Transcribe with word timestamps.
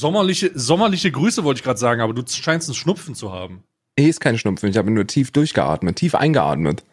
Sommerliche, 0.00 0.50
sommerliche 0.54 1.10
Grüße 1.12 1.44
wollte 1.44 1.58
ich 1.58 1.64
gerade 1.64 1.78
sagen, 1.78 2.00
aber 2.00 2.14
du 2.14 2.22
scheinst 2.26 2.68
einen 2.68 2.74
Schnupfen 2.74 3.14
zu 3.14 3.32
haben. 3.32 3.62
Nee, 3.98 4.08
ist 4.08 4.20
kein 4.20 4.38
Schnupfen. 4.38 4.70
Ich 4.70 4.78
habe 4.78 4.90
nur 4.90 5.06
tief 5.06 5.30
durchgeatmet, 5.30 5.96
tief 5.96 6.14
eingeatmet. 6.14 6.84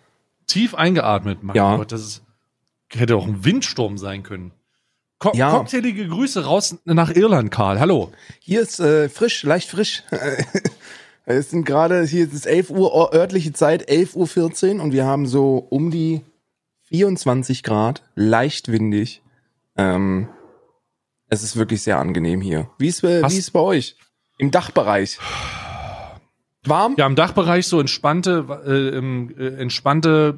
Tief 0.46 0.76
eingeatmet, 0.76 1.42
mein 1.42 1.56
Ja. 1.56 1.78
Gott, 1.78 1.94
das 1.94 2.02
ist, 2.02 2.24
hätte 2.92 3.16
auch 3.16 3.26
ein 3.26 3.46
Windsturm 3.46 3.98
sein 3.98 4.24
können. 4.24 4.52
Co 5.20 5.32
Ja. 5.34 5.52
Cocktailige 5.52 6.06
Grüße 6.10 6.44
raus 6.46 6.78
nach 6.84 7.10
Irland, 7.10 7.50
Karl. 7.50 7.80
Hallo. 7.80 8.12
Hier 8.40 8.62
ist 8.62 8.80
äh, 8.82 9.08
frisch, 9.08 9.44
leicht 9.44 9.70
frisch. 9.70 10.04
es 11.26 11.50
sind 11.50 11.66
gerade, 11.66 12.04
hier 12.06 12.26
ist 12.26 12.34
es 12.34 12.46
11 12.46 12.70
Uhr 12.72 12.94
or- 12.94 13.14
örtliche 13.14 13.54
Zeit, 13.54 13.90
11.14 13.90 14.76
Uhr 14.78 14.84
und 14.84 14.92
wir 14.92 15.06
haben 15.06 15.26
so 15.28 15.58
um 15.70 15.92
die 15.92 16.22
24 16.90 17.64
Grad, 17.64 18.04
leicht 18.16 18.70
windig. 18.72 19.22
Ähm, 19.78 20.28
es 21.30 21.44
ist 21.44 21.56
wirklich 21.56 21.82
sehr 21.82 22.00
angenehm 22.00 22.42
hier. 22.42 22.70
Wie 22.78 22.88
ist, 22.88 23.04
äh, 23.04 23.22
wie 23.30 23.38
ist 23.38 23.52
bei 23.52 23.60
euch? 23.60 23.96
Im 24.38 24.52
Dachbereich. 24.52 25.18
Warm? 26.66 26.96
Ja, 26.98 27.06
im 27.08 27.16
Dachbereich 27.16 27.68
so 27.68 27.80
entspannte, 27.80 28.46
äh, 28.66 28.98
äh, 28.98 29.56
entspannte, 29.62 30.38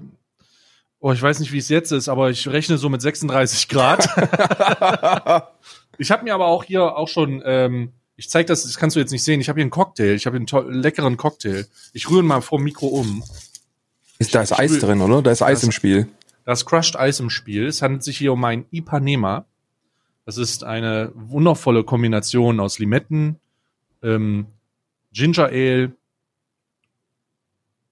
oh, 0.99 1.11
ich 1.11 1.21
weiß 1.21 1.39
nicht, 1.39 1.51
wie 1.51 1.57
es 1.57 1.69
jetzt 1.69 1.91
ist, 1.91 2.07
aber 2.07 2.29
ich 2.29 2.47
rechne 2.47 2.77
so 2.77 2.89
mit 2.89 3.01
36 3.01 3.67
Grad. 3.67 4.05
ich 5.97 6.11
habe 6.11 6.23
mir 6.23 6.33
aber 6.33 6.47
auch 6.47 6.63
hier 6.63 6.95
auch 6.95 7.07
schon, 7.07 7.41
ähm, 7.45 7.93
ich 8.15 8.29
zeig 8.29 8.47
das, 8.47 8.63
das 8.63 8.77
kannst 8.77 8.95
du 8.95 8.99
jetzt 8.99 9.11
nicht 9.11 9.23
sehen, 9.23 9.41
ich 9.41 9.49
habe 9.49 9.57
hier 9.59 9.63
einen 9.63 9.71
Cocktail, 9.71 10.13
ich 10.13 10.25
habe 10.25 10.37
hier 10.37 10.59
einen 10.59 10.73
leckeren 10.73 11.17
Cocktail. 11.17 11.65
Ich 11.93 12.09
rühre 12.09 12.21
ihn 12.21 12.27
mal 12.27 12.41
vor 12.41 12.59
Mikro 12.59 12.87
um. 12.87 13.23
Ist 14.19 14.35
da 14.35 14.41
ist 14.41 14.51
Eis 14.57 14.77
drin, 14.79 15.01
oder? 15.01 15.21
Da 15.21 15.31
ist 15.31 15.41
Eis 15.41 15.59
Das- 15.59 15.63
im 15.63 15.71
Spiel. 15.71 16.07
Da 16.45 16.53
ist 16.53 16.65
Crushed 16.65 16.95
Eis 16.97 17.19
im 17.19 17.29
Spiel. 17.29 17.67
Es 17.67 17.81
handelt 17.81 18.03
sich 18.03 18.17
hier 18.17 18.33
um 18.33 18.43
ein 18.43 18.65
Ipanema. 18.71 19.45
Das 20.29 20.37
ist 20.37 20.63
eine 20.63 21.11
wundervolle 21.15 21.83
Kombination 21.83 22.59
aus 22.59 22.77
Limetten, 22.77 23.39
ähm, 24.03 24.45
Ginger 25.11 25.45
Ale 25.47 25.93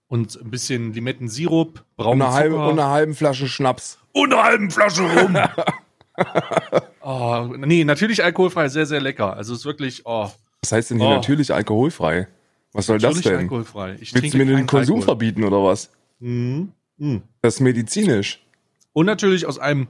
und 0.08 0.40
ein 0.40 0.52
bisschen 0.52 0.94
Limettensirup, 0.94 1.80
Und 1.80 1.96
braunen 1.96 2.22
eine, 2.22 2.32
halbe, 2.34 2.54
Zucker 2.58 2.68
und 2.68 2.80
eine 2.80 2.90
halbe 2.90 3.16
Flasche 3.16 3.48
Schnaps. 3.48 3.98
und 4.12 4.32
eine 4.36 4.44
halbe 4.44 4.70
Flasche 4.70 5.02
rum. 5.02 5.36
oh, 7.02 7.56
nee, 7.58 7.84
natürlich 7.84 8.24
alkoholfrei, 8.24 8.70
sehr, 8.70 8.86
sehr 8.86 9.02
lecker. 9.02 9.36
Also 9.36 9.54
es 9.54 9.62
ist 9.62 9.66
wirklich, 9.66 10.04
oh, 10.06 10.30
Was 10.62 10.72
heißt 10.72 10.92
denn 10.92 11.00
hier 11.00 11.08
Oh. 11.08 11.14
natürlich 11.16 11.52
alkoholfrei? 11.52 12.28
Was 12.72 12.86
soll 12.86 13.00
das 13.00 13.16
natürlich 13.16 13.26
denn? 13.32 13.40
alkoholfrei. 13.46 13.98
Ich 14.00 14.14
Willst 14.14 14.36
du 14.36 14.38
mir 14.38 14.46
den 14.46 14.68
Konsum 14.68 14.98
Alkohol. 14.98 15.02
verbieten 15.02 15.44
oder 15.44 15.64
was? 15.64 15.90
Mhm. 16.20 16.72
Mhm. 16.98 17.24
Das 17.42 17.56
ist 17.56 17.62
medizinisch. 17.62 18.46
Und 18.94 19.08
natürlich 19.08 19.48
aus 19.48 19.58
einem, 19.58 19.88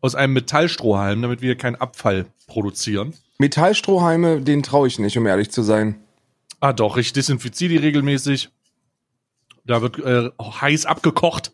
aus 0.00 0.14
einem 0.14 0.32
Metallstrohhalm, 0.32 1.22
damit 1.22 1.42
wir 1.42 1.56
keinen 1.56 1.76
Abfall 1.76 2.26
produzieren. 2.46 3.14
Metallstrohhalme, 3.38 4.40
den 4.40 4.62
traue 4.62 4.88
ich 4.88 4.98
nicht, 4.98 5.16
um 5.16 5.26
ehrlich 5.26 5.50
zu 5.50 5.62
sein. 5.62 6.00
Ah, 6.60 6.72
doch, 6.72 6.96
ich 6.96 7.12
desinfiziere 7.12 7.70
die 7.70 7.76
regelmäßig. 7.78 8.50
Da 9.64 9.82
wird 9.82 9.98
äh, 9.98 10.30
heiß 10.40 10.86
abgekocht. 10.86 11.52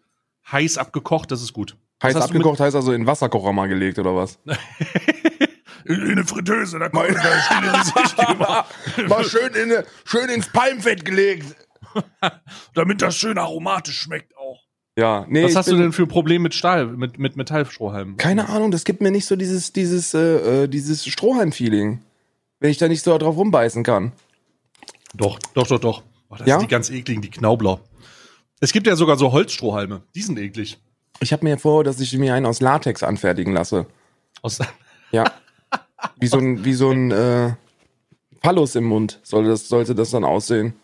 Heiß 0.50 0.78
abgekocht, 0.78 1.30
das 1.30 1.42
ist 1.42 1.52
gut. 1.52 1.76
Heiß 2.02 2.16
abgekocht 2.16 2.60
heißt 2.60 2.76
also 2.76 2.92
in 2.92 3.06
Wasserkocher 3.06 3.52
mal 3.52 3.68
gelegt 3.68 3.98
oder 3.98 4.14
was? 4.14 4.38
In 5.84 6.02
eine 6.02 6.24
Fritteuse, 6.24 6.80
da 6.80 6.88
kommt 6.88 7.14
da 7.14 8.66
Mal 9.08 9.24
schön, 9.24 9.54
in, 9.54 9.84
schön 10.04 10.28
ins 10.30 10.48
Palmfett 10.48 11.04
gelegt. 11.04 11.54
damit 12.74 13.02
das 13.02 13.16
schön 13.16 13.38
aromatisch 13.38 14.00
schmeckt. 14.00 14.35
Ja, 14.98 15.26
nee. 15.28 15.44
Was 15.44 15.56
hast 15.56 15.70
du 15.70 15.76
denn 15.76 15.92
für 15.92 16.06
Probleme 16.06 16.44
mit 16.44 16.54
Stahl, 16.54 16.86
mit, 16.86 17.18
mit 17.18 17.36
Metallstrohhalmen? 17.36 18.16
Keine 18.16 18.48
Ahnung, 18.48 18.70
das 18.70 18.84
gibt 18.84 19.02
mir 19.02 19.10
nicht 19.10 19.26
so 19.26 19.36
dieses, 19.36 19.72
dieses, 19.72 20.14
äh, 20.14 20.64
äh, 20.64 20.68
dieses 20.68 21.06
Strohhalm-Feeling. 21.06 22.00
Wenn 22.60 22.70
ich 22.70 22.78
da 22.78 22.88
nicht 22.88 23.02
so 23.02 23.16
drauf 23.18 23.36
rumbeißen 23.36 23.82
kann. 23.82 24.12
Doch, 25.14 25.38
doch, 25.52 25.66
doch, 25.66 25.78
doch. 25.78 26.02
Oh, 26.30 26.36
das 26.36 26.46
Ja? 26.46 26.58
sind 26.58 26.70
die 26.70 26.74
ganz 26.74 26.88
ekligen, 26.90 27.20
die 27.20 27.28
Knaubler. 27.30 27.80
Es 28.60 28.72
gibt 28.72 28.86
ja 28.86 28.96
sogar 28.96 29.18
so 29.18 29.32
Holzstrohhalme. 29.32 30.00
Die 30.14 30.22
sind 30.22 30.38
eklig. 30.38 30.78
Ich 31.20 31.32
habe 31.32 31.44
mir 31.44 31.58
vor, 31.58 31.84
dass 31.84 32.00
ich 32.00 32.12
mir 32.16 32.32
einen 32.32 32.46
aus 32.46 32.60
Latex 32.60 33.02
anfertigen 33.02 33.52
lasse. 33.52 33.86
Aus, 34.40 34.58
Ja. 35.12 35.24
Wie 36.18 36.26
so 36.26 36.38
ein, 36.38 36.64
wie 36.64 36.72
so 36.74 36.90
ein 36.90 37.10
äh, 37.10 37.54
Phallus 38.42 38.74
im 38.74 38.84
Mund 38.84 39.20
sollte 39.22 39.50
das, 39.50 39.68
sollte 39.68 39.94
das 39.94 40.10
dann 40.10 40.24
aussehen. 40.24 40.74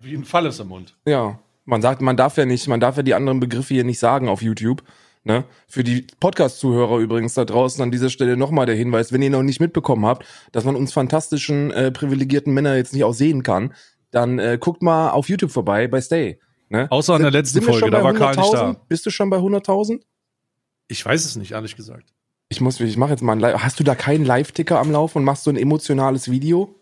wie 0.00 0.14
ein 0.14 0.24
Falles 0.24 0.60
im 0.60 0.68
Mund. 0.68 0.94
Ja. 1.04 1.38
Man 1.68 1.82
sagt, 1.82 2.00
man 2.00 2.16
darf 2.16 2.38
ja 2.38 2.46
nicht, 2.46 2.66
man 2.66 2.80
darf 2.80 2.96
ja 2.96 3.02
die 3.02 3.12
anderen 3.12 3.40
Begriffe 3.40 3.74
hier 3.74 3.84
nicht 3.84 3.98
sagen 3.98 4.30
auf 4.30 4.40
YouTube. 4.40 4.82
Ne? 5.22 5.44
Für 5.66 5.84
die 5.84 6.06
Podcast-Zuhörer 6.18 6.96
übrigens 6.96 7.34
da 7.34 7.44
draußen 7.44 7.82
an 7.82 7.90
dieser 7.90 8.08
Stelle 8.08 8.38
nochmal 8.38 8.64
der 8.64 8.74
Hinweis, 8.74 9.12
wenn 9.12 9.20
ihr 9.20 9.28
noch 9.28 9.42
nicht 9.42 9.60
mitbekommen 9.60 10.06
habt, 10.06 10.24
dass 10.52 10.64
man 10.64 10.76
uns 10.76 10.94
fantastischen, 10.94 11.70
äh, 11.72 11.92
privilegierten 11.92 12.54
Männer 12.54 12.74
jetzt 12.76 12.94
nicht 12.94 13.04
auch 13.04 13.12
sehen 13.12 13.42
kann, 13.42 13.74
dann 14.10 14.38
äh, 14.38 14.56
guckt 14.58 14.80
mal 14.80 15.10
auf 15.10 15.28
YouTube 15.28 15.50
vorbei 15.50 15.88
bei 15.88 16.00
Stay. 16.00 16.40
Ne? 16.70 16.90
Außer 16.90 17.16
in 17.16 17.22
der 17.22 17.32
letzten 17.32 17.60
Folge, 17.60 17.90
da 17.90 18.02
war 18.02 18.14
Karl 18.14 18.34
nicht 18.34 18.46
100.000? 18.46 18.52
da. 18.54 18.76
Bist 18.88 19.04
du 19.04 19.10
schon 19.10 19.28
bei 19.28 19.36
100.000? 19.36 20.00
Ich 20.86 21.04
weiß 21.04 21.22
es 21.26 21.36
nicht, 21.36 21.52
ehrlich 21.52 21.76
gesagt. 21.76 22.14
Ich 22.48 22.62
muss, 22.62 22.80
ich 22.80 22.96
mache 22.96 23.10
jetzt 23.10 23.22
mal 23.22 23.32
ein 23.32 23.40
Live. 23.40 23.62
Hast 23.62 23.78
du 23.78 23.84
da 23.84 23.94
keinen 23.94 24.24
Live-Ticker 24.24 24.78
am 24.78 24.90
Laufen 24.90 25.18
und 25.18 25.24
machst 25.24 25.44
so 25.44 25.50
ein 25.50 25.56
emotionales 25.56 26.30
Video? 26.30 26.77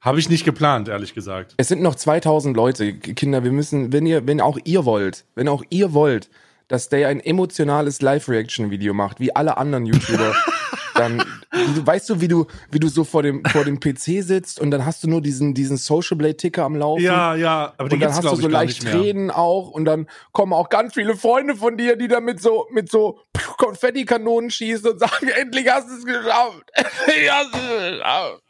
Habe 0.00 0.18
ich 0.18 0.30
nicht 0.30 0.44
geplant, 0.44 0.88
ehrlich 0.88 1.12
gesagt. 1.12 1.54
Es 1.58 1.68
sind 1.68 1.82
noch 1.82 1.94
2000 1.94 2.56
Leute, 2.56 2.94
Kinder. 2.94 3.44
Wir 3.44 3.52
müssen, 3.52 3.92
wenn 3.92 4.06
ihr, 4.06 4.26
wenn 4.26 4.40
auch 4.40 4.58
ihr 4.64 4.86
wollt, 4.86 5.26
wenn 5.34 5.46
auch 5.46 5.62
ihr 5.68 5.92
wollt, 5.92 6.30
dass 6.68 6.88
der 6.88 7.08
ein 7.08 7.20
emotionales 7.20 8.00
Live-Reaction-Video 8.00 8.94
macht, 8.94 9.20
wie 9.20 9.34
alle 9.36 9.58
anderen 9.58 9.84
YouTuber, 9.84 10.34
dann, 10.94 11.18
du, 11.50 11.86
weißt 11.86 12.08
du, 12.08 12.20
wie 12.22 12.28
du, 12.28 12.46
wie 12.70 12.78
du 12.78 12.88
so 12.88 13.04
vor 13.04 13.22
dem, 13.22 13.44
vor 13.44 13.64
dem 13.64 13.78
PC 13.78 14.22
sitzt 14.22 14.58
und 14.58 14.70
dann 14.70 14.86
hast 14.86 15.04
du 15.04 15.08
nur 15.08 15.20
diesen, 15.20 15.52
diesen 15.52 15.76
Social 15.76 16.16
Blade-Ticker 16.16 16.64
am 16.64 16.76
Laufen. 16.76 17.02
Ja, 17.02 17.34
ja, 17.34 17.74
aber 17.76 17.90
die 17.90 17.96
Und 17.96 18.00
dann 18.00 18.14
hast 18.14 18.24
du 18.24 18.36
so 18.36 18.48
leicht. 18.48 18.82
Tränen 18.82 19.30
auch 19.30 19.68
und 19.70 19.84
dann 19.84 20.06
kommen 20.32 20.54
auch 20.54 20.70
ganz 20.70 20.94
viele 20.94 21.14
Freunde 21.14 21.56
von 21.56 21.76
dir, 21.76 21.96
die 21.96 22.08
da 22.08 22.20
mit 22.20 22.40
so, 22.40 22.66
mit 22.72 22.90
so 22.90 23.18
Konfettikanonen 23.58 24.50
schießen 24.50 24.92
und 24.92 24.98
sagen, 24.98 25.28
endlich 25.36 25.68
hast 25.68 25.88
du 25.88 25.94
es 25.94 26.06
geschafft. 26.06 26.64
Endlich 26.74 27.30
hast 27.30 27.54
du 27.54 27.58
es 27.58 27.90
geschafft. 27.98 28.42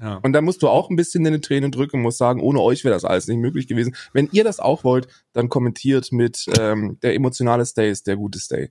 Ja. 0.00 0.16
Und 0.22 0.32
dann 0.32 0.44
musst 0.44 0.62
du 0.62 0.68
auch 0.68 0.88
ein 0.88 0.96
bisschen 0.96 1.24
deine 1.24 1.40
Tränen 1.40 1.70
drücken 1.70 1.96
und 1.96 2.02
musst 2.02 2.18
sagen, 2.18 2.40
ohne 2.40 2.60
euch 2.60 2.84
wäre 2.84 2.94
das 2.94 3.04
alles 3.04 3.28
nicht 3.28 3.38
möglich 3.38 3.66
gewesen. 3.66 3.94
Wenn 4.12 4.28
ihr 4.32 4.44
das 4.44 4.58
auch 4.58 4.82
wollt, 4.84 5.08
dann 5.32 5.48
kommentiert 5.48 6.10
mit 6.12 6.46
ähm, 6.58 6.98
der 7.02 7.14
emotionale 7.14 7.66
Stay 7.66 7.90
ist 7.90 8.06
der 8.06 8.16
gute 8.16 8.40
Stay. 8.40 8.70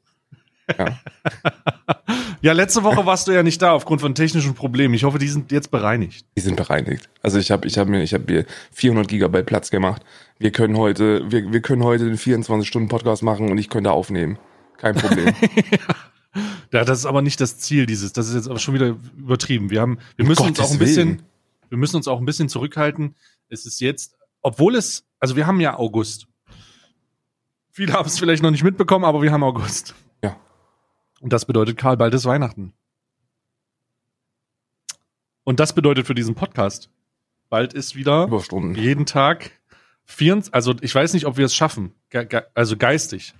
Ja. 0.78 1.00
ja, 2.42 2.54
letzte 2.54 2.84
Woche 2.84 3.06
warst 3.06 3.28
du 3.28 3.32
ja 3.32 3.44
nicht 3.44 3.62
da 3.62 3.72
aufgrund 3.72 4.02
von 4.02 4.16
technischen 4.16 4.54
Problemen. 4.54 4.94
Ich 4.94 5.04
hoffe, 5.04 5.20
die 5.20 5.28
sind 5.28 5.52
jetzt 5.52 5.72
bereinigt. 5.72 6.26
Die 6.38 6.42
sind 6.42 6.58
bereinigt. 6.58 7.10
Also 7.22 7.40
ich 7.40 7.52
habe 7.52 7.68
ich 7.68 7.78
hab 7.78 7.88
mir 7.88 8.04
ich 8.04 8.14
habe 8.14 8.32
mir 8.32 8.46
400 8.72 9.08
Gigabyte 9.08 9.46
Platz 9.46 9.70
gemacht. 9.72 10.04
Wir 10.38 10.52
können 10.52 10.78
heute 10.78 11.24
wir, 11.32 11.52
wir 11.52 11.62
können 11.62 11.84
heute 11.84 12.06
den 12.06 12.18
24 12.18 12.68
Stunden 12.68 12.88
Podcast 12.88 13.24
machen 13.24 13.50
und 13.50 13.58
ich 13.58 13.70
könnte 13.70 13.92
aufnehmen. 13.92 14.38
Kein 14.78 14.96
Problem. 14.96 15.34
Ja, 15.54 15.96
das 16.72 16.90
ist 16.90 17.06
aber 17.06 17.22
nicht 17.22 17.42
das 17.42 17.58
Ziel 17.58 17.86
dieses. 17.86 18.14
Das 18.14 18.28
ist 18.28 18.36
jetzt 18.36 18.48
aber 18.48 18.60
schon 18.60 18.74
wieder 18.74 18.98
übertrieben. 19.18 19.70
Wir 19.70 19.82
haben, 19.82 20.00
wir 20.16 20.26
müssen 20.26 20.44
uns 20.44 20.58
Gottes 20.58 20.66
auch 20.66 20.74
ein 20.74 20.80
bisschen, 20.80 21.10
Willen. 21.10 21.24
wir 21.70 21.78
müssen 21.78 21.96
uns 21.96 22.08
auch 22.08 22.20
ein 22.20 22.26
bisschen 22.26 22.50
zurückhalten. 22.50 23.16
Es 23.50 23.66
ist 23.66 23.80
jetzt, 23.82 24.16
obwohl 24.42 24.76
es, 24.76 25.06
also 25.20 25.36
wir 25.36 25.48
haben 25.48 25.60
ja 25.60 25.78
August. 25.78 26.28
Viele 27.72 27.94
haben 27.94 28.08
es 28.08 28.20
vielleicht 28.20 28.44
noch 28.44 28.52
nicht 28.52 28.64
mitbekommen, 28.64 29.06
aber 29.06 29.22
wir 29.22 29.32
haben 29.32 29.44
August. 29.44 29.96
Ja. 30.24 30.36
Und 31.22 31.34
das 31.34 31.46
bedeutet, 31.46 31.78
Karl, 31.78 31.98
bald 31.98 32.14
ist 32.14 32.26
Weihnachten. 32.26 32.74
Und 35.44 35.60
das 35.60 35.74
bedeutet 35.74 36.06
für 36.06 36.14
diesen 36.14 36.36
Podcast, 36.36 36.92
bald 37.50 37.74
ist 37.74 37.96
wieder 37.96 38.26
Überstunden. 38.26 38.76
jeden 38.76 39.08
Tag 39.08 39.52
24, 40.06 40.54
also 40.54 40.76
ich 40.82 40.94
weiß 40.94 41.14
nicht, 41.14 41.26
ob 41.26 41.38
wir 41.38 41.46
es 41.46 41.56
schaffen, 41.56 41.94
ge 42.10 42.26
ge 42.26 42.42
also 42.54 42.78
geistig, 42.78 43.34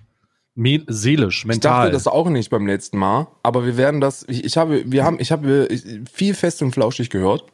me 0.60 0.82
seelisch, 0.86 1.40
Ich 1.40 1.44
mental. 1.46 1.84
dachte 1.86 1.92
das 1.92 2.06
auch 2.06 2.28
nicht 2.28 2.50
beim 2.50 2.66
letzten 2.66 2.98
Mal, 2.98 3.26
aber 3.42 3.64
wir 3.64 3.76
werden 3.76 4.00
das. 4.00 4.24
Ich, 4.28 4.44
ich 4.44 4.56
habe, 4.56 4.82
wir 4.86 5.04
haben, 5.04 5.18
ich 5.18 5.32
habe 5.32 5.68
viel 6.12 6.34
fest 6.34 6.62
und 6.62 6.72
flauschig 6.72 7.10
gehört. 7.10 7.44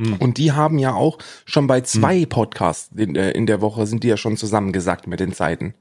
Hm. 0.00 0.14
Und 0.18 0.38
die 0.38 0.52
haben 0.52 0.78
ja 0.78 0.94
auch 0.94 1.18
schon 1.44 1.66
bei 1.66 1.80
zwei 1.80 2.24
Podcasts 2.26 2.90
in, 2.96 3.14
der- 3.14 3.34
in 3.34 3.46
der 3.46 3.60
Woche 3.60 3.86
sind 3.86 4.04
die 4.04 4.08
ja 4.08 4.16
schon 4.16 4.36
zusammengesagt 4.36 5.06
mit 5.06 5.18
den 5.20 5.32
Zeiten. 5.32 5.74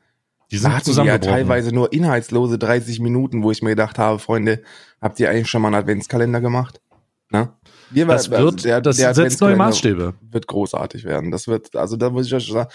die 0.52 0.56
Da 0.56 0.62
sind 0.62 0.74
hatten 0.76 0.92
die 1.02 1.08
ja 1.08 1.18
teilweise 1.20 1.72
nur 1.74 1.94
inhaltslose 1.94 2.58
30 2.58 3.00
Minuten, 3.00 3.44
wo 3.44 3.52
ich 3.52 3.62
mir 3.62 3.70
gedacht 3.72 4.00
habe, 4.00 4.18
Freunde, 4.20 4.62
habt 5.02 5.20
ihr 5.20 5.30
eigentlich 5.30 5.50
schon 5.50 5.62
mal 5.62 5.68
einen 5.70 5.76
Adventskalender 5.84 6.42
gemacht? 6.42 6.82
Na? 7.30 7.58
Wir, 7.92 8.06
Das 8.06 8.32
also 8.32 8.44
wird, 8.64 8.86
das 8.86 8.98
setzt 8.98 9.40
neue 9.42 9.56
Maßstäbe. 9.56 10.14
Wird 10.32 10.48
großartig 10.48 11.04
werden. 11.06 11.30
Das 11.32 11.48
wird, 11.48 11.76
also 11.76 11.96
da 11.96 12.10
muss 12.10 12.26
ich 12.28 12.34
euch 12.34 12.48
sagen, 12.52 12.70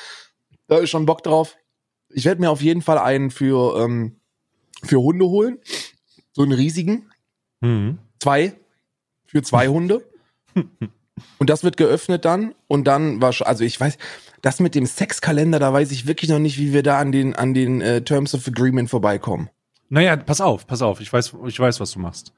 da 0.68 0.76
ist 0.78 0.90
schon 0.90 1.06
Bock 1.06 1.22
drauf. 1.24 1.56
Ich 2.14 2.24
werde 2.24 2.40
mir 2.40 2.50
auf 2.50 2.62
jeden 2.62 2.82
Fall 2.82 2.98
einen 2.98 3.30
für, 3.30 3.78
ähm, 3.82 4.16
für 4.82 5.00
Hunde 5.00 5.26
holen. 5.26 5.58
So 6.32 6.42
einen 6.42 6.52
riesigen. 6.52 7.10
Mhm. 7.60 7.98
Zwei. 8.20 8.54
Für 9.26 9.42
zwei 9.42 9.68
Hunde. 9.68 10.04
Und 11.38 11.50
das 11.50 11.62
wird 11.62 11.76
geöffnet 11.76 12.24
dann. 12.24 12.54
Und 12.68 12.84
dann 12.84 13.20
war, 13.20 13.30
sch- 13.30 13.42
also 13.42 13.64
ich 13.64 13.78
weiß, 13.78 13.96
das 14.40 14.60
mit 14.60 14.74
dem 14.74 14.86
Sexkalender, 14.86 15.58
da 15.58 15.72
weiß 15.72 15.90
ich 15.92 16.06
wirklich 16.06 16.30
noch 16.30 16.38
nicht, 16.38 16.58
wie 16.58 16.72
wir 16.72 16.82
da 16.82 16.98
an 16.98 17.12
den, 17.12 17.34
an 17.36 17.54
den 17.54 17.80
äh, 17.80 18.02
Terms 18.02 18.34
of 18.34 18.46
Agreement 18.48 18.90
vorbeikommen. 18.90 19.48
Naja, 19.88 20.16
pass 20.16 20.40
auf, 20.40 20.66
pass 20.66 20.80
auf, 20.82 21.00
ich 21.00 21.12
weiß, 21.12 21.34
ich 21.46 21.60
weiß, 21.60 21.78
was 21.80 21.92
du 21.92 21.98
machst. 22.00 22.32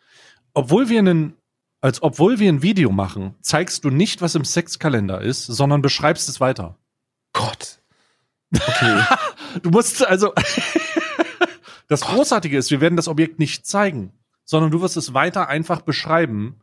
Obwohl 0.54 0.88
wir 0.88 0.98
einen, 0.98 1.34
als 1.80 2.02
obwohl 2.02 2.40
wir 2.40 2.48
ein 2.52 2.62
Video 2.62 2.90
machen, 2.90 3.36
zeigst 3.40 3.84
du 3.84 3.90
nicht, 3.90 4.20
was 4.22 4.34
im 4.34 4.44
Sexkalender 4.44 5.20
ist, 5.20 5.46
sondern 5.46 5.80
beschreibst 5.80 6.28
es 6.28 6.40
weiter. 6.40 6.76
Gott. 7.32 7.80
Okay. 8.54 9.02
Du 9.62 9.70
musst 9.70 10.04
also. 10.04 10.32
das 11.88 12.00
Großartige 12.00 12.58
ist, 12.58 12.72
wir 12.72 12.80
werden 12.80 12.96
das 12.96 13.06
Objekt 13.06 13.38
nicht 13.38 13.68
zeigen, 13.68 14.12
sondern 14.44 14.72
du 14.72 14.80
wirst 14.80 14.96
es 14.96 15.14
weiter 15.14 15.48
einfach 15.48 15.82
beschreiben. 15.82 16.56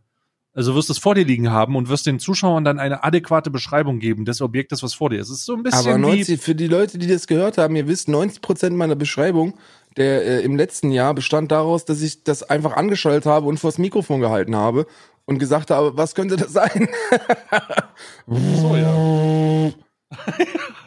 Also 0.53 0.75
wirst 0.75 0.89
es 0.89 0.97
vor 0.97 1.15
dir 1.15 1.23
liegen 1.23 1.51
haben 1.51 1.77
und 1.77 1.87
wirst 1.87 2.05
den 2.05 2.19
Zuschauern 2.19 2.65
dann 2.65 2.79
eine 2.79 3.05
adäquate 3.05 3.49
Beschreibung 3.49 3.99
geben 3.99 4.25
des 4.25 4.41
Objektes, 4.41 4.83
was 4.83 4.93
vor 4.93 5.09
dir 5.09 5.21
ist. 5.21 5.29
Es 5.29 5.37
ist 5.37 5.45
so 5.45 5.53
ein 5.55 5.63
bisschen 5.63 5.79
Aber 5.79 5.95
wie 5.95 6.17
90, 6.17 6.41
für 6.41 6.53
die 6.53 6.67
Leute, 6.67 6.97
die 6.97 7.07
das 7.07 7.27
gehört 7.27 7.57
haben, 7.57 7.77
ihr 7.77 7.87
wisst, 7.87 8.09
90 8.09 8.41
Prozent 8.41 8.75
meiner 8.75 8.95
Beschreibung 8.95 9.53
der 9.97 10.25
äh, 10.25 10.41
im 10.41 10.55
letzten 10.55 10.91
Jahr 10.91 11.13
bestand 11.13 11.51
daraus, 11.51 11.85
dass 11.85 12.01
ich 12.01 12.23
das 12.23 12.43
einfach 12.43 12.75
angeschaltet 12.75 13.25
habe 13.25 13.47
und 13.47 13.59
vors 13.59 13.77
Mikrofon 13.77 14.21
gehalten 14.21 14.55
habe 14.55 14.87
und 15.25 15.37
gesagt 15.37 15.71
habe, 15.71 15.97
was 15.97 16.15
könnte 16.15 16.37
das 16.37 16.53
sein? 16.53 16.89
so, 18.27 18.75
ja. 18.75 19.71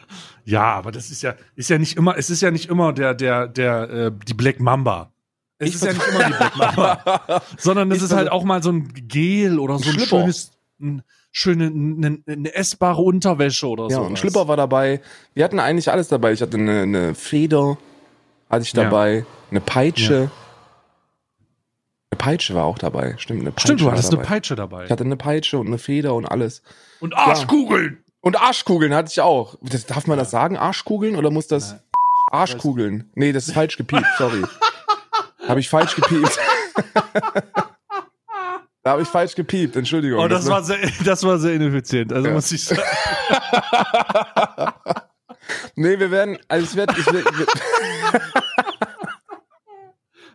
ja, 0.45 0.63
aber 0.63 0.91
das 0.91 1.11
ist 1.11 1.21
ja, 1.21 1.35
ist 1.55 1.69
ja 1.69 1.77
nicht 1.77 1.97
immer, 1.97 2.17
es 2.17 2.29
ist 2.29 2.41
ja 2.41 2.51
nicht 2.51 2.69
immer 2.69 2.93
der, 2.93 3.13
der, 3.13 3.47
der, 3.47 3.89
äh, 3.89 4.11
die 4.27 4.33
Black 4.33 4.59
Mamba. 4.59 5.11
Es 5.57 5.69
Ich 5.69 5.75
ist 5.75 5.85
ja 5.85 5.93
nicht 5.93 6.07
immer 6.07 6.23
die 6.25 6.33
Black 6.33 6.55
Mamba. 6.57 7.41
sondern 7.57 7.91
es 7.91 7.97
Ich 7.97 8.03
ist 8.05 8.13
halt 8.13 8.31
auch 8.31 8.43
mal 8.43 8.61
so 8.63 8.71
ein 8.71 8.91
Gel 8.93 9.59
oder 9.59 9.77
so 9.79 9.89
ein 9.89 9.93
Schlipper. 9.95 10.19
schönes, 10.21 10.51
ein, 10.79 11.03
schöne, 11.31 11.65
eine, 11.67 12.19
eine 12.27 12.53
essbare 12.55 13.01
Unterwäsche 13.01 13.67
oder 13.67 13.87
Ja, 13.89 13.97
so. 13.97 14.05
ein 14.05 14.15
Schlipper 14.17 14.47
war 14.47 14.57
dabei. 14.57 15.01
Wir 15.33 15.43
hatten 15.43 15.59
eigentlich 15.59 15.89
alles 15.91 16.07
dabei. 16.09 16.31
Ich 16.33 16.41
hatte 16.41 16.57
eine, 16.57 16.81
eine 16.83 17.15
Feder, 17.15 17.77
hatte 18.49 18.63
ich 18.63 18.73
Ja. 18.73 18.83
dabei, 18.83 19.25
eine 19.51 19.61
Peitsche. 19.61 20.29
Eine 22.11 22.17
Peitsche 22.17 22.53
war 22.55 22.63
auch 22.65 22.77
dabei. 22.77 23.15
Stimmt, 23.17 23.41
eine 23.41 23.51
Peitsche 23.51 23.67
Stimmt, 23.67 23.81
du 23.81 23.91
hattest 23.91 24.13
eine 24.13 24.23
Peitsche 24.23 24.55
dabei. 24.55 24.85
Ich 24.85 24.91
hatte 24.91 25.03
eine 25.03 25.17
Peitsche 25.17 25.57
und 25.57 25.67
eine 25.67 25.77
Feder 25.77 26.13
und 26.13 26.25
alles. 26.25 26.61
Und 26.99 27.15
Arschkugeln! 27.15 27.97
Und 28.25 28.41
Arschkugeln 28.41 28.95
hatte 28.95 29.09
ich 29.11 29.21
auch. 29.21 29.55
Das, 29.61 29.85
darf 29.85 30.07
man 30.07 30.17
das 30.17 30.31
sagen, 30.31 30.57
Arschkugeln? 30.57 31.15
Oder 31.15 31.29
muss 31.29 31.45
das 31.45 31.75
Arschkugeln? 32.31 33.11
Nee, 33.13 33.31
das 33.31 33.47
ist 33.47 33.53
falsch 33.53 33.77
gepiept, 33.77 34.07
sorry. 34.17 34.41
Habe 35.47 35.59
ich 35.59 35.69
falsch 35.69 35.95
gepiept. 35.95 36.33
da 38.81 38.91
habe 38.93 39.03
ich 39.03 39.07
falsch 39.07 39.35
gepiept, 39.35 39.75
Entschuldigung. 39.75 40.19
Oh, 40.19 40.27
das 40.27 40.49
war 40.49 40.63
sehr, 40.63 40.79
das 41.03 41.21
war 41.21 41.37
sehr 41.37 41.53
ineffizient. 41.53 42.11
Also 42.11 42.27
Ja. 42.27 42.33
muss 42.33 42.51
ich 42.51 42.63
sagen. 42.65 42.81
Nee, 45.75 45.99
wir 45.99 46.09
werden, 46.09 46.39
also 46.47 46.65
ich 46.65 46.75
werde, 46.75 46.95
ich 46.97 47.05
werd, 47.05 47.25
wir- 47.37 47.45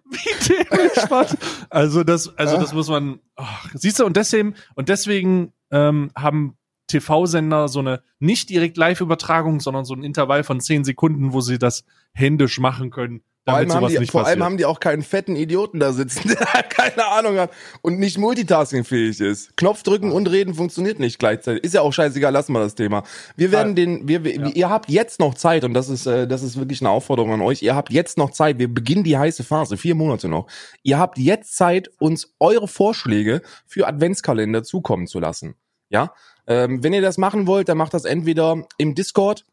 Wie 0.05 0.49
dementsprechend. 0.49 1.41
Also 1.69 2.05
das, 2.05 2.39
also 2.39 2.57
das 2.59 2.73
muss 2.73 2.89
man. 2.89 3.19
Ach, 3.35 3.67
siehst 3.75 3.99
du, 3.99 4.07
und 4.07 4.17
deswegen, 4.17 4.55
und 4.77 4.89
deswegen 4.89 5.53
ähm, 5.73 6.13
haben 6.17 6.57
TV-Sender 6.91 7.69
so 7.69 7.81
eine 7.81 8.03
nicht 8.19 8.51
direkt 8.51 8.77
Live-Übertragung, 8.77 9.61
sondern 9.61 9.85
so 9.85 9.95
ein 9.95 10.03
Intervall 10.03 10.45
von 10.45 10.61
zehn 10.61 10.85
Sekunden, 10.85 11.33
wo 11.33 11.41
sie 11.41 11.59
das 11.59 11.85
händisch 12.13 12.59
machen 12.59 12.91
können, 12.91 13.23
vor 13.47 13.55
allem, 13.55 13.73
haben 13.73 13.89
die, 13.89 14.07
vor 14.07 14.27
allem 14.27 14.45
haben 14.45 14.57
die 14.59 14.67
auch 14.67 14.81
keinen 14.81 15.03
fetten 15.03 15.35
Idioten 15.35 15.81
da 15.81 15.93
sitzen, 15.93 16.29
der 16.55 16.63
keine 16.63 17.07
Ahnung 17.07 17.39
hat 17.39 17.51
und 17.81 17.99
nicht 17.99 18.19
multitaskingfähig 18.19 19.21
ist. 19.21 19.57
Knopf 19.57 19.83
drücken 19.83 20.13
und 20.13 20.27
reden 20.31 20.55
funktioniert 20.55 20.99
nicht 20.99 21.19
gleichzeitig. 21.19 21.65
Ist 21.65 21.75
ja 21.75 21.81
auch 21.81 21.93
scheißegal, 21.93 22.33
lassen 22.33 22.53
wir 22.53 22.61
das 22.61 22.75
Thema. 22.75 23.03
Wir 23.37 23.51
werden 23.51 23.75
den, 23.75 24.07
wir, 24.07 24.25
wir, 24.25 24.55
ihr 24.55 24.69
habt 24.69 24.91
jetzt 24.91 25.21
noch 25.21 25.35
Zeit 25.35 25.65
und 25.65 25.73
das 25.73 25.89
ist, 25.89 26.07
äh, 26.07 26.29
das 26.29 26.43
ist 26.43 26.59
wirklich 26.59 26.83
eine 26.83 26.91
Aufforderung 26.91 27.33
an 27.33 27.41
euch. 27.41 27.63
Ihr 27.63 27.75
habt 27.75 27.91
jetzt 27.91 28.19
noch 28.19 28.31
Zeit. 28.31 28.59
Wir 28.59 28.73
beginnen 28.73 29.05
die 29.05 29.17
heiße 29.17 29.43
Phase, 29.43 29.79
vier 29.79 29.95
Monate 29.95 30.29
noch. 30.29 30.47
Ihr 30.83 30.99
habt 30.99 31.17
jetzt 31.19 31.57
Zeit, 31.57 31.91
uns 31.99 32.35
eure 32.41 32.69
Vorschläge 32.69 33.41
für 33.67 33.89
Adventskalender 33.89 34.63
zukommen 34.63 35.07
zu 35.07 35.19
lassen. 35.19 35.55
Ja, 35.89 36.13
ähm, 36.51 36.83
wenn 36.83 36.93
ihr 36.93 37.01
das 37.01 37.17
machen 37.17 37.47
wollt, 37.47 37.69
dann 37.69 37.79
macht 37.79 37.95
das 37.95 38.05
entweder 38.05 38.67
im 38.77 38.95
Discord 38.95 39.47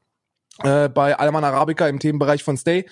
äh, 0.63 0.89
bei 0.89 1.15
Alman 1.17 1.43
Arabica 1.43 1.87
im 1.87 1.99
Themenbereich 1.99 2.43
von 2.43 2.57
Stay 2.57 2.85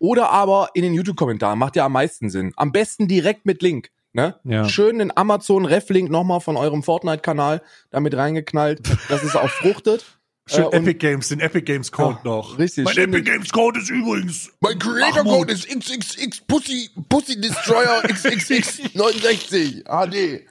oder 0.00 0.30
aber 0.30 0.70
in 0.74 0.82
den 0.82 0.94
YouTube-Kommentaren. 0.94 1.58
Macht 1.58 1.76
ja 1.76 1.86
am 1.86 1.92
meisten 1.92 2.28
Sinn. 2.28 2.52
Am 2.56 2.72
besten 2.72 3.06
direkt 3.06 3.46
mit 3.46 3.62
Link. 3.62 3.90
Ne? 4.14 4.34
Ja. 4.44 4.68
Schön 4.68 4.98
den 4.98 5.16
Amazon 5.16 5.64
Ref-Link 5.64 6.10
nochmal 6.10 6.40
von 6.40 6.56
eurem 6.56 6.82
Fortnite-Kanal 6.82 7.62
damit 7.90 8.14
reingeknallt, 8.16 8.80
dass 9.08 9.22
es 9.22 9.36
auch 9.36 9.48
fruchtet. 9.48 10.04
Schön 10.48 10.64
Äh, 10.72 10.76
Epic 10.78 10.94
Games, 10.98 11.28
den 11.28 11.38
Epic 11.38 11.64
Games 11.64 11.92
Code 11.92 12.18
Ja, 12.24 12.28
noch. 12.30 12.58
richtig, 12.58 12.84
Mein 12.84 12.98
Epic 12.98 13.22
Games 13.22 13.50
Code 13.52 13.78
ist 13.78 13.90
übrigens. 13.90 14.50
Mein 14.60 14.76
Creator 14.80 15.22
Code 15.22 15.52
ist 15.52 15.68
XXX 15.68 16.40
Pussy, 16.48 16.90
Pussy 17.08 17.40
Destroyer 17.40 18.02
XXX 18.02 18.92
69 18.94 19.84
HD. 19.84 20.46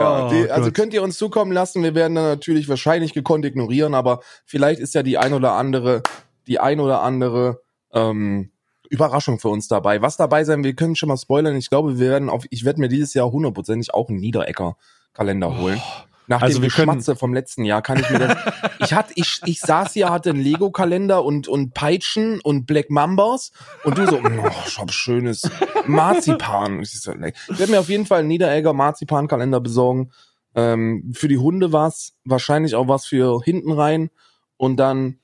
Ja, 0.00 0.26
Oh, 0.26 0.30
die, 0.30 0.50
also 0.50 0.66
Gott. 0.66 0.74
könnt 0.74 0.94
ihr 0.94 1.02
uns 1.02 1.16
zukommen 1.18 1.52
lassen. 1.52 1.82
Wir 1.82 1.94
werden 1.94 2.14
dann 2.14 2.24
natürlich 2.24 2.68
wahrscheinlich 2.68 3.12
gekonnt 3.12 3.44
ignorieren, 3.44 3.94
aber 3.94 4.20
vielleicht 4.44 4.80
ist 4.80 4.94
ja 4.94 5.02
die 5.02 5.18
ein 5.18 5.32
oder 5.32 5.52
andere, 5.52 6.02
die 6.46 6.58
ein 6.60 6.80
oder 6.80 7.02
andere 7.02 7.60
ähm, 7.92 8.50
Überraschung 8.90 9.38
für 9.38 9.48
uns 9.48 9.68
dabei. 9.68 10.02
Was 10.02 10.16
dabei 10.16 10.44
sein, 10.44 10.62
wir 10.64 10.74
können 10.74 10.96
schon 10.96 11.08
mal 11.08 11.16
spoilern. 11.16 11.56
Ich 11.56 11.70
glaube, 11.70 11.98
wir 11.98 12.08
werden 12.10 12.28
auf, 12.28 12.44
ich 12.50 12.64
werde 12.64 12.80
mir 12.80 12.88
dieses 12.88 13.14
Jahr 13.14 13.30
hundertprozentig 13.30 13.94
auch 13.94 14.08
einen 14.08 14.18
Niederecker-Kalender 14.18 15.58
holen. 15.58 15.80
Nach 16.26 16.42
Also 16.42 16.58
dem 16.58 16.64
Geschmatze 16.64 17.16
vom 17.16 17.34
letzten 17.34 17.64
Jahr 17.64 17.82
kann 17.82 17.98
ich 17.98 18.08
mir 18.08 18.18
das. 18.18 18.36
ich 18.78 18.94
hatte, 18.94 19.12
ich, 19.16 19.40
ich 19.44 19.60
saß 19.60 19.92
hier, 19.92 20.10
hatte 20.10 20.30
einen 20.30 20.40
Lego-Kalender 20.40 21.24
und 21.24 21.48
und 21.48 21.74
Peitschen 21.74 22.40
und 22.40 22.66
Black 22.66 22.90
Mambas 22.90 23.52
und 23.84 23.98
du 23.98 24.06
so, 24.06 24.16
oh, 24.24 24.50
ich 24.66 24.78
hab 24.78 24.92
schönes 24.92 25.50
Marzipan. 25.86 26.80
Ich 26.80 27.06
werde 27.06 27.70
mir 27.70 27.80
auf 27.80 27.88
jeden 27.88 28.06
Fall 28.06 28.20
einen 28.20 28.28
Niederegger 28.28 28.72
Marzipan-Kalender 28.72 29.60
besorgen. 29.60 30.12
Ähm, 30.54 31.12
für 31.14 31.28
die 31.28 31.38
Hunde 31.38 31.72
was, 31.72 32.14
wahrscheinlich 32.24 32.74
auch 32.74 32.88
was 32.88 33.06
für 33.06 33.40
hinten 33.42 33.72
rein 33.72 34.10
und 34.56 34.76
dann 34.76 35.18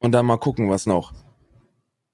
und 0.00 0.12
dann 0.12 0.26
mal 0.26 0.38
gucken, 0.38 0.68
was 0.68 0.86
noch. 0.86 1.12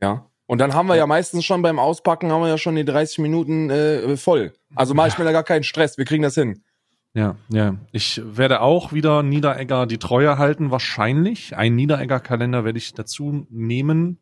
Ja. 0.00 0.26
Und 0.46 0.58
dann 0.58 0.74
haben 0.74 0.86
wir 0.86 0.96
ja 0.96 1.06
meistens 1.06 1.44
schon 1.44 1.62
beim 1.62 1.78
Auspacken 1.78 2.30
haben 2.30 2.42
wir 2.42 2.48
ja 2.48 2.58
schon 2.58 2.76
die 2.76 2.84
30 2.84 3.18
Minuten 3.18 3.70
äh, 3.70 4.16
voll. 4.16 4.52
Also 4.74 4.92
mache 4.92 5.08
ich 5.08 5.18
mir 5.18 5.24
da 5.24 5.32
gar 5.32 5.44
keinen 5.44 5.62
Stress. 5.62 5.96
Wir 5.96 6.04
kriegen 6.04 6.22
das 6.22 6.34
hin. 6.34 6.62
Ja, 7.14 7.36
ja. 7.50 7.76
Ich 7.92 8.22
werde 8.24 8.62
auch 8.62 8.92
wieder 8.92 9.22
Niederegger 9.22 9.86
die 9.86 9.98
Treue 9.98 10.38
halten, 10.38 10.70
wahrscheinlich. 10.70 11.56
Ein 11.56 11.76
Niederegger-Kalender 11.76 12.64
werde 12.64 12.78
ich 12.78 12.94
dazu 12.94 13.46
nehmen. 13.50 14.18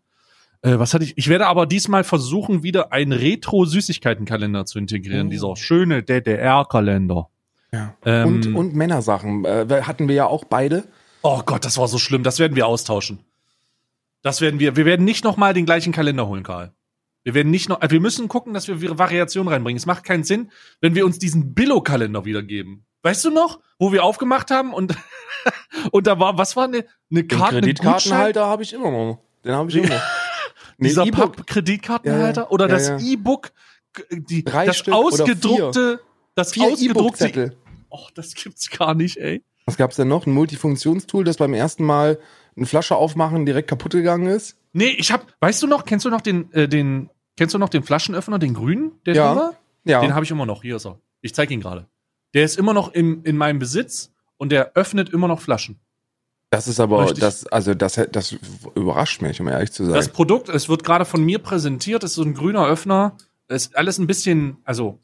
Äh, 0.62 0.78
was 0.78 0.92
hatte 0.92 1.04
ich? 1.04 1.16
Ich 1.16 1.28
werde 1.28 1.46
aber 1.46 1.66
diesmal 1.66 2.02
versuchen, 2.02 2.62
wieder 2.62 2.92
einen 2.92 3.12
Retro-Süßigkeiten-Kalender 3.12 4.66
zu 4.66 4.78
integrieren. 4.78 5.28
Oh. 5.28 5.30
Dieser 5.30 5.56
schöne 5.56 6.02
DDR-Kalender. 6.02 7.28
Ja. 7.72 7.94
Ähm, 8.04 8.26
und, 8.26 8.54
und 8.54 8.74
Männersachen 8.74 9.44
äh, 9.44 9.82
hatten 9.82 10.08
wir 10.08 10.16
ja 10.16 10.26
auch 10.26 10.44
beide. 10.44 10.84
Oh 11.22 11.42
Gott, 11.46 11.64
das 11.64 11.78
war 11.78 11.86
so 11.86 11.98
schlimm. 11.98 12.24
Das 12.24 12.40
werden 12.40 12.56
wir 12.56 12.66
austauschen. 12.66 13.20
Das 14.22 14.40
werden 14.40 14.58
wir. 14.58 14.76
Wir 14.76 14.84
werden 14.84 15.04
nicht 15.04 15.22
nochmal 15.22 15.54
den 15.54 15.64
gleichen 15.64 15.92
Kalender 15.92 16.26
holen, 16.26 16.42
Karl. 16.42 16.72
Wir 17.22 17.34
werden 17.34 17.50
nicht 17.50 17.68
noch. 17.68 17.82
äh, 17.82 17.90
Wir 17.90 18.00
müssen 18.00 18.28
gucken, 18.28 18.54
dass 18.54 18.66
wir 18.68 18.98
Variationen 18.98 19.52
reinbringen. 19.52 19.76
Es 19.76 19.86
macht 19.86 20.04
keinen 20.04 20.24
Sinn, 20.24 20.50
wenn 20.80 20.94
wir 20.94 21.04
uns 21.04 21.18
diesen 21.18 21.54
Billo-Kalender 21.54 22.24
wiedergeben. 22.24 22.84
Weißt 23.02 23.24
du 23.24 23.30
noch, 23.30 23.60
wo 23.78 23.92
wir 23.92 24.04
aufgemacht 24.04 24.50
haben 24.50 24.72
und 24.74 24.94
und 25.92 26.06
da 26.06 26.18
war 26.18 26.36
was 26.38 26.56
war 26.56 26.64
eine 26.64 26.84
eine 27.10 27.24
Den 27.24 27.28
Karte, 27.28 27.40
Gutschein, 27.56 27.62
Kreditkartenhalter 27.62 28.46
habe 28.46 28.62
ich 28.62 28.72
immer 28.72 28.90
noch. 28.90 29.22
Den 29.44 29.52
habe 29.52 29.70
ich 29.70 29.76
immer 29.76 29.88
noch. 29.88 30.02
Nee, 30.82 30.88
dieser 30.88 31.04
E-Book. 31.04 31.36
Papp-Kreditkartenhalter 31.36 32.40
Ja, 32.40 32.46
ja. 32.46 32.50
oder 32.50 32.66
Ja, 32.66 32.74
das. 32.74 33.02
E-Book, 33.02 33.52
die 34.10 34.42
Drei 34.44 34.64
das 34.64 34.78
Stück 34.78 34.94
oder 34.94 35.04
ausgedruckte, 35.06 36.00
das 36.34 36.52
Vier 36.52 36.68
ausgedruckte. 36.68 37.24
E-Book-Zettel. 37.26 37.56
Oh, 37.90 38.06
das 38.14 38.34
gibt's 38.34 38.70
gar 38.70 38.94
nicht, 38.94 39.18
ey. 39.18 39.44
Was 39.70 39.76
gab's 39.76 39.96
denn 39.96 40.08
noch? 40.08 40.26
Ein 40.26 40.32
Multifunktionstool, 40.32 41.24
das 41.24 41.36
beim 41.36 41.54
ersten 41.54 41.84
Mal 41.84 42.18
eine 42.56 42.66
Flasche 42.66 42.96
aufmachen 42.96 43.46
direkt 43.46 43.68
kaputt 43.68 43.92
gegangen 43.92 44.26
ist. 44.26 44.56
Nee, 44.72 44.94
ich 44.98 45.12
hab, 45.12 45.26
weißt 45.40 45.62
du 45.62 45.66
noch, 45.66 45.84
kennst 45.84 46.04
du 46.04 46.10
noch 46.10 46.20
den, 46.20 46.52
äh, 46.52 46.68
den, 46.68 47.08
kennst 47.36 47.54
du 47.54 47.58
noch 47.58 47.68
den 47.68 47.82
Flaschenöffner, 47.82 48.38
den 48.38 48.54
grünen, 48.54 48.92
der 49.06 49.14
Ja. 49.14 49.36
war? 49.36 49.54
Ja. 49.84 50.00
Den 50.00 50.14
habe 50.14 50.24
ich 50.24 50.30
immer 50.30 50.46
noch. 50.46 50.62
Hier 50.62 50.76
ist 50.76 50.86
er. 50.86 50.98
Ich 51.22 51.34
zeig 51.34 51.50
ihn 51.50 51.60
gerade. 51.60 51.86
Der 52.34 52.44
ist 52.44 52.58
immer 52.58 52.74
noch 52.74 52.92
im, 52.92 53.22
in 53.24 53.36
meinem 53.36 53.58
Besitz 53.58 54.12
und 54.36 54.52
der 54.52 54.72
öffnet 54.74 55.10
immer 55.10 55.26
noch 55.28 55.40
Flaschen. 55.40 55.80
das 56.50 56.66
ist 56.68 56.80
aber, 56.80 57.02
Richtig. 57.04 57.20
das, 57.20 57.46
also 57.46 57.74
das, 57.74 58.00
das 58.12 58.36
überrascht 58.74 59.22
mich, 59.22 59.40
um 59.40 59.48
ehrlich 59.48 59.70
zu 59.72 59.84
sein. 59.84 59.94
Das 59.94 60.08
Produkt, 60.08 60.48
es 60.48 60.68
wird 60.68 60.82
gerade 60.84 61.04
von 61.04 61.24
mir 61.24 61.38
präsentiert, 61.38 62.02
ist 62.04 62.14
so 62.14 62.22
ein 62.22 62.34
grüner 62.34 62.66
Öffner. 62.66 63.16
Ist 63.48 63.76
alles 63.76 63.98
ein 63.98 64.06
bisschen, 64.06 64.58
also 64.64 64.98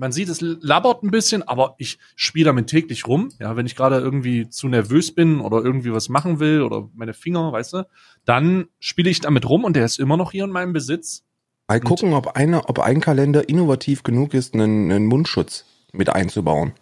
man 0.00 0.12
sieht, 0.12 0.30
es 0.30 0.40
labbert 0.40 1.02
ein 1.02 1.10
bisschen, 1.10 1.46
aber 1.46 1.74
ich 1.76 1.98
spiele 2.16 2.46
damit 2.46 2.68
täglich 2.68 3.06
rum. 3.06 3.28
Ja, 3.38 3.54
wenn 3.54 3.66
ich 3.66 3.76
gerade 3.76 3.98
irgendwie 3.98 4.48
zu 4.48 4.66
nervös 4.66 5.14
bin 5.14 5.40
oder 5.40 5.62
irgendwie 5.62 5.92
was 5.92 6.08
machen 6.08 6.40
will 6.40 6.62
oder 6.62 6.88
meine 6.94 7.12
Finger, 7.12 7.52
weißt 7.52 7.74
du, 7.74 7.86
dann 8.24 8.68
spiele 8.78 9.10
ich 9.10 9.20
damit 9.20 9.46
rum 9.46 9.62
und 9.62 9.76
der 9.76 9.84
ist 9.84 9.98
immer 10.00 10.16
noch 10.16 10.32
hier 10.32 10.44
in 10.44 10.50
meinem 10.50 10.72
Besitz. 10.72 11.24
Mal 11.68 11.80
gucken, 11.80 12.14
ob, 12.14 12.28
eine, 12.28 12.66
ob 12.66 12.78
ein 12.78 13.02
Kalender 13.02 13.46
innovativ 13.50 14.02
genug 14.02 14.32
ist, 14.32 14.54
einen, 14.54 14.90
einen 14.90 15.04
Mundschutz 15.04 15.66
mit 15.92 16.08
einzubauen. 16.08 16.72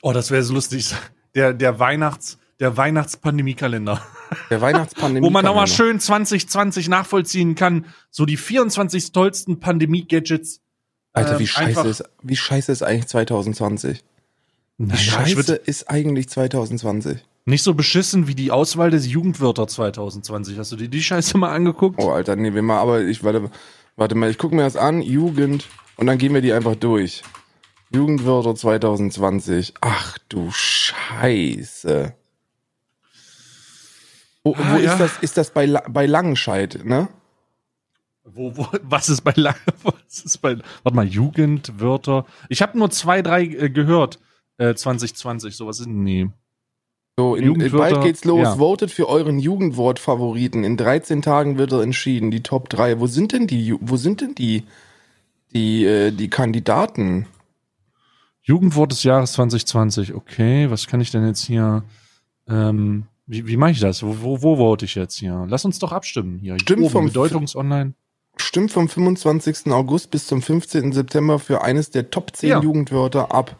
Oh, 0.00 0.12
das 0.12 0.30
wäre 0.30 0.44
so 0.44 0.54
lustig. 0.54 0.94
Der, 1.34 1.54
der 1.54 1.80
Weihnachts, 1.80 2.38
der 2.60 2.76
Weihnachtspandemiekalender. 2.76 4.00
Der 4.48 4.60
Weihnachtspandemie. 4.60 5.26
Wo 5.26 5.30
man 5.30 5.44
nochmal 5.44 5.66
schön 5.66 5.98
2020 5.98 6.88
nachvollziehen 6.88 7.56
kann. 7.56 7.86
So 8.10 8.24
die 8.24 8.36
24 8.36 9.10
tollsten 9.10 9.58
Pandemie-Gadgets. 9.58 10.60
Alter, 11.14 11.38
wie 11.38 11.44
ähm, 11.44 11.48
scheiße 11.48 11.68
einfach- 11.68 11.84
ist, 11.86 12.04
wie 12.22 12.36
scheiße 12.36 12.70
ist 12.72 12.82
eigentlich 12.82 13.06
2020? 13.06 14.04
Wie 14.78 14.94
ich 14.94 15.00
scheiße 15.00 15.54
ist 15.54 15.88
eigentlich 15.88 16.28
2020? 16.28 17.24
nicht 17.46 17.62
so 17.62 17.74
beschissen 17.74 18.26
wie 18.26 18.34
die 18.34 18.50
Auswahl 18.50 18.90
des 18.90 19.06
Jugendwörter 19.06 19.66
2020. 19.68 20.58
Hast 20.58 20.72
du 20.72 20.76
dir 20.76 20.88
die 20.88 21.02
Scheiße 21.02 21.36
mal 21.36 21.52
angeguckt? 21.54 22.00
Oh, 22.02 22.10
Alter, 22.10 22.36
nee, 22.36 22.54
wir 22.54 22.62
mal, 22.62 22.78
aber 22.80 23.02
ich, 23.02 23.22
warte, 23.22 23.50
warte 23.96 24.14
mal, 24.14 24.30
ich 24.30 24.38
gucke 24.38 24.54
mir 24.56 24.62
das 24.62 24.76
an, 24.76 25.02
Jugend, 25.02 25.66
und 25.96 26.06
dann 26.06 26.16
gehen 26.18 26.32
wir 26.32 26.40
die 26.40 26.54
einfach 26.54 26.74
durch. 26.74 27.22
Jugendwörter 27.90 28.54
2020. 28.54 29.74
Ach 29.82 30.16
du 30.30 30.50
Scheiße. 30.50 32.14
Wo, 34.42 34.54
Ah, 34.54 34.72
wo 34.72 34.78
ja. 34.78 34.92
ist 34.94 34.98
das? 35.00 35.12
Ist 35.20 35.36
das 35.36 35.50
bei, 35.50 35.66
bei 35.66 36.06
Langenscheid, 36.06 36.80
ne? 36.84 37.08
Wo, 38.24 38.56
wo, 38.56 38.66
was 38.82 39.08
ist 39.08 39.22
bei 39.22 39.34
was 39.82 40.24
ist 40.24 40.38
bei 40.38 40.58
Warte 40.82 40.96
mal, 40.96 41.06
Jugendwörter. 41.06 42.26
Ich 42.48 42.62
habe 42.62 42.78
nur 42.78 42.90
zwei, 42.90 43.22
drei 43.22 43.44
äh, 43.44 43.70
gehört. 43.70 44.18
Äh, 44.56 44.74
2020, 44.74 45.56
sowas 45.56 45.80
ist 45.80 45.88
nee. 45.88 46.28
So, 47.16 47.36
in, 47.36 47.44
Jugendwörter, 47.44 47.94
bald 47.96 48.04
geht's 48.04 48.24
los. 48.24 48.42
ja. 48.42 48.56
Votet 48.56 48.90
für 48.90 49.08
euren 49.08 49.38
Jugendwort-Favoriten. 49.38 50.64
In 50.64 50.76
13 50.76 51.22
Tagen 51.22 51.58
wird 51.58 51.72
er 51.72 51.82
entschieden. 51.82 52.30
Die 52.30 52.42
Top 52.42 52.68
3. 52.68 52.98
Wo 52.98 53.06
sind 53.06 53.32
denn 53.32 53.46
die, 53.46 53.76
wo 53.80 53.96
sind 53.96 54.20
denn 54.20 54.34
die, 54.34 54.64
die, 55.52 55.84
äh, 55.84 56.10
die 56.10 56.28
Kandidaten? 56.28 57.26
Jugendwort 58.42 58.92
des 58.92 59.04
Jahres 59.04 59.32
2020. 59.34 60.14
Okay, 60.14 60.70
was 60.70 60.86
kann 60.86 61.00
ich 61.00 61.10
denn 61.10 61.26
jetzt 61.26 61.44
hier? 61.44 61.84
Ähm, 62.48 63.06
wie 63.26 63.46
wie 63.46 63.56
mache 63.56 63.70
ich 63.70 63.80
das? 63.80 64.02
Wo, 64.02 64.16
wo, 64.20 64.42
wo 64.42 64.56
vote 64.56 64.84
ich 64.84 64.96
jetzt 64.96 65.16
hier? 65.16 65.46
Lass 65.48 65.64
uns 65.64 65.78
doch 65.78 65.92
abstimmen 65.92 66.38
hier. 66.38 66.58
Stimmt 66.58 66.82
Oben, 66.82 66.90
vom 66.90 67.06
Bedeutungs-Online. 67.06 67.94
Stimmt 68.36 68.72
vom 68.72 68.88
25. 68.88 69.66
August 69.72 70.10
bis 70.10 70.26
zum 70.26 70.42
15. 70.42 70.92
September 70.92 71.38
für 71.38 71.62
eines 71.62 71.90
der 71.90 72.10
Top 72.10 72.34
10 72.34 72.48
Ja. 72.48 72.60
Jugendwörter 72.60 73.32
ab. 73.32 73.56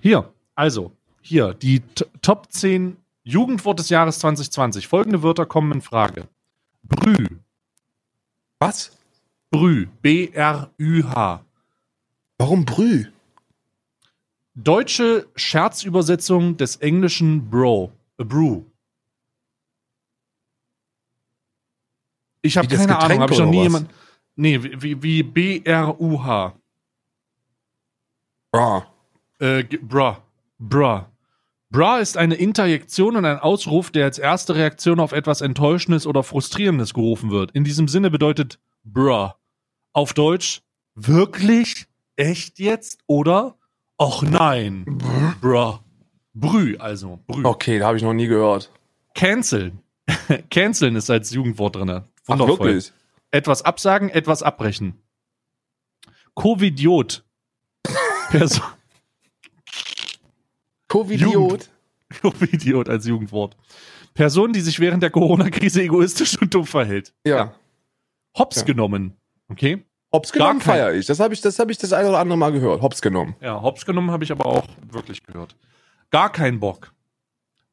Hier, 0.00 0.30
also, 0.54 0.92
hier, 1.22 1.54
die 1.54 1.82
Top 2.22 2.46
10 2.50 2.96
Jugendwort 3.22 3.78
des 3.78 3.88
Jahres 3.90 4.18
2020. 4.20 4.88
Folgende 4.88 5.22
Wörter 5.22 5.46
kommen 5.46 5.72
in 5.72 5.80
Frage. 5.82 6.28
Brü, 6.82 7.26
Was? 8.58 8.96
Brü, 9.50 9.86
B-R-Ü-H. 10.02 11.44
Warum 12.38 12.64
Brü? 12.64 13.06
Deutsche 14.54 15.26
Scherzübersetzung 15.36 16.56
des 16.56 16.76
englischen 16.76 17.48
Bro, 17.50 17.92
a 18.18 18.24
Brew. 18.24 18.62
Ich 22.42 22.56
habe 22.56 22.68
keine 22.68 22.98
Ahnung, 22.98 23.20
habe 23.20 23.32
ich 23.32 23.38
noch 23.38 23.46
nie 23.46 23.58
was? 23.58 23.64
jemand. 23.64 23.90
Nee, 24.36 24.62
wie, 24.62 25.02
wie, 25.02 25.22
B-R-U-H. 25.22 26.54
Bra. 28.52 28.86
Äh, 29.38 29.64
bruh. 29.64 30.16
Bruh. 30.58 31.00
Bruh 31.70 31.96
ist 31.96 32.16
eine 32.16 32.34
Interjektion 32.34 33.16
und 33.16 33.24
ein 33.24 33.38
Ausruf, 33.38 33.90
der 33.90 34.04
als 34.04 34.18
erste 34.18 34.56
Reaktion 34.56 34.98
auf 34.98 35.12
etwas 35.12 35.40
Enttäuschendes 35.40 36.06
oder 36.06 36.22
Frustrierendes 36.22 36.94
gerufen 36.94 37.30
wird. 37.30 37.52
In 37.52 37.64
diesem 37.64 37.86
Sinne 37.86 38.10
bedeutet 38.10 38.58
bruh. 38.82 39.30
Auf 39.92 40.14
Deutsch, 40.14 40.62
wirklich? 40.94 41.86
Echt 42.16 42.58
jetzt? 42.58 42.98
Oder? 43.06 43.56
Och 43.98 44.22
nein. 44.22 44.84
Bruh. 45.40 45.78
Brü, 46.34 46.76
also. 46.78 47.18
Brü. 47.26 47.44
Okay, 47.44 47.78
da 47.78 47.86
habe 47.88 47.96
ich 47.96 48.02
noch 48.02 48.14
nie 48.14 48.26
gehört. 48.26 48.70
Canceln. 49.14 49.80
Canceln 50.50 50.96
ist 50.96 51.10
als 51.10 51.30
Jugendwort 51.30 51.76
drin. 51.76 51.90
Ach, 51.90 52.02
Wundervoll. 52.26 52.58
wirklich? 52.58 52.92
Etwas 53.30 53.62
absagen, 53.62 54.08
etwas 54.10 54.42
abbrechen. 54.42 55.00
Covidiot. 56.34 57.24
Person. 58.30 58.64
Covidiot. 60.88 61.70
Covidiot 62.22 62.88
als 62.88 63.06
Jugendwort. 63.06 63.56
Person, 64.14 64.52
die 64.52 64.60
sich 64.60 64.80
während 64.80 65.02
der 65.02 65.10
Corona-Krise 65.10 65.82
egoistisch 65.82 66.40
und 66.40 66.52
dumm 66.52 66.66
verhält. 66.66 67.14
Ja. 67.24 67.54
Hops 68.36 68.56
Ja. 68.56 68.62
genommen. 68.64 69.16
Okay? 69.48 69.84
Hops 70.12 70.32
genommen 70.32 70.60
feiere 70.60 70.92
ich. 70.94 71.06
Das 71.06 71.20
habe 71.20 71.32
ich, 71.34 71.40
das 71.40 71.58
habe 71.60 71.70
ich 71.70 71.78
das 71.78 71.92
eine 71.92 72.08
oder 72.08 72.18
andere 72.18 72.36
Mal 72.36 72.50
gehört. 72.50 72.82
Hops 72.82 73.00
genommen. 73.00 73.36
Ja, 73.40 73.62
Hops 73.62 73.86
genommen 73.86 74.10
habe 74.10 74.24
ich 74.24 74.32
aber 74.32 74.46
auch 74.46 74.66
wirklich 74.90 75.22
gehört. 75.22 75.54
Gar 76.10 76.32
kein 76.32 76.58
Bock. 76.58 76.92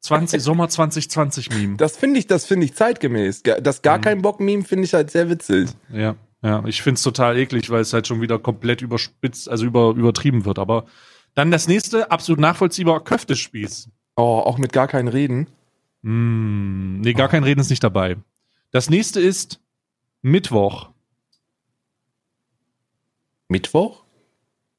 20, 0.00 0.42
Sommer 0.42 0.68
2020 0.68 1.50
Meme. 1.50 1.76
Das 1.76 1.96
finde 1.96 2.18
ich, 2.20 2.26
das 2.26 2.46
finde 2.46 2.66
ich 2.66 2.74
zeitgemäß. 2.74 3.42
Ge- 3.42 3.60
Das 3.60 3.82
gar 3.82 3.98
Mhm. 3.98 4.02
kein 4.02 4.22
Bock-Meme 4.22 4.64
finde 4.64 4.84
ich 4.84 4.94
halt 4.94 5.10
sehr 5.10 5.28
witzig. 5.30 5.70
Ja, 5.92 6.16
ja. 6.42 6.64
Ich 6.66 6.82
find's 6.82 7.02
total 7.02 7.36
eklig, 7.38 7.70
weil 7.70 7.80
es 7.80 7.92
halt 7.92 8.06
schon 8.06 8.20
wieder 8.20 8.38
komplett 8.38 8.80
überspitzt, 8.82 9.48
also 9.48 9.64
über, 9.66 9.90
übertrieben 9.90 10.44
wird. 10.44 10.58
Aber 10.58 10.86
dann 11.34 11.50
das 11.50 11.68
nächste, 11.68 12.10
absolut 12.10 12.40
nachvollziehbar, 12.40 13.02
Köftespieß. 13.04 13.88
Oh, 14.16 14.42
auch 14.44 14.58
mit 14.58 14.72
gar 14.72 14.88
kein 14.88 15.08
Reden. 15.08 15.46
Mm, 16.02 17.00
nee, 17.00 17.12
gar 17.12 17.28
kein 17.28 17.44
Reden 17.44 17.60
ist 17.60 17.70
nicht 17.70 17.82
dabei. 17.84 18.16
Das 18.70 18.90
nächste 18.90 19.20
ist 19.20 19.60
Mittwoch. 20.22 20.90
Mittwoch? 23.48 24.04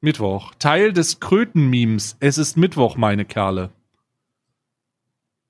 Mittwoch. 0.01 0.53
Teil 0.59 0.93
des 0.93 1.19
Kröten-Memes. 1.19 2.17
Es 2.19 2.37
ist 2.37 2.55
Mittwoch, 2.57 2.95
meine 2.97 3.25
Kerle. 3.25 3.71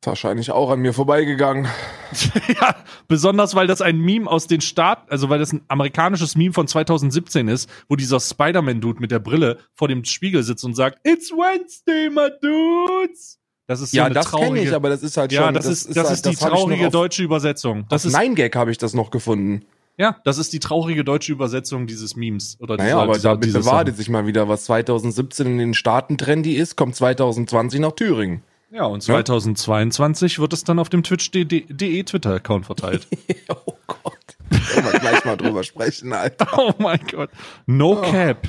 Ist 0.01 0.07
wahrscheinlich 0.07 0.51
auch 0.51 0.69
an 0.71 0.79
mir 0.79 0.93
vorbeigegangen. 0.93 1.67
ja, 2.47 2.73
besonders 3.09 3.53
weil 3.53 3.67
das 3.67 3.81
ein 3.81 3.99
Meme 3.99 4.29
aus 4.31 4.47
den 4.47 4.61
Staaten, 4.61 5.11
also 5.11 5.29
weil 5.29 5.39
das 5.39 5.51
ein 5.51 5.61
amerikanisches 5.67 6.37
Meme 6.37 6.53
von 6.53 6.69
2017 6.69 7.49
ist, 7.49 7.69
wo 7.89 7.97
dieser 7.97 8.21
Spider-Man-Dude 8.21 9.01
mit 9.01 9.11
der 9.11 9.19
Brille 9.19 9.57
vor 9.73 9.89
dem 9.89 10.05
Spiegel 10.05 10.41
sitzt 10.43 10.63
und 10.63 10.73
sagt, 10.73 10.99
It's 11.05 11.31
Wednesday, 11.31 12.09
my 12.09 12.29
dudes. 12.41 13.39
Das 13.67 13.81
ist 13.81 13.91
so 13.91 13.97
ja, 13.97 14.05
eine 14.05 14.15
das 14.15 14.31
kenne 14.31 14.61
ich, 14.61 14.73
aber 14.73 14.87
das 14.87 15.03
ist 15.03 15.17
halt 15.17 15.33
ja, 15.33 15.43
schon. 15.43 15.53
das, 15.53 15.65
ist, 15.65 15.89
das 15.89 15.97
halt- 15.97 16.11
ist 16.11 16.25
die 16.25 16.31
das 16.31 16.41
hab 16.43 16.47
ich 16.47 16.53
noch 16.53 16.59
traurige 16.61 16.87
auf, 16.87 16.91
deutsche 16.93 17.21
Übersetzung. 17.23 17.85
Das 17.89 18.05
ist, 18.05 18.13
Nein 18.13 18.35
Gag 18.35 18.55
habe 18.55 18.71
ich 18.71 18.77
das 18.77 18.93
noch 18.93 19.11
gefunden. 19.11 19.65
ja, 19.97 20.15
das 20.23 20.37
ist 20.37 20.53
die 20.53 20.59
traurige 20.59 21.03
deutsche 21.03 21.33
Übersetzung 21.33 21.87
dieses 21.87 22.15
Memes. 22.15 22.55
Oder 22.61 22.77
Naja, 22.77 22.91
dieser, 22.91 23.01
aber 23.01 23.13
dieser, 23.15 23.29
da 23.31 23.35
dieses 23.35 23.65
bewahrte 23.65 23.91
sich 23.91 24.07
mal 24.07 24.25
wieder, 24.25 24.47
was 24.47 24.63
2017 24.63 25.45
in 25.45 25.57
den 25.57 25.73
Staaten 25.73 26.17
trendy 26.17 26.53
ist, 26.53 26.77
kommt 26.77 26.95
2020 26.95 27.81
nach 27.81 27.91
Thüringen. 27.91 28.43
Ja, 28.71 28.83
und 28.85 29.01
2022 29.01 30.39
wird 30.39 30.53
es 30.53 30.63
dann 30.63 30.77
auf 30.79 30.89
dem 30.89 31.01
Twitch.de 31.03 32.03
Twitter-Account 32.03 32.65
verteilt. 32.65 33.07
oh 33.49 33.73
Gott. 33.87 34.37
Können 34.49 34.91
wir 34.91 34.99
gleich 34.99 35.25
mal 35.25 35.37
drüber 35.37 35.63
sprechen, 35.63 36.13
Alter. 36.13 36.47
Oh 36.57 36.73
mein 36.77 36.99
Gott. 37.11 37.31
No 37.65 37.99
Cap. 38.01 38.47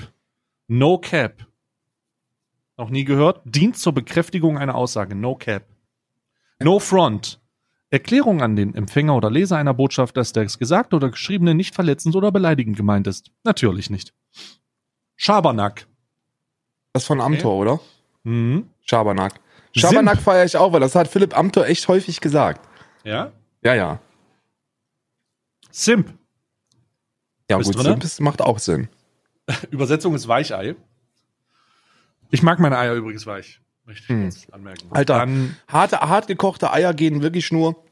No 0.69 0.99
Cap. 0.99 1.47
Noch 2.77 2.91
nie 2.91 3.05
gehört? 3.05 3.41
Dient 3.45 3.79
zur 3.79 3.95
Bekräftigung 3.95 4.59
einer 4.59 4.75
Aussage. 4.75 5.15
No 5.15 5.35
Cap. 5.35 5.65
No 6.63 6.79
Front. 6.79 7.41
Erklärung 7.89 8.43
an 8.43 8.57
den 8.57 8.75
Empfänger 8.75 9.17
oder 9.17 9.31
Leser 9.31 9.57
einer 9.57 9.75
Botschaft, 9.75 10.17
dass 10.17 10.33
das 10.33 10.59
Gesagte 10.59 10.97
oder 10.97 11.11
Geschriebene 11.11 11.55
nicht 11.55 11.75
verletzend 11.75 12.15
oder 12.15 12.31
beleidigend 12.31 12.77
gemeint 12.77 13.07
ist. 13.07 13.31
Natürlich 13.43 13.91
nicht. 13.91 14.15
Schabernack. 15.17 15.87
Das 16.93 17.05
von 17.05 17.21
Amtor, 17.21 17.57
oder? 17.57 17.81
Mhm. 18.23 18.69
Schabernack. 18.83 19.41
Schabernack 19.77 20.15
Simp. 20.17 20.25
feiere 20.25 20.45
ich 20.45 20.57
auch, 20.57 20.73
weil 20.73 20.81
das 20.81 20.95
hat 20.95 21.09
Philipp 21.09 21.37
Amthor 21.37 21.67
echt 21.67 21.87
häufig 21.89 22.21
gesagt. 22.21 22.67
Ja? 23.05 23.33
Ja, 23.63 23.75
ja. 23.75 24.01
Simp. 25.71 26.13
Ja, 27.51 27.59
Bist 27.59 27.69
gut, 27.69 27.77
drinne? 27.77 27.91
Simples 27.91 28.21
macht 28.21 28.43
auch 28.43 28.59
Sinn. 28.59 28.89
Übersetzung 29.71 30.15
ist 30.15 30.29
Weichei. 30.29 30.75
Ich 32.31 32.43
mag 32.43 32.59
meine 32.61 32.79
Eier 32.79 32.95
übrigens 32.95 33.27
weich. 33.27 33.61
Möchte 33.87 34.05
ich 34.05 34.09
Hm. 34.09 34.31
anmerken. 34.53 34.87
Alter. 34.91 35.19
Dann, 35.19 35.57
Harte, 35.67 36.01
hart 36.01 36.27
gekochte 36.29 36.73
Eier 36.73 36.95
gehen 36.95 37.23
wirklich 37.23 37.51
nur, 37.51 37.83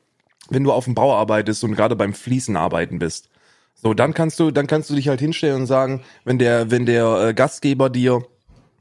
wenn 0.49 0.63
du 0.65 0.73
auf 0.73 0.85
dem 0.85 0.95
Bau 0.95 1.15
arbeitest 1.17 1.65
und 1.65 1.75
gerade 1.75 1.97
beim 1.97 2.15
Fließen 2.15 2.57
arbeiten 2.57 2.99
bist. 2.99 3.31
So, 3.75 3.95
dann 3.95 4.15
kannst 4.15 4.39
du, 4.41 4.51
dann 4.51 4.67
kannst 4.67 4.91
du 4.91 4.95
dich 4.95 5.09
halt 5.09 5.21
hinstellen 5.21 5.63
und 5.63 5.67
sagen, 5.67 6.03
wenn 6.25 6.39
der, 6.39 6.71
wenn 6.71 6.87
der 6.87 7.29
äh, 7.29 7.35
Gastgeber 7.35 7.91
dir 7.91 8.25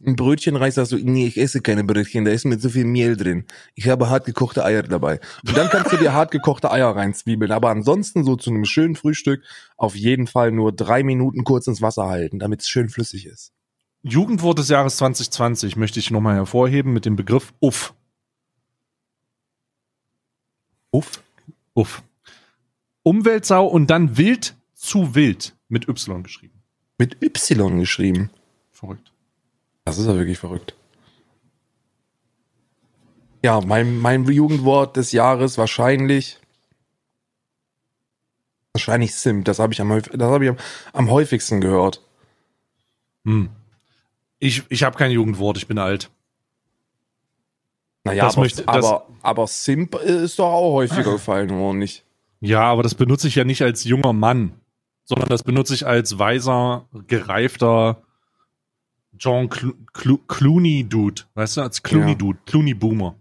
ein 0.06 0.16
Brötchen 0.16 0.56
reißt, 0.56 0.76
sagst 0.76 0.92
du, 0.92 0.98
nee, 0.98 1.26
ich 1.26 1.38
esse 1.38 1.62
keine 1.62 1.84
Brötchen, 1.84 2.24
da 2.24 2.32
ist 2.32 2.46
mit 2.46 2.62
so 2.62 2.70
viel 2.70 2.86
Mehl 2.86 3.18
drin. 3.18 3.46
Ich 3.76 3.90
habe 3.90 4.10
hart 4.10 4.26
gekochte 4.26 4.64
Eier 4.64 4.84
dabei. 4.84 5.20
Und 5.46 5.58
dann 5.58 5.70
kannst 5.70 5.92
du 5.92 5.98
dir 5.98 6.14
hart 6.14 6.32
gekochte 6.32 6.72
Eier 6.72 6.96
reinzwiebeln. 6.96 7.52
Aber 7.52 7.70
ansonsten 7.70 8.24
so 8.24 8.36
zu 8.36 8.52
einem 8.52 8.66
schönen 8.66 8.96
Frühstück 8.96 9.44
auf 9.76 9.96
jeden 9.96 10.28
Fall 10.28 10.52
nur 10.52 10.72
drei 10.72 11.04
Minuten 11.04 11.44
kurz 11.44 11.68
ins 11.68 11.82
Wasser 11.82 12.08
halten, 12.08 12.40
damit 12.40 12.62
es 12.62 12.70
schön 12.70 12.90
flüssig 12.90 13.26
ist. 13.26 13.54
Jugendwort 14.04 14.60
des 14.60 14.70
Jahres 14.70 14.98
2020 14.98 15.76
möchte 15.76 16.00
ich 16.00 16.12
nochmal 16.12 16.36
hervorheben 16.36 16.94
mit 16.94 17.06
dem 17.06 17.16
Begriff 17.16 17.54
Uff. 17.60 17.94
Uff. 20.92 21.24
Uff. 21.74 22.04
Umweltsau 23.04 23.66
und 23.66 23.88
dann 23.88 24.18
wild 24.18 24.56
zu 24.74 25.16
wild 25.16 25.56
mit 25.70 25.88
Y 25.88 26.24
geschrieben. 26.24 26.62
Mit 26.98 27.22
Y 27.24 27.80
geschrieben. 27.80 28.30
Verrückt. 28.72 29.12
Das 29.88 29.98
ist 29.98 30.06
ja 30.06 30.16
wirklich 30.16 30.38
verrückt. 30.38 30.76
Ja, 33.42 33.62
mein, 33.62 34.00
mein 34.00 34.26
Jugendwort 34.26 34.98
des 34.98 35.14
Jahres 35.14 35.58
wahrscheinlich. 35.58 36.40
Wahrscheinlich 38.74 39.16
Sim. 39.16 39.46
Das 39.46 39.60
habe 39.60 39.72
ich, 39.72 39.80
am, 39.80 39.90
das 40.02 40.30
hab 40.30 40.42
ich 40.42 40.50
am, 40.50 40.58
am 40.92 41.10
häufigsten 41.10 41.62
gehört. 41.62 42.02
Hm. 43.24 43.48
Ich, 44.40 44.64
ich 44.68 44.84
habe 44.84 44.98
kein 44.98 45.10
Jugendwort, 45.12 45.56
ich 45.56 45.68
bin 45.70 45.78
alt. 45.78 46.12
Naja, 48.04 48.26
Das 48.26 48.34
aber, 48.34 48.42
möchte- 48.44 48.64
das- 48.64 48.76
aber, 48.86 49.08
aber 49.22 49.48
Simp 49.48 49.96
ist 49.96 50.38
doch 50.38 50.52
auch 50.52 50.74
häufiger 50.74 51.14
gefallen, 51.14 51.50
oder 51.52 51.74
nicht? 51.78 52.04
Ja, 52.42 52.64
aber 52.64 52.84
das 52.84 52.94
benutze 52.96 53.30
ich 53.30 53.36
ja 53.36 53.46
nicht 53.46 53.62
als 53.62 53.86
junger 53.86 54.12
Mann, 54.12 54.52
sondern 55.06 55.30
das 55.30 55.44
benutze 55.44 55.74
ich 55.74 55.88
als 55.88 56.20
weiser, 56.20 56.90
gereifter 57.08 58.04
John 59.20 59.50
Clo 59.50 59.74
Clo 59.94 60.18
Clooney-Dude. 60.28 61.24
Weißt 61.34 61.58
du, 61.58 61.62
als 61.62 61.82
Clooney-Dude, 61.84 62.40
Clooney-Boomer. 62.46 63.16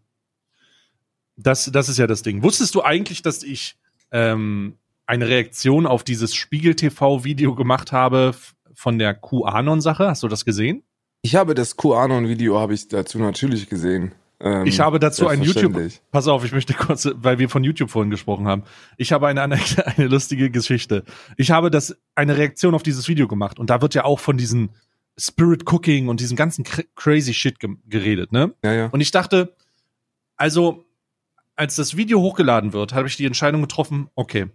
Das, 1.37 1.71
das 1.73 1.89
ist 1.89 1.99
ja 1.99 2.07
das 2.07 2.23
Ding. 2.23 2.43
Wusstest 2.43 2.75
du 2.75 2.83
eigentlich, 2.83 3.23
dass 3.23 3.43
ich 3.43 3.77
ähm, 4.11 4.79
eine 5.07 5.29
Reaktion 5.29 5.87
auf 5.87 6.03
dieses 6.03 6.35
Spiegel-TV-Video 6.35 7.55
gemacht 7.55 7.93
habe 7.93 8.35
von 8.75 8.99
der 8.99 9.15
QAnon-Sache? 9.15 10.09
Hast 10.09 10.23
du 10.23 10.29
das 10.29 10.45
gesehen? 10.45 10.83
Ich 11.23 11.35
habe 11.37 11.55
das 11.55 11.77
QAnon-Video, 11.77 12.59
habe 12.59 12.75
ich 12.75 12.89
dazu 12.89 13.19
natürlich 13.19 13.69
gesehen. 13.69 14.13
Ähm, 14.41 14.67
Ich 14.67 14.81
habe 14.81 14.99
dazu 14.99 15.29
ein 15.29 15.43
YouTube. 15.43 15.75
Pass 16.11 16.29
auf, 16.29 16.45
ich 16.45 16.53
möchte 16.53 16.75
kurz, 16.75 17.09
weil 17.15 17.39
wir 17.39 17.49
von 17.49 17.65
YouTube 17.65 17.91
vorhin 17.91 18.11
gesprochen 18.11 18.47
haben. 18.47 18.65
Ich 18.97 19.13
habe 19.13 19.27
eine, 19.27 19.43
eine, 19.43 19.59
eine 19.85 20.09
lustige 20.09 20.51
Geschichte. 20.51 21.05
Ich 21.37 21.51
habe 21.51 21.71
das 21.71 21.97
eine 22.15 22.37
Reaktion 22.37 22.75
auf 22.75 22.83
dieses 22.83 23.09
Video 23.09 23.29
gemacht 23.29 23.59
und 23.59 23.71
da 23.71 23.81
wird 23.83 23.95
ja 23.95 24.05
auch 24.05 24.21
von 24.21 24.37
diesen 24.37 24.71
Spirit 25.19 25.65
Cooking 25.71 26.09
und 26.09 26.21
diesem 26.21 26.37
ganzen 26.37 26.65
cr 26.65 26.83
crazy 26.95 27.33
Shit 27.35 27.59
ge 27.61 27.71
geredet, 27.87 28.33
ne? 28.33 28.55
Ja, 28.63 28.73
ja. 28.73 28.87
Und 28.89 29.01
ich 29.01 29.11
dachte, 29.11 29.55
also 30.37 30.85
als 31.55 31.77
das 31.77 31.97
Video 31.97 32.21
hochgeladen 32.21 32.73
wird, 32.73 32.93
habe 32.93 33.09
ich 33.09 33.17
die 33.17 33.25
Entscheidung 33.25 33.63
getroffen, 33.63 34.11
okay, 34.15 34.47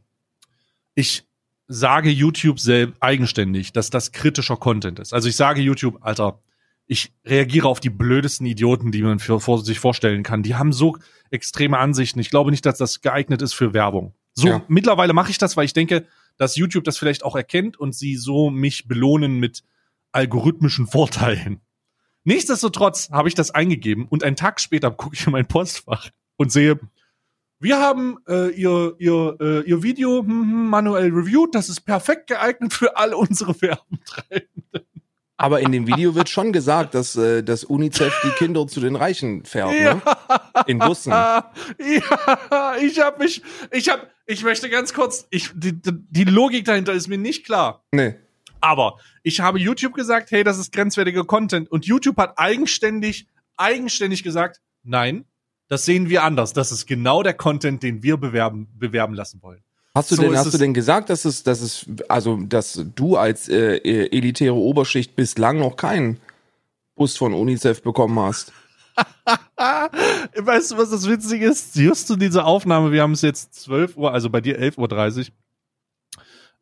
ich 0.93 1.23
sage 1.67 2.09
YouTube 2.09 2.59
selbst 2.59 3.01
eigenständig, 3.01 3.73
dass 3.73 3.89
das 3.89 4.11
kritischer 4.11 4.57
Content 4.57 4.99
ist. 4.99 5.13
Also 5.13 5.29
ich 5.29 5.35
sage 5.35 5.61
YouTube, 5.61 5.97
Alter, 6.01 6.39
ich 6.85 7.11
reagiere 7.25 7.69
auf 7.69 7.79
die 7.79 7.89
blödesten 7.89 8.45
Idioten, 8.45 8.91
die 8.91 9.01
man 9.01 9.19
für, 9.19 9.39
vor, 9.39 9.63
sich 9.63 9.79
vorstellen 9.79 10.23
kann. 10.23 10.43
Die 10.43 10.55
haben 10.55 10.73
so 10.73 10.97
extreme 11.29 11.77
Ansichten. 11.79 12.19
Ich 12.19 12.29
glaube 12.29 12.51
nicht, 12.51 12.65
dass 12.65 12.77
das 12.77 13.01
geeignet 13.01 13.41
ist 13.41 13.53
für 13.53 13.73
Werbung. 13.73 14.13
So, 14.33 14.47
Ja. 14.47 14.61
mittlerweile 14.67 15.13
mache 15.13 15.31
ich 15.31 15.37
das, 15.37 15.55
weil 15.55 15.65
ich 15.65 15.73
denke, 15.73 16.05
dass 16.37 16.55
YouTube 16.57 16.83
das 16.83 16.97
vielleicht 16.97 17.23
auch 17.23 17.35
erkennt 17.35 17.77
und 17.79 17.95
sie 17.95 18.17
so 18.17 18.49
mich 18.49 18.87
belohnen 18.87 19.39
mit 19.39 19.63
algorithmischen 20.11 20.87
Vorteilen. 20.87 21.61
Nichtsdestotrotz 22.23 23.09
habe 23.11 23.29
ich 23.29 23.35
das 23.35 23.51
eingegeben 23.51 24.07
und 24.07 24.23
einen 24.23 24.35
Tag 24.35 24.59
später 24.59 24.91
gucke 24.91 25.15
ich 25.15 25.25
in 25.25 25.31
mein 25.31 25.47
Postfach 25.47 26.09
und 26.37 26.51
sehe, 26.51 26.79
wir 27.59 27.79
haben 27.79 28.17
äh, 28.27 28.49
ihr, 28.49 28.95
ihr, 28.97 29.37
äh, 29.39 29.69
ihr 29.69 29.83
Video 29.83 30.19
hm, 30.19 30.27
hm, 30.27 30.69
manuell 30.69 31.11
reviewed. 31.11 31.53
Das 31.53 31.69
ist 31.69 31.81
perfekt 31.81 32.27
geeignet 32.27 32.73
für 32.73 32.97
all 32.97 33.13
unsere 33.13 33.59
Werbetreibenden. 33.61 34.87
Aber 35.37 35.59
in 35.59 35.71
dem 35.71 35.87
Video 35.87 36.13
wird 36.13 36.29
schon 36.29 36.53
gesagt, 36.53 36.93
dass, 36.93 37.15
äh, 37.15 37.43
dass 37.43 37.63
UNICEF 37.63 38.13
die 38.23 38.29
Kinder 38.31 38.67
zu 38.67 38.79
den 38.79 38.95
Reichen 38.95 39.43
fährt, 39.45 39.71
ne? 39.71 40.01
In 40.67 40.79
Bussen. 40.79 41.11
Ja, 41.13 41.51
ich 42.79 42.99
habe 42.99 43.23
mich, 43.23 43.41
ich 43.71 43.89
habe, 43.89 44.07
ich 44.25 44.43
möchte 44.43 44.69
ganz 44.69 44.93
kurz, 44.93 45.27
ich, 45.31 45.49
die, 45.55 45.73
die 45.81 46.23
Logik 46.25 46.65
dahinter 46.65 46.93
ist 46.93 47.07
mir 47.07 47.17
nicht 47.17 47.45
klar. 47.45 47.83
Nee. 47.91 48.15
Aber 48.61 48.97
ich 49.23 49.41
habe 49.41 49.59
YouTube 49.59 49.93
gesagt, 49.93 50.31
hey, 50.31 50.43
das 50.43 50.57
ist 50.57 50.71
grenzwertiger 50.71 51.25
Content. 51.25 51.69
Und 51.71 51.85
YouTube 51.85 52.17
hat 52.17 52.37
eigenständig, 52.37 53.27
eigenständig 53.57 54.23
gesagt, 54.23 54.61
nein, 54.83 55.25
das 55.67 55.85
sehen 55.85 56.09
wir 56.09 56.23
anders. 56.23 56.53
Das 56.53 56.71
ist 56.71 56.85
genau 56.85 57.23
der 57.23 57.33
Content, 57.33 57.83
den 57.83 58.03
wir 58.03 58.17
bewerben, 58.17 58.67
bewerben 58.77 59.13
lassen 59.13 59.41
wollen. 59.41 59.63
Hast 59.93 60.11
du 60.11 60.15
So 60.15 60.21
denn, 60.21 60.37
hast 60.37 60.53
du 60.53 60.57
denn 60.57 60.73
gesagt, 60.73 61.09
dass 61.09 61.25
es, 61.25 61.43
dass 61.43 61.61
es, 61.61 61.85
also, 62.07 62.37
dass 62.37 62.85
du 62.95 63.17
als 63.17 63.49
äh, 63.49 63.75
äh, 63.77 64.17
elitäre 64.17 64.53
Oberschicht 64.53 65.15
bislang 65.15 65.59
noch 65.59 65.75
keinen 65.75 66.19
Bus 66.95 67.17
von 67.17 67.33
UNICEF 67.33 67.81
bekommen 67.81 68.17
hast? 68.19 68.53
Weißt 70.37 70.71
du, 70.71 70.77
was 70.77 70.91
das 70.91 71.07
Witzige 71.07 71.45
ist? 71.45 71.75
Just 71.75 72.07
zu 72.07 72.15
dieser 72.15 72.45
Aufnahme, 72.45 72.91
wir 72.91 73.01
haben 73.01 73.13
es 73.13 73.21
jetzt 73.21 73.53
12 73.55 73.97
Uhr, 73.97 74.13
also 74.13 74.29
bei 74.29 74.41
dir 74.41 74.59
11.30 74.59 75.19
Uhr. 75.19 75.25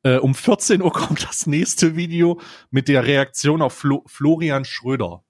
Äh, 0.03 0.17
um 0.17 0.35
14 0.35 0.81
Uhr 0.81 0.91
kommt 0.93 1.23
das 1.27 1.47
nächste 1.47 1.95
Video 1.95 2.39
mit 2.71 2.87
der 2.87 3.05
Reaktion 3.05 3.61
auf 3.61 3.73
Flo 3.73 4.03
Florian 4.07 4.65
Schröder. 4.65 5.23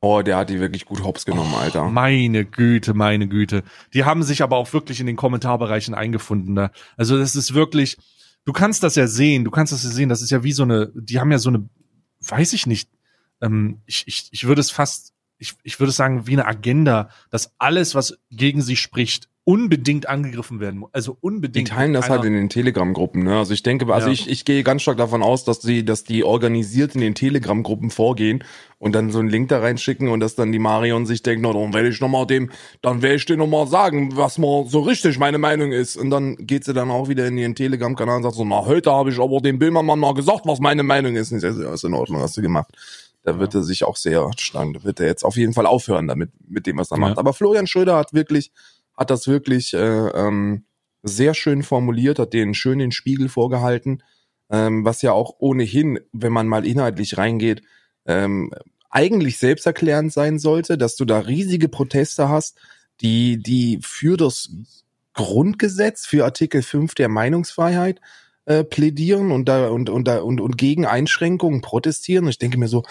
Oh, 0.00 0.22
der 0.22 0.36
hat 0.36 0.50
die 0.50 0.60
wirklich 0.60 0.84
gut 0.84 1.02
hops 1.02 1.24
genommen, 1.24 1.54
Alter. 1.54 1.84
Meine 1.84 2.44
Güte, 2.44 2.94
meine 2.94 3.26
Güte. 3.26 3.64
Die 3.94 4.04
haben 4.04 4.22
sich 4.22 4.42
aber 4.42 4.56
auch 4.56 4.72
wirklich 4.72 5.00
in 5.00 5.06
den 5.06 5.16
Kommentarbereichen 5.16 5.92
eingefunden. 5.92 6.54
Ne? 6.54 6.70
Also 6.96 7.18
das 7.18 7.34
ist 7.34 7.52
wirklich, 7.52 7.96
du 8.44 8.52
kannst 8.52 8.84
das 8.84 8.94
ja 8.94 9.08
sehen, 9.08 9.44
du 9.44 9.50
kannst 9.50 9.72
das 9.72 9.82
ja 9.82 9.90
sehen, 9.90 10.08
das 10.08 10.22
ist 10.22 10.30
ja 10.30 10.44
wie 10.44 10.52
so 10.52 10.62
eine, 10.62 10.92
die 10.94 11.18
haben 11.18 11.32
ja 11.32 11.38
so 11.38 11.48
eine, 11.48 11.68
weiß 12.20 12.52
ich 12.52 12.66
nicht, 12.66 12.88
ähm, 13.40 13.82
ich, 13.86 14.04
ich, 14.06 14.28
ich 14.30 14.46
würde 14.46 14.60
es 14.60 14.70
fast, 14.70 15.14
ich, 15.36 15.54
ich 15.64 15.80
würde 15.80 15.92
sagen, 15.92 16.28
wie 16.28 16.32
eine 16.32 16.46
Agenda, 16.46 17.10
dass 17.30 17.52
alles, 17.58 17.96
was 17.96 18.18
gegen 18.30 18.62
sie 18.62 18.76
spricht, 18.76 19.28
unbedingt 19.48 20.06
angegriffen 20.10 20.60
werden 20.60 20.80
muss. 20.80 20.90
Also 20.92 21.12
Die 21.12 21.18
unbedingt. 21.22 21.68
teilen 21.68 21.94
das 21.94 22.10
halt 22.10 22.22
in 22.24 22.34
den 22.34 22.50
Telegram-Gruppen, 22.50 23.22
ne? 23.24 23.38
Also 23.38 23.54
ich 23.54 23.62
denke, 23.62 23.90
also 23.90 24.08
Ja. 24.08 24.12
ich, 24.12 24.28
ich 24.28 24.44
gehe 24.44 24.62
ganz 24.62 24.82
stark 24.82 24.98
davon 24.98 25.22
aus, 25.22 25.44
dass 25.44 25.60
die, 25.60 25.86
dass 25.86 26.04
die 26.04 26.22
organisiert 26.22 26.94
in 26.94 27.00
den 27.00 27.14
Telegram-Gruppen 27.14 27.88
vorgehen 27.90 28.44
und 28.78 28.94
dann 28.94 29.10
so 29.10 29.20
einen 29.20 29.30
Link 29.30 29.48
da 29.48 29.60
reinschicken 29.60 30.08
und 30.08 30.20
dass 30.20 30.34
dann 30.34 30.52
die 30.52 30.58
Marion 30.58 31.06
sich 31.06 31.22
denkt, 31.22 31.40
na, 31.42 31.54
dann 31.54 31.72
werde 31.72 31.88
ich 31.88 31.98
noch 31.98 32.10
mal 32.10 32.26
dem, 32.26 32.50
dann 32.82 33.00
werde 33.00 33.14
ich 33.16 33.24
dir 33.24 33.38
noch 33.38 33.46
mal 33.46 33.66
sagen, 33.66 34.14
was 34.18 34.36
mal 34.36 34.66
so 34.68 34.80
richtig 34.80 35.18
meine 35.18 35.38
Meinung 35.38 35.72
ist. 35.72 35.96
Und 35.96 36.10
dann 36.10 36.36
geht 36.36 36.64
sie 36.64 36.74
dann 36.74 36.90
auch 36.90 37.08
wieder 37.08 37.26
in 37.26 37.38
ihren 37.38 37.54
Telegram-Kanal 37.54 38.18
und 38.18 38.24
sagt 38.24 38.34
so, 38.34 38.44
na, 38.44 38.66
heute 38.66 38.92
habe 38.92 39.08
ich 39.08 39.18
aber 39.18 39.40
dem 39.40 39.58
Böhmermann 39.58 39.98
mal 39.98 40.12
gesagt, 40.12 40.42
was 40.44 40.60
meine 40.60 40.82
Meinung 40.82 41.16
ist. 41.16 41.32
Und 41.32 41.38
ich 41.38 41.42
sage, 41.42 41.62
ja, 41.62 41.72
ist 41.72 41.84
in 41.84 41.94
Ordnung, 41.94 42.20
hast 42.20 42.36
du 42.36 42.42
gemacht. 42.42 42.68
Da 43.24 43.38
wird 43.38 43.54
er 43.54 43.62
sich 43.62 43.82
auch 43.84 43.96
sehr 43.96 44.30
stark, 44.38 44.74
da 44.74 44.84
wird 44.84 45.00
er 45.00 45.06
jetzt 45.06 45.24
auf 45.24 45.36
jeden 45.38 45.54
Fall 45.54 45.64
aufhören 45.66 46.06
damit, 46.06 46.30
mit 46.46 46.66
dem, 46.66 46.76
was 46.76 46.90
er 46.90 46.98
Ja. 46.98 47.00
macht. 47.00 47.18
Aber 47.18 47.32
Florian 47.32 47.66
Schröder 47.66 47.96
hat 47.96 48.12
wirklich, 48.12 48.52
hat 48.98 49.10
das 49.10 49.28
wirklich 49.28 49.72
äh, 49.74 49.78
ähm, 49.78 50.64
sehr 51.02 51.32
schön 51.32 51.62
formuliert, 51.62 52.18
hat 52.18 52.32
den 52.32 52.52
schön 52.52 52.80
den 52.80 52.92
Spiegel 52.92 53.28
vorgehalten, 53.28 54.02
ähm, 54.50 54.84
was 54.84 55.02
ja 55.02 55.12
auch 55.12 55.36
ohnehin, 55.38 56.00
wenn 56.12 56.32
man 56.32 56.48
mal 56.48 56.66
inhaltlich 56.66 57.16
reingeht, 57.16 57.62
ähm, 58.06 58.52
eigentlich 58.90 59.38
selbsterklärend 59.38 60.12
sein 60.12 60.38
sollte, 60.38 60.76
dass 60.76 60.96
du 60.96 61.04
da 61.04 61.20
riesige 61.20 61.68
Proteste 61.68 62.28
hast, 62.28 62.58
die, 63.00 63.40
die 63.40 63.78
für 63.82 64.16
das 64.16 64.50
Grundgesetz, 65.12 66.06
für 66.06 66.24
Artikel 66.24 66.62
5 66.62 66.94
der 66.94 67.08
Meinungsfreiheit 67.08 68.00
äh, 68.46 68.64
plädieren 68.64 69.30
und 69.30 69.46
da 69.48 69.68
und, 69.68 69.90
und, 69.90 70.08
und, 70.08 70.40
und 70.40 70.58
gegen 70.58 70.86
Einschränkungen 70.86 71.60
protestieren. 71.60 72.24
Und 72.24 72.30
ich 72.30 72.38
denke 72.38 72.58
mir 72.58 72.68
so, 72.68 72.82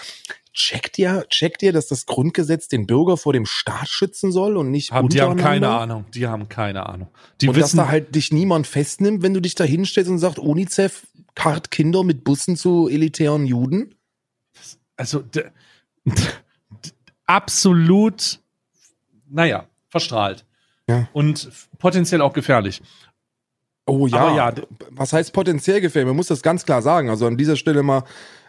checkt 0.57 0.97
ihr, 0.97 1.25
checkt 1.29 1.61
ihr, 1.61 1.71
dass 1.71 1.87
das 1.87 2.05
Grundgesetz 2.05 2.67
den 2.67 2.87
Bürger 2.87 3.15
vor 3.15 3.33
dem 3.33 3.45
Staat 3.45 3.89
schützen 3.89 4.31
soll 4.31 4.57
und 4.57 4.71
nicht 4.71 4.91
haben, 4.91 5.09
die 5.09 5.21
haben 5.21 5.37
keine? 5.37 5.69
Ahnung. 5.69 6.05
Die 6.13 6.27
haben 6.27 6.49
keine 6.49 6.87
Ahnung. 6.87 7.09
Die 7.41 7.47
und 7.47 7.55
dass 7.55 7.65
wissen 7.65 7.77
da 7.77 7.87
halt 7.87 8.15
dich 8.15 8.31
niemand 8.31 8.67
festnimmt, 8.67 9.21
wenn 9.21 9.33
du 9.33 9.41
dich 9.41 9.55
da 9.55 9.63
hinstellst 9.63 10.09
und 10.09 10.19
sagst, 10.19 10.39
UNICEF 10.39 11.05
karrt 11.35 11.69
Kinder 11.71 12.03
mit 12.03 12.23
Bussen 12.23 12.57
zu 12.57 12.89
elitären 12.89 13.45
Juden? 13.45 13.93
also 14.97 15.23
absolut, 17.25 18.39
naja, 19.29 19.67
verstrahlt. 19.89 20.45
Ja. 20.89 21.07
Und 21.13 21.49
potenziell 21.77 22.21
auch 22.21 22.33
gefährlich. 22.33 22.81
Oh 23.85 24.07
ja. 24.07 24.35
Ja, 24.35 24.53
Was 24.91 25.13
heißt 25.13 25.31
potenziell 25.31 25.79
gefährlich? 25.79 26.07
Man 26.07 26.15
muss 26.15 26.27
das 26.27 26.41
ganz 26.41 26.65
klar 26.65 26.81
sagen. 26.81 27.09
Also 27.09 27.27
an 27.27 27.37
dieser 27.37 27.55
Stelle 27.55 27.83
mal, 27.83 28.03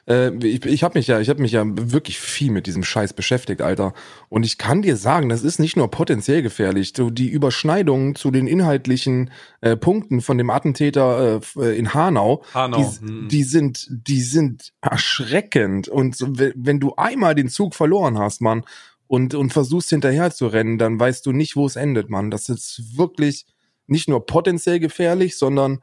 äh, 0.08 0.34
ich, 0.44 0.64
ich 0.64 0.82
habe 0.82 0.98
mich 0.98 1.06
ja, 1.06 1.20
ich 1.20 1.28
habe 1.28 1.42
mich 1.42 1.52
ja 1.52 1.64
wirklich 1.66 2.18
viel 2.18 2.50
mit 2.50 2.66
diesem 2.66 2.82
Scheiß 2.82 3.12
beschäftigt, 3.12 3.62
Alter. 3.62 3.92
Und 4.28 4.44
ich 4.44 4.58
kann 4.58 4.82
dir 4.82 4.96
sagen, 4.96 5.28
das 5.28 5.42
ist 5.44 5.58
nicht 5.58 5.76
nur 5.76 5.90
potenziell 5.90 6.42
gefährlich. 6.42 6.92
So 6.96 7.10
die 7.10 7.28
Überschneidungen 7.28 8.14
zu 8.14 8.30
den 8.30 8.46
inhaltlichen 8.46 9.30
äh, 9.60 9.76
Punkten 9.76 10.20
von 10.20 10.38
dem 10.38 10.50
Attentäter 10.50 11.40
äh, 11.56 11.60
äh, 11.60 11.78
in 11.78 11.94
Hanau, 11.94 12.42
Hanau, 12.54 12.78
die, 12.78 13.06
hm. 13.06 13.28
die 13.28 13.42
sind, 13.42 13.86
die 13.90 14.22
sind 14.22 14.72
erschreckend. 14.80 15.88
Und 15.88 16.16
so, 16.16 16.26
we- 16.38 16.54
wenn 16.56 16.80
du 16.80 16.94
einmal 16.96 17.34
den 17.34 17.48
Zug 17.48 17.74
verloren 17.74 18.18
hast, 18.18 18.40
Mann, 18.40 18.64
und, 19.06 19.34
und 19.34 19.52
versuchst 19.52 19.88
hinterher 19.90 20.30
zu 20.30 20.48
rennen, 20.48 20.76
dann 20.76 21.00
weißt 21.00 21.24
du 21.24 21.32
nicht, 21.32 21.56
wo 21.56 21.64
es 21.64 21.76
endet, 21.76 22.10
Mann. 22.10 22.30
Das 22.30 22.48
ist 22.48 22.98
wirklich 22.98 23.46
nicht 23.86 24.06
nur 24.08 24.26
potenziell 24.26 24.80
gefährlich, 24.80 25.38
sondern 25.38 25.82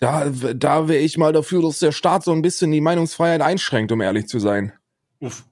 da, 0.00 0.28
da 0.28 0.88
wäre 0.88 1.00
ich 1.00 1.16
mal 1.16 1.32
dafür, 1.32 1.62
dass 1.62 1.78
der 1.78 1.92
Staat 1.92 2.24
so 2.24 2.32
ein 2.32 2.42
bisschen 2.42 2.70
die 2.72 2.80
Meinungsfreiheit 2.80 3.40
einschränkt, 3.40 3.92
um 3.92 4.00
ehrlich 4.00 4.26
zu 4.26 4.38
sein. 4.38 4.72
Uff. 5.20 5.44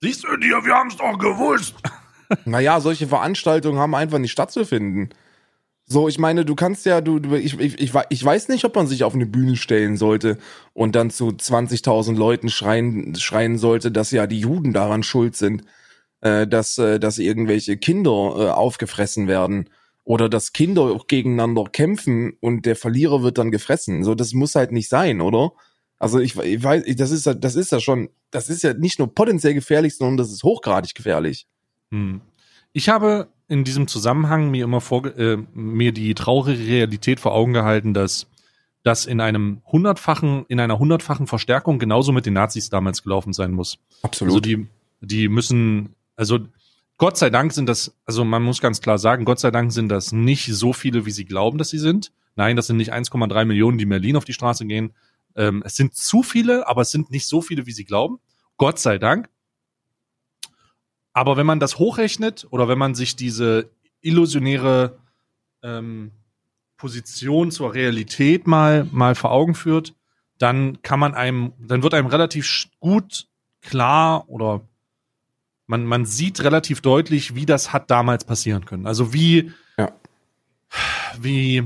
Siehst 0.00 0.24
du 0.24 0.36
dir, 0.36 0.64
wir 0.64 0.74
haben 0.74 0.88
es 0.88 0.96
doch 0.96 1.18
gewusst. 1.18 1.74
Naja, 2.46 2.80
solche 2.80 3.08
Veranstaltungen 3.08 3.78
haben 3.78 3.94
einfach 3.94 4.16
nicht 4.16 4.32
stattzufinden. 4.32 5.10
So, 5.84 6.08
ich 6.08 6.18
meine, 6.18 6.46
du 6.46 6.54
kannst 6.54 6.86
ja, 6.86 7.02
du, 7.02 7.18
ich, 7.34 7.60
ich, 7.60 7.92
ich 8.08 8.24
weiß 8.24 8.48
nicht, 8.48 8.64
ob 8.64 8.74
man 8.74 8.86
sich 8.86 9.04
auf 9.04 9.14
eine 9.14 9.26
Bühne 9.26 9.56
stellen 9.56 9.98
sollte 9.98 10.38
und 10.72 10.96
dann 10.96 11.10
zu 11.10 11.28
20.000 11.28 12.16
Leuten 12.16 12.48
schreien, 12.48 13.14
schreien 13.16 13.58
sollte, 13.58 13.92
dass 13.92 14.12
ja 14.12 14.26
die 14.26 14.40
Juden 14.40 14.72
daran 14.72 15.02
schuld 15.02 15.36
sind, 15.36 15.64
äh, 16.22 16.46
dass, 16.46 16.78
äh, 16.78 16.98
dass 16.98 17.18
irgendwelche 17.18 17.76
Kinder 17.76 18.10
äh, 18.10 18.48
aufgefressen 18.48 19.28
werden 19.28 19.68
oder 20.04 20.28
dass 20.28 20.52
Kinder 20.52 20.82
auch 20.82 21.06
gegeneinander 21.06 21.64
kämpfen 21.64 22.32
und 22.40 22.66
der 22.66 22.76
Verlierer 22.76 23.22
wird 23.22 23.38
dann 23.38 23.50
gefressen. 23.50 24.04
So, 24.04 24.14
das 24.14 24.32
muss 24.32 24.54
halt 24.54 24.72
nicht 24.72 24.88
sein, 24.88 25.20
oder? 25.20 25.52
Also 25.98 26.18
ich, 26.18 26.36
ich 26.36 26.62
weiß, 26.62 26.84
das 26.96 27.12
ist 27.12 27.26
ja, 27.26 27.34
das 27.34 27.54
ist 27.54 27.70
ja 27.70 27.78
schon, 27.78 28.08
das 28.30 28.48
ist 28.48 28.62
ja 28.62 28.74
nicht 28.74 28.98
nur 28.98 29.14
potenziell 29.14 29.54
gefährlich, 29.54 29.96
sondern 29.96 30.16
das 30.16 30.32
ist 30.32 30.42
hochgradig 30.42 30.94
gefährlich. 30.94 31.46
Hm. 31.92 32.20
Ich 32.72 32.88
habe 32.88 33.28
in 33.46 33.64
diesem 33.64 33.86
Zusammenhang 33.86 34.50
mir 34.50 34.64
immer 34.64 34.80
vor, 34.80 35.06
äh, 35.16 35.36
mir 35.54 35.92
die 35.92 36.14
traurige 36.14 36.66
Realität 36.66 37.20
vor 37.20 37.34
Augen 37.34 37.52
gehalten, 37.52 37.94
dass 37.94 38.26
das 38.82 39.06
in 39.06 39.20
einem 39.20 39.62
hundertfachen, 39.66 40.44
in 40.48 40.58
einer 40.58 40.78
hundertfachen 40.78 41.26
Verstärkung 41.28 41.78
genauso 41.78 42.10
mit 42.10 42.26
den 42.26 42.32
Nazis 42.32 42.68
damals 42.68 43.02
gelaufen 43.04 43.32
sein 43.32 43.52
muss. 43.52 43.78
Absolut. 44.02 44.32
Also 44.32 44.40
die, 44.40 44.66
die 45.00 45.28
müssen, 45.28 45.94
also 46.16 46.40
Gott 47.02 47.18
sei 47.18 47.30
Dank 47.30 47.52
sind 47.52 47.68
das, 47.68 47.98
also 48.06 48.24
man 48.24 48.44
muss 48.44 48.60
ganz 48.60 48.80
klar 48.80 48.96
sagen, 48.96 49.24
Gott 49.24 49.40
sei 49.40 49.50
Dank 49.50 49.72
sind 49.72 49.88
das 49.88 50.12
nicht 50.12 50.46
so 50.54 50.72
viele, 50.72 51.04
wie 51.04 51.10
sie 51.10 51.24
glauben, 51.24 51.58
dass 51.58 51.70
sie 51.70 51.80
sind. 51.80 52.12
Nein, 52.36 52.54
das 52.54 52.68
sind 52.68 52.76
nicht 52.76 52.92
1,3 52.92 53.44
Millionen, 53.44 53.76
die 53.76 53.82
in 53.82 53.90
Berlin 53.90 54.14
auf 54.14 54.24
die 54.24 54.32
Straße 54.32 54.64
gehen. 54.66 54.94
Ähm, 55.34 55.64
es 55.66 55.74
sind 55.74 55.96
zu 55.96 56.22
viele, 56.22 56.68
aber 56.68 56.82
es 56.82 56.92
sind 56.92 57.10
nicht 57.10 57.26
so 57.26 57.42
viele, 57.42 57.66
wie 57.66 57.72
sie 57.72 57.84
glauben. 57.84 58.20
Gott 58.56 58.78
sei 58.78 58.98
Dank. 58.98 59.28
Aber 61.12 61.36
wenn 61.36 61.44
man 61.44 61.58
das 61.58 61.80
hochrechnet 61.80 62.46
oder 62.50 62.68
wenn 62.68 62.78
man 62.78 62.94
sich 62.94 63.16
diese 63.16 63.68
illusionäre 64.00 64.96
ähm, 65.64 66.12
Position 66.76 67.50
zur 67.50 67.74
Realität 67.74 68.46
mal, 68.46 68.86
mal 68.92 69.16
vor 69.16 69.32
Augen 69.32 69.56
führt, 69.56 69.96
dann 70.38 70.80
kann 70.82 71.00
man 71.00 71.14
einem, 71.14 71.52
dann 71.58 71.82
wird 71.82 71.94
einem 71.94 72.06
relativ 72.06 72.68
gut 72.78 73.26
klar 73.60 74.28
oder 74.28 74.60
man, 75.66 75.84
man 75.84 76.04
sieht 76.06 76.42
relativ 76.42 76.80
deutlich, 76.80 77.34
wie 77.34 77.46
das 77.46 77.72
hat 77.72 77.90
damals 77.90 78.24
passieren 78.24 78.64
können. 78.64 78.86
Also 78.86 79.12
wie, 79.12 79.52
Ja. 79.78 79.92
wie, 81.20 81.62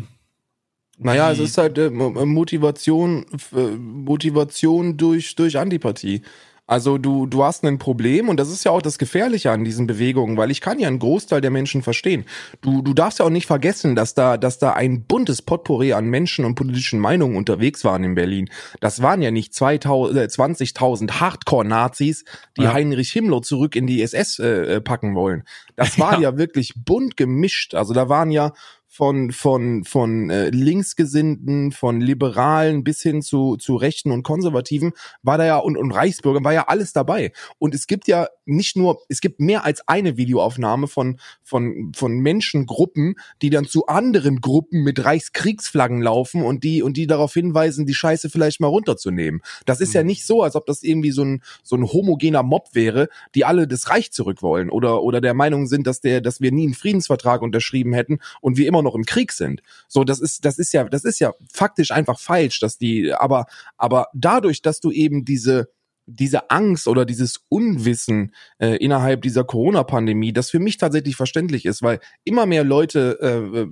Naja, 0.98 1.30
es 1.30 1.38
ist 1.38 1.58
halt 1.58 1.76
äh, 1.78 1.90
Mo- 1.90 2.24
Motivation, 2.24 3.26
äh, 3.54 3.76
Motivation 3.76 4.96
durch, 4.96 5.34
durch 5.34 5.58
Antipathie. 5.58 6.22
Also 6.66 6.98
du, 6.98 7.26
du 7.26 7.44
hast 7.44 7.64
ein 7.64 7.78
Problem 7.78 8.28
und 8.28 8.40
das 8.40 8.50
ist 8.50 8.64
ja 8.64 8.72
auch 8.72 8.82
das 8.82 8.98
Gefährliche 8.98 9.52
an 9.52 9.64
diesen 9.64 9.86
Bewegungen, 9.86 10.36
weil 10.36 10.50
ich 10.50 10.60
kann 10.60 10.80
ja 10.80 10.88
einen 10.88 10.98
Großteil 10.98 11.40
der 11.40 11.52
Menschen 11.52 11.82
verstehen. 11.82 12.24
Du, 12.60 12.82
du 12.82 12.92
darfst 12.92 13.20
ja 13.20 13.24
auch 13.24 13.30
nicht 13.30 13.46
vergessen, 13.46 13.94
dass 13.94 14.14
da, 14.14 14.36
dass 14.36 14.58
da 14.58 14.72
ein 14.72 15.04
buntes 15.04 15.42
Potpourri 15.42 15.92
an 15.92 16.06
Menschen 16.06 16.44
und 16.44 16.56
politischen 16.56 16.98
Meinungen 16.98 17.36
unterwegs 17.36 17.84
waren 17.84 18.02
in 18.02 18.14
Berlin. 18.16 18.50
Das 18.80 19.00
waren 19.00 19.22
ja 19.22 19.30
nicht 19.30 19.54
2000, 19.54 20.18
äh, 20.18 20.24
20.000 20.24 21.20
Hardcore-Nazis, 21.20 22.24
die 22.56 22.62
Ja. 22.62 22.72
Heinrich 22.72 23.12
Himmler 23.12 23.42
zurück 23.42 23.76
in 23.76 23.86
die 23.86 24.02
SS 24.02 24.40
äh, 24.40 24.76
äh, 24.76 24.80
packen 24.80 25.14
wollen. 25.14 25.44
Das 25.76 25.98
war 26.00 26.20
ja. 26.20 26.36
wirklich 26.36 26.74
bunt 26.76 27.16
gemischt. 27.16 27.74
Also 27.74 27.94
da 27.94 28.08
waren 28.08 28.30
ja 28.30 28.52
von 28.96 29.30
von 29.30 29.84
von 29.84 30.30
äh, 30.30 30.48
linksgesinnten, 30.50 31.72
von 31.72 32.00
Liberalen 32.00 32.82
bis 32.82 33.02
hin 33.02 33.20
zu 33.22 33.56
zu 33.56 33.76
Rechten 33.76 34.10
und 34.10 34.22
Konservativen 34.22 34.92
war 35.22 35.36
da 35.38 35.44
ja 35.44 35.58
und 35.58 35.76
und 35.76 35.92
Reichsbürgern 35.92 36.44
war 36.44 36.54
ja 36.54 36.64
alles 36.68 36.92
dabei. 36.92 37.32
Und 37.58 37.74
es 37.74 37.86
gibt 37.86 38.08
ja 38.08 38.26
nicht 38.46 38.76
nur, 38.76 38.98
es 39.08 39.20
gibt 39.20 39.40
mehr 39.40 39.64
als 39.64 39.86
eine 39.86 40.16
Videoaufnahme 40.16 40.88
von 40.88 41.18
von 41.42 41.92
von 41.94 42.18
Menschengruppen, 42.20 43.16
die 43.42 43.50
dann 43.50 43.66
zu 43.66 43.86
anderen 43.86 44.40
Gruppen 44.40 44.82
mit 44.82 45.04
Reichskriegsflaggen 45.04 46.00
laufen 46.00 46.42
und 46.42 46.64
die 46.64 46.82
und 46.82 46.96
die 46.96 47.06
darauf 47.06 47.34
hinweisen, 47.34 47.84
die 47.86 47.94
Scheiße 47.94 48.30
vielleicht 48.30 48.60
mal 48.60 48.68
runterzunehmen. 48.68 49.42
Das 49.66 49.80
ist 49.80 49.92
ja 49.94 50.02
Mhm. 50.02 50.06
nicht 50.06 50.26
so, 50.26 50.42
als 50.42 50.56
ob 50.56 50.64
das 50.66 50.82
irgendwie 50.82 51.10
so 51.10 51.22
ein 51.22 51.42
so 51.62 51.76
ein 51.76 51.84
homogener 51.84 52.42
Mob 52.42 52.68
wäre, 52.72 53.08
die 53.34 53.44
alle 53.44 53.66
das 53.68 53.90
Reich 53.90 54.12
zurück 54.12 54.42
wollen 54.42 54.70
oder 54.70 55.02
oder 55.02 55.20
der 55.20 55.34
Meinung 55.34 55.66
sind, 55.66 55.86
dass 55.86 56.00
der 56.00 56.20
dass 56.20 56.40
wir 56.40 56.52
nie 56.52 56.64
einen 56.64 56.74
Friedensvertrag 56.74 57.42
unterschrieben 57.42 57.92
hätten 57.92 58.20
und 58.40 58.56
wir 58.56 58.66
immer 58.68 58.82
noch 58.86 58.94
im 58.94 59.04
Krieg 59.04 59.32
sind. 59.32 59.62
So, 59.88 60.04
das 60.04 60.20
ist, 60.20 60.44
das 60.44 60.58
ist 60.58 60.72
ja, 60.72 60.84
das 60.84 61.04
ist 61.04 61.18
ja 61.18 61.34
faktisch 61.52 61.90
einfach 61.90 62.18
falsch, 62.18 62.60
dass 62.60 62.78
die, 62.78 63.12
aber, 63.12 63.46
aber 63.76 64.08
dadurch, 64.14 64.62
dass 64.62 64.80
du 64.80 64.90
eben 64.90 65.24
diese, 65.24 65.68
diese 66.06 66.50
Angst 66.50 66.86
oder 66.86 67.04
dieses 67.04 67.40
Unwissen 67.48 68.32
äh, 68.58 68.76
innerhalb 68.76 69.22
dieser 69.22 69.44
Corona-Pandemie, 69.44 70.32
das 70.32 70.50
für 70.50 70.60
mich 70.60 70.78
tatsächlich 70.78 71.16
verständlich 71.16 71.66
ist, 71.66 71.82
weil 71.82 72.00
immer 72.24 72.46
mehr 72.46 72.64
Leute 72.64 73.18
äh, 73.20 73.66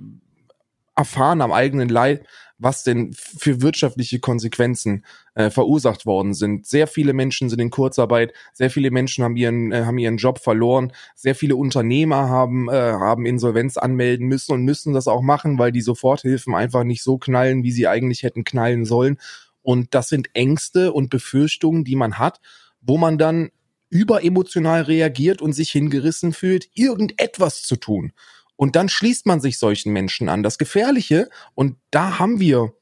erfahren 0.95 1.41
am 1.41 1.51
eigenen 1.51 1.89
Leib, 1.89 2.25
was 2.57 2.83
denn 2.83 3.13
für 3.13 3.61
wirtschaftliche 3.61 4.19
Konsequenzen 4.19 5.05
äh, 5.33 5.49
verursacht 5.49 6.05
worden 6.05 6.33
sind. 6.33 6.65
Sehr 6.65 6.87
viele 6.87 7.13
Menschen 7.13 7.49
sind 7.49 7.59
in 7.59 7.69
Kurzarbeit, 7.69 8.33
sehr 8.53 8.69
viele 8.69 8.91
Menschen 8.91 9.23
haben 9.23 9.35
ihren 9.35 9.71
äh, 9.71 9.83
haben 9.85 9.97
ihren 9.97 10.17
Job 10.17 10.39
verloren, 10.39 10.93
sehr 11.15 11.35
viele 11.35 11.55
Unternehmer 11.55 12.29
haben 12.29 12.69
äh, 12.69 12.73
haben 12.73 13.25
Insolvenz 13.25 13.77
anmelden 13.77 14.27
müssen 14.27 14.53
und 14.53 14.63
müssen 14.63 14.93
das 14.93 15.07
auch 15.07 15.21
machen, 15.21 15.59
weil 15.59 15.71
die 15.71 15.81
Soforthilfen 15.81 16.55
einfach 16.55 16.83
nicht 16.83 17.03
so 17.03 17.17
knallen, 17.17 17.63
wie 17.63 17.71
sie 17.71 17.87
eigentlich 17.87 18.23
hätten 18.23 18.43
knallen 18.43 18.85
sollen. 18.85 19.17
Und 19.61 19.93
das 19.93 20.09
sind 20.09 20.29
Ängste 20.33 20.93
und 20.93 21.09
Befürchtungen, 21.09 21.83
die 21.83 21.95
man 21.95 22.19
hat, 22.19 22.39
wo 22.81 22.97
man 22.97 23.17
dann 23.17 23.49
überemotional 23.89 24.83
reagiert 24.83 25.41
und 25.41 25.53
sich 25.53 25.71
hingerissen 25.71 26.33
fühlt, 26.33 26.69
irgendetwas 26.73 27.63
zu 27.63 27.75
tun. 27.75 28.11
Und 28.55 28.75
dann 28.75 28.89
schließt 28.89 29.25
man 29.25 29.41
sich 29.41 29.57
solchen 29.59 29.91
Menschen 29.91 30.29
an. 30.29 30.43
Das 30.43 30.57
Gefährliche, 30.57 31.29
und 31.55 31.77
da 31.91 32.19
haben 32.19 32.39
wir 32.39 32.73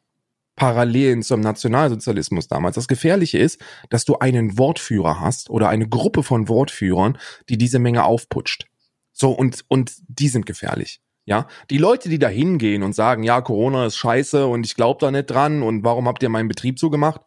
Parallelen 0.56 1.24
zum 1.24 1.40
Nationalsozialismus 1.42 2.48
damals. 2.48 2.76
Das 2.76 2.88
Gefährliche 2.88 3.40
ist, 3.40 3.60
dass 3.90 4.06
du 4.06 4.20
einen 4.20 4.58
Wortführer 4.58 5.20
hast 5.20 5.50
oder 5.50 5.70
eine 5.70 5.90
Gruppe 5.90 6.22
von 6.22 6.48
Wortführern, 6.48 7.18
die 7.50 7.58
diese 7.58 7.80
Menge 7.80 8.04
aufputscht. 8.04 8.68
So, 9.12 9.32
und, 9.32 9.66
und 9.68 9.94
die 10.08 10.28
sind 10.28 10.46
gefährlich. 10.46 11.02
Ja, 11.26 11.48
die 11.70 11.78
Leute, 11.78 12.10
die 12.10 12.20
da 12.20 12.28
hingehen 12.28 12.84
und 12.84 12.94
sagen, 12.94 13.24
ja, 13.24 13.42
Corona 13.42 13.86
ist 13.86 13.96
scheiße 13.96 14.46
und 14.46 14.66
ich 14.66 14.76
glaube 14.76 15.00
da 15.00 15.10
nicht 15.10 15.28
dran 15.30 15.64
und 15.64 15.84
warum 15.84 16.08
habt 16.08 16.22
ihr 16.22 16.30
meinen 16.30 16.50
Betrieb 16.50 16.78
so 16.80 16.90
gemacht? 16.90 17.22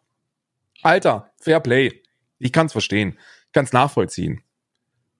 Alter, 0.83 1.31
Fair 1.41 1.59
Play. 1.59 2.03
Ich 2.37 2.51
kann's 2.53 2.71
verstehen. 2.71 3.17
Ich 3.47 3.53
kann's 3.53 3.73
nachvollziehen. 3.73 4.43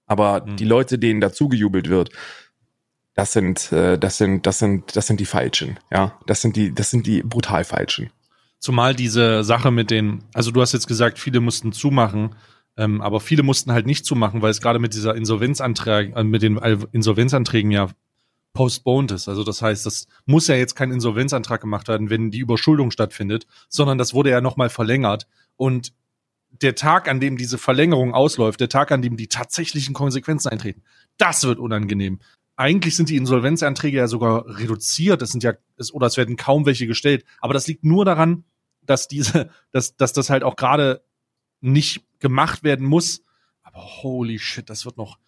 Aber 0.06 0.46
Hm. 0.46 0.58
die 0.58 0.66
Leute, 0.66 1.00
denen 1.00 1.20
dazugejubelt 1.22 1.90
wird, 1.90 2.12
das 3.18 3.32
sind, 3.32 3.72
äh, 3.72 3.98
das 3.98 4.18
sind, 4.20 4.46
das 4.46 4.60
sind, 4.60 4.96
das 4.96 5.08
sind 5.08 5.20
die 5.20 5.26
Falschen. 5.26 5.80
Ja, 5.92 6.18
das 6.28 6.40
sind 6.42 6.56
die, 6.56 6.74
das 6.74 6.92
sind 6.92 7.08
die 7.08 7.24
brutal 7.24 7.64
Falschen. 7.64 8.12
Zumal 8.60 8.94
diese 8.94 9.44
Sache 9.44 9.72
mit 9.72 9.90
den, 9.90 10.24
also 10.36 10.52
du 10.52 10.62
hast 10.62 10.72
jetzt 10.72 10.88
gesagt, 10.88 11.18
viele 11.18 11.40
mussten 11.40 11.72
zumachen, 11.72 12.36
ähm, 12.78 13.02
aber 13.02 13.20
viele 13.20 13.42
mussten 13.42 13.72
halt 13.72 13.88
nicht 13.88 14.06
zumachen, 14.06 14.44
weil 14.44 14.52
es 14.52 14.62
gerade 14.62 14.78
mit 14.78 14.94
dieser 14.94 15.16
Insolvenzantrag, 15.16 16.16
äh, 16.16 16.24
mit 16.24 16.44
den 16.44 16.58
Insolvenzanträgen 16.92 17.72
ja 17.72 17.90
postponed 18.54 19.12
ist. 19.12 19.28
Also 19.28 19.44
das 19.44 19.64
heißt, 19.64 19.88
das 19.88 20.08
muss 20.28 20.48
ja 20.48 20.56
jetzt 20.56 20.76
kein 20.76 20.92
Insolvenzantrag 20.92 21.60
gemacht 21.60 21.88
werden, 21.88 22.12
wenn 22.12 22.30
die 22.30 22.40
Überschuldung 22.40 22.92
stattfindet, 22.92 23.48
sondern 23.68 23.98
das 23.98 24.14
wurde 24.14 24.30
ja 24.30 24.42
nochmal 24.42 24.70
verlängert. 24.70 25.28
Und 25.56 25.92
der 26.62 26.76
Tag, 26.76 27.08
an 27.08 27.20
dem 27.20 27.38
diese 27.38 27.58
Verlängerung 27.58 28.14
ausläuft, 28.14 28.60
der 28.60 28.70
Tag, 28.70 28.92
an 28.92 29.02
dem 29.02 29.18
die 29.18 29.28
tatsächlichen 29.28 29.94
Konsequenzen 29.94 30.50
eintreten, 30.50 30.84
das 31.18 31.44
wird 31.44 31.58
unangenehm. 31.60 32.20
Eigentlich 32.58 32.96
sind 32.96 33.10
die 33.10 33.18
Insolvenzanträge 33.18 33.98
ja 33.98 34.08
sogar 34.08 34.46
reduziert, 34.58 35.22
es 35.22 35.30
sind 35.30 35.44
ja, 35.44 35.54
es, 35.78 35.94
oder 35.94 36.08
es 36.08 36.18
werden 36.18 36.36
kaum 36.36 36.66
welche 36.66 36.88
gestellt. 36.88 37.24
Aber 37.40 37.54
das 37.54 37.68
liegt 37.68 37.86
nur 37.86 38.04
daran, 38.04 38.44
dass 38.82 39.08
diese, 39.08 39.50
dass, 39.72 39.96
dass 39.96 40.12
das 40.12 40.30
halt 40.30 40.44
auch 40.44 40.56
gerade 40.56 41.04
nicht 41.62 42.04
gemacht 42.20 42.64
werden 42.64 42.86
muss. 42.86 43.22
Aber 43.64 43.78
holy 43.78 44.40
shit, 44.40 44.70
das 44.70 44.86
wird 44.86 44.98
noch. 44.98 45.20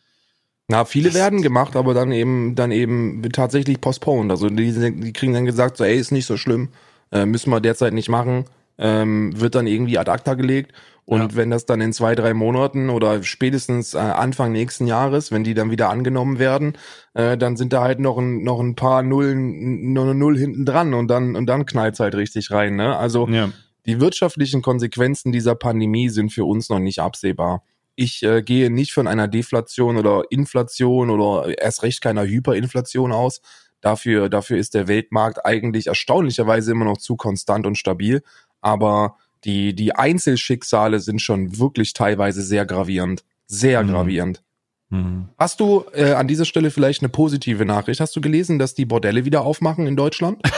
Na, 0.67 0.85
viele 0.85 1.13
werden 1.13 1.41
gemacht, 1.41 1.75
aber 1.75 1.95
dann 1.95 2.11
eben, 2.11 2.55
dann 2.55 2.71
eben 2.71 3.23
tatsächlich 3.31 3.81
postponed. 3.81 4.29
Also 4.29 4.49
die, 4.49 4.71
die 4.71 5.13
kriegen 5.13 5.33
dann 5.33 5.45
gesagt, 5.45 5.77
so, 5.77 5.83
ey, 5.83 5.97
ist 5.97 6.11
nicht 6.11 6.27
so 6.27 6.37
schlimm, 6.37 6.69
äh, 7.11 7.25
müssen 7.25 7.49
wir 7.49 7.59
derzeit 7.59 7.93
nicht 7.93 8.09
machen, 8.09 8.45
ähm, 8.77 9.39
wird 9.39 9.55
dann 9.55 9.65
irgendwie 9.65 9.97
ad 9.97 10.11
acta 10.11 10.35
gelegt. 10.35 10.73
Und 11.09 11.31
Ja. 11.31 11.35
wenn 11.37 11.49
das 11.49 11.65
dann 11.65 11.81
in 11.81 11.91
zwei, 11.91 12.13
drei 12.13 12.35
Monaten 12.35 12.91
oder 12.91 13.23
spätestens 13.23 13.95
äh, 13.95 13.97
Anfang 13.97 14.51
nächsten 14.51 14.85
Jahres, 14.85 15.31
wenn 15.31 15.43
die 15.43 15.55
dann 15.55 15.71
wieder 15.71 15.89
angenommen 15.89 16.37
werden, 16.37 16.77
äh, 17.15 17.35
dann 17.35 17.57
sind 17.57 17.73
da 17.73 17.81
halt 17.81 17.99
noch 17.99 18.19
ein, 18.19 18.43
noch 18.43 18.59
ein 18.59 18.75
paar 18.75 19.01
Nullen, 19.01 19.97
eine 19.97 20.13
Null 20.13 20.37
hinten 20.37 20.65
dran 20.65 20.93
und 20.93 21.07
dann, 21.07 21.35
und 21.35 21.47
dann 21.47 21.65
knallt's 21.65 21.99
halt 21.99 22.13
richtig 22.13 22.51
rein, 22.51 22.75
ne? 22.75 22.95
Also, 22.95 23.27
Ja. 23.27 23.49
die 23.87 23.99
wirtschaftlichen 23.99 24.61
Konsequenzen 24.61 25.31
dieser 25.31 25.55
Pandemie 25.55 26.09
sind 26.09 26.31
für 26.31 26.45
uns 26.45 26.69
noch 26.69 26.77
nicht 26.77 26.99
absehbar. 26.99 27.63
Ich 27.95 28.21
äh, 28.21 28.43
gehe 28.43 28.69
nicht 28.69 28.93
von 28.93 29.07
einer 29.07 29.27
Deflation 29.27 29.97
oder 29.97 30.25
Inflation 30.29 31.09
oder 31.09 31.57
erst 31.59 31.81
recht 31.81 32.01
keiner 32.01 32.23
Hyperinflation 32.25 33.11
aus. 33.13 33.41
Dafür, 33.81 34.29
dafür 34.29 34.57
ist 34.59 34.75
der 34.75 34.87
Weltmarkt 34.87 35.43
eigentlich 35.43 35.87
erstaunlicherweise 35.87 36.71
immer 36.71 36.85
noch 36.85 36.97
zu 36.99 37.15
konstant 37.15 37.65
und 37.65 37.79
stabil. 37.79 38.21
Aber 38.61 39.15
die, 39.45 39.73
die 39.73 39.95
Einzelschicksale 39.95 40.99
sind 40.99 41.21
schon 41.21 41.57
wirklich 41.59 41.93
teilweise 41.93 42.41
sehr 42.41 42.65
gravierend. 42.65 43.23
Sehr 43.47 43.83
Mhm. 43.83 43.87
gravierend. 43.89 44.43
Mhm. 44.89 45.29
Hast 45.37 45.59
du 45.59 45.85
äh, 45.93 46.13
an 46.13 46.27
dieser 46.27 46.45
Stelle 46.45 46.71
vielleicht 46.71 47.01
eine 47.01 47.09
positive 47.09 47.65
Nachricht? 47.65 47.99
Hast 48.01 48.15
du 48.15 48.21
gelesen, 48.21 48.59
dass 48.59 48.73
die 48.75 48.85
Bordelle 48.85 49.25
wieder 49.25 49.41
aufmachen 49.41 49.87
in 49.87 49.95
Deutschland? 49.95 50.39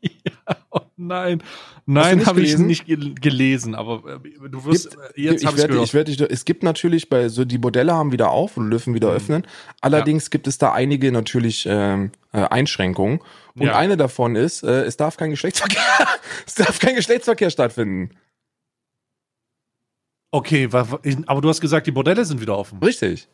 ja, 0.00 0.56
oh 0.70 0.80
nein. 0.96 1.42
Nein, 1.86 2.24
habe 2.26 2.40
ich 2.42 2.56
nicht 2.56 2.86
gel 2.86 3.14
gelesen, 3.14 3.74
aber 3.74 4.02
äh, 4.22 4.48
du 4.48 4.64
wirst, 4.64 4.90
Gibt- 4.90 5.02
äh, 5.16 5.20
jetzt 5.22 5.40
ich 5.42 5.46
habe 5.46 5.56
ich 5.56 5.62
werde, 5.62 5.82
ich 5.82 5.94
werde, 5.94 6.12
dich- 6.16 6.30
es 6.30 6.44
gibt 6.44 6.62
natürlich 6.62 7.08
bei 7.08 7.28
so 7.28 7.44
die 7.44 7.58
Bordelle 7.58 7.94
haben 7.94 8.12
wieder 8.12 8.30
auf 8.30 8.56
und 8.56 8.70
dürfen 8.70 8.94
wieder 8.94 9.10
Mhm. 9.10 9.16
öffnen. 9.16 9.46
Allerdings 9.80 10.30
gibt 10.30 10.46
es 10.46 10.58
da 10.58 10.72
einige 10.72 11.10
natürlich 11.10 11.66
ähm, 11.68 12.12
äh, 12.32 12.42
Einschränkungen 12.42 13.20
und 13.56 13.66
Ja. 13.66 13.76
eine 13.76 13.96
davon 13.96 14.36
ist, 14.36 14.62
äh, 14.62 14.82
es 14.82 14.96
darf 14.96 15.16
kein 15.16 15.30
Geschlechtsverkehr, 15.30 15.80
es 16.46 16.54
darf 16.54 16.78
kein 16.78 16.94
Geschlechtsverkehr 16.94 17.50
stattfinden. 17.50 18.10
Okay, 20.32 20.68
aber 20.72 21.40
du 21.40 21.48
hast 21.48 21.60
gesagt, 21.60 21.86
die 21.86 21.90
Bordelle 21.92 22.24
sind 22.24 22.40
wieder 22.40 22.56
offen. 22.56 22.78
Richtig. 22.78 23.28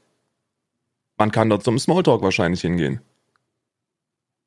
Man 1.18 1.30
kann 1.30 1.50
dort 1.50 1.62
zum 1.62 1.78
Smalltalk 1.78 2.22
wahrscheinlich 2.22 2.62
hingehen. 2.62 3.00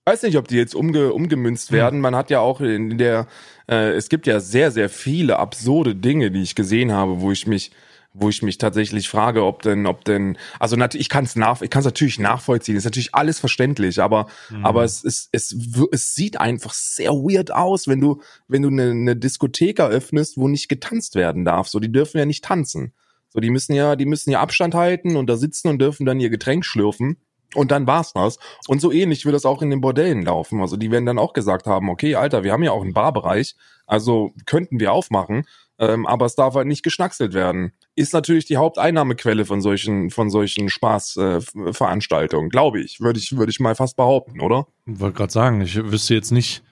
Weiß 0.06 0.24
nicht, 0.24 0.38
ob 0.38 0.48
die 0.48 0.56
jetzt 0.58 0.74
umge 0.74 1.14
umgemünzt 1.14 1.72
werden. 1.72 2.00
Man 2.02 2.16
hat 2.16 2.32
ja 2.32 2.40
auch 2.40 2.62
in 2.62 2.98
der, 2.98 3.28
äh, 3.70 3.92
es 3.92 4.10
gibt 4.10 4.26
ja 4.26 4.40
sehr, 4.40 4.72
sehr 4.72 4.90
viele 4.90 5.38
absurde 5.38 5.94
Dinge, 5.96 6.32
die 6.32 6.42
ich 6.42 6.56
gesehen 6.56 6.92
habe, 6.92 7.22
wo 7.22 7.32
ich 7.32 7.46
mich, 7.46 7.72
wo 8.14 8.30
ich 8.30 8.42
mich 8.42 8.58
tatsächlich 8.58 9.08
frage, 9.08 9.44
ob 9.44 9.62
denn, 9.62 9.86
ob 9.86 10.04
denn, 10.04 10.38
also 10.60 10.76
natürlich, 10.76 11.06
ich 11.06 11.10
kann 11.10 11.26
es 11.26 11.36
nach, 11.36 11.62
ich 11.62 11.70
kann 11.70 11.82
es 11.82 11.86
natürlich 11.86 12.20
nachvollziehen, 12.20 12.76
ist 12.76 12.86
natürlich 12.86 13.14
alles 13.14 13.40
verständlich, 13.40 14.02
aber, 14.02 14.28
mhm. 14.50 14.66
aber 14.66 14.84
es 14.84 15.04
ist, 15.04 15.30
es, 15.32 15.56
es 15.92 16.16
sieht 16.16 16.40
einfach 16.40 16.74
sehr 16.74 17.12
weird 17.12 17.52
aus, 17.52 17.88
wenn 17.88 18.02
du, 18.02 18.22
wenn 18.48 18.64
du 18.64 18.70
eine, 18.70 18.92
eine 18.92 19.16
Diskothek 19.16 19.80
eröffnest, 19.80 20.38
wo 20.38 20.48
nicht 20.48 20.70
getanzt 20.70 21.16
werden 21.16 21.46
darf. 21.46 21.68
So, 21.68 21.80
die 21.80 21.92
dürfen 21.92 22.18
ja 22.18 22.26
nicht 22.26 22.44
tanzen. 22.44 22.94
So, 23.30 23.40
die 23.40 23.52
müssen 23.52 23.74
ja, 23.74 23.96
die 23.96 24.08
müssen 24.08 24.32
ja 24.32 24.42
Abstand 24.42 24.74
halten 24.74 25.16
und 25.16 25.30
da 25.30 25.38
sitzen 25.38 25.68
und 25.68 25.80
dürfen 25.80 26.06
dann 26.06 26.20
ihr 26.20 26.32
Getränk 26.32 26.66
schlürfen. 26.66 27.18
Und 27.56 27.72
dann 27.72 27.88
war's 27.88 28.14
das. 28.14 28.38
Und 28.68 28.80
so 28.80 28.92
ähnlich 28.92 29.26
wird 29.26 29.34
das 29.34 29.46
auch 29.46 29.64
in 29.64 29.72
den 29.72 29.82
Bordellen 29.82 30.24
laufen. 30.24 30.62
Also 30.62 30.78
die 30.78 30.92
werden 30.92 31.06
dann 31.06 31.18
auch 31.18 31.34
gesagt 31.34 31.66
haben, 31.66 31.90
okay, 31.90 32.16
Alter, 32.16 32.44
wir 32.44 32.52
haben 32.52 32.62
ja 32.62 32.72
auch 32.72 32.84
einen 32.84 32.94
Barbereich, 32.94 33.56
also 33.88 34.34
könnten 34.46 34.80
wir 34.80 34.94
aufmachen, 34.94 35.46
ähm, 35.80 36.06
aber 36.06 36.28
es 36.28 36.36
darf 36.36 36.54
halt 36.54 36.68
nicht 36.68 36.84
geschnackselt 36.84 37.34
werden. 37.34 37.74
Ist 38.00 38.14
natürlich 38.14 38.46
die 38.46 38.56
Haupteinnahmequelle 38.56 39.44
von 39.44 39.60
solchen, 39.60 40.10
von 40.10 40.30
solchen 40.30 40.70
Spaßveranstaltungen, 40.70 42.48
äh, 42.48 42.50
glaube 42.50 42.80
ich. 42.80 43.02
Würde 43.02 43.20
ich, 43.20 43.36
würde 43.36 43.50
ich 43.50 43.60
mal 43.60 43.76
fast 43.76 43.98
behaupten, 43.98 44.40
oder? 44.40 44.68
Ich 44.86 45.02
wollte 45.02 45.18
gerade 45.18 45.34
sagen, 45.34 45.60
ich 45.60 45.76
wüsste 45.76 46.14
jetzt 46.14 46.32
nicht, 46.32 46.64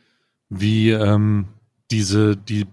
wie 0.47 0.91
ähm, 0.91 1.49
diese, 1.91 2.37
die 2.37 2.65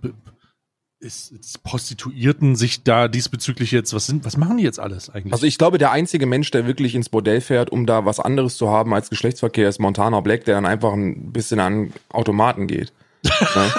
ist, 1.01 1.65
Prostituierten 1.65 2.55
sich 2.55 2.85
da 2.85 3.09
diesbezüglich 3.09 3.73
jetzt, 3.73 3.93
was 3.93 4.07
sind, 4.07 4.25
was 4.25 4.37
machen 4.37 4.59
die 4.59 4.63
jetzt 4.63 4.79
alles 4.79 5.11
eigentlich? 5.11 5.33
Also 5.33 5.47
ich 5.47 5.59
glaube, 5.59 5.79
der 5.79 5.91
einzige 5.91 6.27
Mensch, 6.27 6.53
der 6.53 6.65
wirklich 6.65 6.95
ins 6.95 7.09
Bordell 7.09 7.41
fährt, 7.41 7.71
um 7.71 7.87
da 7.87 8.05
was 8.05 8.21
anderes 8.21 8.57
zu 8.57 8.71
haben 8.71 8.95
als 8.95 9.11
Geschlechtsverkehr, 9.11 9.69
ist 9.69 9.81
Montana 9.81 10.21
Black, 10.21 10.45
der 10.45 10.55
dann 10.55 10.67
einfach 10.67 10.93
ein 10.93 11.33
bisschen 11.33 11.59
an 11.59 11.93
Automaten 12.11 12.69
geht. 12.69 12.93
ne? 13.25 13.73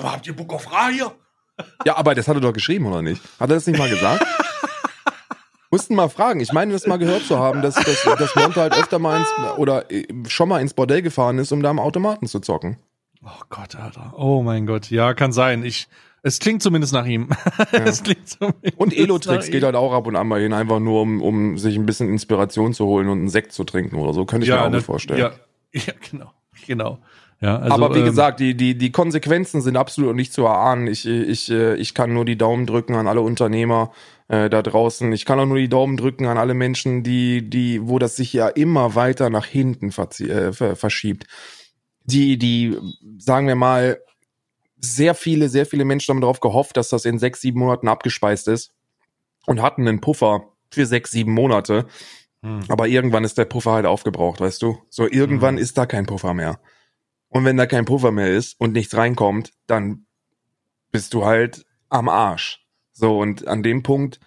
Mal, 0.00 0.12
habt 0.12 0.26
ihr 0.28 0.36
Book 0.36 0.52
of 0.52 0.72
Ra 0.72 0.88
hier? 0.88 1.12
ja, 1.86 1.96
aber 1.96 2.14
das 2.14 2.28
hat 2.28 2.36
er 2.36 2.40
doch 2.40 2.52
geschrieben, 2.52 2.86
oder 2.86 3.02
nicht? 3.02 3.22
Hat 3.38 3.50
er 3.50 3.56
das 3.56 3.66
nicht 3.66 3.78
mal 3.78 3.90
gesagt? 3.90 4.24
Mussten 5.70 5.94
mal 5.94 6.10
fragen. 6.10 6.40
Ich 6.40 6.52
meine, 6.52 6.72
das 6.72 6.86
mal 6.86 6.98
gehört 6.98 7.24
zu 7.24 7.38
haben, 7.38 7.62
dass, 7.62 7.76
dass, 7.76 8.02
dass 8.02 8.36
Monte 8.36 8.60
halt 8.60 8.74
öfter 8.74 8.98
mal 8.98 9.18
ins, 9.18 9.28
oder 9.56 9.90
äh, 9.90 10.06
schon 10.28 10.48
mal 10.50 10.60
ins 10.60 10.74
Bordell 10.74 11.00
gefahren 11.00 11.38
ist, 11.38 11.50
um 11.50 11.62
da 11.62 11.70
am 11.70 11.78
Automaten 11.78 12.26
zu 12.26 12.40
zocken. 12.40 12.76
Oh 13.24 13.42
Gott, 13.48 13.76
Alter. 13.76 14.12
Oh 14.16 14.42
mein 14.42 14.66
Gott. 14.66 14.90
Ja, 14.90 15.14
kann 15.14 15.32
sein. 15.32 15.64
Ich, 15.64 15.88
es 16.22 16.40
klingt 16.40 16.62
zumindest 16.62 16.92
nach 16.92 17.06
ihm. 17.06 17.30
Ja. 17.72 17.84
es 17.84 18.02
klingt 18.02 18.28
zumindest 18.28 18.76
und 18.76 18.94
Elotrix 18.94 19.50
geht 19.50 19.62
halt 19.62 19.76
auch 19.76 19.94
ab 19.94 20.06
und 20.06 20.14
an 20.16 20.28
mal 20.28 20.40
hin, 20.40 20.52
einfach 20.52 20.78
nur 20.78 21.00
um, 21.00 21.22
um 21.22 21.56
sich 21.56 21.76
ein 21.76 21.86
bisschen 21.86 22.10
Inspiration 22.10 22.74
zu 22.74 22.84
holen 22.84 23.08
und 23.08 23.18
einen 23.18 23.28
Sekt 23.30 23.52
zu 23.52 23.64
trinken 23.64 23.96
oder 23.96 24.12
so. 24.12 24.26
Könnte 24.26 24.44
ich 24.44 24.50
ja, 24.50 24.56
mir 24.56 24.62
auch 24.62 24.70
ne, 24.70 24.76
nicht 24.76 24.84
vorstellen. 24.84 25.20
Ja, 25.20 25.32
ja, 25.72 25.94
genau. 26.10 26.32
Genau. 26.66 26.98
Ja, 27.42 27.58
also, 27.58 27.74
Aber 27.74 27.94
wie 27.94 27.98
ähm, 27.98 28.06
gesagt, 28.06 28.40
die, 28.40 28.56
die, 28.56 28.78
die 28.78 28.92
Konsequenzen 28.92 29.60
sind 29.60 29.76
absolut 29.76 30.14
nicht 30.14 30.32
zu 30.32 30.44
erahnen. 30.44 30.86
Ich, 30.86 31.06
ich, 31.06 31.50
äh, 31.50 31.74
ich 31.74 31.92
kann 31.92 32.14
nur 32.14 32.24
die 32.24 32.38
Daumen 32.38 32.66
drücken 32.66 32.94
an 32.94 33.08
alle 33.08 33.20
Unternehmer 33.20 33.92
äh, 34.28 34.48
da 34.48 34.62
draußen. 34.62 35.12
Ich 35.12 35.24
kann 35.24 35.40
auch 35.40 35.46
nur 35.46 35.58
die 35.58 35.68
Daumen 35.68 35.96
drücken 35.96 36.26
an 36.26 36.38
alle 36.38 36.54
Menschen, 36.54 37.02
die, 37.02 37.50
die, 37.50 37.86
wo 37.88 37.98
das 37.98 38.16
sich 38.16 38.32
ja 38.32 38.48
immer 38.48 38.94
weiter 38.94 39.28
nach 39.28 39.44
hinten 39.44 39.90
äh, 39.90 40.52
verschiebt 40.52 41.26
die, 42.04 42.38
die, 42.38 42.76
sagen 43.18 43.46
wir 43.46 43.54
mal, 43.54 44.00
sehr 44.78 45.14
viele, 45.14 45.48
sehr 45.48 45.66
viele 45.66 45.84
Menschen 45.84 46.12
haben 46.12 46.20
darauf 46.20 46.40
gehofft, 46.40 46.76
dass 46.76 46.88
das 46.88 47.04
in 47.04 47.18
sechs, 47.18 47.40
sieben 47.40 47.60
Monaten 47.60 47.88
abgespeist 47.88 48.48
ist 48.48 48.72
und 49.46 49.62
hatten 49.62 49.86
einen 49.86 50.00
Puffer 50.00 50.48
für 50.70 50.86
sechs, 50.86 51.12
sieben 51.12 51.32
Monate. 51.32 51.86
Hm. 52.42 52.64
Aber 52.68 52.88
irgendwann 52.88 53.24
ist 53.24 53.38
der 53.38 53.44
Puffer 53.44 53.72
halt 53.72 53.86
aufgebraucht, 53.86 54.40
weißt 54.40 54.60
du? 54.62 54.78
So, 54.90 55.08
irgendwann 55.08 55.56
hm. 55.56 55.62
ist 55.62 55.78
da 55.78 55.86
kein 55.86 56.06
Puffer 56.06 56.34
mehr. 56.34 56.58
Und 57.32 57.46
wenn 57.46 57.56
da 57.56 57.64
kein 57.64 57.86
Puffer 57.86 58.12
mehr 58.12 58.30
ist 58.30 58.60
und 58.60 58.74
nichts 58.74 58.94
reinkommt, 58.94 59.54
dann 59.66 60.04
bist 60.90 61.14
du 61.14 61.24
halt 61.24 61.64
am 61.88 62.10
Arsch. 62.10 62.62
So, 62.92 63.18
und 63.18 63.48
an 63.48 63.62
dem 63.62 63.82
Punkt 63.82 64.20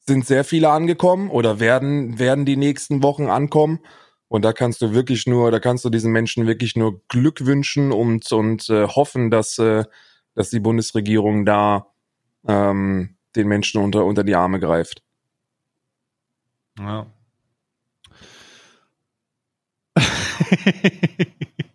sind 0.00 0.26
sehr 0.26 0.44
viele 0.44 0.68
angekommen 0.68 1.30
oder 1.30 1.60
werden, 1.60 2.18
werden 2.18 2.44
die 2.44 2.58
nächsten 2.58 3.02
Wochen 3.02 3.28
ankommen. 3.28 3.78
Und 4.28 4.44
da 4.44 4.52
kannst 4.52 4.82
du 4.82 4.92
wirklich 4.92 5.26
nur, 5.26 5.50
da 5.50 5.60
kannst 5.60 5.86
du 5.86 5.88
diesen 5.88 6.12
Menschen 6.12 6.46
wirklich 6.46 6.76
nur 6.76 7.00
Glück 7.08 7.46
wünschen 7.46 7.90
und, 7.90 8.30
und 8.30 8.68
äh, 8.68 8.86
hoffen, 8.86 9.30
dass, 9.30 9.56
äh, 9.58 9.84
dass 10.34 10.50
die 10.50 10.60
Bundesregierung 10.60 11.46
da 11.46 11.86
ähm, 12.46 13.16
den 13.34 13.48
Menschen 13.48 13.82
unter, 13.82 14.04
unter 14.04 14.24
die 14.24 14.34
Arme 14.34 14.60
greift. 14.60 15.02
Ja. 16.78 17.06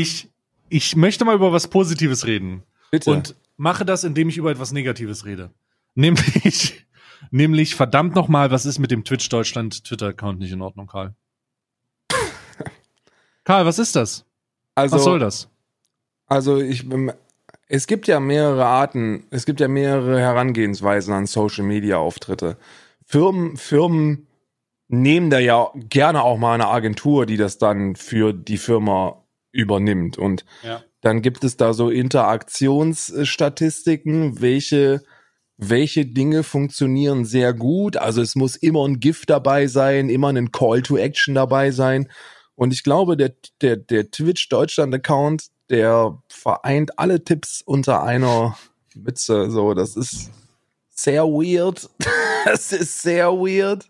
ich, 0.00 0.30
ich 0.68 0.94
möchte 0.94 1.24
mal 1.24 1.34
über 1.34 1.52
was 1.52 1.68
Positives 1.68 2.26
reden. 2.26 2.62
Bitte. 2.90 3.10
Und 3.10 3.34
mache 3.56 3.84
das, 3.84 4.04
indem 4.04 4.28
ich 4.28 4.36
über 4.36 4.50
etwas 4.50 4.72
Negatives 4.72 5.24
rede. 5.24 5.50
Nämlich, 5.94 6.86
nämlich 7.30 7.74
verdammt 7.74 8.14
nochmal, 8.14 8.50
was 8.50 8.66
ist 8.66 8.78
mit 8.78 8.90
dem 8.90 9.04
Twitch 9.04 9.28
Deutschland 9.28 9.84
Twitter-Account 9.84 10.38
nicht 10.38 10.52
in 10.52 10.60
Ordnung, 10.60 10.86
Karl? 10.86 11.14
Karl, 13.44 13.64
was 13.64 13.78
ist 13.78 13.96
das? 13.96 14.24
Also, 14.74 14.96
was 14.96 15.04
soll 15.04 15.18
das? 15.18 15.48
Also 16.26 16.58
ich, 16.58 16.84
es 17.68 17.86
gibt 17.86 18.06
ja 18.08 18.20
mehrere 18.20 18.66
Arten, 18.66 19.24
es 19.30 19.46
gibt 19.46 19.60
ja 19.60 19.68
mehrere 19.68 20.20
Herangehensweisen 20.20 21.14
an 21.14 21.26
Social 21.26 21.64
Media 21.64 21.96
Auftritte. 21.96 22.58
Firmen, 23.04 23.56
Firmen 23.56 24.26
nehmen 24.88 25.30
da 25.30 25.38
ja 25.38 25.70
gerne 25.74 26.22
auch 26.22 26.36
mal 26.36 26.54
eine 26.54 26.68
Agentur, 26.68 27.24
die 27.24 27.36
das 27.36 27.56
dann 27.58 27.96
für 27.96 28.32
die 28.34 28.58
Firma 28.58 29.22
übernimmt. 29.56 30.18
Und 30.18 30.44
ja. 30.62 30.82
dann 31.00 31.22
gibt 31.22 31.42
es 31.44 31.56
da 31.56 31.72
so 31.72 31.90
Interaktionsstatistiken, 31.90 34.40
welche 34.40 35.02
welche 35.58 36.04
Dinge 36.04 36.42
funktionieren 36.42 37.24
sehr 37.24 37.54
gut. 37.54 37.96
Also 37.96 38.20
es 38.20 38.36
muss 38.36 38.56
immer 38.56 38.86
ein 38.86 39.00
Gift 39.00 39.30
dabei 39.30 39.66
sein, 39.66 40.10
immer 40.10 40.28
ein 40.28 40.52
Call 40.52 40.82
to 40.82 40.98
Action 40.98 41.34
dabei 41.34 41.70
sein. 41.70 42.08
Und 42.54 42.72
ich 42.72 42.82
glaube, 42.82 43.16
der, 43.16 43.34
der, 43.60 43.76
der 43.76 44.10
Twitch 44.10 44.48
Deutschland 44.48 44.94
Account, 44.94 45.46
der 45.70 46.22
vereint 46.28 46.98
alle 46.98 47.24
Tipps 47.24 47.62
unter 47.62 48.02
einer 48.02 48.56
Mütze. 48.94 49.50
So, 49.50 49.74
das 49.74 49.96
ist 49.96 50.30
sehr 50.90 51.24
weird. 51.24 51.88
das 52.44 52.72
ist 52.72 53.02
sehr 53.02 53.32
weird. 53.32 53.88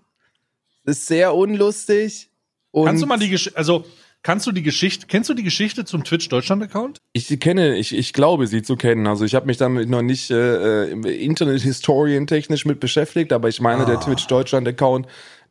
Das 0.85 0.99
ist 0.99 1.07
sehr 1.07 1.35
unlustig. 1.35 2.31
Und 2.71 2.87
Kannst 2.87 3.03
du 3.03 3.07
mal 3.07 3.19
die 3.19 3.31
Geschichte, 3.31 3.59
also 3.59 3.85
Kannst 4.27 4.45
du 4.45 4.51
die 4.51 4.65
Geschichte, 4.65 5.07
kennst 5.07 5.31
du 5.31 5.35
die 5.35 5.45
Geschichte 5.45 5.85
zum 5.85 6.03
Twitch 6.03 6.29
Deutschland 6.29 6.61
Account? 6.61 6.99
Ich 7.13 7.29
kenne, 7.39 7.77
ich, 7.77 7.95
ich 7.95 8.13
glaube 8.13 8.49
sie 8.49 8.61
zu 8.61 8.75
kennen. 8.75 9.07
Also 9.07 9.25
ich 9.25 9.37
habe 9.37 9.47
mich 9.47 9.57
damit 9.57 9.89
noch 9.89 10.03
nicht 10.03 10.33
äh, 10.33 10.87
Internet 10.91 11.63
Historian 11.63 12.27
technisch 12.27 12.65
mit 12.65 12.81
beschäftigt, 12.81 13.33
aber 13.33 13.49
ich 13.49 13.61
meine, 13.61 13.83
ah. 13.83 13.85
der 13.85 14.01
Twitch 14.01 14.27
Deutschland 14.27 14.67
Account 14.67 15.07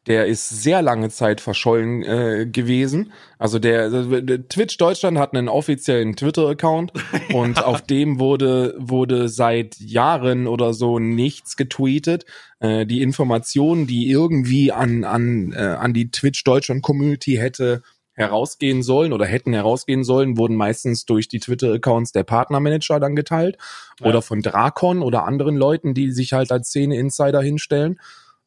der 0.07 0.27
ist 0.27 0.49
sehr 0.49 0.81
lange 0.83 1.09
Zeit 1.09 1.41
verschollen 1.41 2.03
äh, 2.03 2.45
gewesen. 2.45 3.11
Also 3.39 3.57
der, 3.57 3.89
der, 4.21 4.47
Twitch 4.47 4.77
Deutschland 4.77 5.17
hat 5.17 5.33
einen 5.33 5.49
offiziellen 5.49 6.15
Twitter-Account 6.15 6.93
und 7.33 7.63
auf 7.63 7.81
dem 7.81 8.19
wurde 8.19 8.75
wurde 8.77 9.29
seit 9.29 9.79
Jahren 9.79 10.47
oder 10.47 10.73
so 10.73 10.99
nichts 10.99 11.57
getweetet. 11.57 12.25
Äh, 12.59 12.85
die 12.85 13.01
Informationen, 13.01 13.87
die 13.87 14.09
irgendwie 14.09 14.71
an 14.71 15.05
an 15.05 15.53
äh, 15.53 15.61
an 15.61 15.93
die 15.93 16.11
Twitch 16.11 16.43
Deutschland 16.43 16.83
Community 16.83 17.37
hätte 17.37 17.81
herausgehen 18.15 18.81
sollen 18.81 19.13
oder 19.13 19.25
hätten 19.25 19.53
herausgehen 19.53 20.03
sollen, 20.03 20.37
wurden 20.37 20.55
meistens 20.55 21.05
durch 21.05 21.27
die 21.27 21.39
Twitter-Accounts 21.39 22.11
der 22.13 22.23
Partnermanager 22.23 22.99
dann 22.99 23.15
geteilt 23.15 23.57
ja. 23.99 24.07
oder 24.07 24.21
von 24.21 24.41
Drakon 24.41 25.01
oder 25.01 25.25
anderen 25.25 25.55
Leuten, 25.55 25.93
die 25.93 26.11
sich 26.11 26.33
halt 26.33 26.51
als 26.51 26.69
Szene-Insider 26.69 27.41
hinstellen. 27.41 27.99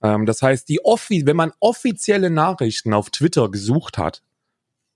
Ähm, 0.02 0.26
das 0.26 0.42
heißt, 0.42 0.68
die 0.68 0.84
offi 0.84 1.26
wenn 1.26 1.36
man 1.36 1.52
offizielle 1.60 2.30
Nachrichten 2.30 2.94
auf 2.94 3.10
Twitter 3.10 3.50
gesucht 3.50 3.98
hat, 3.98 4.22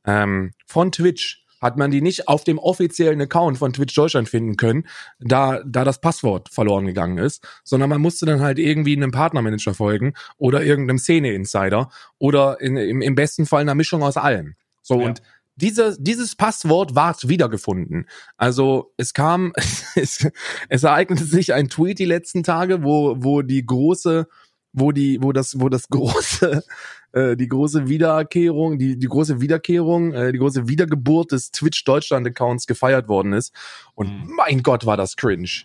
ähm, 0.04 0.52
von 0.66 0.90
Twitch, 0.90 1.42
hat 1.62 1.78
man 1.78 1.92
die 1.92 2.02
nicht 2.02 2.26
auf 2.26 2.42
dem 2.42 2.58
offiziellen 2.58 3.20
Account 3.20 3.56
von 3.58 3.72
Twitch 3.72 3.94
Deutschland 3.94 4.28
finden 4.28 4.56
können, 4.56 4.88
da, 5.20 5.62
da 5.64 5.85
das 5.85 6.00
Passwort 6.00 6.48
verloren 6.48 6.87
gegangen 6.87 7.18
ist, 7.18 7.46
sondern 7.62 7.88
man 7.88 8.00
musste 8.00 8.26
dann 8.26 8.40
halt 8.40 8.58
irgendwie 8.58 8.96
einem 8.96 9.12
Partnermanager 9.12 9.72
folgen 9.72 10.14
oder 10.37 10.64
irgendeinem 10.64 10.98
Szene-Insider 10.98 11.88
oder 12.18 12.61
in, 12.61 12.76
im, 12.76 13.00
im 13.00 13.14
besten 13.14 13.46
Fall 13.46 13.61
einer 13.61 13.76
Mischung 13.76 14.02
aus 14.02 14.16
allem. 14.16 14.56
So, 14.83 15.01
ja. 15.01 15.07
und 15.07 15.23
diese, 15.57 15.97
dieses 15.99 16.35
Passwort 16.35 16.95
ward 16.95 17.29
wiedergefunden. 17.29 18.07
Also 18.37 18.92
es 18.97 19.14
kam, 19.14 19.53
es, 19.95 20.27
es 20.68 20.83
ereignete 20.83 21.25
sich 21.25 21.55
ein 21.55 21.68
Tweet 21.68 21.99
die 21.99 22.05
letzten 22.05 22.42
Tage, 22.42 22.83
wo, 22.83 23.16
wo 23.18 23.42
die 23.42 23.64
große 23.64 24.27
wo 24.73 24.90
die, 24.92 25.18
wo 25.21 25.33
das, 25.33 25.61
wo 25.61 25.68
das 25.68 25.88
große, 25.88 26.64
äh, 27.12 27.37
die 27.37 27.49
große 27.49 27.88
Wiederkehrung, 27.88 28.79
die, 28.79 28.99
die 28.99 29.07
große 29.07 29.40
Wiederkehrung, 29.40 30.12
äh, 30.12 30.33
die 30.33 30.38
große 30.38 30.68
Wiedergeburt 30.68 31.33
des 31.33 31.51
Twitch 31.51 31.85
Deutschland 31.85 32.27
Accounts 32.27 32.66
gefeiert 32.66 33.09
worden 33.09 33.33
ist. 33.33 33.55
Und 33.95 34.09
mhm. 34.09 34.35
mein 34.35 34.62
Gott, 34.62 34.87
war 34.87 34.97
das 34.97 35.16
cringe. 35.16 35.64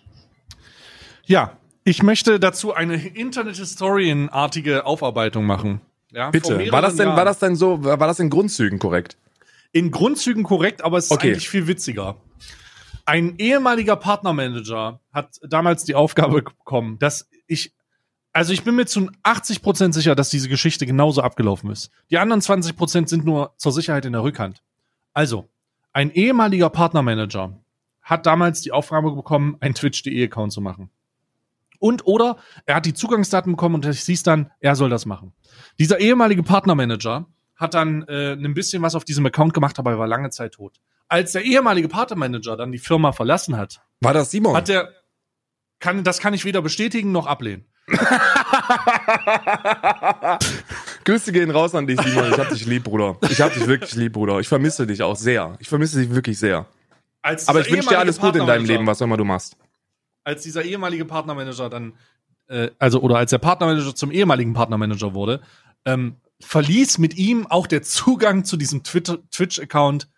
Ja, 1.24 1.56
Ich 1.84 2.02
möchte 2.02 2.38
dazu 2.38 2.74
eine 2.74 2.96
Internet 2.96 3.56
Historian-artige 3.56 4.84
Aufarbeitung 4.84 5.46
machen. 5.46 5.80
Ja, 6.10 6.30
Bitte. 6.30 6.70
War 6.72 6.82
das 6.82 6.96
denn, 6.96 7.06
Jahren. 7.06 7.16
war 7.16 7.24
das 7.24 7.38
denn 7.38 7.54
so, 7.56 7.84
war 7.84 7.96
das 7.98 8.18
in 8.18 8.30
Grundzügen 8.30 8.78
korrekt? 8.78 9.16
in 9.72 9.90
Grundzügen 9.90 10.44
korrekt, 10.44 10.82
aber 10.82 10.96
es 10.96 11.04
ist 11.06 11.10
Okay. 11.10 11.28
eigentlich 11.32 11.48
viel 11.50 11.66
witziger. 11.66 12.16
Ein 13.04 13.34
ehemaliger 13.38 13.96
Partnermanager 13.96 15.00
hat 15.12 15.38
damals 15.42 15.84
die 15.84 15.94
Aufgabe 15.94 16.40
bekommen, 16.42 16.98
dass 16.98 17.28
ich, 17.46 17.74
also 18.32 18.52
ich 18.54 18.64
bin 18.64 18.76
mir 18.76 18.86
zu 18.86 19.10
80 19.22 19.60
Prozent 19.60 19.92
sicher, 19.94 20.14
dass 20.14 20.30
diese 20.30 20.48
Geschichte 20.48 20.86
genauso 20.86 21.20
abgelaufen 21.22 21.70
ist. 21.70 21.90
Die 22.10 22.16
anderen 22.18 22.40
20 22.40 22.76
Prozent 22.76 23.08
sind 23.10 23.24
nur 23.26 23.52
zur 23.58 23.72
Sicherheit 23.72 24.06
in 24.06 24.12
der 24.12 24.22
Rückhand. 24.22 24.62
Also, 25.12 25.48
ein 25.92 26.10
ehemaliger 26.12 26.70
Partnermanager 26.70 27.58
hat 28.02 28.24
damals 28.24 28.62
die 28.62 28.72
Aufgabe 28.72 29.12
bekommen, 29.14 29.56
einen 29.60 29.74
Twitch.de-Account 29.74 30.52
zu 30.52 30.62
machen. 30.62 30.90
Und 31.78 32.06
oder 32.06 32.36
er 32.66 32.76
hat 32.76 32.86
die 32.86 32.94
Zugangsdaten 32.94 33.52
bekommen 33.52 33.76
und 33.76 33.84
es 33.84 34.04
hieß 34.06 34.22
dann, 34.22 34.50
er 34.60 34.74
soll 34.76 34.90
das 34.90 35.06
machen. 35.06 35.32
Dieser 35.78 36.00
ehemalige 36.00 36.42
Partnermanager 36.42 37.26
hat 37.56 37.74
dann 37.74 38.02
äh, 38.08 38.32
ein 38.32 38.54
bisschen 38.54 38.82
was 38.82 38.94
auf 38.94 39.04
diesem 39.04 39.26
Account 39.26 39.54
gemacht, 39.54 39.78
aber 39.78 39.92
er 39.92 39.98
war 39.98 40.06
lange 40.06 40.30
Zeit 40.30 40.52
tot. 40.54 40.78
Als 41.08 41.32
der 41.32 41.44
ehemalige 41.44 41.88
Partnermanager 41.88 42.56
dann 42.56 42.72
die 42.72 42.78
Firma 42.78 43.12
verlassen 43.12 43.56
hat, 43.56 43.80
War 44.00 44.12
das 44.12 44.30
Simon? 44.30 44.56
hat 44.56 44.68
der 44.68 44.90
kann 45.80 46.04
das 46.04 46.18
kann 46.18 46.34
ich 46.34 46.44
weder 46.44 46.60
bestätigen 46.62 47.12
noch 47.12 47.26
ablehnen. 47.26 47.64
Grüße 51.04 51.32
gehen 51.32 51.50
raus 51.50 51.74
an 51.74 51.86
dich, 51.86 52.00
Simon. 52.00 52.30
Ich 52.30 52.38
hab 52.38 52.48
dich 52.50 52.66
lieb, 52.66 52.84
Bruder. 52.84 53.16
Ich 53.30 53.40
hab 53.40 53.54
dich 53.54 53.66
wirklich 53.66 53.94
lieb, 53.94 54.12
Bruder. 54.12 54.40
Ich 54.40 54.48
vermisse 54.48 54.86
dich 54.86 55.02
auch 55.02 55.16
sehr. 55.16 55.56
Ich 55.58 55.68
vermisse 55.68 55.98
dich 56.00 56.10
wirklich 56.14 56.38
sehr. 56.38 56.66
Als 57.22 57.48
Aber 57.48 57.60
ich 57.60 57.70
wünsche 57.72 57.88
dir 57.88 57.98
alles 57.98 58.20
Gute 58.20 58.38
in 58.40 58.46
deinem 58.46 58.64
Leben, 58.66 58.86
was 58.86 59.00
auch 59.00 59.06
immer 59.06 59.16
du 59.16 59.24
machst. 59.24 59.56
Als 60.28 60.42
dieser 60.42 60.62
ehemalige 60.62 61.06
Partnermanager 61.06 61.70
dann, 61.70 61.94
äh, 62.48 62.70
also 62.78 63.00
oder 63.00 63.16
als 63.16 63.30
der 63.30 63.38
Partnermanager 63.38 63.94
zum 63.94 64.12
ehemaligen 64.12 64.52
Partnermanager 64.52 65.14
wurde, 65.14 65.40
ähm, 65.86 66.16
verließ 66.40 66.98
mit 66.98 67.16
ihm 67.16 67.46
auch 67.46 67.66
der 67.66 67.82
Zugang 67.82 68.44
zu 68.44 68.58
diesem 68.58 68.82
Twitch-Account, 68.82 70.08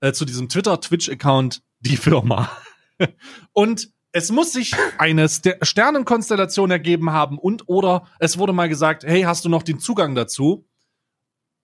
äh, 0.00 0.12
zu 0.12 0.24
diesem 0.24 0.48
Twitter-Twitch-Account 0.48 1.62
die 1.80 1.96
Firma. 1.96 2.48
und 3.52 3.90
es 4.12 4.30
muss 4.30 4.52
sich 4.52 4.72
eine 4.98 5.28
Ster 5.28 5.56
Sternenkonstellation 5.60 6.70
ergeben 6.70 7.10
haben 7.10 7.36
und 7.36 7.68
oder 7.68 8.06
es 8.20 8.38
wurde 8.38 8.52
mal 8.52 8.68
gesagt, 8.68 9.02
hey, 9.02 9.22
hast 9.22 9.44
du 9.44 9.48
noch 9.48 9.64
den 9.64 9.80
Zugang 9.80 10.14
dazu? 10.14 10.64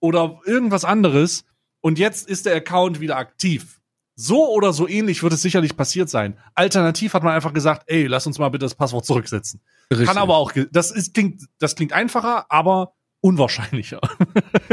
Oder 0.00 0.40
irgendwas 0.44 0.84
anderes. 0.84 1.44
Und 1.80 2.00
jetzt 2.00 2.28
ist 2.28 2.46
der 2.46 2.56
Account 2.56 2.98
wieder 2.98 3.16
aktiv. 3.16 3.80
So 4.14 4.50
oder 4.50 4.72
so 4.72 4.86
ähnlich 4.86 5.22
wird 5.22 5.32
es 5.32 5.42
sicherlich 5.42 5.76
passiert 5.76 6.10
sein. 6.10 6.38
Alternativ 6.54 7.14
hat 7.14 7.22
man 7.22 7.34
einfach 7.34 7.52
gesagt, 7.52 7.84
ey, 7.86 8.06
lass 8.06 8.26
uns 8.26 8.38
mal 8.38 8.50
bitte 8.50 8.66
das 8.66 8.74
Passwort 8.74 9.06
zurücksetzen. 9.06 9.60
Richtig. 9.90 10.06
Kann 10.06 10.18
aber 10.18 10.36
auch, 10.36 10.52
das 10.70 10.90
ist, 10.90 11.14
klingt, 11.14 11.44
das 11.58 11.74
klingt 11.76 11.92
einfacher, 11.92 12.46
aber 12.50 12.94
unwahrscheinlicher. 13.20 14.00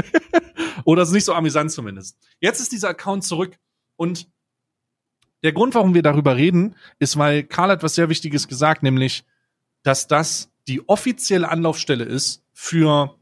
oder 0.83 1.03
ist 1.03 1.11
nicht 1.11 1.25
so 1.25 1.33
amüsant 1.33 1.71
zumindest. 1.71 2.17
Jetzt 2.39 2.59
ist 2.59 2.71
dieser 2.71 2.89
Account 2.89 3.23
zurück 3.23 3.57
und 3.95 4.27
der 5.43 5.53
Grund, 5.53 5.73
warum 5.73 5.93
wir 5.93 6.01
darüber 6.01 6.35
reden, 6.35 6.75
ist, 6.99 7.17
weil 7.17 7.43
Karl 7.43 7.69
hat 7.69 7.83
was 7.83 7.95
sehr 7.95 8.09
Wichtiges 8.09 8.47
gesagt, 8.47 8.83
nämlich, 8.83 9.23
dass 9.83 10.07
das 10.07 10.51
die 10.67 10.87
offizielle 10.89 11.49
Anlaufstelle 11.49 12.03
ist 12.03 12.43
für 12.51 13.15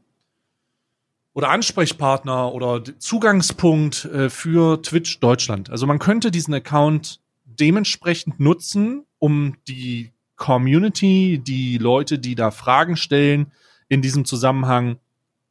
oder 1.38 1.50
Ansprechpartner 1.50 2.52
oder 2.52 2.82
Zugangspunkt 2.98 4.06
äh, 4.06 4.28
für 4.28 4.82
Twitch 4.82 5.20
Deutschland. 5.20 5.70
Also 5.70 5.86
man 5.86 6.00
könnte 6.00 6.32
diesen 6.32 6.52
Account 6.52 7.20
dementsprechend 7.44 8.40
nutzen, 8.40 9.06
um 9.20 9.54
die 9.68 10.10
Community, 10.34 11.40
die 11.40 11.78
Leute, 11.78 12.18
die 12.18 12.34
da 12.34 12.50
Fragen 12.50 12.96
stellen, 12.96 13.52
in 13.88 14.02
diesem 14.02 14.24
Zusammenhang 14.24 14.98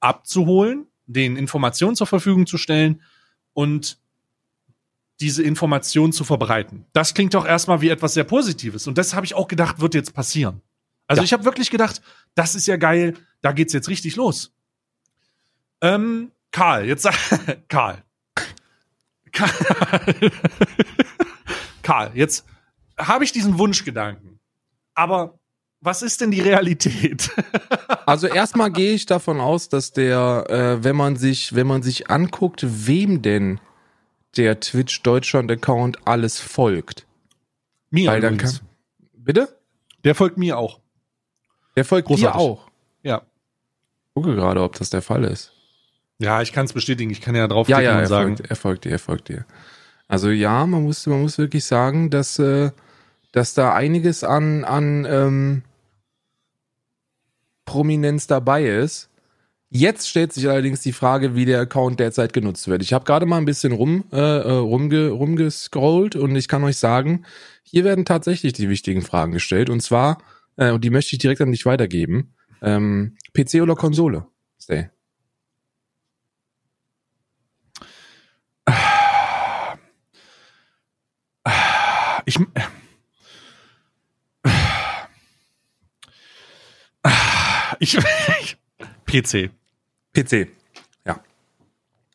abzuholen, 0.02 0.88
den 1.06 1.38
Informationen 1.38 1.96
zur 1.96 2.08
Verfügung 2.08 2.48
zu 2.48 2.58
stellen 2.58 3.02
und 3.54 3.98
diese 5.22 5.42
Information 5.42 6.12
zu 6.12 6.26
verbreiten. 6.26 6.86
Das 6.92 7.14
klingt 7.14 7.34
doch 7.34 7.46
erstmal 7.46 7.80
wie 7.80 7.88
etwas 7.88 8.14
sehr 8.14 8.26
Positives. 8.26 8.88
Und 8.88 8.98
das 8.98 9.16
habe 9.16 9.26
ich 9.26 9.36
auch 9.36 9.48
gedacht, 9.48 9.80
wird 9.80 9.94
jetzt 9.94 10.14
passieren. 10.14 10.60
Also 11.08 11.22
Ja. 11.22 11.24
ich 11.24 11.32
habe 11.32 11.46
wirklich 11.46 11.70
gedacht, 11.70 12.02
das 12.36 12.56
ist 12.56 12.68
ja 12.68 12.76
geil, 12.76 13.14
da 13.42 13.54
geht's 13.54 13.72
jetzt 13.72 13.88
richtig 13.88 14.18
los. 14.18 14.52
Ähm, 15.82 16.32
Karl, 16.52 16.86
jetzt 16.86 17.04
sag 17.04 17.16
Karl. 17.68 18.04
Karl, 19.32 19.52
Karl 21.84 22.12
jetzt 22.16 22.46
habe 22.98 23.24
ich 23.24 23.32
diesen 23.32 23.58
Wunschgedanken. 23.58 24.40
Aber 24.96 25.38
was 25.82 26.02
ist 26.02 26.22
denn 26.22 26.32
die 26.32 26.42
Realität? 26.42 27.30
Also 28.08 28.28
erstmal 28.28 28.72
gehe 28.72 28.94
ich 28.94 29.06
davon 29.06 29.42
aus, 29.42 29.68
dass 29.68 29.92
der, 29.92 30.46
äh, 30.50 30.82
wenn 30.82 30.96
man 30.96 31.18
sich, 31.18 31.56
wenn 31.56 31.68
man 31.68 31.84
sich 31.84 32.10
anguckt, 32.10 32.62
wem 32.66 33.22
denn 33.22 33.60
der 34.38 34.62
Twitch 34.62 35.04
Deutschland 35.04 35.52
Account 35.52 36.08
alles 36.08 36.40
folgt. 36.40 37.06
mir 37.90 38.10
Weil 38.10 38.22
dann 38.22 38.38
kann, 38.38 38.60
bitte? 39.14 39.60
Der 40.06 40.16
folgt 40.16 40.38
mir 40.38 40.58
auch. 40.58 40.80
Der 41.76 41.84
folgt 41.84 42.08
dir 42.08 42.14
Großartig. 42.16 42.40
auch. 42.42 42.72
Ja. 43.04 43.24
Ich 44.06 44.14
gucke 44.14 44.36
gerade, 44.36 44.62
ob 44.64 44.76
das 44.76 44.90
der 44.90 45.02
Fall 45.02 45.26
ist. 45.26 45.52
Ja, 46.20 46.42
ich 46.42 46.52
kann 46.52 46.66
es 46.66 46.74
bestätigen. 46.74 47.12
Ich 47.12 47.22
kann 47.22 47.36
ja 47.36 47.42
Ja, 47.42 47.48
draufklicken 47.48 47.84
ja, 47.84 47.96
und 47.96 48.00
er 48.02 48.08
sagen. 48.08 48.38
folgt, 48.38 48.50
er 48.50 48.56
folgt 48.56 48.86
dir, 48.86 48.92
er 48.92 49.00
folgt 49.00 49.30
dir. 49.30 49.46
Also 50.08 50.30
ja, 50.30 50.66
man 50.66 50.84
muss, 50.84 51.06
man 51.06 51.22
muss 51.22 51.38
wirklich 51.38 51.66
sagen, 51.66 52.10
dass, 52.10 52.40
äh, 52.40 52.72
dass 53.32 53.54
da 53.54 53.74
einiges 53.74 54.24
an, 54.24 54.64
an 54.64 55.06
ähm, 55.10 55.64
Prominenz 57.66 58.28
dabei 58.28 58.66
ist. 58.66 59.10
Jetzt 59.70 60.08
stellt 60.08 60.32
sich 60.32 60.48
allerdings 60.50 60.80
die 60.82 60.94
Frage, 60.94 61.36
wie 61.36 61.44
der 61.44 61.60
Account 61.60 62.00
derzeit 62.00 62.32
genutzt 62.32 62.70
wird. 62.70 62.82
Ich 62.82 62.94
habe 62.94 63.04
gerade 63.04 63.26
mal 63.26 63.38
ein 63.38 63.44
bisschen 63.46 63.74
rum, 63.74 64.06
äh, 64.14 64.18
äh, 64.18 64.52
rumge, 64.54 65.10
rumgescrollt 65.10 66.16
und 66.16 66.38
ich 66.38 66.48
kann 66.48 66.64
euch 66.64 66.78
sagen, 66.78 67.26
hier 67.64 67.84
werden 67.84 68.06
tatsächlich 68.06 68.54
die 68.54 68.70
wichtigen 68.70 69.02
Fragen 69.02 69.34
gestellt. 69.34 69.70
Und 69.70 69.82
zwar, 69.82 70.20
äh, 70.56 70.72
und 70.72 70.86
die 70.86 70.90
möchte 70.90 71.14
ich 71.18 71.20
direkt 71.20 71.42
an 71.42 71.52
dich 71.52 71.66
weitergeben. 71.66 72.34
Ähm, 72.62 73.18
PC 73.34 73.62
oder 73.62 73.76
Konsole? 73.76 74.26
Stay. 74.60 74.90
Ich, 87.80 87.96
ich, 87.96 88.04
ich 88.42 88.58
PC. 89.06 89.52
PC. 90.14 90.48
Ja. 91.06 91.22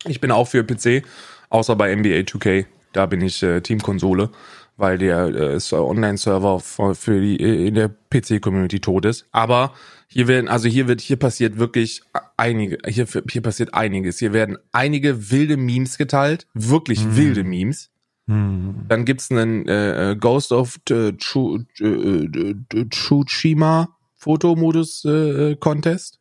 Ich 0.05 0.19
bin 0.19 0.31
auch 0.31 0.47
für 0.47 0.63
PC, 0.63 1.05
außer 1.49 1.75
bei 1.75 1.95
NBA 1.95 2.21
2K. 2.21 2.65
Da 2.91 3.05
bin 3.05 3.21
ich 3.21 3.41
äh, 3.43 3.61
Teamkonsole, 3.61 4.29
weil 4.77 4.97
der 4.97 5.27
äh, 5.27 5.55
äh, 5.55 5.73
Online-Server 5.73 6.59
für, 6.59 7.21
die 7.21 7.39
äh, 7.39 7.67
in 7.67 7.75
der 7.75 7.89
PC-Community 7.89 8.81
tot 8.81 9.05
ist. 9.05 9.25
Aber 9.31 9.73
hier 10.07 10.27
werden, 10.27 10.47
also 10.47 10.67
hier 10.67 10.87
wird, 10.87 11.01
hier 11.01 11.17
passiert 11.17 11.57
wirklich 11.57 12.03
einige, 12.37 12.77
hier, 12.87 13.07
hier 13.29 13.41
passiert 13.41 13.73
einiges. 13.73 14.19
Hier 14.19 14.33
werden 14.33 14.57
einige 14.71 15.31
wilde 15.31 15.57
Memes 15.57 15.97
geteilt, 15.97 16.47
wirklich 16.53 17.15
wilde 17.15 17.43
Memes. 17.43 17.89
Dann 18.25 19.05
gibt's 19.05 19.31
einen 19.31 19.67
äh, 19.67 20.11
äh, 20.11 20.15
Ghost 20.15 20.51
of 20.53 20.79
äh, 20.89 21.09
äh, 21.09 22.55
Tsushima 22.89 23.89
Fotomodus 24.15 25.03
äh, 25.03 25.51
äh, 25.51 25.55
Contest. 25.57 26.19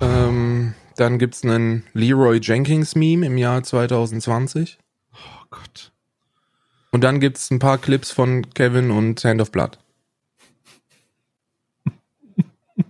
Ähm, 0.00 0.74
dann 0.96 1.18
gibt's 1.18 1.42
einen 1.42 1.82
Leroy 1.92 2.38
Jenkins 2.40 2.94
Meme 2.94 3.26
im 3.26 3.36
Jahr 3.36 3.64
2020. 3.64 4.78
Oh 5.12 5.44
Gott. 5.50 5.92
Und 6.92 7.02
dann 7.02 7.18
gibt's 7.18 7.50
ein 7.50 7.58
paar 7.58 7.78
Clips 7.78 8.12
von 8.12 8.48
Kevin 8.50 8.92
und 8.92 9.24
Hand 9.24 9.40
of 9.40 9.50
Blood. 9.50 9.78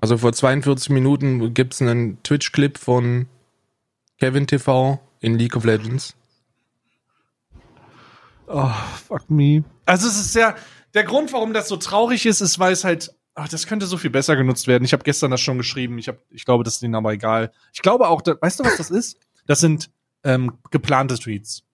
Also 0.03 0.19
vor 0.19 0.35
42 0.35 0.91
Minuten 0.91 1.55
gibt's 1.55 1.81
einen 1.81 2.23
Twitch-Clip 2.23 2.77
von 2.77 3.27
Kevin 4.19 4.47
TV 4.47 5.01
in 5.21 5.39
League 5.39 5.57
of 5.57 5.65
Legends. 5.65 6.18
Oh, 8.49 8.73
fuck 9.07 9.29
me. 9.31 9.65
Also 9.87 10.09
es 10.09 10.17
ist 10.17 10.33
sehr, 10.33 10.57
der 10.95 11.05
Grund, 11.05 11.33
warum 11.33 11.53
das 11.53 11.69
so 11.69 11.77
traurig 11.77 12.27
ist, 12.27 12.41
ist, 12.41 12.59
weil 12.59 12.73
es 12.73 12.85
halt, 12.85 13.15
ach, 13.35 13.49
das 13.49 13.67
könnte 13.67 13.87
so 13.87 13.99
viel 13.99 14.11
besser 14.11 14.37
genutzt 14.37 14.67
werden. 14.67 14.85
Ich 14.85 14.93
habe 14.93 15.05
gestern 15.05 15.31
das 15.31 15.41
schon 15.41 15.59
geschrieben. 15.59 15.99
Ich, 15.99 16.09
hab, 16.09 16.19
ich 16.31 16.45
glaube, 16.45 16.65
das 16.65 16.75
ist 16.75 16.83
denen 16.83 16.95
aber 16.95 17.13
egal. 17.13 17.53
Ich 17.73 17.83
glaube 17.83 18.09
auch, 18.09 18.23
da, 18.23 18.35
weißt 18.41 18.61
du, 18.61 18.65
was 18.65 18.77
das 18.77 18.91
ist? 18.91 19.19
Das 19.47 19.61
sind 19.61 19.91
ähm, 20.25 20.59
geplante 20.71 21.19
Tweets. 21.19 21.65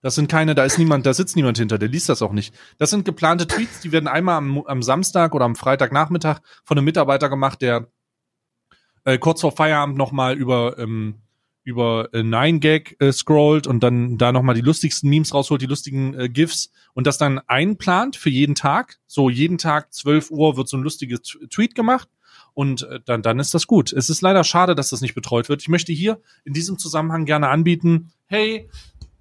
Das 0.00 0.14
sind 0.14 0.28
keine, 0.28 0.54
da 0.54 0.64
ist 0.64 0.78
niemand, 0.78 1.06
da 1.06 1.14
sitzt 1.14 1.34
niemand 1.34 1.56
hinter, 1.56 1.78
der 1.78 1.88
liest 1.88 2.10
das 2.10 2.20
auch 2.20 2.32
nicht. 2.32 2.54
Das 2.76 2.90
sind 2.90 3.06
geplante 3.06 3.46
Tweets, 3.46 3.80
die 3.80 3.90
werden 3.90 4.06
einmal 4.06 4.36
am, 4.36 4.62
am 4.66 4.82
Samstag 4.82 5.34
oder 5.34 5.46
am 5.46 5.56
Freitagnachmittag 5.56 6.40
von 6.62 6.76
einem 6.76 6.84
Mitarbeiter 6.84 7.30
gemacht, 7.30 7.62
der 7.62 7.88
äh, 9.04 9.16
kurz 9.16 9.40
vor 9.40 9.52
Feierabend 9.52 9.96
nochmal 9.96 10.36
über, 10.36 10.78
ähm, 10.78 11.22
über 11.64 12.10
äh, 12.12 12.20
9gag 12.20 13.00
äh, 13.00 13.12
scrollt 13.12 13.66
und 13.66 13.82
dann 13.82 14.18
da 14.18 14.32
nochmal 14.32 14.54
die 14.54 14.60
lustigsten 14.60 15.10
Memes 15.10 15.34
rausholt, 15.34 15.62
die 15.62 15.66
lustigen 15.66 16.14
äh, 16.14 16.28
GIFs 16.28 16.70
und 16.92 17.06
das 17.06 17.18
dann 17.18 17.40
einplant 17.46 18.16
für 18.16 18.30
jeden 18.30 18.54
Tag. 18.54 18.98
So 19.06 19.30
jeden 19.30 19.58
Tag 19.58 19.92
12 19.92 20.30
Uhr 20.30 20.56
wird 20.56 20.68
so 20.68 20.76
ein 20.76 20.82
lustiges 20.82 21.22
Tweet 21.50 21.74
gemacht 21.74 22.08
und 22.52 22.82
äh, 22.82 23.00
dann, 23.04 23.22
dann 23.22 23.38
ist 23.38 23.54
das 23.54 23.66
gut. 23.66 23.92
Es 23.92 24.08
ist 24.10 24.20
leider 24.20 24.44
schade, 24.44 24.74
dass 24.74 24.90
das 24.90 25.00
nicht 25.00 25.14
betreut 25.14 25.48
wird. 25.48 25.62
Ich 25.62 25.68
möchte 25.68 25.92
hier 25.92 26.20
in 26.44 26.52
diesem 26.52 26.78
Zusammenhang 26.78 27.24
gerne 27.24 27.48
anbieten, 27.48 28.12
hey, 28.26 28.68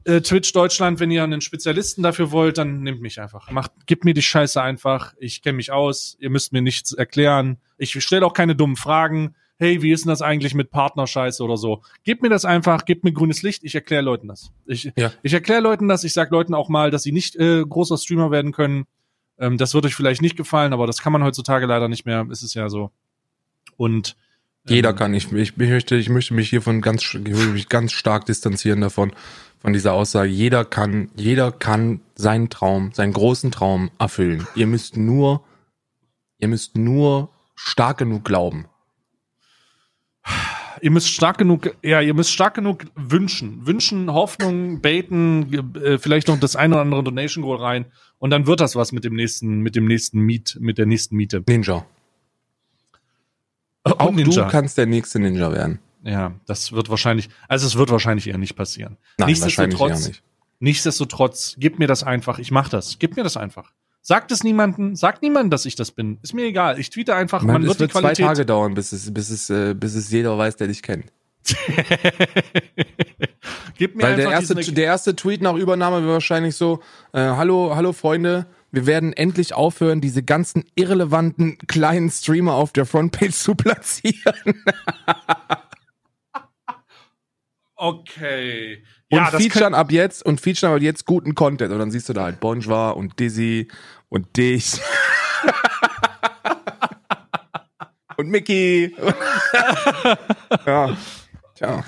äh, 0.05 0.21
Twitch 0.21 0.51
Deutschland, 0.51 0.99
wenn 0.99 1.11
ihr 1.11 1.23
einen 1.23 1.41
Spezialisten 1.41 2.03
dafür 2.03 2.31
wollt, 2.31 2.57
dann 2.57 2.81
nehmt 2.81 3.01
mich 3.01 3.21
einfach. 3.21 3.49
Macht, 3.51 3.71
gebt 3.85 4.03
mir 4.03 4.13
die 4.13 4.21
Scheiße 4.21 4.61
einfach. 4.61 5.13
Ich 5.17 5.41
kenne 5.41 5.55
mich 5.55 5.71
aus. 5.71 6.17
Ihr 6.19 6.29
müsst 6.29 6.51
mir 6.51 6.61
nichts 6.61 6.91
erklären. 6.91 7.57
Ich 7.77 7.91
stelle 8.03 8.25
auch 8.25 8.33
keine 8.33 8.55
dummen 8.55 8.75
Fragen. 8.75 9.35
Hey, 9.63 9.81
wie 9.81 9.93
ist 9.93 10.03
denn 10.03 10.09
das 10.09 10.21
eigentlich 10.21 10.55
mit 10.55 10.71
Partnerscheiße 10.71 11.41
oder 11.41 11.55
so? 11.55 11.81
Gebt 12.03 12.21
mir 12.21 12.27
das 12.27 12.43
einfach, 12.43 12.83
gebt 12.83 13.05
mir 13.05 13.13
grünes 13.13 13.43
Licht. 13.43 13.63
Ich 13.63 13.75
erkläre 13.75 14.01
Leuten 14.01 14.27
das. 14.27 14.51
Ich, 14.65 14.91
Ja. 14.97 15.13
ich 15.21 15.33
erkläre 15.33 15.61
Leuten 15.61 15.87
das. 15.87 16.03
Ich 16.03 16.11
sag 16.11 16.31
Leuten 16.31 16.53
auch 16.53 16.67
mal, 16.67 16.91
dass 16.91 17.03
sie 17.03 17.13
nicht 17.13 17.37
äh, 17.37 17.63
großer 17.63 17.97
Streamer 17.97 18.29
werden 18.29 18.51
können. 18.51 18.83
Ähm, 19.39 19.57
das 19.57 19.73
wird 19.73 19.85
euch 19.85 19.95
vielleicht 19.95 20.21
nicht 20.21 20.35
gefallen, 20.35 20.73
aber 20.73 20.85
das 20.85 21.01
kann 21.01 21.13
man 21.13 21.23
heutzutage 21.23 21.65
leider 21.65 21.87
nicht 21.87 22.05
mehr. 22.05 22.27
Ist 22.29 22.43
es 22.43 22.53
ja 22.55 22.67
so. 22.67 22.91
Und 23.77 24.17
Jeder 24.67 24.89
ähm, 24.89 24.95
kann. 24.97 25.13
Ich, 25.13 25.31
ich, 25.31 25.57
ich, 25.57 25.57
möchte, 25.57 25.95
ich 25.95 26.09
möchte 26.09 26.33
mich 26.33 26.49
hiervon 26.49 26.81
ganz, 26.81 27.13
mich 27.13 27.69
ganz 27.69 27.93
stark 27.93 28.25
distanzieren 28.25 28.81
davon, 28.81 29.13
von 29.59 29.71
dieser 29.71 29.93
Aussage. 29.93 30.29
Jeder 30.29 30.65
kann, 30.65 31.09
jeder 31.15 31.53
kann 31.53 32.01
seinen 32.15 32.49
Traum, 32.49 32.91
seinen 32.91 33.13
großen 33.13 33.49
Traum 33.51 33.91
erfüllen. 33.97 34.45
Ihr 34.55 34.67
müsst 34.67 34.97
nur, 34.97 35.41
ihr 36.39 36.49
müsst 36.49 36.75
nur 36.75 37.29
stark 37.55 37.99
genug 37.99 38.25
glauben. 38.25 38.65
Ihr 40.81 40.91
müsst 40.91 41.09
stark 41.09 41.37
genug, 41.37 41.75
ja, 41.81 42.01
ihr 42.01 42.13
müsst 42.13 42.31
stark 42.31 42.55
genug 42.55 42.85
wünschen, 42.95 43.65
wünschen, 43.65 44.11
Hoffnung, 44.11 44.81
baiten, 44.81 45.75
äh, 45.75 45.97
vielleicht 45.97 46.27
noch 46.27 46.39
das 46.39 46.55
eine 46.55 46.75
oder 46.75 46.81
andere 46.81 47.03
Donation 47.03 47.43
Goal 47.43 47.57
rein 47.57 47.85
und 48.19 48.29
dann 48.31 48.47
wird 48.47 48.59
das 48.59 48.75
was 48.75 48.91
mit 48.91 49.03
dem 49.03 49.15
nächsten, 49.15 49.59
mit 49.59 49.75
dem 49.75 49.85
nächsten 49.85 50.19
Miet, 50.19 50.57
mit 50.59 50.77
der 50.77 50.85
nächsten 50.85 51.15
Miete. 51.15 51.43
Ninja. 51.47 51.85
Und 53.83 53.99
Auch 53.99 54.11
Ninja. 54.11 54.45
du 54.45 54.49
kannst 54.51 54.77
der 54.77 54.85
nächste 54.85 55.19
Ninja 55.19 55.51
werden. 55.51 55.79
ja, 56.03 56.33
das 56.45 56.71
wird 56.71 56.89
wahrscheinlich, 56.89 57.29
also 57.47 57.67
es 57.67 57.77
wird 57.77 57.91
wahrscheinlich 57.91 58.27
eher 58.27 58.37
nicht 58.37 58.55
passieren. 58.55 58.97
Nein, 59.17 59.29
wahrscheinlich 59.29 59.57
eher 59.57 59.67
nichtsdestotrotz, 59.67 60.07
nicht. 60.07 60.23
nichtsdestotrotz, 60.59 61.55
gib 61.59 61.79
mir 61.79 61.87
das 61.87 62.03
einfach, 62.03 62.39
ich 62.39 62.51
mach 62.51 62.69
das, 62.69 62.97
gib 62.99 63.15
mir 63.17 63.23
das 63.23 63.37
einfach. 63.37 63.71
Sagt 64.05 64.33
es 64.33 64.43
niemanden, 64.43 64.97
sagt 64.97 65.21
niemandem, 65.21 65.49
dass 65.49 65.65
ich 65.65 65.77
das 65.77 65.91
bin. 65.91 66.19
Ist 66.21 66.33
mir 66.33 66.43
egal. 66.43 66.77
Ich 66.77 66.89
tweete 66.89 67.15
einfach, 67.15 67.41
Man, 67.41 67.53
man, 67.53 67.61
es 67.63 67.69
wird 67.69 67.79
wird 67.79 67.89
die 67.89 67.93
zwei 67.93 68.01
Qualität. 68.01 68.25
Tage 68.25 68.45
dauern, 68.45 68.73
bis 68.73 68.91
es, 68.91 69.13
bis 69.13 69.29
es, 69.29 69.49
äh, 69.49 69.73
bis 69.73 69.95
es 69.95 70.11
jeder 70.11 70.37
weiß, 70.37 70.57
der 70.57 70.67
dich 70.67 70.83
kennt. 70.83 71.05
gib 73.77 73.95
mir 73.95 74.03
Weil 74.03 74.17
der 74.17 74.31
erste, 74.31 74.55
der 74.55 74.85
erste 74.85 75.15
Tweet 75.15 75.41
nach 75.41 75.55
Übernahme 75.55 76.01
wird 76.01 76.11
wahrscheinlich 76.11 76.55
so, 76.55 76.81
äh, 77.13 77.19
hallo, 77.19 77.77
hallo 77.77 77.93
Freunde, 77.93 78.45
wir 78.71 78.85
werden 78.85 79.13
endlich 79.13 79.53
aufhören, 79.53 80.01
diese 80.01 80.21
ganzen 80.21 80.65
irrelevanten 80.75 81.57
kleinen 81.67 82.09
Streamer 82.09 82.55
auf 82.55 82.73
der 82.73 82.85
Frontpage 82.85 83.31
zu 83.35 83.55
platzieren. 83.55 84.63
Okay. 87.83 88.81
Und 89.11 89.17
Ja, 89.17 89.29
das 89.29 89.43
featuren 89.43 89.73
ab 89.73 89.91
jetzt 89.91 90.25
und 90.25 90.39
featuren 90.39 90.73
ab 90.73 90.81
jetzt 90.81 91.05
guten 91.05 91.35
Content. 91.35 91.73
Und 91.73 91.79
dann 91.79 91.91
siehst 91.91 92.07
du 92.07 92.13
da 92.13 92.23
halt 92.23 92.39
Bonjour 92.39 92.95
und 92.95 93.19
Dizzy 93.19 93.67
und 94.07 94.37
dich. 94.37 94.75
und 98.17 98.29
Mickey. 98.29 98.95
ja. 100.65 100.95
Tja. 101.55 101.83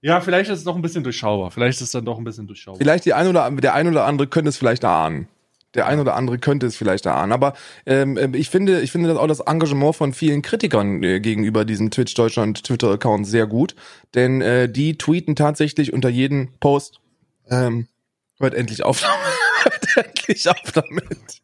Ja, 0.00 0.20
vielleicht 0.20 0.48
ist 0.48 0.58
es 0.58 0.64
doch 0.64 0.76
ein 0.76 0.82
bisschen 0.82 1.02
durchschaubar. 1.02 1.50
Vielleicht 1.50 1.80
ist 1.80 1.86
es 1.86 1.90
dann 1.90 2.04
doch 2.04 2.18
ein 2.18 2.24
bisschen 2.24 2.46
durchschaubar. 2.46 2.78
Vielleicht 2.78 3.04
die 3.04 3.12
ein 3.12 3.26
oder 3.26 3.50
der 3.50 3.74
ein 3.74 3.88
oder 3.88 4.04
andere 4.04 4.28
könnte 4.28 4.50
es 4.50 4.56
vielleicht 4.56 4.84
erahnen. 4.84 5.26
Der 5.74 5.86
ein 5.86 6.00
oder 6.00 6.14
andere 6.16 6.38
könnte 6.38 6.66
es 6.66 6.76
vielleicht 6.76 7.06
erahnen. 7.06 7.32
Aber 7.32 7.54
ähm, 7.86 8.18
ähm, 8.18 8.34
ich 8.34 8.50
finde, 8.50 8.80
ich 8.80 8.92
finde 8.92 9.08
das 9.08 9.18
auch 9.18 9.26
das 9.26 9.40
Engagement 9.40 9.96
von 9.96 10.12
vielen 10.12 10.42
Kritikern 10.42 11.02
äh, 11.02 11.20
gegenüber 11.20 11.64
diesem 11.64 11.90
Twitch 11.90 12.14
Deutschland 12.14 12.62
Twitter-Account 12.64 13.26
sehr 13.26 13.46
gut. 13.46 13.74
Denn 14.14 14.40
äh, 14.40 14.68
die 14.68 14.98
tweeten 14.98 15.34
tatsächlich 15.34 15.92
unter 15.92 16.08
jedem 16.08 16.48
Post, 16.60 17.00
ähm, 17.48 17.88
hört 18.38 18.54
endlich 18.54 18.84
auf 18.84 19.00
damit. 19.00 19.16
hört 19.94 20.06
endlich 20.06 20.48
auf 20.48 20.72
damit. 20.72 21.42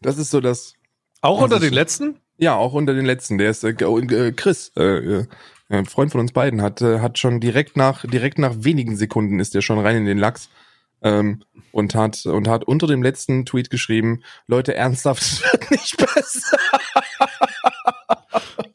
Das 0.00 0.18
ist 0.18 0.30
so 0.30 0.40
das. 0.40 0.74
Auch 1.20 1.40
unter 1.40 1.58
den 1.58 1.72
letzten? 1.72 2.20
Ja, 2.36 2.56
auch 2.56 2.72
unter 2.72 2.94
den 2.94 3.06
letzten. 3.06 3.38
Der 3.38 3.50
ist 3.50 3.64
äh, 3.64 3.70
äh, 3.70 4.32
Chris, 4.32 4.72
äh, 4.76 4.82
äh, 4.82 5.26
ein 5.68 5.86
Freund 5.86 6.12
von 6.12 6.20
uns 6.20 6.32
beiden, 6.32 6.62
hat 6.62 6.82
äh, 6.82 7.00
hat 7.00 7.18
schon 7.18 7.40
direkt 7.40 7.76
nach 7.76 8.04
direkt 8.04 8.38
nach 8.38 8.52
wenigen 8.58 8.96
Sekunden 8.96 9.40
ist 9.40 9.54
der 9.54 9.62
schon 9.62 9.78
rein 9.78 9.96
in 9.96 10.04
den 10.04 10.18
Lachs 10.18 10.50
ähm, 11.04 11.44
und 11.70 11.94
hat 11.94 12.26
und 12.26 12.48
hat 12.48 12.64
unter 12.64 12.88
dem 12.88 13.02
letzten 13.02 13.46
Tweet 13.46 13.70
geschrieben: 13.70 14.22
Leute, 14.48 14.74
ernsthaft, 14.74 15.22
es 15.22 15.42
wird 15.42 15.70
nicht 15.70 15.96
besser. 15.96 16.56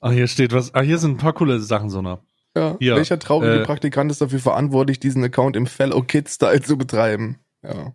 Ah, 0.02 0.12
hier 0.12 0.28
steht 0.28 0.54
was. 0.54 0.74
Ah, 0.74 0.82
hier 0.82 0.98
sind 0.98 1.12
ein 1.12 1.18
paar 1.18 1.34
coole 1.34 1.60
Sachen, 1.60 1.90
so? 1.90 2.02
Ja. 2.02 2.78
Ja, 2.80 2.96
Welcher 2.96 3.20
traurige 3.20 3.62
äh, 3.62 3.66
Praktikant 3.66 4.10
ist 4.10 4.22
dafür 4.22 4.40
verantwortlich, 4.40 5.00
diesen 5.00 5.22
Account 5.26 5.58
im 5.58 5.68
Fellow 5.68 6.02
Kid 6.02 6.30
Style 6.30 6.62
zu 6.62 6.78
betreiben? 6.78 7.40
Ja. 7.62 7.94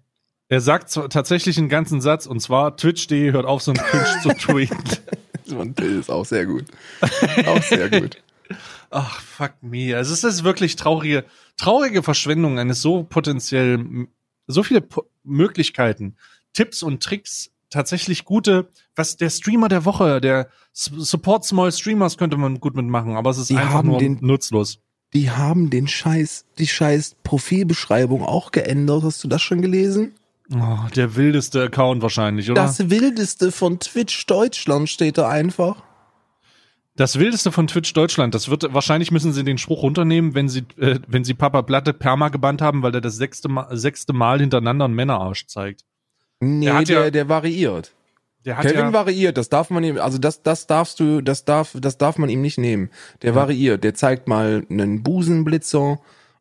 Er 0.48 0.60
sagt 0.60 0.92
tatsächlich 0.92 1.56
einen 1.56 1.70
ganzen 1.70 2.00
Satz 2.00 2.26
und 2.26 2.40
zwar 2.40 2.76
Twitch.de 2.76 3.32
hört 3.32 3.46
auf, 3.46 3.62
so 3.62 3.72
ein 3.72 3.78
Cringe 3.78 4.20
zu 4.22 4.28
tweeten. 4.38 4.76
Bild 5.74 5.80
ist 5.80 6.10
auch 6.10 6.24
sehr 6.24 6.46
gut. 6.46 6.64
Auch 7.46 7.62
sehr 7.62 7.88
gut. 7.88 8.22
Ach, 8.90 9.20
fuck 9.20 9.54
me. 9.62 9.96
Also 9.96 10.12
es 10.12 10.24
ist 10.24 10.44
wirklich 10.44 10.76
traurige, 10.76 11.24
traurige 11.56 12.02
Verschwendung 12.02 12.58
eines 12.58 12.82
so 12.82 13.02
potenziell, 13.02 14.06
so 14.46 14.62
viele 14.62 14.80
po 14.80 15.04
Möglichkeiten, 15.24 16.16
Tipps 16.52 16.82
und 16.82 17.02
Tricks, 17.02 17.50
tatsächlich 17.70 18.24
gute, 18.24 18.68
was 18.94 19.16
der 19.16 19.30
Streamer 19.30 19.68
der 19.68 19.84
Woche, 19.84 20.20
der 20.20 20.48
S- 20.72 20.90
Support 20.96 21.44
Small 21.44 21.72
Streamers 21.72 22.16
könnte 22.18 22.36
man 22.36 22.60
gut 22.60 22.74
mitmachen, 22.76 23.16
aber 23.16 23.30
es 23.30 23.38
ist 23.38 23.50
Die 23.50 23.56
einfach 23.56 23.72
haben 23.74 23.88
nur 23.88 23.98
den- 23.98 24.18
nutzlos. 24.20 24.78
Die 25.12 25.30
haben 25.30 25.70
den 25.70 25.86
Scheiß, 25.88 26.44
die 26.58 26.66
Scheiß 26.66 27.16
Profilbeschreibung 27.22 28.22
auch 28.24 28.50
geändert. 28.50 29.02
Hast 29.04 29.22
du 29.24 29.28
das 29.28 29.42
schon 29.42 29.62
gelesen? 29.62 30.14
Oh, 30.52 30.78
der 30.94 31.14
wildeste 31.16 31.62
Account 31.62 32.02
wahrscheinlich, 32.02 32.50
oder? 32.50 32.60
Das 32.62 32.90
wildeste 32.90 33.50
von 33.52 33.78
Twitch 33.78 34.26
Deutschland 34.26 34.88
steht 34.90 35.16
da 35.16 35.28
einfach. 35.28 35.82
Das 36.96 37.18
wildeste 37.18 37.50
von 37.50 37.66
Twitch 37.66 37.92
Deutschland, 37.92 38.34
das 38.34 38.48
wird 38.50 38.72
wahrscheinlich 38.72 39.10
müssen 39.10 39.32
sie 39.32 39.42
den 39.42 39.58
Spruch 39.58 39.82
runternehmen, 39.82 40.34
wenn 40.34 40.48
sie 40.48 40.62
äh, 40.78 41.00
wenn 41.08 41.24
sie 41.24 41.34
Papa 41.34 41.62
Platte 41.62 41.92
Perma 41.92 42.28
gebannt 42.28 42.62
haben, 42.62 42.82
weil 42.82 42.94
er 42.94 43.00
das 43.00 43.16
sechste 43.16 43.48
Mal, 43.48 43.76
sechste 43.76 44.12
Mal 44.12 44.38
hintereinander 44.40 44.84
einen 44.84 44.94
Männerarsch 44.94 45.46
zeigt. 45.46 45.84
Nee, 46.40 46.66
Der 46.66 46.82
der, 46.82 47.04
ja- 47.06 47.10
der 47.10 47.28
variiert. 47.28 47.92
Der 48.44 48.58
hat 48.58 48.66
Kevin 48.66 48.78
ja, 48.78 48.92
variiert, 48.92 49.38
das 49.38 49.48
darf 49.48 49.70
man 49.70 49.82
ihm, 49.84 49.96
also 49.98 50.18
das, 50.18 50.42
das 50.42 50.66
darfst 50.66 51.00
du, 51.00 51.22
das 51.22 51.46
darf, 51.46 51.74
das 51.80 51.96
darf 51.96 52.18
man 52.18 52.28
ihm 52.28 52.42
nicht 52.42 52.58
nehmen. 52.58 52.90
Der 53.22 53.34
variiert, 53.34 53.82
der 53.84 53.94
zeigt 53.94 54.28
mal 54.28 54.66
einen 54.68 55.02
Busenblitzer 55.02 55.98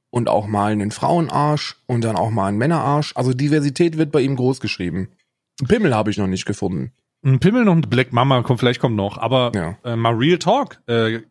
und 0.10 0.28
auch 0.28 0.45
mal 0.45 0.74
einen 0.74 0.91
Frauenarsch 0.91 1.78
und 1.88 2.04
dann 2.04 2.18
auch 2.18 2.30
mal 2.30 2.47
einen 2.47 2.58
Männerarsch. 2.58 3.14
Also 3.16 3.34
Diversität 3.34 3.97
wird 3.97 4.12
bei 4.12 4.20
ihm 4.20 4.36
groß 4.36 4.60
geschrieben. 4.60 5.08
Pimmel 5.66 5.95
habe 5.95 6.12
ich 6.12 6.18
noch 6.18 6.28
nicht 6.28 6.45
gefunden. 6.45 6.91
Ein 7.24 7.40
Pimmel 7.40 7.66
noch 7.66 7.74
ein 7.76 7.82
Black 7.82 8.12
Mama, 8.14 8.42
kommt, 8.44 8.60
vielleicht 8.60 8.80
kommt 8.80 8.96
noch, 8.96 9.18
aber 9.18 9.52
Ja. 9.56 9.78
äh, 9.84 9.96
mal 9.96 10.14
Real 10.14 10.38
Talk. 10.38 10.82
Äh, 10.88 11.22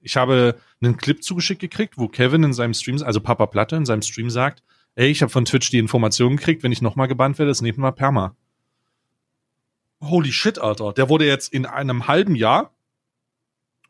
ich 0.00 0.16
habe 0.16 0.56
einen 0.80 0.96
Clip 0.96 1.22
zugeschickt 1.22 1.60
gekriegt, 1.60 1.98
wo 1.98 2.08
Kevin 2.08 2.42
in 2.42 2.52
seinem 2.52 2.74
Stream, 2.74 3.02
also 3.02 3.20
Papa 3.20 3.46
Platte 3.46 3.76
in 3.76 3.84
seinem 3.86 4.02
Stream 4.02 4.30
sagt, 4.30 4.62
ey, 4.94 5.08
ich 5.08 5.22
habe 5.22 5.30
von 5.30 5.44
Twitch 5.44 5.70
die 5.70 5.78
Information 5.78 6.36
gekriegt, 6.36 6.62
wenn 6.62 6.72
ich 6.72 6.82
nochmal 6.82 7.08
gebannt 7.08 7.38
werde, 7.38 7.50
ist 7.50 7.62
nehmt 7.62 7.78
mal 7.78 7.92
Perma. 7.92 8.34
Holy 10.00 10.32
shit, 10.32 10.58
Alter. 10.58 10.92
Der 10.92 11.08
wurde 11.08 11.26
jetzt 11.26 11.52
in 11.52 11.64
einem 11.66 12.08
halben 12.08 12.34
Jahr 12.34 12.72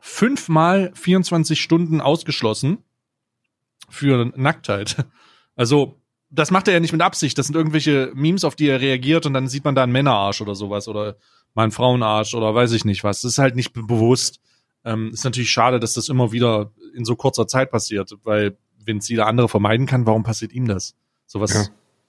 fünfmal 0.00 0.90
24 0.94 1.60
Stunden 1.60 2.00
ausgeschlossen 2.00 2.78
für 3.88 4.32
Nacktheit. 4.36 4.96
Also, 5.54 5.98
das 6.30 6.50
macht 6.50 6.66
er 6.66 6.74
ja 6.74 6.80
nicht 6.80 6.92
mit 6.92 7.02
Absicht. 7.02 7.36
Das 7.36 7.46
sind 7.46 7.56
irgendwelche 7.56 8.10
Memes, 8.14 8.42
auf 8.44 8.56
die 8.56 8.66
er 8.68 8.80
reagiert 8.80 9.26
und 9.26 9.34
dann 9.34 9.48
sieht 9.48 9.64
man 9.64 9.74
da 9.74 9.82
einen 9.82 9.92
Männerarsch 9.92 10.40
oder 10.40 10.54
sowas 10.54 10.88
oder 10.88 11.16
mal 11.54 11.64
einen 11.64 11.72
Frauenarsch 11.72 12.34
oder 12.34 12.54
weiß 12.54 12.72
ich 12.72 12.84
nicht 12.84 13.04
was. 13.04 13.22
Das 13.22 13.32
ist 13.32 13.38
halt 13.38 13.56
nicht 13.56 13.72
be- 13.72 13.82
bewusst. 13.82 14.40
Ähm, 14.84 15.10
ist 15.12 15.24
natürlich 15.24 15.50
schade, 15.50 15.78
dass 15.78 15.94
das 15.94 16.08
immer 16.08 16.32
wieder 16.32 16.72
in 16.94 17.04
so 17.04 17.14
kurzer 17.16 17.46
Zeit 17.46 17.70
passiert, 17.70 18.12
weil 18.24 18.56
wenn 18.84 18.98
es 18.98 19.08
jeder 19.08 19.26
andere 19.26 19.48
vermeiden 19.48 19.86
kann, 19.86 20.06
warum 20.06 20.24
passiert 20.24 20.52
ihm 20.52 20.66
das? 20.66 20.96
Sowas, 21.26 21.54
Ja. 21.54 21.64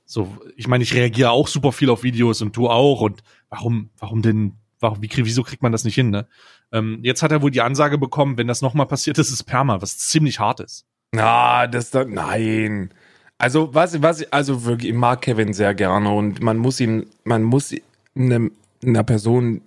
so, 0.06 0.36
ich 0.56 0.68
meine, 0.68 0.84
ich 0.84 0.94
reagiere 0.96 1.30
auch 1.32 1.48
super 1.48 1.72
viel 1.72 1.90
auf 1.92 2.04
Videos 2.04 2.42
und 2.42 2.58
du 2.58 2.70
auch 2.70 3.02
und 3.02 3.22
warum, 3.50 3.90
warum 4.00 4.22
denn, 4.24 4.54
warum, 4.80 5.02
wie, 5.02 5.10
wieso 5.14 5.44
kriegt 5.44 5.62
man 5.62 5.72
das 5.72 5.84
nicht 5.84 5.96
hin, 5.96 6.10
ne? 6.10 6.28
Ähm, 6.72 7.00
jetzt 7.04 7.22
hat 7.22 7.32
er 7.32 7.44
wohl 7.44 7.52
die 7.52 7.62
Ansage 7.62 8.00
bekommen, 8.00 8.38
wenn 8.40 8.48
das 8.48 8.64
nochmal 8.64 8.88
passiert, 8.88 9.20
ist 9.20 9.32
es 9.32 9.44
Perma, 9.44 9.80
was 9.82 10.00
ziemlich 10.00 10.40
hart 10.40 10.60
ist. 10.60 10.86
Na, 11.12 11.68
das 11.68 11.92
da, 11.92 12.04
nein. 12.06 12.92
Also, 13.38 13.74
was, 13.76 14.02
was, 14.02 14.24
also 14.34 14.66
wirklich, 14.66 14.90
ich 14.92 14.98
mag 14.98 15.22
Kevin 15.22 15.54
sehr 15.54 15.76
gerne 15.76 16.10
und 16.12 16.42
man 16.42 16.58
muss 16.58 16.80
ihm, 16.80 17.06
man 17.24 17.44
muss 17.44 17.74
eine, 18.16 18.50
einer 18.90 19.04
Person, 19.04 19.62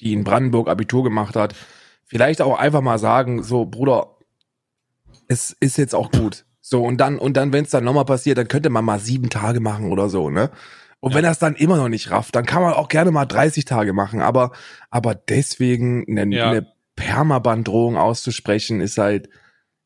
die 0.00 0.12
in 0.12 0.24
Brandenburg 0.24 0.68
Abitur 0.68 1.04
gemacht 1.04 1.36
hat, 1.36 1.54
vielleicht 2.04 2.42
auch 2.42 2.58
einfach 2.58 2.80
mal 2.80 2.98
sagen, 2.98 3.42
so, 3.42 3.66
Bruder, 3.66 4.16
es 5.28 5.56
ist 5.60 5.78
jetzt 5.78 5.94
auch 5.94 6.10
gut. 6.10 6.44
So, 6.60 6.84
und 6.84 6.98
dann, 6.98 7.18
und 7.18 7.36
dann, 7.36 7.52
wenn 7.52 7.64
es 7.64 7.70
dann 7.70 7.84
nochmal 7.84 8.04
passiert, 8.04 8.38
dann 8.38 8.48
könnte 8.48 8.70
man 8.70 8.84
mal 8.84 9.00
sieben 9.00 9.30
Tage 9.30 9.60
machen 9.60 9.90
oder 9.90 10.08
so, 10.08 10.30
ne? 10.30 10.50
Und 11.00 11.12
ja. 11.12 11.16
wenn 11.16 11.24
das 11.24 11.38
dann 11.38 11.54
immer 11.54 11.76
noch 11.76 11.88
nicht 11.88 12.10
rafft, 12.10 12.36
dann 12.36 12.44
kann 12.44 12.62
man 12.62 12.74
auch 12.74 12.88
gerne 12.88 13.10
mal 13.10 13.24
30 13.24 13.64
Tage 13.64 13.92
machen. 13.94 14.20
Aber, 14.20 14.52
aber 14.90 15.14
deswegen 15.14 16.04
eine, 16.08 16.36
ja. 16.36 16.50
eine 16.50 16.66
Permabandrohung 16.94 17.96
auszusprechen, 17.96 18.80
ist 18.80 18.98
halt 18.98 19.30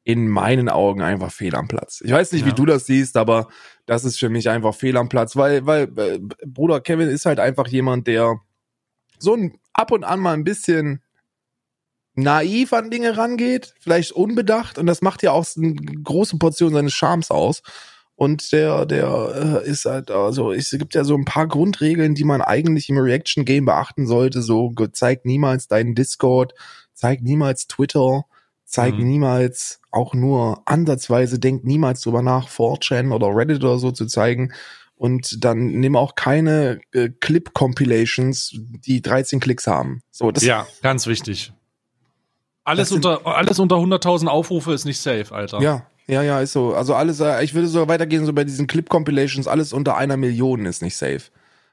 in 0.02 0.28
meinen 0.28 0.68
Augen 0.68 1.00
einfach 1.02 1.30
fehl 1.30 1.54
am 1.54 1.68
Platz. 1.68 2.02
Ich 2.04 2.12
weiß 2.12 2.32
nicht, 2.32 2.42
ja. 2.42 2.48
wie 2.48 2.54
du 2.54 2.66
das 2.66 2.86
siehst, 2.86 3.16
aber 3.16 3.48
das 3.86 4.04
ist 4.04 4.18
für 4.18 4.28
mich 4.28 4.50
einfach 4.50 4.74
fehl 4.74 4.96
am 4.96 5.08
Platz, 5.08 5.36
weil, 5.36 5.64
weil 5.66 5.84
äh, 5.96 6.18
Bruder 6.44 6.80
Kevin 6.80 7.08
ist 7.08 7.26
halt 7.26 7.38
einfach 7.38 7.68
jemand, 7.68 8.06
der 8.06 8.40
so 9.18 9.34
ein 9.34 9.58
ab 9.72 9.90
und 9.92 10.04
an 10.04 10.20
mal 10.20 10.34
ein 10.34 10.44
bisschen 10.44 11.02
naiv 12.14 12.72
an 12.72 12.90
Dinge 12.90 13.16
rangeht, 13.16 13.74
vielleicht 13.80 14.12
unbedacht 14.12 14.78
und 14.78 14.86
das 14.86 15.02
macht 15.02 15.22
ja 15.22 15.32
auch 15.32 15.46
eine 15.56 15.74
große 15.74 16.38
Portion 16.38 16.72
seines 16.72 16.92
Charmes 16.92 17.30
aus. 17.30 17.62
Und 18.16 18.52
der, 18.52 18.86
der 18.86 19.62
äh, 19.64 19.68
ist 19.68 19.86
halt, 19.86 20.12
also 20.12 20.52
es 20.52 20.70
gibt 20.70 20.94
ja 20.94 21.02
so 21.02 21.16
ein 21.16 21.24
paar 21.24 21.48
Grundregeln, 21.48 22.14
die 22.14 22.22
man 22.22 22.42
eigentlich 22.42 22.88
im 22.88 22.98
Reaction-Game 22.98 23.64
beachten 23.64 24.06
sollte. 24.06 24.40
So, 24.40 24.72
zeig 24.92 25.24
niemals 25.24 25.66
deinen 25.66 25.96
Discord, 25.96 26.54
zeig 26.92 27.22
niemals 27.22 27.66
Twitter, 27.66 28.24
zeig 28.64 28.94
mhm. 28.94 29.08
niemals 29.08 29.80
auch 29.90 30.14
nur 30.14 30.62
ansatzweise, 30.64 31.40
denk 31.40 31.64
niemals 31.64 32.02
drüber 32.02 32.22
nach, 32.22 32.48
4chan 32.48 33.12
oder 33.12 33.34
Reddit 33.34 33.64
oder 33.64 33.78
so 33.78 33.90
zu 33.90 34.06
zeigen. 34.06 34.52
Und 34.96 35.44
dann 35.44 35.66
nimm 35.66 35.96
auch 35.96 36.14
keine 36.14 36.80
äh, 36.92 37.08
Clip-Compilations, 37.08 38.56
die 38.86 39.02
13 39.02 39.40
Klicks 39.40 39.66
haben. 39.66 40.02
So, 40.10 40.30
das 40.30 40.44
ja, 40.44 40.66
ganz 40.82 41.06
wichtig. 41.06 41.52
Alles 42.62 42.92
unter, 42.92 43.26
alles 43.26 43.58
unter 43.58 43.76
100.000 43.76 44.26
Aufrufe 44.26 44.72
ist 44.72 44.84
nicht 44.84 44.98
safe, 44.98 45.34
Alter. 45.34 45.60
Ja, 45.60 45.86
ja, 46.06 46.22
ja, 46.22 46.40
ist 46.40 46.52
so. 46.52 46.74
Also 46.74 46.94
alles, 46.94 47.20
äh, 47.20 47.42
ich 47.44 47.54
würde 47.54 47.68
so 47.68 47.88
weitergehen, 47.88 48.24
so 48.24 48.32
bei 48.32 48.44
diesen 48.44 48.66
Clip-Compilations, 48.66 49.48
alles 49.48 49.72
unter 49.72 49.96
einer 49.96 50.16
Million 50.16 50.66
ist 50.66 50.82
nicht 50.82 50.96
safe. 50.96 51.22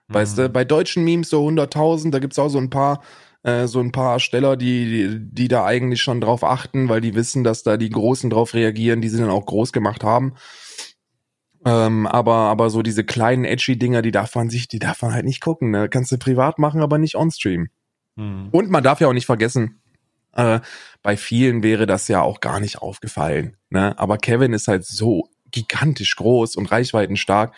Mhm. 0.07 0.13
Weißt 0.13 0.37
du, 0.37 0.49
bei 0.49 0.65
deutschen 0.65 1.03
Memes 1.03 1.29
so 1.29 1.47
100.000, 1.47 2.11
da 2.11 2.19
gibt's 2.19 2.39
auch 2.39 2.49
so 2.49 2.57
ein 2.57 2.69
paar, 2.69 3.01
äh, 3.43 3.67
so 3.67 3.79
ein 3.79 3.91
paar 3.91 4.19
Steller, 4.19 4.55
die, 4.57 4.85
die, 4.85 5.19
die 5.19 5.47
da 5.47 5.65
eigentlich 5.65 6.01
schon 6.01 6.21
drauf 6.21 6.43
achten, 6.43 6.89
weil 6.89 7.01
die 7.01 7.15
wissen, 7.15 7.43
dass 7.43 7.63
da 7.63 7.77
die 7.77 7.89
Großen 7.89 8.29
drauf 8.29 8.53
reagieren, 8.53 9.01
die 9.01 9.09
sie 9.09 9.19
dann 9.19 9.29
auch 9.29 9.45
groß 9.45 9.73
gemacht 9.73 10.03
haben. 10.03 10.33
Ähm, 11.65 12.07
aber, 12.07 12.35
aber 12.35 12.69
so 12.69 12.81
diese 12.81 13.03
kleinen 13.03 13.45
edgy 13.45 13.77
Dinger, 13.77 14.01
die 14.01 14.11
darf 14.11 14.35
man 14.35 14.49
sich, 14.49 14.67
die 14.67 14.79
darf 14.79 15.01
man 15.01 15.13
halt 15.13 15.25
nicht 15.25 15.41
gucken. 15.41 15.71
Ne? 15.71 15.89
Kannst 15.89 16.11
du 16.11 16.17
privat 16.17 16.59
machen, 16.59 16.81
aber 16.81 16.97
nicht 16.97 17.15
on-stream. 17.15 17.69
Mhm. 18.15 18.49
Und 18.51 18.69
man 18.69 18.83
darf 18.83 18.99
ja 18.99 19.07
auch 19.07 19.13
nicht 19.13 19.25
vergessen, 19.25 19.81
äh, 20.33 20.59
bei 21.03 21.17
vielen 21.17 21.63
wäre 21.63 21.85
das 21.85 22.07
ja 22.07 22.21
auch 22.21 22.39
gar 22.39 22.59
nicht 22.59 22.81
aufgefallen. 22.81 23.57
Ne? 23.69 23.97
Aber 23.99 24.17
Kevin 24.17 24.53
ist 24.53 24.67
halt 24.67 24.85
so 24.85 25.29
gigantisch 25.51 26.15
groß 26.15 26.55
und 26.55 26.71
reichweitenstark, 26.71 27.53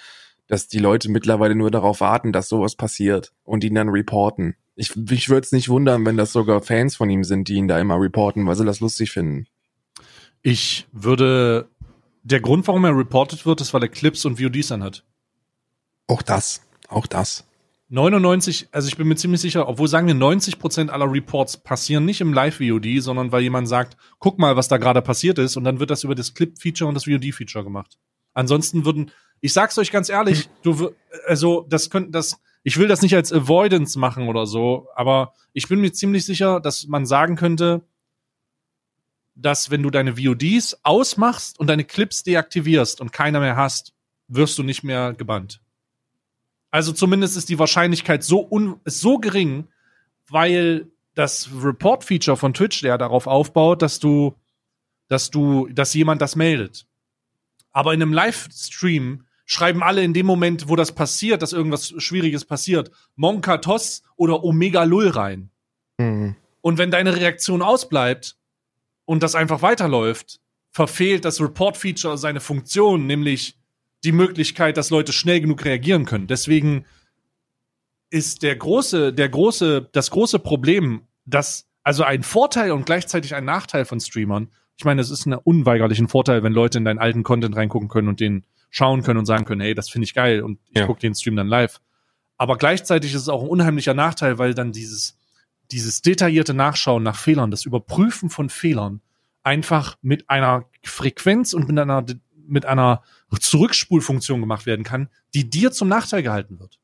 dass 0.48 0.68
die 0.68 0.80
Leute 0.80 1.10
mittlerweile 1.10 1.56
nur 1.56 1.72
darauf 1.72 2.02
warten, 2.02 2.34
dass 2.34 2.50
sowas 2.50 2.76
passiert 2.76 3.32
und 3.44 3.64
ihn 3.64 3.76
dann 3.76 3.90
reporten. 3.90 4.56
Ich, 4.76 4.96
ich 5.12 5.30
würde 5.30 5.46
es 5.46 5.52
nicht 5.52 5.70
wundern, 5.70 6.06
wenn 6.06 6.18
das 6.18 6.34
sogar 6.34 6.62
Fans 6.62 6.96
von 6.96 7.10
ihm 7.10 7.24
sind, 7.24 7.48
die 7.48 7.56
ihn 7.56 7.68
da 7.68 7.80
immer 7.80 8.00
reporten, 8.00 8.46
weil 8.46 8.56
sie 8.56 8.66
das 8.66 8.80
lustig 8.80 9.12
finden. 9.12 9.46
Ich 10.42 10.88
würde. 10.92 11.70
Der 12.24 12.40
Grund, 12.40 12.68
warum 12.68 12.86
er 12.86 12.98
reported 12.98 13.46
wird, 13.46 13.62
ist, 13.62 13.74
weil 13.74 13.84
er 13.84 13.90
Clips 13.90 14.26
und 14.26 14.40
VODs 14.40 14.72
anhat. 14.72 15.04
Auch 16.08 16.22
das. 16.22 16.62
Auch 16.88 17.06
das. 17.06 17.46
99, 17.90 18.70
also 18.72 18.88
ich 18.88 18.98
bin 18.98 19.08
mir 19.08 19.16
ziemlich 19.16 19.42
sicher, 19.42 19.68
obwohl 19.68 19.88
sagen 19.88 20.08
wir 20.08 20.16
90 20.16 20.58
Prozent 20.58 20.90
aller 20.90 21.12
Reports 21.12 21.58
passieren 21.58 22.06
nicht 22.06 22.22
im 22.22 22.34
Live-VOD, 22.34 23.04
sondern 23.04 23.32
weil 23.32 23.44
jemand 23.44 23.68
sagt, 23.68 23.98
guck 24.18 24.40
mal, 24.40 24.56
was 24.56 24.68
da 24.68 24.78
gerade 24.78 25.02
passiert 25.02 25.38
ist 25.38 25.58
und 25.58 25.64
dann 25.64 25.80
wird 25.80 25.92
das 25.92 26.04
über 26.04 26.16
das 26.16 26.34
Clip-Feature 26.34 26.88
und 26.88 26.96
das 26.96 27.06
VOD-Feature 27.06 27.64
gemacht. 27.64 28.00
Ansonsten 28.34 28.86
würden, 28.86 29.12
ich 29.42 29.54
sag's 29.54 29.78
euch 29.78 29.92
ganz 29.92 30.10
ehrlich, 30.10 30.50
du, 30.64 30.92
also 31.28 31.68
das 31.70 31.92
könnten, 31.92 32.12
das, 32.12 32.40
ich 32.64 32.78
will 32.78 32.88
das 32.88 33.04
nicht 33.04 33.16
als 33.16 33.32
Avoidance 33.32 34.00
machen 34.00 34.28
oder 34.28 34.48
so, 34.48 34.88
aber 34.96 35.34
ich 35.52 35.68
bin 35.68 35.80
mir 35.80 35.92
ziemlich 35.92 36.26
sicher, 36.26 36.60
dass 36.60 36.88
man 36.88 37.06
sagen 37.06 37.36
könnte, 37.36 37.84
dass 39.36 39.72
wenn 39.72 39.84
du 39.84 39.90
deine 39.90 40.18
VODs 40.18 40.78
ausmachst 40.84 41.60
und 41.60 41.68
deine 41.68 41.84
Clips 41.84 42.24
deaktivierst 42.24 43.02
und 43.02 43.12
keiner 43.12 43.40
mehr 43.40 43.56
hast, 43.56 43.94
wirst 44.28 44.58
du 44.58 44.64
nicht 44.64 44.84
mehr 44.84 45.14
gebannt. 45.14 45.62
Also 46.72 46.92
zumindest 46.92 47.38
ist 47.38 47.50
die 47.50 47.60
Wahrscheinlichkeit 47.60 48.24
so, 48.24 48.48
un 48.50 48.80
ist 48.84 49.00
so 49.00 49.18
gering, 49.18 49.68
weil 50.28 50.88
das 51.14 51.50
Report-Feature 51.62 52.38
von 52.38 52.54
Twitch, 52.54 52.82
der 52.82 52.98
darauf 52.98 53.28
aufbaut, 53.28 53.82
dass 53.82 54.00
du, 54.00 54.36
dass 55.08 55.30
du, 55.30 55.68
dass 55.68 55.94
jemand 55.94 56.22
das 56.22 56.36
meldet. 56.36 56.88
Aber 57.72 57.94
in 57.94 58.02
einem 58.02 58.14
Livestream 58.14 59.26
schreiben 59.46 59.84
alle 59.84 60.04
in 60.04 60.14
dem 60.14 60.26
Moment, 60.26 60.70
wo 60.70 60.76
das 60.76 60.94
passiert, 60.94 61.42
dass 61.42 61.54
irgendwas 61.54 61.94
Schwieriges 61.98 62.46
passiert, 62.46 62.92
Monka 63.16 63.58
Toss 63.58 64.04
oder 64.16 64.44
Omega 64.44 64.84
Lull 64.84 65.10
rein. 65.10 65.50
Mhm. 65.98 66.36
Und 66.62 66.78
wenn 66.78 66.92
deine 66.92 67.16
Reaktion 67.16 67.62
ausbleibt 67.62 68.38
und 69.14 69.24
das 69.24 69.36
einfach 69.36 69.62
weiterläuft, 69.62 70.40
verfehlt 70.72 71.24
das 71.24 71.40
Report-Feature 71.40 72.18
seine 72.18 72.40
Funktion, 72.40 73.06
nämlich 73.06 73.58
die 74.04 74.12
Möglichkeit, 74.12 74.76
dass 74.76 74.90
Leute 74.90 75.14
schnell 75.14 75.40
genug 75.40 75.64
reagieren 75.64 76.06
können. 76.06 76.26
Deswegen 76.26 76.86
ist 78.10 78.42
der 78.42 78.56
große, 78.56 79.14
der 79.14 79.30
große, 79.30 79.88
das 79.92 80.10
große 80.10 80.40
Problem, 80.40 81.04
dass 81.26 81.70
also 81.84 82.04
ein 82.04 82.24
Vorteil 82.24 82.72
und 82.72 82.88
gleichzeitig 82.88 83.36
ein 83.36 83.46
Nachteil 83.46 83.86
von 83.86 84.00
Streamern. 84.00 84.50
Ich 84.78 84.84
meine, 84.84 85.00
es 85.00 85.12
ist 85.12 85.28
ein 85.28 85.34
unweigerlichen 85.34 86.08
Vorteil, 86.08 86.42
wenn 86.42 86.54
Leute 86.54 86.80
in 86.80 86.86
deinen 86.86 87.00
alten 87.00 87.22
Content 87.22 87.56
reingucken 87.56 87.90
können 87.90 88.08
und 88.08 88.20
den 88.20 88.46
schauen 88.72 89.04
können 89.04 89.20
und 89.20 89.26
sagen 89.28 89.46
können, 89.46 89.62
hey, 89.62 89.76
das 89.76 89.90
finde 89.90 90.06
ich 90.06 90.16
geil 90.16 90.42
und 90.42 90.60
ich 90.70 90.80
ja. 90.80 90.88
gucke 90.88 91.00
den 91.00 91.14
Stream 91.14 91.36
dann 91.36 91.48
live. 91.48 91.80
Aber 92.38 92.58
gleichzeitig 92.58 93.14
ist 93.14 93.22
es 93.22 93.30
auch 93.30 93.44
ein 93.44 93.50
unheimlicher 93.50 93.94
Nachteil, 93.94 94.40
weil 94.40 94.56
dann 94.56 94.72
dieses, 94.72 95.20
dieses 95.72 96.02
detaillierte 96.02 96.54
Nachschauen 96.54 97.04
nach 97.04 97.18
Fehlern, 97.18 97.52
das 97.52 97.66
Überprüfen 97.66 98.30
von 98.30 98.50
Fehlern 98.50 99.02
einfach 99.44 99.98
mit 100.02 100.30
einer 100.30 100.66
Frequenz 100.84 101.54
und 101.54 101.68
mit 101.68 101.78
einer, 101.78 102.06
mit 102.48 102.66
einer 102.66 103.04
Zurückspulfunktion 103.40 104.40
gemacht 104.40 104.66
werden 104.66 104.84
kann, 104.84 105.10
die 105.34 105.50
dir 105.50 105.72
zum 105.72 105.88
Nachteil 105.88 106.24
gehalten 106.24 106.60
wird. 106.60 106.80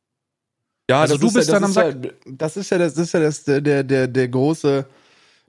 Ja, 0.89 1.01
also 1.01 1.17
du 1.17 1.31
bist 1.31 1.47
ja, 1.47 1.55
dann 1.55 1.65
am 1.65 1.71
Sack. 1.71 2.03
Ja, 2.03 2.11
das 2.25 2.57
ist 2.57 2.71
ja 2.71 2.79
das 2.79 2.97
ist 2.97 3.13
ja 3.13 3.19
das 3.19 3.43
der 3.43 3.61
der 3.61 4.07
der 4.07 4.27
große 4.27 4.87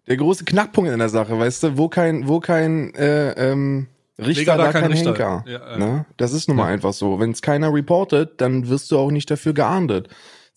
der 0.07 0.17
große 0.17 0.45
Knackpunkt 0.45 0.91
in 0.91 0.99
der 0.99 1.09
Sache, 1.09 1.39
weißt 1.39 1.63
du, 1.63 1.79
wo 1.79 1.89
kein 1.89 2.29
wo 2.29 2.41
kein 2.41 2.95
äh, 2.95 3.31
ähm, 3.51 3.87
Richter, 4.19 4.57
da, 4.57 4.65
da 4.65 4.73
kein, 4.73 4.83
kein 4.83 4.93
Richter. 4.93 5.11
Henker. 5.11 5.45
Ja, 5.47 5.79
ne? 5.79 6.05
Das 6.19 6.35
ist 6.35 6.49
nun 6.49 6.59
mal 6.59 6.67
einfach 6.67 6.93
so. 6.93 7.19
Wenn 7.19 7.31
es 7.31 7.41
keiner 7.41 7.73
reportet, 7.73 8.41
dann 8.43 8.69
wirst 8.69 8.91
du 8.91 8.99
auch 8.99 9.11
nicht 9.11 9.31
dafür 9.31 9.55
geahndet. 9.55 10.09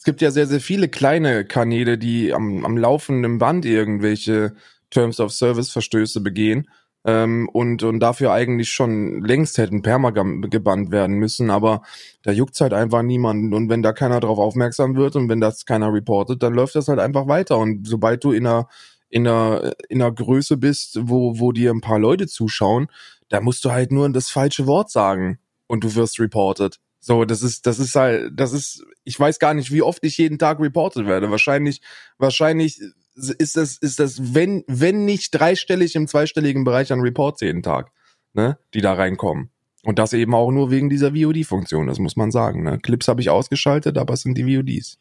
Es 0.03 0.05
gibt 0.05 0.19
ja 0.19 0.31
sehr, 0.31 0.47
sehr 0.47 0.59
viele 0.59 0.89
kleine 0.89 1.45
Kanäle, 1.45 1.97
die 1.97 2.33
am, 2.33 2.65
am 2.65 2.77
laufenden 2.77 3.37
Band 3.37 3.63
irgendwelche 3.63 4.53
Terms 4.89 5.21
of 5.21 5.31
Service 5.31 5.69
Verstöße 5.69 6.19
begehen 6.19 6.67
ähm, 7.05 7.47
und, 7.53 7.83
und 7.83 8.01
dafür 8.01 8.33
eigentlich 8.33 8.69
schon 8.69 9.23
längst 9.23 9.57
hätten 9.57 9.81
Permagam 9.81 10.41
gebannt 10.49 10.91
werden 10.91 11.15
müssen, 11.15 11.49
aber 11.49 11.83
da 12.21 12.33
juckt's 12.33 12.59
halt 12.59 12.73
einfach 12.73 13.01
niemanden 13.01 13.53
und 13.53 13.69
wenn 13.69 13.81
da 13.81 13.93
keiner 13.93 14.19
drauf 14.19 14.39
aufmerksam 14.39 14.97
wird 14.97 15.15
und 15.15 15.29
wenn 15.29 15.39
das 15.39 15.65
keiner 15.65 15.93
reportet, 15.93 16.43
dann 16.43 16.53
läuft 16.53 16.75
das 16.75 16.89
halt 16.89 16.99
einfach 16.99 17.29
weiter 17.29 17.57
und 17.57 17.87
sobald 17.87 18.25
du 18.25 18.33
in 18.33 18.45
einer 18.45 18.67
in 19.07 19.25
einer, 19.25 19.71
in 19.87 20.01
einer 20.01 20.11
Größe 20.11 20.57
bist, 20.57 20.99
wo, 21.01 21.39
wo 21.39 21.53
dir 21.53 21.71
ein 21.71 21.79
paar 21.79 21.99
Leute 21.99 22.27
zuschauen, 22.27 22.87
da 23.29 23.39
musst 23.39 23.63
du 23.63 23.71
halt 23.71 23.93
nur 23.93 24.11
das 24.11 24.29
falsche 24.29 24.67
Wort 24.67 24.91
sagen 24.91 25.39
und 25.67 25.85
du 25.85 25.95
wirst 25.95 26.19
reported. 26.19 26.81
So, 27.05 27.25
das 27.25 27.43
ist, 27.43 27.65
das 27.67 27.79
ist 27.79 27.97
halt, 27.97 28.31
das 28.33 28.53
ist, 28.53 28.85
ich 29.03 29.19
weiß 29.19 29.37
gar 29.37 29.53
nicht, 29.53 29.73
wie 29.73 29.81
oft 29.81 30.05
ich 30.05 30.17
jeden 30.17 30.39
Tag 30.39 30.61
reported 30.61 31.05
werde. 31.05 31.29
Wahrscheinlich, 31.29 31.81
wahrscheinlich 32.17 32.79
ist 33.13 33.57
das, 33.57 33.77
ist 33.77 33.99
das, 33.99 34.33
wenn, 34.33 34.63
wenn 34.67 35.03
nicht 35.03 35.31
dreistellig 35.31 35.95
im 35.95 36.07
zweistelligen 36.07 36.63
Bereich 36.63 36.93
an 36.93 37.01
Reports 37.01 37.41
jeden 37.41 37.61
Tag, 37.61 37.91
ne, 38.31 38.57
die 38.73 38.79
da 38.79 38.93
reinkommen. 38.93 39.49
Und 39.83 39.99
das 39.99 40.13
eben 40.13 40.33
auch 40.33 40.49
nur 40.49 40.71
wegen 40.71 40.89
dieser 40.89 41.11
VOD-Funktion, 41.11 41.87
das 41.87 41.99
muss 41.99 42.15
man 42.15 42.31
sagen. 42.31 42.63
Ne? 42.63 42.79
Clips 42.79 43.09
habe 43.09 43.19
ich 43.19 43.29
ausgeschaltet, 43.29 43.97
aber 43.97 44.13
es 44.13 44.21
sind 44.21 44.37
die 44.37 44.45
VODs. 44.45 44.97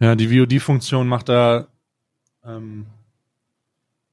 Ja, 0.00 0.16
die 0.16 0.28
VOD-Funktion 0.28 1.06
macht 1.06 1.28
da, 1.28 1.68
ähm, 2.46 2.86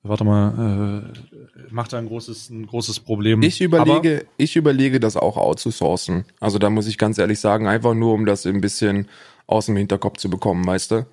warte 0.03 0.23
mal, 0.23 1.11
äh, 1.13 1.73
macht 1.73 1.93
da 1.93 1.97
ein 1.97 2.07
großes, 2.07 2.49
ein 2.49 2.65
großes 2.67 3.01
Problem. 3.01 3.41
Ich 3.41 3.61
überlege, 3.61 4.21
aber 4.21 4.29
ich 4.37 4.55
überlege, 4.55 4.99
das 4.99 5.17
auch 5.17 5.37
outzusourcen. 5.37 6.25
Also 6.39 6.59
da 6.59 6.69
muss 6.69 6.87
ich 6.87 6.97
ganz 6.97 7.17
ehrlich 7.17 7.39
sagen, 7.39 7.67
einfach 7.67 7.93
nur, 7.93 8.13
um 8.13 8.25
das 8.25 8.45
ein 8.45 8.61
bisschen 8.61 9.07
aus 9.47 9.65
dem 9.65 9.75
Hinterkopf 9.75 10.17
zu 10.17 10.29
bekommen, 10.29 10.65
weißt 10.65 10.91
du? 10.91 11.05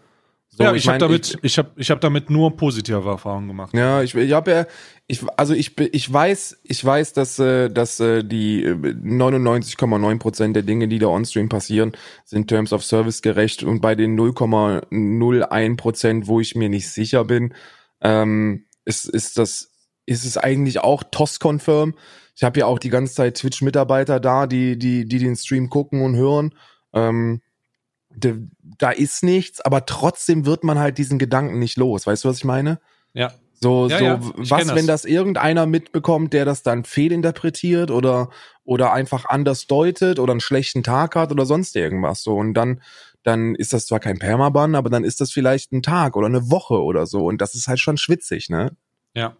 So, 0.48 0.62
ja, 0.64 0.72
ich, 0.72 0.84
ich 0.84 0.88
habe 0.88 0.98
damit, 0.98 1.34
ich, 1.34 1.38
ich 1.42 1.58
habe, 1.58 1.70
ich 1.76 1.90
habe 1.90 2.00
damit 2.00 2.30
nur 2.30 2.56
positive 2.56 3.06
Erfahrungen 3.06 3.48
gemacht. 3.48 3.74
Ja, 3.74 4.02
ich, 4.02 4.14
ich 4.14 4.32
habe 4.32 4.50
ja, 4.50 4.66
ich, 5.06 5.20
also 5.36 5.52
ich, 5.52 5.78
ich 5.78 6.10
weiß, 6.10 6.60
ich 6.62 6.82
weiß, 6.82 7.12
dass, 7.12 7.38
äh, 7.38 7.68
dass 7.68 8.00
äh, 8.00 8.22
die 8.22 8.64
99,9 8.66 10.18
Prozent 10.18 10.56
der 10.56 10.62
Dinge, 10.62 10.88
die 10.88 10.98
da 10.98 11.08
onstream 11.08 11.48
passieren, 11.48 11.92
sind 12.24 12.48
Terms 12.48 12.72
of 12.72 12.84
Service 12.84 13.20
gerecht 13.20 13.64
und 13.64 13.80
bei 13.80 13.94
den 13.94 14.18
0,01 14.18 15.76
Prozent, 15.76 16.26
wo 16.26 16.40
ich 16.40 16.54
mir 16.54 16.68
nicht 16.68 16.88
sicher 16.88 17.24
bin, 17.24 17.52
ähm, 18.00 18.65
ist, 18.86 19.04
ist 19.06 19.36
das 19.38 19.70
ist 20.06 20.24
es 20.24 20.38
eigentlich 20.38 20.78
auch 20.78 21.02
TOS-confirm. 21.02 21.94
Ich 22.36 22.44
habe 22.44 22.60
ja 22.60 22.66
auch 22.66 22.78
die 22.78 22.90
ganze 22.90 23.14
Zeit 23.14 23.36
Twitch-Mitarbeiter 23.36 24.20
da, 24.20 24.46
die, 24.46 24.78
die, 24.78 25.06
die 25.06 25.18
den 25.18 25.36
Stream 25.36 25.68
gucken 25.68 26.02
und 26.02 26.14
hören. 26.14 26.54
Ähm, 26.94 27.42
de, 28.10 28.36
da 28.78 28.90
ist 28.90 29.24
nichts, 29.24 29.60
aber 29.60 29.84
trotzdem 29.84 30.46
wird 30.46 30.62
man 30.64 30.78
halt 30.78 30.98
diesen 30.98 31.18
Gedanken 31.18 31.58
nicht 31.58 31.76
los. 31.76 32.06
Weißt 32.06 32.24
du, 32.24 32.28
was 32.28 32.38
ich 32.38 32.44
meine? 32.44 32.80
Ja. 33.14 33.32
So, 33.60 33.88
Ja, 33.88 33.98
so, 33.98 34.04
ja, 34.04 34.20
was, 34.20 34.58
kenn 34.58 34.68
das. 34.68 34.76
wenn 34.76 34.86
das 34.86 35.04
irgendeiner 35.06 35.66
mitbekommt, 35.66 36.34
der 36.34 36.44
das 36.44 36.62
dann 36.62 36.84
fehlinterpretiert 36.84 37.90
oder, 37.90 38.28
oder 38.64 38.92
einfach 38.92 39.24
anders 39.24 39.66
deutet 39.66 40.18
oder 40.18 40.32
einen 40.32 40.40
schlechten 40.40 40.82
Tag 40.82 41.16
hat 41.16 41.32
oder 41.32 41.46
sonst 41.46 41.74
irgendwas. 41.74 42.22
So, 42.22 42.36
und 42.36 42.54
dann, 42.54 42.82
dann 43.26 43.56
ist 43.56 43.72
das 43.72 43.86
zwar 43.86 43.98
kein 43.98 44.18
Permaban, 44.18 44.76
aber 44.76 44.88
dann 44.88 45.02
ist 45.02 45.20
das 45.20 45.32
vielleicht 45.32 45.72
ein 45.72 45.82
Tag 45.82 46.16
oder 46.16 46.26
eine 46.26 46.48
Woche 46.50 46.80
oder 46.80 47.06
so. 47.06 47.26
Und 47.26 47.40
das 47.40 47.56
ist 47.56 47.66
halt 47.66 47.80
schon 47.80 47.96
schwitzig, 47.96 48.48
ne? 48.48 48.76
Ja. 49.14 49.36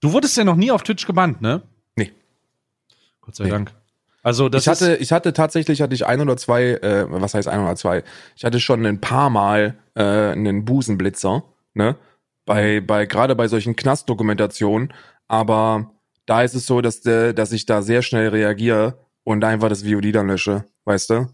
Du 0.00 0.12
wurdest 0.12 0.36
ja 0.36 0.44
noch 0.44 0.56
nie 0.56 0.70
auf 0.70 0.82
Twitch 0.82 1.06
gebannt, 1.06 1.40
ne? 1.40 1.62
Nee. 1.96 2.12
Gott 3.22 3.36
sei 3.36 3.44
Nee. 3.44 3.50
Dank. 3.50 3.72
Also 4.22 4.48
das 4.50 4.64
ich 4.64 4.68
hatte, 4.68 4.96
ich 4.96 5.12
hatte 5.12 5.32
tatsächlich 5.32 5.80
hatte 5.80 5.94
ich 5.94 6.06
ein 6.06 6.20
oder 6.20 6.36
zwei, 6.36 6.74
äh, 6.74 7.06
was 7.08 7.32
heißt 7.32 7.48
ein 7.48 7.60
oder 7.60 7.74
zwei? 7.74 8.04
Ich 8.36 8.44
hatte 8.44 8.60
schon 8.60 8.84
ein 8.84 9.00
paar 9.00 9.30
Mal 9.30 9.78
äh, 9.94 10.02
einen 10.02 10.64
Busenblitzer, 10.66 11.42
ne? 11.74 11.96
Bei, 12.44 12.80
bei 12.80 13.06
gerade 13.06 13.34
bei 13.34 13.48
solchen 13.48 13.76
Knastdokumentationen, 13.76 14.92
aber 15.26 15.90
da 16.26 16.42
ist 16.42 16.54
es 16.54 16.66
so, 16.66 16.80
dass 16.82 17.00
der, 17.00 17.32
dass 17.32 17.52
ich 17.52 17.64
da 17.66 17.80
sehr 17.82 18.02
schnell 18.02 18.28
reagiere 18.28 18.98
und 19.24 19.42
einfach 19.42 19.68
das 19.68 19.84
VOD 19.84 20.14
dann 20.14 20.26
lösche, 20.28 20.64
weißt 20.84 21.10
du? 21.10 21.28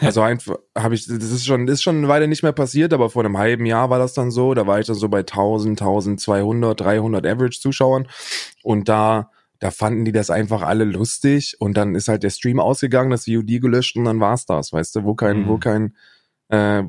Also 0.00 0.22
einfach 0.22 0.56
habe 0.76 0.94
ich, 0.94 1.06
das 1.06 1.30
ist 1.30 1.46
schon, 1.46 1.68
ist 1.68 1.82
schon 1.82 1.98
eine 1.98 2.08
Weile 2.08 2.28
nicht 2.28 2.42
mehr 2.42 2.52
passiert, 2.52 2.92
aber 2.92 3.10
vor 3.10 3.24
einem 3.24 3.38
halben 3.38 3.66
Jahr 3.66 3.90
war 3.90 3.98
das 3.98 4.14
dann 4.14 4.30
so. 4.30 4.54
Da 4.54 4.66
war 4.66 4.80
ich 4.80 4.86
dann 4.86 4.96
so 4.96 5.08
bei 5.08 5.20
1000, 5.20 5.80
1200, 5.80 6.80
300 6.80 7.26
Average 7.26 7.60
Zuschauern 7.60 8.08
und 8.62 8.88
da, 8.88 9.30
da 9.58 9.70
fanden 9.70 10.04
die 10.04 10.12
das 10.12 10.30
einfach 10.30 10.62
alle 10.62 10.84
lustig 10.84 11.56
und 11.58 11.76
dann 11.76 11.94
ist 11.94 12.08
halt 12.08 12.22
der 12.22 12.30
Stream 12.30 12.60
ausgegangen, 12.60 13.10
das 13.10 13.24
VOD 13.26 13.60
gelöscht 13.60 13.96
und 13.96 14.04
dann 14.04 14.20
war's 14.20 14.46
das, 14.46 14.72
weißt 14.72 14.96
du, 14.96 15.04
wo 15.04 15.14
kein, 15.14 15.42
Mhm. 15.42 15.48
wo 15.48 15.58
kein, 15.58 15.94
äh, 16.48 16.82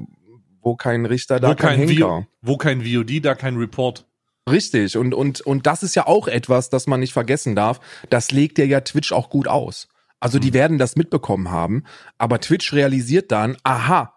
wo 0.61 0.75
kein 0.75 1.05
Richter, 1.05 1.39
da 1.39 1.49
wo 1.49 1.55
kein, 1.55 1.79
kein, 1.79 1.87
Henker. 1.87 2.27
Wo 2.41 2.57
kein 2.57 2.81
VOD, 2.81 3.19
da 3.23 3.35
kein 3.35 3.57
Report. 3.57 4.05
Richtig. 4.49 4.97
Und, 4.97 5.13
und, 5.13 5.41
und 5.41 5.67
das 5.67 5.83
ist 5.83 5.95
ja 5.95 6.07
auch 6.07 6.27
etwas, 6.27 6.69
das 6.69 6.87
man 6.87 6.99
nicht 6.99 7.13
vergessen 7.13 7.55
darf. 7.55 7.79
Das 8.09 8.31
legt 8.31 8.57
ja 8.57 8.65
ja 8.65 8.81
Twitch 8.81 9.11
auch 9.11 9.29
gut 9.29 9.47
aus. 9.47 9.87
Also 10.21 10.39
die 10.39 10.53
werden 10.53 10.77
das 10.77 10.95
mitbekommen 10.95 11.51
haben, 11.51 11.83
aber 12.17 12.39
Twitch 12.39 12.71
realisiert 12.73 13.31
dann, 13.31 13.57
aha, 13.63 14.13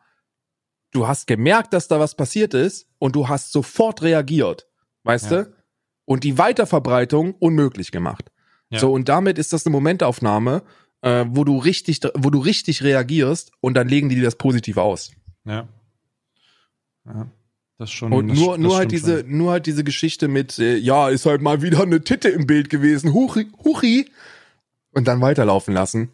du 0.93 1.09
hast 1.09 1.27
gemerkt, 1.27 1.73
dass 1.73 1.89
da 1.89 1.99
was 1.99 2.15
passiert 2.15 2.55
ist 2.55 2.87
und 2.99 3.17
du 3.17 3.29
hast 3.29 3.51
sofort 3.51 4.03
reagiert. 4.03 4.69
Weißt 5.03 5.31
Ja. 5.31 5.43
du? 5.45 5.53
Und 6.05 6.23
die 6.23 6.37
Weiterverbreitung 6.39 7.35
unmöglich 7.35 7.91
gemacht. 7.91 8.31
Ja. 8.69 8.79
So, 8.79 8.93
und 8.93 9.09
damit 9.09 9.39
ist 9.39 9.53
das 9.55 9.65
eine 9.65 9.73
Momentaufnahme, 9.73 10.63
äh, 11.01 11.25
wo 11.29 11.43
du 11.45 11.59
richtig, 11.59 12.01
wo 12.15 12.29
du 12.29 12.39
richtig 12.39 12.83
reagierst 12.83 13.51
und 13.61 13.75
dann 13.75 13.89
legen 13.89 14.11
die 14.11 14.17
dir 14.17 14.25
das 14.25 14.37
positiv 14.37 14.77
aus. 14.77 15.11
Ja. 15.47 15.69
ja. 17.07 17.31
Das 17.79 17.89
ist 17.89 17.95
schon. 17.95 18.13
Und 18.13 18.29
das, 18.29 18.39
nur, 18.39 18.53
das 18.53 18.59
nur 18.61 18.77
halt 18.77 18.93
diese, 18.93 19.21
schon. 19.21 19.37
nur 19.37 19.53
halt 19.53 19.67
diese 19.67 19.85
Geschichte 19.85 20.29
mit, 20.29 20.59
äh, 20.59 20.77
ja, 20.77 21.09
ist 21.09 21.27
halt 21.27 21.41
mal 21.43 21.63
wieder 21.63 21.83
eine 21.83 22.05
Titte 22.05 22.29
im 22.29 22.47
Bild 22.47 22.69
gewesen, 22.71 23.13
huchi, 23.15 23.51
huchi, 23.65 24.11
und 24.95 25.07
dann 25.07 25.21
weiterlaufen 25.21 25.75
lassen. 25.75 26.11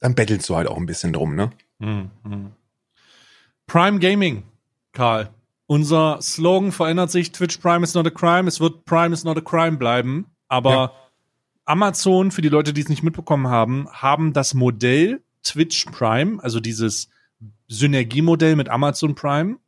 Dann 0.00 0.14
bettelst 0.14 0.48
du 0.48 0.56
halt 0.56 0.68
auch 0.68 0.76
ein 0.76 0.86
bisschen 0.86 1.12
drum, 1.12 1.34
ne? 1.34 1.50
Hm, 1.80 2.10
hm. 2.24 2.52
Prime 3.66 3.98
Gaming, 3.98 4.44
Karl. 4.92 5.30
Unser 5.66 6.20
Slogan 6.20 6.72
verändert 6.72 7.10
sich. 7.12 7.30
Twitch 7.30 7.58
Prime 7.58 7.84
is 7.84 7.94
not 7.94 8.06
a 8.06 8.10
crime. 8.10 8.48
Es 8.48 8.58
wird 8.58 8.84
Prime 8.84 9.12
is 9.14 9.22
not 9.24 9.38
a 9.38 9.40
crime 9.40 9.76
bleiben. 9.76 10.26
Aber 10.48 10.70
Ja. 10.70 10.92
Amazon, 11.64 12.32
für 12.32 12.42
die 12.42 12.48
Leute, 12.48 12.72
die 12.72 12.80
es 12.80 12.88
nicht 12.88 13.04
mitbekommen 13.04 13.46
haben, 13.48 13.88
haben 13.92 14.32
das 14.32 14.54
Modell 14.54 15.22
Twitch 15.44 15.84
Prime, 15.86 16.42
also 16.42 16.58
dieses 16.58 17.08
Synergiemodell 17.68 18.56
mit 18.56 18.68
Amazon 18.68 19.14
Prime, 19.14 19.58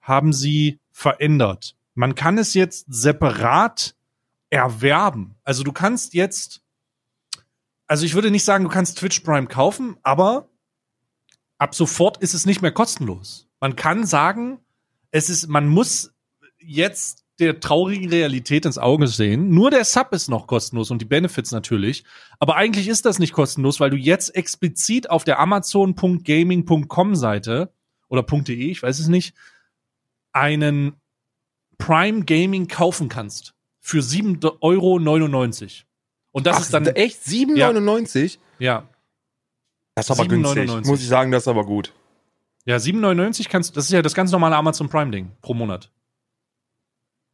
haben 0.00 0.32
sie 0.32 0.78
verändert. 0.92 1.74
Man 1.94 2.14
kann 2.14 2.38
es 2.38 2.54
jetzt 2.54 2.86
separat 2.88 3.96
erwerben. 4.50 5.34
Also 5.42 5.64
du 5.64 5.72
kannst 5.72 6.14
jetzt, 6.14 6.61
also 7.92 8.06
ich 8.06 8.14
würde 8.14 8.30
nicht 8.30 8.44
sagen, 8.44 8.64
du 8.64 8.70
kannst 8.70 8.96
Twitch 8.96 9.20
Prime 9.20 9.48
kaufen, 9.48 9.98
aber 10.02 10.48
ab 11.58 11.74
sofort 11.74 12.16
ist 12.22 12.32
es 12.32 12.46
nicht 12.46 12.62
mehr 12.62 12.72
kostenlos. 12.72 13.50
Man 13.60 13.76
kann 13.76 14.06
sagen, 14.06 14.60
es 15.10 15.28
ist, 15.28 15.46
man 15.48 15.68
muss 15.68 16.10
jetzt 16.58 17.26
der 17.38 17.60
traurigen 17.60 18.08
Realität 18.08 18.64
ins 18.64 18.78
Auge 18.78 19.08
sehen. 19.08 19.50
Nur 19.50 19.70
der 19.70 19.84
Sub 19.84 20.10
ist 20.14 20.30
noch 20.30 20.46
kostenlos 20.46 20.90
und 20.90 21.02
die 21.02 21.04
Benefits 21.04 21.50
natürlich. 21.50 22.04
Aber 22.38 22.56
eigentlich 22.56 22.88
ist 22.88 23.04
das 23.04 23.18
nicht 23.18 23.34
kostenlos, 23.34 23.78
weil 23.78 23.90
du 23.90 23.98
jetzt 23.98 24.34
explizit 24.34 25.10
auf 25.10 25.24
der 25.24 25.38
Amazon.gaming.com 25.38 27.14
Seite 27.14 27.74
oder 28.08 28.22
.de, 28.22 28.70
ich 28.70 28.82
weiß 28.82 29.00
es 29.00 29.08
nicht, 29.08 29.34
einen 30.32 30.94
Prime 31.76 32.24
Gaming 32.24 32.68
kaufen 32.68 33.10
kannst. 33.10 33.52
Für 33.80 34.00
7,99 34.00 34.44
Euro. 34.62 35.91
Und 36.32 36.46
das 36.46 36.56
Ach, 36.56 36.60
ist 36.62 36.74
dann, 36.74 36.86
echt 36.86 37.22
7,99? 37.22 38.38
ja, 38.58 38.84
Das 39.94 40.06
ist 40.06 40.10
aber 40.10 40.22
7,99. 40.24 40.28
günstig. 40.54 40.86
Muss 40.86 41.00
ich 41.00 41.08
sagen, 41.08 41.30
das 41.30 41.44
ist 41.44 41.48
aber 41.48 41.64
gut. 41.64 41.92
Ja, 42.64 42.76
7,99 42.76 43.48
kannst 43.48 43.76
das 43.76 43.84
ist 43.86 43.90
ja 43.92 44.02
das 44.02 44.14
ganz 44.14 44.30
normale 44.32 44.56
Amazon 44.56 44.88
Prime 44.88 45.10
Ding 45.10 45.30
pro 45.42 45.52
Monat. 45.54 45.90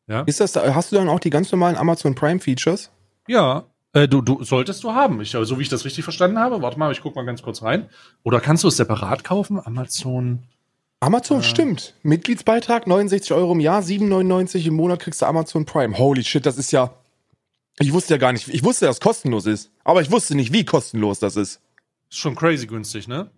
Ja? 0.07 0.23
Ist 0.23 0.41
das, 0.41 0.57
hast 0.57 0.91
du 0.91 0.97
dann 0.97 1.09
auch 1.09 1.21
die 1.21 1.31
ganz 1.31 1.53
normalen 1.53 1.77
Amazon 1.77 2.15
Prime 2.15 2.41
Features? 2.41 2.91
Ja. 3.27 3.65
Äh, 3.93 4.09
du, 4.09 4.23
du 4.23 4.43
solltest 4.43 4.83
du 4.85 4.93
haben. 4.93 5.21
Ich, 5.21 5.31
so 5.33 5.59
wie 5.59 5.63
ich 5.63 5.69
das 5.69 5.85
richtig 5.85 6.05
verstanden 6.05 6.39
habe. 6.39 6.63
Warte 6.63 6.79
mal, 6.79 6.91
ich 6.93 7.03
guck 7.03 7.15
mal 7.15 7.25
ganz 7.27 7.43
kurz 7.43 7.63
rein. 7.63 7.89
Oder 8.23 8.41
kannst 8.41 8.65
du 8.65 8.69
es 8.69 8.77
separat 8.79 9.23
kaufen? 9.25 9.61
Amazon. 9.65 10.43
Amazon 11.01 11.41
Äh. 11.41 11.45
stimmt. 11.45 11.95
Mitgliedsbeitrag 12.03 12.87
69 12.87 13.33
Euro 13.33 13.53
im 13.53 13.61
Jahr, 13.61 13.83
7,99 13.83 14.67
im 14.67 14.75
Monat 14.75 15.01
kriegst 15.01 15.21
du 15.23 15.27
Amazon 15.27 15.65
Prime. 15.67 15.97
Holy 15.99 16.25
shit, 16.25 16.45
das 16.47 16.57
ist 16.59 16.73
ja. 16.73 16.91
Ich 17.81 17.93
wusste 17.93 18.15
ja 18.15 18.19
gar 18.19 18.33
nicht, 18.33 18.49
ich 18.49 18.65
wusste, 18.65 18.87
dass 18.87 18.97
es 18.97 19.01
kostenlos 19.01 19.47
ist, 19.47 19.71
aber 19.85 20.01
ich 20.03 20.11
wusste 20.11 20.35
nicht, 20.35 20.53
wie 20.53 20.65
kostenlos 20.65 21.19
das 21.21 21.37
ist. 21.37 21.61
Ist 22.11 22.19
schon 22.19 22.35
crazy 22.35 22.67
günstig, 22.67 23.07
ne? 23.07 23.31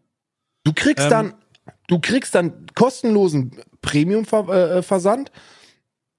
Du 0.64 0.72
kriegst 0.72 1.04
Ähm. 1.04 1.10
dann, 1.10 1.34
du 1.88 1.98
kriegst 1.98 2.34
dann 2.34 2.66
kostenlosen 2.74 3.60
Premium-Versand. 3.82 5.30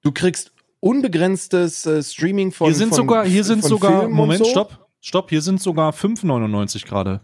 Du 0.02 0.12
kriegst 0.12 0.52
unbegrenztes 0.80 1.86
äh, 1.86 2.04
Streaming 2.04 2.52
von 2.52 2.68
Hier 2.68 2.76
sind 2.76 2.90
von, 2.90 2.98
sogar, 2.98 3.26
hier 3.26 3.44
sind 3.44 3.64
sogar, 3.64 4.02
Filmen 4.02 4.16
Moment, 4.16 4.46
so. 4.46 4.52
stopp, 4.52 4.88
stopp, 5.00 5.30
hier 5.30 5.42
sind 5.42 5.62
sogar 5.62 5.94
5,99 5.94 6.86
gerade. 6.86 7.22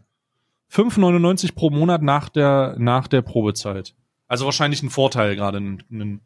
5,99 0.72 1.56
pro 1.56 1.70
Monat 1.70 2.02
nach 2.02 2.30
der, 2.30 2.76
nach 2.78 3.08
der 3.08 3.22
Probezeit. 3.22 3.96
Also 4.28 4.46
wahrscheinlich 4.46 4.84
ein 4.84 4.90
Vorteil 4.90 5.36
gerade. 5.36 5.58
Ein, 5.60 5.84
ein, 5.92 6.22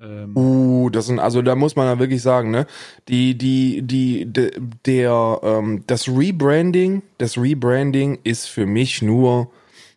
ähm, 0.00 0.36
Uh, 0.36 0.90
das 0.90 1.06
sind, 1.06 1.18
also 1.18 1.42
da 1.42 1.54
muss 1.54 1.76
man 1.76 1.86
ja 1.86 1.98
wirklich 1.98 2.22
sagen, 2.22 2.50
ne? 2.50 2.66
Die, 3.08 3.36
die, 3.36 3.82
die, 3.82 4.30
de, 4.30 4.52
der, 4.84 5.40
ähm, 5.42 5.84
das 5.86 6.08
Rebranding, 6.08 7.02
das 7.18 7.38
Rebranding 7.38 8.18
ist 8.22 8.46
für 8.46 8.66
mich 8.66 9.02
nur 9.02 9.50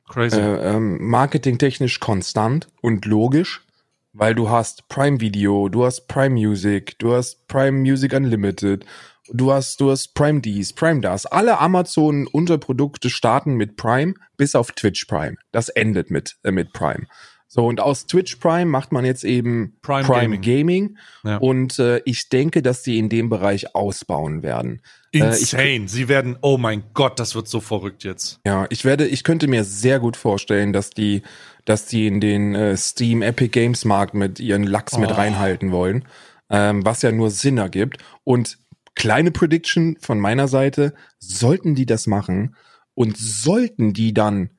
crazy. 0.07 0.39
äh, 0.39 0.75
ähm, 0.75 1.05
marketingtechnisch 1.05 1.99
konstant 1.99 2.67
und 2.81 3.05
logisch, 3.05 3.65
weil 4.13 4.35
du 4.35 4.49
hast 4.49 4.87
Prime 4.87 5.19
Video, 5.19 5.69
du 5.69 5.85
hast 5.85 6.07
Prime 6.07 6.31
Music, 6.35 6.97
du 6.99 7.13
hast 7.13 7.47
Prime 7.47 7.79
Music 7.79 8.13
Unlimited, 8.13 8.85
du 9.31 9.51
hast, 9.51 9.81
du 9.81 9.91
hast 9.91 10.13
Prime 10.13 10.39
dies, 10.39 10.73
Prime 10.73 11.01
das. 11.01 11.25
Alle 11.25 11.59
Amazon 11.59 12.25
Unterprodukte 12.25 13.09
starten 13.09 13.55
mit 13.55 13.75
Prime, 13.75 14.13
bis 14.37 14.55
auf 14.55 14.71
Twitch 14.71 15.05
Prime. 15.05 15.35
Das 15.51 15.69
endet 15.69 16.09
mit, 16.09 16.37
äh, 16.43 16.51
mit 16.51 16.71
Prime. 16.73 17.05
So, 17.51 17.65
und 17.65 17.79
aus 17.81 18.05
Twitch 18.05 18.35
Prime 18.35 18.67
macht 18.67 18.91
man 18.91 19.03
jetzt 19.05 19.23
eben 19.23 19.75
Prime 19.81 20.03
Prime, 20.05 20.37
Gaming. 20.39 20.97
Ja. 21.23 21.37
Und 21.37 21.79
äh, 21.79 21.99
ich 22.05 22.29
denke, 22.29 22.61
dass 22.61 22.83
die 22.83 22.99
in 22.99 23.09
dem 23.09 23.27
Bereich 23.29 23.73
ausbauen 23.75 24.43
werden. 24.43 24.83
äh, 25.13 25.17
ich- 25.35 25.53
Insane. 25.53 25.87
Sie 25.87 26.07
werden, 26.07 26.37
oh 26.43 26.59
mein 26.59 26.83
Gott, 26.93 27.19
das 27.19 27.33
wird 27.33 27.47
so 27.47 27.59
verrückt 27.59 28.03
jetzt. 28.03 28.39
Ja, 28.45 28.67
ich 28.69 28.85
werde, 28.85 29.07
ich 29.07 29.23
könnte 29.23 29.47
mir 29.47 29.63
sehr 29.63 29.99
gut 29.99 30.15
vorstellen, 30.15 30.73
dass 30.73 30.91
die, 30.91 31.23
dass 31.65 31.87
die 31.87 32.05
in 32.05 32.21
den 32.21 32.53
äh, 32.53 32.77
Steam 32.77 33.23
Epic 33.23 33.49
Games 33.49 33.83
Markt 33.83 34.13
mit 34.13 34.39
ihren 34.39 34.61
Lachs 34.63 34.99
mit 34.99 35.09
Oh. 35.09 35.15
reinhalten 35.15 35.71
wollen, 35.71 36.05
ähm, 36.51 36.85
was 36.85 37.01
ja 37.01 37.11
nur 37.11 37.31
Sinn 37.31 37.57
ergibt. 37.57 37.97
Und 38.23 38.59
kleine 38.93 39.31
Prediction 39.31 39.97
von 39.99 40.19
meiner 40.19 40.47
Seite: 40.47 40.93
Sollten 41.17 41.73
die 41.73 41.87
das 41.87 42.05
machen 42.05 42.55
und 42.93 43.17
sollten 43.17 43.93
die 43.93 44.13
dann 44.13 44.51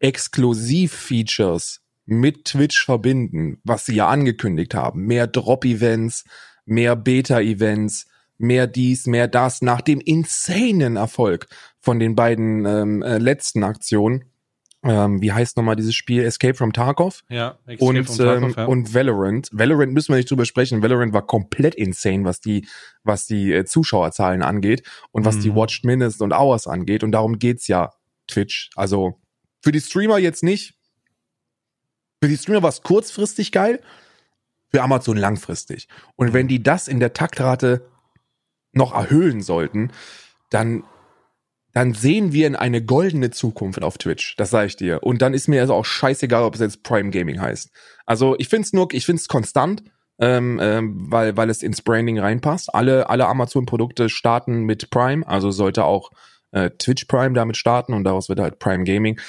Exklusiv-Features 0.00 1.80
mit 2.08 2.46
Twitch 2.46 2.84
verbinden, 2.84 3.60
was 3.64 3.86
sie 3.86 3.94
ja 3.96 4.08
angekündigt 4.08 4.74
haben, 4.74 5.06
mehr 5.06 5.26
Drop-Events, 5.26 6.24
mehr 6.64 6.96
Beta-Events, 6.96 8.06
mehr 8.38 8.66
dies, 8.66 9.06
mehr 9.06 9.28
das, 9.28 9.62
nach 9.62 9.80
dem 9.82 10.00
insanen 10.00 10.96
Erfolg 10.96 11.48
von 11.80 11.98
den 11.98 12.14
beiden 12.14 12.64
ähm, 12.64 13.02
äh, 13.02 13.18
letzten 13.18 13.62
Aktionen, 13.62 14.24
ähm, 14.84 15.20
wie 15.20 15.32
heißt 15.32 15.56
nochmal 15.56 15.74
dieses 15.74 15.96
Spiel? 15.96 16.22
Escape 16.22 16.54
from 16.54 16.72
Tarkov. 16.72 17.24
Ja, 17.28 17.58
und, 17.80 18.20
ähm, 18.20 18.54
und 18.54 18.94
Valorant. 18.94 19.50
Valorant 19.52 19.92
müssen 19.92 20.12
wir 20.12 20.16
nicht 20.16 20.30
drüber 20.30 20.44
sprechen. 20.44 20.82
Valorant 20.82 21.12
war 21.12 21.26
komplett 21.26 21.74
insane, 21.74 22.24
was 22.24 22.40
die, 22.40 22.66
was 23.02 23.26
die 23.26 23.52
äh, 23.52 23.64
Zuschauerzahlen 23.64 24.42
angeht 24.42 24.84
und 25.10 25.24
was 25.24 25.36
Mhm. 25.36 25.40
die 25.40 25.54
Watched 25.56 25.84
Minutes 25.84 26.20
und 26.20 26.32
Hours 26.32 26.68
angeht. 26.68 27.02
Und 27.02 27.10
darum 27.12 27.40
geht's 27.40 27.66
ja 27.66 27.90
Twitch. 28.28 28.70
Also 28.76 29.20
für 29.62 29.72
die 29.72 29.80
Streamer 29.80 30.18
jetzt 30.18 30.44
nicht. 30.44 30.77
Für 32.22 32.28
die 32.28 32.36
Streamer 32.36 32.62
war 32.62 32.70
es 32.70 32.82
kurzfristig 32.82 33.52
geil, 33.52 33.80
für 34.70 34.82
Amazon 34.82 35.16
langfristig. 35.16 35.88
Und 36.16 36.32
wenn 36.32 36.48
die 36.48 36.62
das 36.62 36.88
in 36.88 37.00
der 37.00 37.12
Taktrate 37.12 37.88
noch 38.72 38.94
erhöhen 38.94 39.40
sollten, 39.40 39.92
dann 40.50 40.84
dann 41.74 41.94
sehen 41.94 42.32
wir 42.32 42.46
in 42.46 42.56
eine 42.56 42.82
goldene 42.82 43.30
Zukunft 43.30 43.82
auf 43.82 43.98
Twitch. 43.98 44.34
Das 44.36 44.50
sage 44.50 44.66
ich 44.66 44.76
dir. 44.76 45.02
Und 45.02 45.22
dann 45.22 45.34
ist 45.34 45.48
mir 45.48 45.60
also 45.60 45.74
auch 45.74 45.84
scheißegal, 45.84 46.42
ob 46.42 46.54
es 46.54 46.60
jetzt 46.60 46.82
Prime 46.82 47.10
Gaming 47.10 47.40
heißt. 47.40 47.70
Also 48.06 48.34
ich 48.38 48.48
find's 48.48 48.72
nur, 48.72 48.88
ich 48.92 49.06
find's 49.06 49.28
konstant, 49.28 49.84
ähm, 50.18 50.58
ähm, 50.60 51.06
weil 51.10 51.36
weil 51.36 51.50
es 51.50 51.62
ins 51.62 51.82
Branding 51.82 52.18
reinpasst. 52.18 52.74
Alle 52.74 53.08
alle 53.08 53.26
Amazon-Produkte 53.26 54.08
starten 54.08 54.64
mit 54.64 54.90
Prime, 54.90 55.26
also 55.26 55.50
sollte 55.50 55.84
auch 55.84 56.10
äh, 56.50 56.70
Twitch 56.70 57.04
Prime 57.04 57.34
damit 57.34 57.56
starten 57.56 57.92
und 57.92 58.04
daraus 58.04 58.28
wird 58.28 58.40
halt 58.40 58.58
Prime 58.58 58.84
Gaming. 58.84 59.20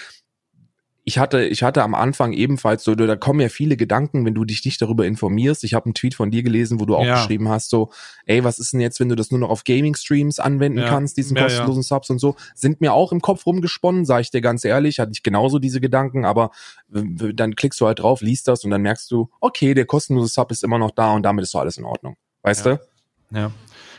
Ich 1.09 1.17
hatte, 1.17 1.43
ich 1.43 1.63
hatte 1.63 1.81
am 1.81 1.95
Anfang 1.95 2.33
ebenfalls 2.33 2.83
so, 2.83 2.93
da 2.93 3.15
kommen 3.15 3.39
ja 3.39 3.49
viele 3.49 3.77
Gedanken, 3.77 4.25
wenn 4.25 4.35
du 4.35 4.45
dich 4.45 4.63
nicht 4.63 4.79
darüber 4.79 5.07
informierst. 5.07 5.63
Ich 5.63 5.73
habe 5.73 5.85
einen 5.85 5.95
Tweet 5.95 6.13
von 6.13 6.29
dir 6.29 6.43
gelesen, 6.43 6.79
wo 6.79 6.85
du 6.85 6.95
auch 6.95 7.03
Ja. 7.03 7.15
geschrieben 7.15 7.49
hast, 7.49 7.71
so, 7.71 7.89
ey, 8.27 8.43
was 8.43 8.59
ist 8.59 8.73
denn 8.73 8.79
jetzt, 8.79 8.99
wenn 8.99 9.09
du 9.09 9.15
das 9.15 9.31
nur 9.31 9.39
noch 9.39 9.49
auf 9.49 9.63
Gaming-Streams 9.63 10.37
anwenden 10.39 10.77
Ja. 10.77 10.85
kannst, 10.87 11.17
diesen 11.17 11.35
Ja, 11.35 11.41
kostenlosen 11.41 11.81
Subs 11.81 12.11
und 12.11 12.19
so, 12.19 12.35
sind 12.53 12.79
mir 12.79 12.93
auch 12.93 13.11
im 13.11 13.21
Kopf 13.21 13.47
rumgesponnen, 13.47 14.05
sage 14.05 14.21
ich 14.21 14.29
dir 14.29 14.41
ganz 14.41 14.63
ehrlich, 14.63 14.99
hatte 14.99 15.09
ich 15.11 15.23
genauso 15.23 15.57
diese 15.57 15.81
Gedanken, 15.81 16.25
aber 16.25 16.51
dann 16.87 17.55
klickst 17.55 17.81
du 17.81 17.87
halt 17.87 17.97
drauf, 17.97 18.21
liest 18.21 18.47
das 18.47 18.63
und 18.63 18.69
dann 18.69 18.83
merkst 18.83 19.09
du, 19.09 19.31
okay, 19.39 19.73
der 19.73 19.85
kostenlose 19.85 20.31
Sub 20.31 20.51
ist 20.51 20.63
immer 20.63 20.77
noch 20.77 20.91
da 20.91 21.13
und 21.13 21.23
damit 21.23 21.41
ist 21.41 21.55
doch 21.55 21.61
alles 21.61 21.77
in 21.77 21.85
Ordnung. 21.85 22.17
Weißt 22.43 22.67
du? 22.67 22.79
Ja. 23.31 23.51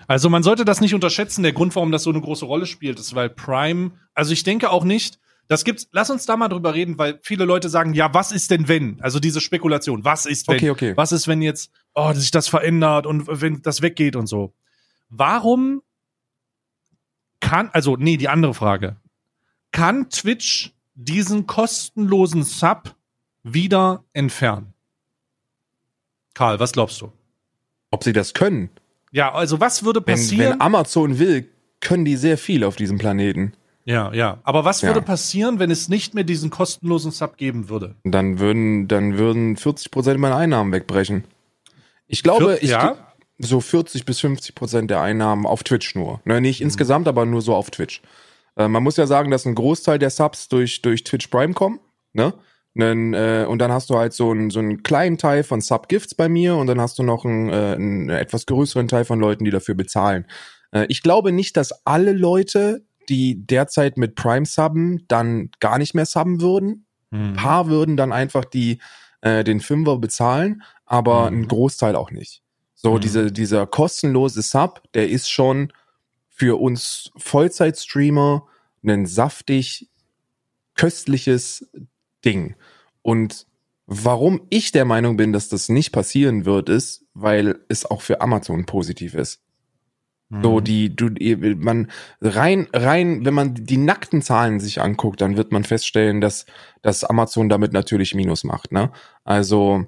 Also 0.06 0.30
man 0.30 0.44
sollte 0.44 0.64
das 0.64 0.80
nicht 0.80 0.94
unterschätzen. 0.94 1.42
Der 1.42 1.52
Grund, 1.52 1.74
warum 1.74 1.90
das 1.90 2.04
so 2.04 2.10
eine 2.10 2.20
große 2.20 2.44
Rolle 2.44 2.66
spielt, 2.66 3.00
ist, 3.00 3.16
weil 3.16 3.30
Prime, 3.30 3.90
also 4.14 4.32
ich 4.32 4.44
denke 4.44 4.70
auch 4.70 4.84
nicht, 4.84 5.18
das 5.50 5.64
gibt's, 5.64 5.88
lass 5.90 6.10
uns 6.10 6.26
da 6.26 6.36
mal 6.36 6.46
drüber 6.46 6.74
reden, 6.74 6.96
weil 6.96 7.18
viele 7.24 7.44
Leute 7.44 7.68
sagen, 7.68 7.92
ja, 7.92 8.14
was 8.14 8.30
ist 8.30 8.52
denn 8.52 8.68
wenn? 8.68 9.00
Also 9.00 9.18
diese 9.18 9.40
Spekulation, 9.40 10.04
was 10.04 10.24
ist 10.24 10.46
wenn? 10.46 10.54
Okay, 10.54 10.70
okay. 10.70 10.96
Was 10.96 11.10
ist, 11.10 11.26
wenn 11.26 11.42
jetzt, 11.42 11.72
oh, 11.92 12.12
sich 12.12 12.30
das 12.30 12.46
verändert 12.46 13.04
und 13.04 13.26
wenn 13.26 13.60
das 13.60 13.82
weggeht 13.82 14.14
und 14.14 14.28
so? 14.28 14.54
Warum 15.08 15.82
kann, 17.40 17.68
also, 17.72 17.96
nee, 17.96 18.16
die 18.16 18.28
andere 18.28 18.54
Frage. 18.54 18.94
Kann 19.72 20.08
Twitch 20.08 20.72
diesen 20.94 21.48
kostenlosen 21.48 22.44
Sub 22.44 22.94
wieder 23.42 24.04
entfernen? 24.12 24.72
Karl, 26.32 26.60
was 26.60 26.70
glaubst 26.70 27.00
du? 27.00 27.10
Ob 27.90 28.04
sie 28.04 28.12
das 28.12 28.34
können? 28.34 28.70
Ja, 29.10 29.32
also 29.32 29.58
was 29.58 29.84
würde 29.84 30.00
Wenn, 30.06 30.14
passieren? 30.14 30.52
wenn 30.52 30.60
Amazon 30.60 31.18
will, 31.18 31.48
können 31.80 32.04
die 32.04 32.16
sehr 32.16 32.38
viel 32.38 32.62
auf 32.62 32.76
diesem 32.76 32.98
Planeten. 32.98 33.54
Ja, 33.84 34.12
ja. 34.12 34.38
Aber 34.44 34.64
was 34.64 34.82
Ja. 34.82 34.88
würde 34.88 35.02
passieren, 35.02 35.58
wenn 35.58 35.70
es 35.70 35.88
nicht 35.88 36.14
mehr 36.14 36.24
diesen 36.24 36.50
kostenlosen 36.50 37.10
Sub 37.12 37.36
geben 37.36 37.68
würde? 37.68 37.96
dann 38.04 38.38
würden, 38.38 38.88
dann 38.88 39.18
würden 39.18 39.56
40 39.56 39.90
Prozent 39.90 40.20
meiner 40.20 40.36
Einnahmen 40.36 40.72
wegbrechen. 40.72 41.24
Ich 42.06 42.22
glaube, 42.22 42.56
Vier- 42.58 42.62
ich, 42.62 42.70
ja? 42.70 42.96
so 43.38 43.60
40 43.60 44.04
bis 44.04 44.20
50 44.20 44.54
Prozent 44.54 44.90
der 44.90 45.00
Einnahmen 45.00 45.46
auf 45.46 45.62
Twitch 45.64 45.94
nur. 45.94 46.20
Ne, 46.24 46.34
Mhm. 46.36 46.42
nicht 46.42 46.60
insgesamt, 46.60 47.08
aber 47.08 47.24
nur 47.24 47.40
so 47.42 47.54
auf 47.54 47.70
Twitch. 47.70 48.02
Äh, 48.56 48.68
man 48.68 48.82
muss 48.82 48.96
ja 48.96 49.06
sagen, 49.06 49.30
dass 49.30 49.46
ein 49.46 49.54
Großteil 49.54 49.98
der 49.98 50.10
Subs 50.10 50.48
durch, 50.48 50.82
durch 50.82 51.04
Twitch 51.04 51.28
Prime 51.28 51.54
kommen, 51.54 51.80
ne? 52.12 52.34
Nen, 52.74 53.14
äh, 53.14 53.46
und 53.48 53.58
dann 53.58 53.72
hast 53.72 53.90
du 53.90 53.96
halt 53.96 54.12
so 54.12 54.30
einen, 54.30 54.50
so 54.50 54.60
einen 54.60 54.82
kleinen 54.84 55.18
Teil 55.18 55.42
von 55.42 55.60
Sub-Gifts 55.60 56.14
bei 56.14 56.28
mir 56.28 56.54
und 56.54 56.68
dann 56.68 56.80
hast 56.80 56.98
du 57.00 57.02
noch 57.02 57.24
einen, 57.24 57.48
äh, 57.48 57.52
einen 57.74 58.08
etwas 58.10 58.46
größeren 58.46 58.86
Teil 58.86 59.04
von 59.04 59.18
Leuten, 59.18 59.44
die 59.44 59.50
dafür 59.50 59.74
bezahlen. 59.74 60.24
Äh, 60.72 60.86
ich 60.88 61.02
glaube 61.02 61.32
nicht, 61.32 61.56
dass 61.56 61.84
alle 61.84 62.12
Leute, 62.12 62.84
die 63.10 63.44
derzeit 63.46 63.98
mit 63.98 64.14
Prime 64.14 64.46
subben, 64.46 65.04
dann 65.08 65.50
gar 65.60 65.76
nicht 65.78 65.94
mehr 65.94 66.06
subben 66.06 66.40
würden. 66.40 66.86
Ein 67.12 67.32
paar 67.34 67.68
würden 67.68 67.96
dann 67.96 68.12
einfach 68.12 68.44
die 68.44 68.78
äh, 69.22 69.44
den 69.44 69.60
Fünfer 69.60 69.98
bezahlen, 69.98 70.62
aber 70.86 71.30
Mhm. 71.30 71.42
ein 71.42 71.48
Großteil 71.48 71.94
auch 71.96 72.10
nicht. 72.10 72.42
So 72.74 72.94
Mhm. 72.94 73.00
diese 73.00 73.32
dieser 73.32 73.66
kostenlose 73.66 74.40
Sub, 74.42 74.82
der 74.94 75.10
ist 75.10 75.28
schon 75.30 75.72
für 76.30 76.58
uns 76.58 77.10
Vollzeitstreamer 77.18 78.46
ein 78.82 79.04
saftig 79.06 79.90
köstliches 80.74 81.68
Ding. 82.24 82.54
Und 83.02 83.46
warum 83.86 84.42
ich 84.50 84.72
der 84.72 84.84
Meinung 84.84 85.16
bin, 85.16 85.32
dass 85.32 85.48
das 85.48 85.68
nicht 85.68 85.92
passieren 85.92 86.44
wird, 86.46 86.68
ist, 86.68 87.04
weil 87.12 87.58
es 87.68 87.84
auch 87.84 88.00
für 88.02 88.20
Amazon 88.20 88.64
positiv 88.66 89.14
ist. 89.14 89.42
Mhm. 90.30 90.42
So, 90.42 90.60
die, 90.60 90.94
du, 90.94 91.10
man, 91.56 91.90
rein, 92.20 92.68
rein, 92.72 93.24
wenn 93.24 93.34
man 93.34 93.54
die 93.54 93.76
nackten 93.76 94.22
Zahlen 94.22 94.60
sich 94.60 94.80
anguckt, 94.80 95.20
dann 95.20 95.36
wird 95.36 95.52
man 95.52 95.64
feststellen, 95.64 96.20
dass, 96.20 96.46
dass 96.82 97.04
Amazon 97.04 97.48
damit 97.48 97.72
natürlich 97.72 98.14
Minus 98.14 98.44
macht, 98.44 98.72
ne? 98.72 98.92
Also, 99.24 99.86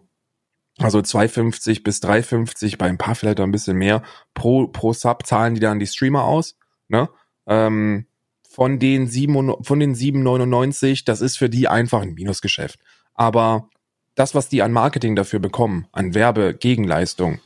also 0.79 0.99
2,50 0.99 1.85
bis 1.85 2.03
3,50, 2.03 2.77
bei 2.77 2.87
ein 2.87 2.99
paar 2.99 3.15
vielleicht 3.15 3.39
auch 3.41 3.45
ein 3.45 3.53
bisschen 3.53 3.77
mehr, 3.77 4.03
pro, 4.35 4.67
pro 4.67 4.93
Sub 4.93 5.27
zahlen 5.27 5.55
die 5.55 5.61
dann 5.61 5.79
die 5.79 5.87
Streamer 5.87 6.25
aus, 6.25 6.57
ne? 6.89 7.09
Ähm, 7.47 8.07
von 8.49 8.79
den 8.79 9.07
7, 9.07 9.63
von 9.63 9.81
den 9.81 9.95
7,99, 9.95 11.05
das 11.07 11.21
ist 11.21 11.39
für 11.39 11.49
die 11.49 11.69
einfach 11.69 12.03
ein 12.03 12.15
Minusgeschäft. 12.15 12.81
Aber 13.15 13.71
das, 14.15 14.35
was 14.35 14.49
die 14.49 14.61
an 14.61 14.73
Marketing 14.73 15.17
dafür 15.17 15.39
bekommen, 15.39 15.87
an 15.93 16.15
Werbegegenleistung, 16.15 17.41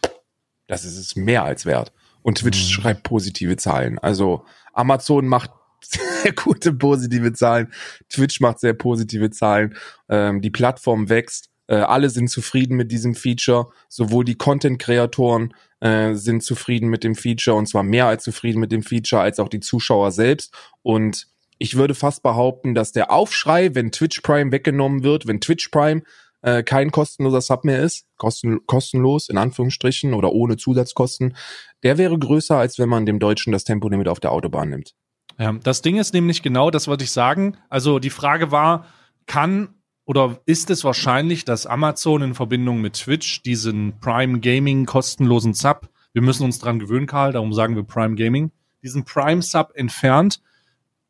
das 0.67 0.85
ist 0.85 0.97
es 0.97 1.15
mehr 1.15 1.45
als 1.45 1.65
wert. 1.65 1.93
Und 2.27 2.39
Twitch 2.39 2.59
Mhm. 2.65 2.71
schreibt 2.73 3.03
positive 3.05 3.57
Zahlen. 3.57 4.01
Also 4.01 4.45
Amazon 4.73 5.29
macht 5.29 5.53
sehr 5.81 6.33
gute 6.33 6.73
positive 6.73 7.33
Zahlen. 7.33 7.73
Twitch 8.09 8.41
macht 8.41 8.59
sehr 8.59 8.75
positive 8.75 9.31
Zahlen. 9.31 9.77
Ähm, 10.09 10.41
die 10.41 10.51
Plattform 10.51 11.09
wächst. 11.09 11.51
Äh, 11.69 11.77
alle 11.77 12.11
sind 12.11 12.29
zufrieden 12.29 12.77
mit 12.77 12.91
diesem 12.91 13.15
Feature. 13.15 13.69
Sowohl 13.89 14.25
die 14.25 14.35
Content-Kreatoren 14.35 15.55
äh, 15.79 16.15
sind 16.15 16.43
zufrieden 16.43 16.89
mit 16.89 17.05
dem 17.05 17.15
Feature 17.15 17.57
und 17.57 17.69
zwar 17.69 17.85
mehr 17.85 18.07
als 18.07 18.25
zufrieden 18.25 18.59
mit 18.59 18.73
dem 18.73 18.83
Feature, 18.83 19.23
als 19.23 19.39
auch 19.39 19.49
die 19.49 19.61
Zuschauer 19.61 20.11
selbst. 20.11 20.53
Und 20.83 21.29
ich 21.59 21.77
würde 21.77 21.95
fast 21.95 22.25
behaupten, 22.25 22.75
dass 22.75 22.91
der 22.91 23.13
Aufschrei, 23.13 23.77
wenn 23.77 23.93
Twitch 23.93 24.21
Prime 24.23 24.51
weggenommen 24.51 25.05
wird, 25.05 25.29
wenn 25.29 25.41
Twitch 25.41 25.69
Prime 25.69 26.03
äh, 26.47 26.63
kein 26.63 26.93
kostenloser 26.93 27.41
Sub 27.41 27.65
mehr 27.65 27.83
ist, 27.83 28.07
kosten, 28.17 28.65
kostenlos 28.67 29.29
in 29.29 29.37
Anführungsstrichen 29.37 30.15
oder 30.15 30.33
ohne 30.33 30.57
Zusatzkosten, 30.57 31.37
der 31.83 31.99
wäre 31.99 32.17
größer, 32.17 32.57
als 32.57 32.79
wenn 32.79 32.89
man 32.89 33.05
dem 33.05 33.19
Deutschen 33.19 33.53
das 33.53 33.65
Tempolimit 33.65 34.07
auf 34.07 34.21
der 34.21 34.31
Autobahn 34.31 34.71
nimmt. 34.71 34.95
Ja, 35.39 35.53
das 35.53 35.83
Ding 35.83 35.97
ist 35.97 36.15
nämlich 36.15 36.43
genau, 36.43 36.71
das 36.71 36.87
wollte 36.87 37.03
ich 37.03 37.11
sagen. 37.11 37.57
Also 37.69 37.99
die 37.99 38.11
Frage 38.11 38.53
war, 38.53 38.87
kann 39.27 39.75
oder 40.05 40.39
ist 40.47 40.71
es 40.71 40.85
wahrscheinlich, 40.85 41.45
dass 41.45 41.67
Amazon 41.67 42.23
in 42.23 42.35
Verbindung 42.35 42.81
mit 42.81 42.95
Twitch 42.95 43.43
diesen 43.43 43.99
Prime 43.99 44.39
Gaming 44.39 44.87
kostenlosen 44.87 45.53
Sub, 45.53 45.89
wir 46.13 46.23
müssen 46.23 46.45
uns 46.45 46.61
dran 46.61 46.79
gewöhnen, 46.79 47.09
Karl, 47.09 47.33
darum 47.33 47.53
sagen 47.53 47.75
wir 47.75 47.83
Prime 47.83 48.15
Gaming, 48.15 48.53
diesen 48.85 49.05
Prime 49.05 49.43
Sub 49.43 49.73
entfernt? 49.75 50.41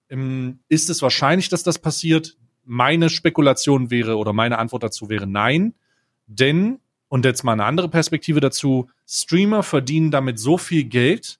Ähm, 0.09 0.61
Ist 0.69 0.89
es 0.89 1.03
wahrscheinlich, 1.03 1.51
dass 1.51 1.63
das 1.63 1.79
passiert? 1.79 2.39
Meine 2.67 3.09
Spekulation 3.09 3.91
wäre 3.91 4.17
oder 4.17 4.33
meine 4.33 4.59
Antwort 4.59 4.83
dazu 4.83 5.09
wäre 5.09 5.27
nein, 5.27 5.75
denn 6.27 6.81
und 7.09 7.25
jetzt 7.25 7.45
mal 7.45 7.53
eine 7.53 7.65
andere 7.65 7.89
Perspektive 7.89 8.41
dazu, 8.41 8.91
Streamer 9.07 9.63
verdienen 9.63 10.11
damit 10.11 10.39
so 10.39 10.59
viel 10.59 10.85
Geld, 10.85 11.39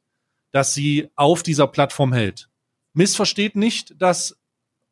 dass 0.53 0.75
sie 0.75 1.09
auf 1.17 1.43
dieser 1.43 1.67
Plattform 1.67 2.13
hält. 2.13 2.49
Missversteht 2.93 3.57
nicht, 3.57 4.01
dass 4.01 4.39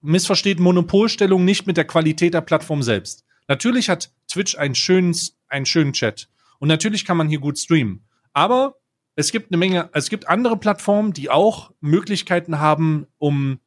missversteht 0.00 0.60
Monopolstellung 0.60 1.44
nicht 1.44 1.66
mit 1.66 1.76
der 1.76 1.86
Qualität 1.86 2.34
der 2.34 2.42
Plattform 2.42 2.82
selbst. 2.82 3.24
Natürlich 3.48 3.88
hat 3.88 4.12
Twitch 4.28 4.58
einen 4.58 4.74
schönen, 4.74 5.16
einen 5.48 5.64
schönen 5.64 5.92
Chat 5.92 6.28
und 6.58 6.68
natürlich 6.68 7.04
kann 7.04 7.16
man 7.16 7.28
hier 7.28 7.38
gut 7.38 7.58
streamen. 7.58 8.04
Aber 8.32 8.76
es 9.16 9.30
gibt 9.30 9.50
eine 9.50 9.56
Menge, 9.58 9.88
es 9.92 10.10
gibt 10.10 10.28
andere 10.28 10.56
Plattformen, 10.56 11.12
die 11.12 11.30
auch 11.30 11.70
Möglichkeiten 11.80 12.58
haben, 12.58 13.06
um, 13.18 13.60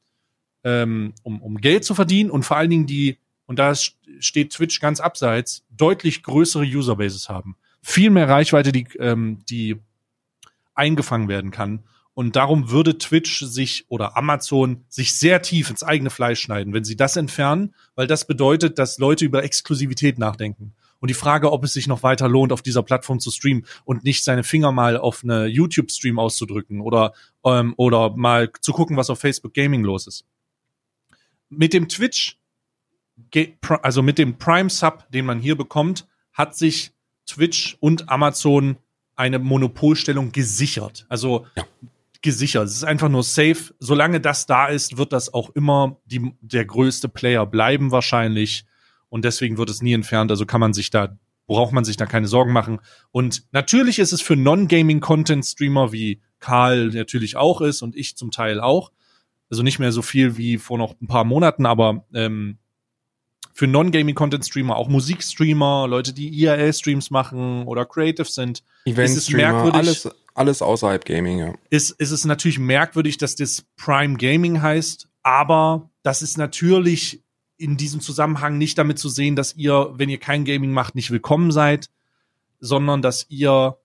ähm, 0.67 1.13
um, 1.23 1.41
um 1.41 1.61
Geld 1.61 1.85
zu 1.85 1.95
verdienen 1.95 2.29
und 2.29 2.43
vor 2.43 2.57
allen 2.57 2.69
Dingen 2.69 2.87
die, 2.87 3.19
und 3.45 3.57
da 3.57 3.73
steht 4.19 4.51
Twitch 4.51 4.81
ganz 4.81 4.99
abseits, 4.99 5.63
deutlich 5.69 6.23
größere 6.23 6.65
Userbases 6.65 7.29
haben. 7.29 7.55
Viel 7.81 8.09
mehr 8.09 8.27
Reichweite, 8.27 8.73
die, 8.73 8.85
ähm, 8.99 9.39
die 9.49 9.77
eingefangen 10.75 11.29
werden 11.29 11.51
kann. 11.51 11.83
Und 12.13 12.35
darum 12.35 12.69
würde 12.69 12.97
Twitch 12.97 13.39
sich 13.45 13.85
oder 13.87 14.17
Amazon 14.17 14.83
sich 14.89 15.13
sehr 15.13 15.41
tief 15.41 15.69
ins 15.69 15.83
eigene 15.83 16.09
Fleisch 16.09 16.41
schneiden, 16.41 16.73
wenn 16.73 16.83
sie 16.83 16.97
das 16.97 17.15
entfernen, 17.15 17.73
weil 17.95 18.07
das 18.07 18.27
bedeutet, 18.27 18.77
dass 18.77 18.97
Leute 18.97 19.23
über 19.23 19.45
Exklusivität 19.45 20.17
nachdenken. 20.17 20.73
Und 20.99 21.09
die 21.09 21.13
Frage, 21.13 21.51
ob 21.53 21.63
es 21.63 21.73
sich 21.73 21.87
noch 21.87 22.03
weiter 22.03 22.27
lohnt, 22.27 22.51
auf 22.51 22.61
dieser 22.61 22.83
Plattform 22.83 23.21
zu 23.21 23.31
streamen 23.31 23.65
und 23.85 24.03
nicht 24.03 24.25
seine 24.25 24.43
Finger 24.43 24.73
mal 24.73 24.97
auf 24.97 25.23
eine 25.23 25.45
YouTube-Stream 25.45 26.19
auszudrücken 26.19 26.81
oder, 26.81 27.13
ähm, 27.45 27.73
oder 27.77 28.17
mal 28.17 28.51
zu 28.59 28.73
gucken, 28.73 28.97
was 28.97 29.09
auf 29.09 29.19
Facebook 29.19 29.53
Gaming 29.53 29.83
los 29.83 30.07
ist. 30.07 30.25
Mit 31.49 31.73
dem 31.73 31.87
Twitch 31.87 32.37
also 33.81 34.01
mit 34.01 34.17
dem 34.17 34.37
Prime 34.37 34.69
Sub, 34.69 35.09
den 35.11 35.25
man 35.25 35.39
hier 35.39 35.55
bekommt, 35.55 36.07
hat 36.33 36.55
sich 36.55 36.91
Twitch 37.25 37.77
und 37.79 38.09
Amazon 38.09 38.77
eine 39.15 39.39
Monopolstellung 39.39 40.31
gesichert. 40.31 41.05
Also 41.09 41.45
ja. 41.55 41.65
gesichert. 42.21 42.67
Es 42.67 42.75
ist 42.75 42.83
einfach 42.83 43.09
nur 43.09 43.23
safe. 43.23 43.73
Solange 43.79 44.21
das 44.21 44.45
da 44.45 44.67
ist, 44.67 44.97
wird 44.97 45.11
das 45.11 45.33
auch 45.33 45.49
immer 45.51 45.97
die, 46.05 46.31
der 46.41 46.65
größte 46.65 47.09
Player 47.09 47.45
bleiben 47.45 47.91
wahrscheinlich. 47.91 48.65
Und 49.09 49.25
deswegen 49.25 49.57
wird 49.57 49.69
es 49.69 49.81
nie 49.81 49.93
entfernt. 49.93 50.29
Also 50.29 50.45
kann 50.45 50.61
man 50.61 50.73
sich 50.73 50.91
da, 50.91 51.17
braucht 51.47 51.73
man 51.73 51.83
sich 51.83 51.97
da 51.97 52.05
keine 52.05 52.27
Sorgen 52.27 52.53
machen. 52.53 52.79
Und 53.11 53.45
natürlich 53.51 53.99
ist 53.99 54.13
es 54.13 54.21
für 54.21 54.35
Non-Gaming-Content-Streamer 54.35 55.91
wie 55.91 56.21
Karl 56.39 56.89
natürlich 56.89 57.35
auch 57.35 57.61
ist 57.61 57.81
und 57.81 57.95
ich 57.95 58.15
zum 58.15 58.29
Teil 58.29 58.59
auch. 58.59 58.91
Also 59.49 59.63
nicht 59.63 59.79
mehr 59.79 59.91
so 59.91 60.01
viel 60.01 60.37
wie 60.37 60.57
vor 60.57 60.77
noch 60.77 60.95
ein 61.01 61.07
paar 61.07 61.23
Monaten, 61.23 61.65
aber 61.65 62.05
ähm, 62.13 62.57
für 63.53 63.65
Non-Gaming-Content-Streamer, 63.65 64.75
auch 64.75 64.87
Musikstreamer, 64.87 65.87
Leute, 65.87 66.13
die 66.13 66.29
IRL-Streams 66.41 67.09
machen 67.09 67.65
oder 67.65 67.85
Creative 67.85 68.25
sind, 68.25 68.61
ist 68.85 69.17
es 69.17 69.29
merkwürdig. 69.31 69.73
Alles, 69.73 70.09
alles 70.35 70.61
außerhalb 70.61 71.03
Gaming, 71.05 71.39
ja. 71.39 71.53
Ist, 71.71 71.91
ist 71.91 72.11
es 72.11 72.23
natürlich 72.25 72.59
merkwürdig, 72.59 73.17
dass 73.17 73.35
das 73.35 73.65
Prime 73.75 74.17
Gaming 74.17 74.61
heißt, 74.61 75.07
aber 75.23 75.89
das 76.03 76.21
ist 76.21 76.37
natürlich 76.37 77.23
in 77.57 77.77
diesem 77.77 77.99
Zusammenhang 77.99 78.57
nicht 78.59 78.77
damit 78.77 78.99
zu 78.99 79.09
sehen, 79.09 79.35
dass 79.35 79.55
ihr, 79.55 79.91
wenn 79.95 80.09
ihr 80.09 80.19
kein 80.19 80.45
Gaming 80.45 80.71
macht, 80.71 80.93
nicht 80.93 81.09
willkommen 81.09 81.51
seid, 81.51 81.89
sondern 82.59 83.01
dass 83.01 83.25
ihr 83.29 83.77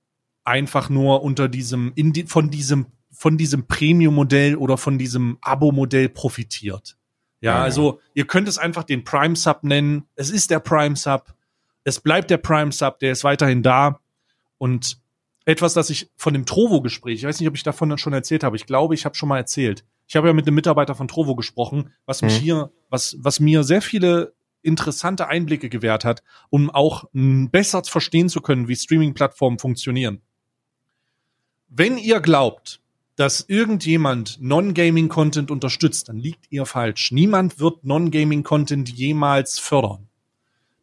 einfach 0.44 0.90
nur 0.90 1.22
unter 1.22 1.48
diesem, 1.48 1.92
in 1.94 2.12
von 2.26 2.50
diesem, 2.50 2.86
von 3.22 3.38
diesem 3.38 3.68
Premium-Modell 3.68 4.56
oder 4.56 4.76
von 4.76 4.98
diesem 4.98 5.38
Abo-Modell 5.42 6.08
profitiert. 6.08 6.96
Ja, 7.40 7.52
ja, 7.52 7.62
also 7.62 8.00
ihr 8.14 8.26
könnt 8.26 8.48
es 8.48 8.58
einfach 8.58 8.82
den 8.82 9.04
Prime 9.04 9.36
Sub 9.36 9.62
nennen. 9.62 10.06
Es 10.16 10.28
ist 10.28 10.50
der 10.50 10.58
Prime 10.58 10.96
Sub. 10.96 11.32
Es 11.84 12.00
bleibt 12.00 12.30
der 12.30 12.38
Prime 12.38 12.72
Sub, 12.72 12.98
der 12.98 13.12
ist 13.12 13.22
weiterhin 13.22 13.62
da. 13.62 14.00
Und 14.58 14.98
etwas, 15.44 15.72
das 15.72 15.88
ich 15.88 16.10
von 16.16 16.34
dem 16.34 16.46
Trovo-Gespräch, 16.46 17.20
ich 17.20 17.24
weiß 17.24 17.38
nicht, 17.38 17.48
ob 17.48 17.54
ich 17.54 17.62
davon 17.62 17.96
schon 17.96 18.12
erzählt 18.12 18.42
habe. 18.42 18.56
Ich 18.56 18.66
glaube, 18.66 18.96
ich 18.96 19.04
habe 19.04 19.14
schon 19.14 19.28
mal 19.28 19.38
erzählt. 19.38 19.84
Ich 20.08 20.16
habe 20.16 20.26
ja 20.26 20.34
mit 20.34 20.48
einem 20.48 20.56
Mitarbeiter 20.56 20.96
von 20.96 21.06
Trovo 21.06 21.36
gesprochen, 21.36 21.92
was 22.06 22.22
mich 22.22 22.40
mhm. 22.40 22.42
hier, 22.42 22.72
was, 22.90 23.14
was 23.20 23.38
mir 23.38 23.62
sehr 23.62 23.82
viele 23.82 24.34
interessante 24.62 25.28
Einblicke 25.28 25.68
gewährt 25.68 26.04
hat, 26.04 26.24
um 26.50 26.70
auch 26.70 27.04
besser 27.12 27.84
verstehen 27.84 28.28
zu 28.28 28.40
können, 28.40 28.66
wie 28.66 28.74
Streaming-Plattformen 28.74 29.60
funktionieren. 29.60 30.22
Wenn 31.68 31.98
ihr 31.98 32.18
glaubt, 32.18 32.81
dass 33.16 33.44
irgendjemand 33.46 34.38
Non-Gaming-Content 34.40 35.50
unterstützt, 35.50 36.08
dann 36.08 36.18
liegt 36.18 36.46
ihr 36.50 36.66
falsch. 36.66 37.12
Niemand 37.12 37.60
wird 37.60 37.84
Non-Gaming-Content 37.84 38.88
jemals 38.88 39.58
fördern. 39.58 40.08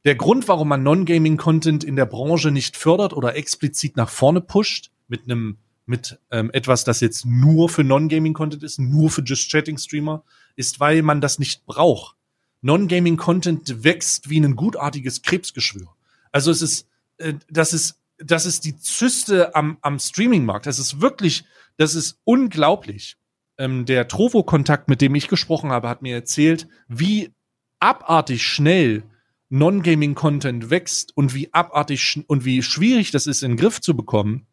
Der 0.05 0.15
Grund, 0.15 0.47
warum 0.47 0.69
man 0.69 0.83
Non-Gaming-Content 0.83 1.83
in 1.83 1.95
der 1.95 2.05
Branche 2.05 2.51
nicht 2.51 2.77
fördert 2.77 3.13
oder 3.13 3.35
explizit 3.35 3.97
nach 3.97 4.09
vorne 4.09 4.41
pusht, 4.41 4.91
mit 5.07 5.23
einem 5.23 5.57
mit 5.89 6.19
ähm, 6.29 6.51
etwas, 6.53 6.83
das 6.83 6.99
jetzt 6.99 7.25
nur 7.25 7.67
für 7.67 7.83
Non-Gaming-Content 7.83 8.61
ist, 8.61 8.77
nur 8.77 9.09
für 9.09 9.23
Just 9.23 9.49
Chatting-Streamer, 9.49 10.23
ist, 10.55 10.79
weil 10.79 11.01
man 11.01 11.19
das 11.19 11.39
nicht 11.39 11.65
braucht. 11.65 12.15
Non-Gaming-Content 12.61 13.83
wächst 13.83 14.29
wie 14.29 14.39
ein 14.39 14.55
gutartiges 14.55 15.23
Krebsgeschwür. 15.23 15.87
Also 16.31 16.51
es 16.51 16.61
ist, 16.61 16.87
äh, 17.17 17.33
das 17.49 17.73
ist, 17.73 17.98
das 18.19 18.45
ist 18.45 18.65
die 18.65 18.77
Zyste 18.77 19.55
am, 19.55 19.77
am 19.81 19.99
Streaming-Markt. 19.99 20.65
Das 20.65 20.79
ist 20.79 21.01
wirklich, 21.01 21.45
das 21.77 21.95
ist 21.95 22.19
unglaublich. 22.23 23.17
Ähm, 23.57 23.85
der 23.85 24.07
Trovo-Kontakt, 24.07 24.87
mit 24.87 25.01
dem 25.01 25.15
ich 25.15 25.27
gesprochen 25.27 25.71
habe, 25.71 25.89
hat 25.89 26.01
mir 26.01 26.15
erzählt, 26.15 26.67
wie 26.87 27.31
abartig 27.79 28.45
schnell 28.45 29.03
Non-Gaming-Content 29.49 30.69
wächst 30.69 31.15
und 31.15 31.33
wie 31.33 31.53
abartig 31.53 32.23
und 32.27 32.45
wie 32.45 32.61
schwierig 32.61 33.11
das 33.11 33.25
ist, 33.25 33.41
in 33.41 33.51
den 33.51 33.57
Griff 33.57 33.81
zu 33.81 33.95
bekommen. 33.95 34.45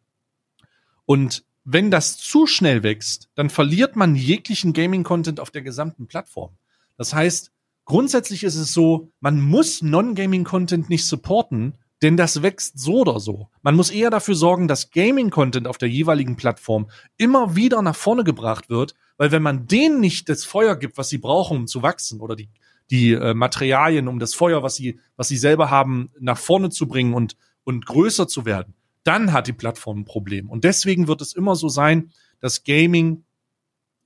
Und 1.05 1.45
wenn 1.63 1.91
das 1.91 2.17
zu 2.17 2.47
schnell 2.47 2.81
wächst, 2.83 3.29
dann 3.35 3.49
verliert 3.49 3.95
man 3.95 4.15
jeglichen 4.15 4.73
Gaming-Content 4.73 5.39
auf 5.39 5.51
der 5.51 5.61
gesamten 5.61 6.07
Plattform. 6.07 6.57
Das 6.97 7.13
heißt, 7.13 7.51
grundsätzlich 7.85 8.43
ist 8.43 8.55
es 8.55 8.73
so, 8.73 9.11
man 9.19 9.41
muss 9.41 9.81
Non-Gaming-Content 9.81 10.89
nicht 10.89 11.05
supporten, 11.05 11.75
denn 12.01 12.17
das 12.17 12.43
wächst 12.43 12.79
so 12.79 13.01
oder 13.01 13.19
so. 13.19 13.49
Man 13.61 13.75
muss 13.75 13.89
eher 13.89 14.09
dafür 14.09 14.35
sorgen, 14.35 14.67
dass 14.67 14.91
Gaming-Content 14.91 15.67
auf 15.67 15.77
der 15.77 15.89
jeweiligen 15.89 16.35
Plattform 16.35 16.89
immer 17.17 17.55
wieder 17.55 17.81
nach 17.81 17.95
vorne 17.95 18.23
gebracht 18.23 18.69
wird, 18.69 18.93
weil 19.17 19.31
wenn 19.31 19.41
man 19.41 19.67
denen 19.67 19.99
nicht 19.99 20.29
das 20.29 20.45
Feuer 20.45 20.75
gibt, 20.75 20.97
was 20.97 21.09
sie 21.09 21.17
brauchen, 21.17 21.57
um 21.57 21.67
zu 21.67 21.81
wachsen, 21.81 22.21
oder 22.21 22.35
die, 22.35 22.49
die 22.91 23.13
äh, 23.13 23.33
Materialien, 23.33 24.07
um 24.07 24.19
das 24.19 24.35
Feuer, 24.35 24.61
was 24.61 24.75
sie, 24.75 24.99
was 25.15 25.27
sie 25.27 25.37
selber 25.37 25.71
haben, 25.71 26.11
nach 26.19 26.37
vorne 26.37 26.69
zu 26.69 26.87
bringen 26.87 27.13
und, 27.13 27.35
und 27.63 27.85
größer 27.85 28.27
zu 28.27 28.45
werden, 28.45 28.75
dann 29.03 29.33
hat 29.33 29.47
die 29.47 29.53
Plattform 29.53 30.01
ein 30.01 30.05
Problem. 30.05 30.49
Und 30.49 30.63
deswegen 30.63 31.07
wird 31.07 31.21
es 31.21 31.33
immer 31.33 31.55
so 31.55 31.69
sein, 31.69 32.11
dass 32.39 32.63
Gaming 32.63 33.23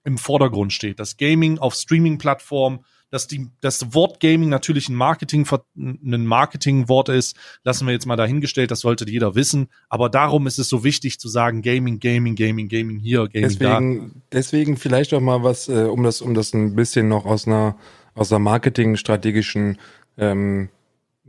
im 0.04 0.18
Vordergrund 0.18 0.74
steht, 0.74 1.00
dass 1.00 1.18
Gaming 1.18 1.60
auf 1.60 1.76
Streaming-Plattformen 1.76 2.86
dass 3.12 3.28
die, 3.28 3.49
das 3.59 3.93
Wort 3.93 4.20
Gaming 4.20 4.49
natürlich 4.49 4.89
ein 4.89 4.95
Marketing, 4.95 5.45
ein 5.76 6.26
Marketingwort 6.26 7.09
ist, 7.09 7.36
lassen 7.64 7.86
wir 7.86 7.93
jetzt 7.93 8.07
mal 8.07 8.16
dahingestellt, 8.16 8.72
das 8.72 8.80
sollte 8.80 9.07
jeder 9.07 9.36
wissen. 9.36 9.68
Aber 9.89 10.09
darum 10.09 10.47
ist 10.47 10.57
es 10.57 10.70
so 10.70 10.84
wichtig 10.84 11.20
zu 11.20 11.28
sagen 11.28 11.62
Gaming, 11.62 11.99
Gaming, 11.99 12.36
Gaming, 12.36 12.70
Gaming 12.70 12.97
hier, 12.97 13.28
Gaming 13.28 13.49
deswegen, 13.49 14.12
da. 14.14 14.22
Deswegen 14.32 14.78
vielleicht 14.78 15.14
auch 15.14 15.20
mal 15.20 15.43
was, 15.43 15.68
äh, 15.68 15.84
um 15.84 16.03
das, 16.03 16.22
um 16.22 16.34
das 16.34 16.53
ein 16.53 16.76
bisschen 16.76 17.09
noch 17.09 17.26
aus 17.26 17.45
einer, 17.45 17.78
aus 18.16 18.32
einer 18.32 18.39
Marketingstrategischen 18.39 19.78
ähm, 20.18 20.70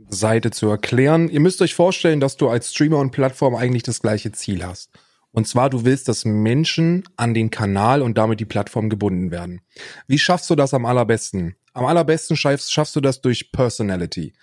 Seite 0.09 0.51
zu 0.51 0.69
erklären. 0.69 1.29
Ihr 1.29 1.39
müsst 1.41 1.61
euch 1.61 1.75
vorstellen, 1.75 2.19
dass 2.19 2.37
du 2.37 2.49
als 2.49 2.71
Streamer 2.71 2.99
und 2.99 3.11
Plattform 3.11 3.55
eigentlich 3.55 3.83
das 3.83 4.01
gleiche 4.01 4.31
Ziel 4.31 4.65
hast. 4.65 4.89
Und 5.33 5.47
zwar, 5.47 5.69
du 5.71 5.83
willst, 5.83 6.07
dass 6.07 6.25
Menschen 6.25 7.03
an 7.17 7.33
den 7.33 7.49
Kanal 7.49 8.03
und 8.03 8.17
damit 8.17 8.39
die 8.39 8.45
Plattform 8.45 8.89
gebunden 8.89 9.31
werden. 9.31 9.61
Wie 10.07 10.19
schaffst 10.19 10.49
du 10.49 10.55
das 10.55 10.75
am 10.75 10.85
allerbesten? 10.85 11.55
Am 11.73 11.85
allerbesten 11.85 12.37
schaffst, 12.37 12.71
schaffst 12.71 12.95
du 12.95 13.01
das 13.01 13.19
durch 13.21 13.51
Personality. 13.51 14.33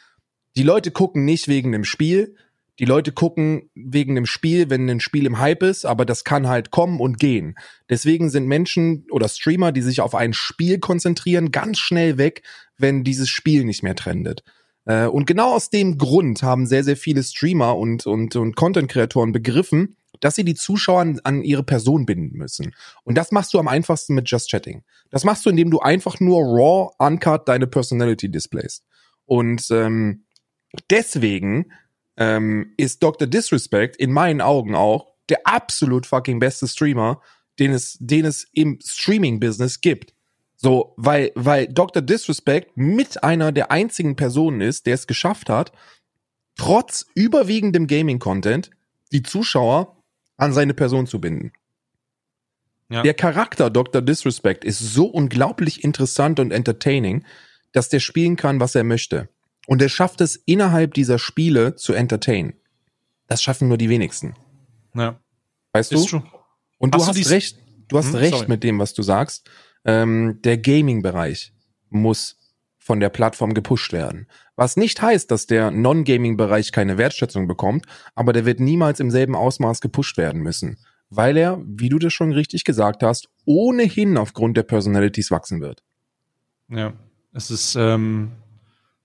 Die 0.56 0.64
Leute 0.64 0.90
gucken 0.90 1.24
nicht 1.24 1.46
wegen 1.46 1.70
dem 1.70 1.84
Spiel, 1.84 2.34
die 2.80 2.86
Leute 2.86 3.12
gucken 3.12 3.70
wegen 3.74 4.16
dem 4.16 4.26
Spiel, 4.26 4.68
wenn 4.68 4.88
ein 4.88 5.00
Spiel 5.00 5.26
im 5.26 5.38
Hype 5.38 5.62
ist, 5.62 5.84
aber 5.84 6.04
das 6.04 6.24
kann 6.24 6.48
halt 6.48 6.70
kommen 6.70 6.98
und 6.98 7.20
gehen. 7.20 7.54
Deswegen 7.88 8.28
sind 8.30 8.48
Menschen 8.48 9.06
oder 9.10 9.28
Streamer, 9.28 9.70
die 9.70 9.82
sich 9.82 10.00
auf 10.00 10.14
ein 10.14 10.32
Spiel 10.32 10.80
konzentrieren, 10.80 11.52
ganz 11.52 11.78
schnell 11.78 12.18
weg, 12.18 12.42
wenn 12.78 13.04
dieses 13.04 13.28
Spiel 13.28 13.64
nicht 13.64 13.82
mehr 13.82 13.94
trendet. 13.94 14.42
Äh, 14.86 15.06
und 15.06 15.26
genau 15.26 15.54
aus 15.54 15.70
dem 15.70 15.98
Grund 15.98 16.42
haben 16.42 16.66
sehr, 16.66 16.82
sehr 16.82 16.96
viele 16.96 17.22
Streamer 17.22 17.76
und, 17.76 18.06
und, 18.06 18.34
und 18.34 18.56
Content-Kreatoren 18.56 19.32
begriffen, 19.32 19.96
dass 20.20 20.34
sie 20.34 20.44
die 20.44 20.54
Zuschauer 20.54 21.00
an, 21.00 21.20
an 21.24 21.42
ihre 21.42 21.62
Person 21.62 22.06
binden 22.06 22.36
müssen. 22.36 22.74
Und 23.04 23.16
das 23.16 23.32
machst 23.32 23.52
du 23.54 23.58
am 23.58 23.68
einfachsten 23.68 24.14
mit 24.14 24.30
Just 24.30 24.50
Chatting. 24.50 24.82
Das 25.10 25.24
machst 25.24 25.44
du, 25.44 25.50
indem 25.50 25.70
du 25.70 25.80
einfach 25.80 26.20
nur 26.20 26.40
raw, 26.42 26.90
uncut 26.98 27.48
deine 27.48 27.66
Personality 27.66 28.30
displays. 28.30 28.84
Und 29.26 29.70
ähm, 29.70 30.24
deswegen 30.90 31.72
ähm, 32.16 32.72
ist 32.76 33.02
Dr. 33.02 33.26
Disrespect 33.26 33.96
in 33.96 34.12
meinen 34.12 34.40
Augen 34.40 34.74
auch 34.74 35.14
der 35.28 35.40
absolut 35.44 36.06
fucking 36.06 36.38
beste 36.38 36.68
Streamer, 36.68 37.20
den 37.58 37.72
es, 37.72 37.96
den 38.00 38.24
es 38.24 38.46
im 38.52 38.78
Streaming-Business 38.84 39.80
gibt. 39.80 40.14
So, 40.56 40.92
weil, 40.96 41.32
weil 41.34 41.68
Dr. 41.68 42.02
Disrespect 42.02 42.76
mit 42.76 43.22
einer 43.24 43.52
der 43.52 43.70
einzigen 43.70 44.16
Personen 44.16 44.60
ist, 44.60 44.86
der 44.86 44.94
es 44.94 45.06
geschafft 45.06 45.48
hat, 45.48 45.72
trotz 46.56 47.06
überwiegendem 47.14 47.86
Gaming-Content 47.86 48.70
die 49.12 49.22
Zuschauer 49.22 49.99
an 50.40 50.52
seine 50.52 50.74
Person 50.74 51.06
zu 51.06 51.20
binden. 51.20 51.52
Ja. 52.88 53.02
Der 53.02 53.14
Charakter 53.14 53.70
Dr. 53.70 54.02
Disrespect 54.02 54.64
ist 54.64 54.80
so 54.80 55.06
unglaublich 55.06 55.84
interessant 55.84 56.40
und 56.40 56.50
entertaining, 56.50 57.24
dass 57.72 57.88
der 57.88 58.00
spielen 58.00 58.36
kann, 58.36 58.58
was 58.58 58.74
er 58.74 58.82
möchte. 58.82 59.28
Und 59.66 59.80
er 59.80 59.88
schafft 59.88 60.20
es 60.20 60.36
innerhalb 60.36 60.94
dieser 60.94 61.18
Spiele 61.18 61.76
zu 61.76 61.92
entertainen. 61.92 62.54
Das 63.28 63.42
schaffen 63.42 63.68
nur 63.68 63.78
die 63.78 63.88
wenigsten. 63.88 64.34
Ja. 64.94 65.20
Weißt 65.72 65.92
ist 65.92 66.04
du? 66.04 66.18
True. 66.18 66.22
Und 66.78 66.94
hast 66.96 67.14
du 67.14 67.20
hast 67.20 67.30
recht, 67.30 67.58
du 67.86 67.98
hast 67.98 68.08
hm, 68.08 68.14
recht 68.16 68.34
sorry. 68.34 68.48
mit 68.48 68.64
dem, 68.64 68.78
was 68.80 68.94
du 68.94 69.02
sagst. 69.02 69.48
Ähm, 69.84 70.40
der 70.42 70.58
Gaming-Bereich 70.58 71.52
muss 71.90 72.39
von 72.80 72.98
der 72.98 73.10
Plattform 73.10 73.54
gepusht 73.54 73.92
werden. 73.92 74.26
Was 74.56 74.76
nicht 74.76 75.00
heißt, 75.00 75.30
dass 75.30 75.46
der 75.46 75.70
Non-Gaming-Bereich 75.70 76.72
keine 76.72 76.98
Wertschätzung 76.98 77.46
bekommt, 77.46 77.86
aber 78.14 78.32
der 78.32 78.46
wird 78.46 78.58
niemals 78.58 78.98
im 78.98 79.10
selben 79.10 79.36
Ausmaß 79.36 79.80
gepusht 79.80 80.16
werden 80.16 80.40
müssen, 80.40 80.78
weil 81.10 81.36
er, 81.36 81.62
wie 81.64 81.90
du 81.90 81.98
das 81.98 82.12
schon 82.12 82.32
richtig 82.32 82.64
gesagt 82.64 83.02
hast, 83.02 83.28
ohnehin 83.44 84.16
aufgrund 84.16 84.56
der 84.56 84.62
Personalities 84.62 85.30
wachsen 85.30 85.60
wird. 85.60 85.82
Ja, 86.68 86.94
es 87.32 87.50
ist, 87.50 87.76
ähm, 87.76 88.32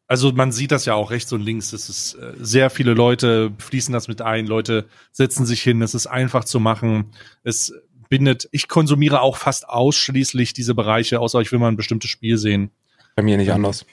also 0.07 0.31
man 0.31 0.53
sieht 0.53 0.71
das 0.71 0.85
ja 0.85 0.93
auch 0.93 1.11
rechts 1.11 1.33
und 1.33 1.41
links. 1.41 1.73
Es 1.73 1.89
ist 1.89 2.13
äh, 2.15 2.33
sehr 2.37 2.69
viele 2.69 2.93
Leute 2.93 3.51
fließen 3.57 3.91
das 3.91 4.07
mit 4.07 4.21
ein, 4.21 4.47
Leute 4.47 4.87
setzen 5.11 5.45
sich 5.45 5.61
hin, 5.61 5.81
es 5.81 5.93
ist 5.93 6.07
einfach 6.07 6.45
zu 6.45 6.61
machen. 6.61 7.11
Es 7.43 7.73
bindet, 8.07 8.47
ich 8.51 8.67
konsumiere 8.69 9.21
auch 9.21 9.35
fast 9.35 9.67
ausschließlich 9.67 10.53
diese 10.53 10.75
Bereiche, 10.75 11.19
außer 11.19 11.41
ich 11.41 11.51
will 11.51 11.59
mal 11.59 11.67
ein 11.67 11.75
bestimmtes 11.75 12.09
Spiel 12.09 12.37
sehen. 12.37 12.71
Bei 13.15 13.23
mir 13.23 13.37
nicht 13.37 13.51
anders. 13.51 13.85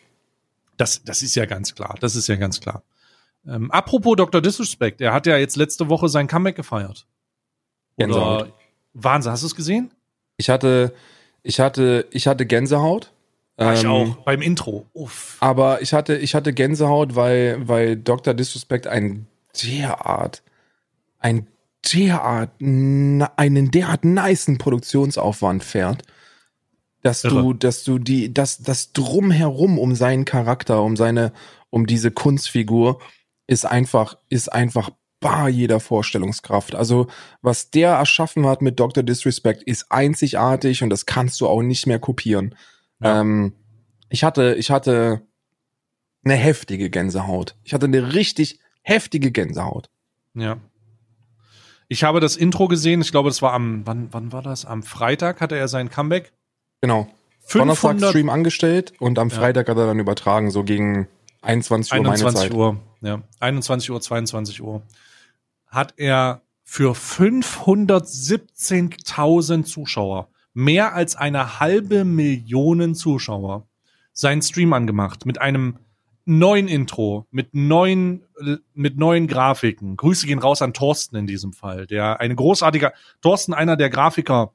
Das, 0.77 1.05
das 1.05 1.23
ist 1.23 1.35
ja 1.35 1.47
ganz 1.47 1.75
klar. 1.75 1.97
Das 2.01 2.16
ist 2.16 2.27
ja 2.29 2.37
ganz 2.37 2.61
klar. 2.61 2.83
Ähm, 3.47 3.70
apropos 3.70 4.16
Dr. 4.16 4.41
Disrespect, 4.41 5.01
er 5.01 5.12
hat 5.12 5.27
ja 5.27 5.37
jetzt 5.37 5.57
letzte 5.57 5.89
Woche 5.89 6.09
sein 6.09 6.27
Comeback 6.27 6.57
gefeiert. 6.57 7.07
Gänsehaut. 7.99 8.43
Oder 8.43 8.53
Wahnsinn, 8.95 9.33
hast 9.33 9.43
du 9.43 9.47
es 9.47 9.55
gesehen? 9.55 9.91
Ich 10.37 10.51
hatte, 10.51 10.95
ich 11.43 11.61
hatte, 11.61 12.07
ich 12.11 12.27
hatte 12.27 12.47
Gänsehaut. 12.47 13.12
Ja, 13.59 13.75
ich 13.75 13.85
Ähm, 13.85 13.91
auch, 13.91 14.16
beim 14.25 14.43
Intro. 14.43 14.87
Uff. 14.93 15.37
Aber 15.41 15.83
ich 15.83 15.93
hatte, 15.93 16.16
ich 16.16 16.35
hatte 16.35 16.53
Gänsehaut, 16.53 17.14
weil, 17.14 17.68
weil 17.68 17.97
Dr. 17.97 18.35
Disrespect 18.35 18.87
ein 18.87 19.27
derart, 19.62 20.43
ein 21.18 21.47
derart, 21.93 22.51
einen 22.61 23.70
derart 23.70 24.05
nicen 24.05 24.59
Produktionsaufwand 24.59 25.64
fährt, 25.64 26.03
dass 27.03 27.22
du, 27.22 27.28
Irre. 27.28 27.55
dass 27.57 27.84
du 27.84 27.98
die, 27.98 28.32
das, 28.32 28.59
das 28.59 28.92
drumherum 28.92 29.78
um 29.78 29.94
seinen 29.94 30.24
Charakter, 30.24 30.82
um 30.82 30.96
seine, 30.96 31.32
um 31.70 31.86
diese 31.86 32.11
Kunstfigur 32.11 33.00
ist 33.46 33.66
einfach, 33.66 34.16
ist 34.28 34.53
einfach 34.53 34.90
bar 35.20 35.48
jeder 35.48 35.80
Vorstellungskraft. 35.80 36.74
Also, 36.74 37.09
was 37.42 37.70
der 37.70 37.92
erschaffen 37.92 38.46
hat 38.46 38.62
mit 38.62 38.78
Dr. 38.78 39.03
Disrespect 39.03 39.62
ist 39.62 39.90
einzigartig 39.90 40.82
und 40.82 40.90
das 40.90 41.07
kannst 41.07 41.40
du 41.40 41.48
auch 41.48 41.62
nicht 41.62 41.86
mehr 41.86 41.98
kopieren. 41.98 42.55
Ja. 43.00 43.20
Ähm, 43.20 43.55
ich 44.09 44.24
hatte, 44.24 44.55
ich 44.55 44.70
hatte 44.70 45.22
eine 46.24 46.34
heftige 46.34 46.90
Gänsehaut. 46.90 47.57
Ich 47.64 47.74
hatte 47.74 47.86
eine 47.86 48.14
richtig 48.14 48.61
heftige 48.82 49.30
Gänsehaut. 49.30 49.90
Ja. 50.34 50.59
Ich 51.88 52.05
habe 52.05 52.20
das 52.20 52.36
Intro 52.36 52.68
gesehen, 52.68 53.00
ich 53.00 53.11
glaube, 53.11 53.28
das 53.28 53.42
war 53.42 53.53
am, 53.53 53.86
wann, 53.86 54.09
wann 54.12 54.32
war 54.32 54.42
das? 54.42 54.64
Am 54.64 54.82
Freitag 54.82 55.40
hatte 55.40 55.57
er 55.57 55.68
sein 55.68 55.90
Comeback. 55.90 56.32
Genau. 56.83 57.09
Donnerstag 57.51 57.93
500, 57.93 58.11
Stream 58.11 58.28
angestellt 58.28 58.93
und 58.99 59.18
am 59.18 59.28
Ja. 59.28 59.37
Freitag 59.37 59.68
hat 59.68 59.76
er 59.78 59.87
dann 59.87 59.99
übertragen, 59.99 60.51
so 60.51 60.64
gegen 60.64 61.09
21 61.43 61.93
Uhr 61.93 61.99
meine 61.99 62.09
21 62.11 62.43
Zeit. 62.43 62.55
Uhr, 62.55 62.76
ja, 63.01 63.22
21 63.41 63.91
Uhr, 63.91 64.01
22 64.01 64.62
Uhr, 64.62 64.83
hat 65.68 65.95
er 65.97 66.43
für 66.64 66.95
517.000 66.95 69.64
Zuschauer, 69.64 70.28
mehr 70.55 70.95
als 70.95 71.16
eine 71.16 71.61
halbe 71.61 72.05
Million 72.05 72.95
Zuschauer, 72.95 73.66
seinen 74.12 74.43
Stream 74.43 74.72
angemacht 74.72 75.26
mit 75.26 75.41
einem 75.41 75.78
neuen 76.24 76.68
Intro, 76.68 77.26
mit 77.30 77.55
neuen, 77.55 78.24
mit 78.74 78.97
neuen 78.97 79.26
Grafiken. 79.26 79.97
Grüße 79.97 80.26
gehen 80.26 80.39
raus 80.39 80.62
an 80.62 80.72
Thorsten 80.72 81.16
in 81.16 81.26
diesem 81.26 81.53
Fall, 81.53 81.87
der 81.87 82.20
eine 82.20 82.35
großartige, 82.35 82.93
Thorsten, 83.20 83.55
einer 83.55 83.76
der 83.76 83.91
Grafiker, 83.91 84.53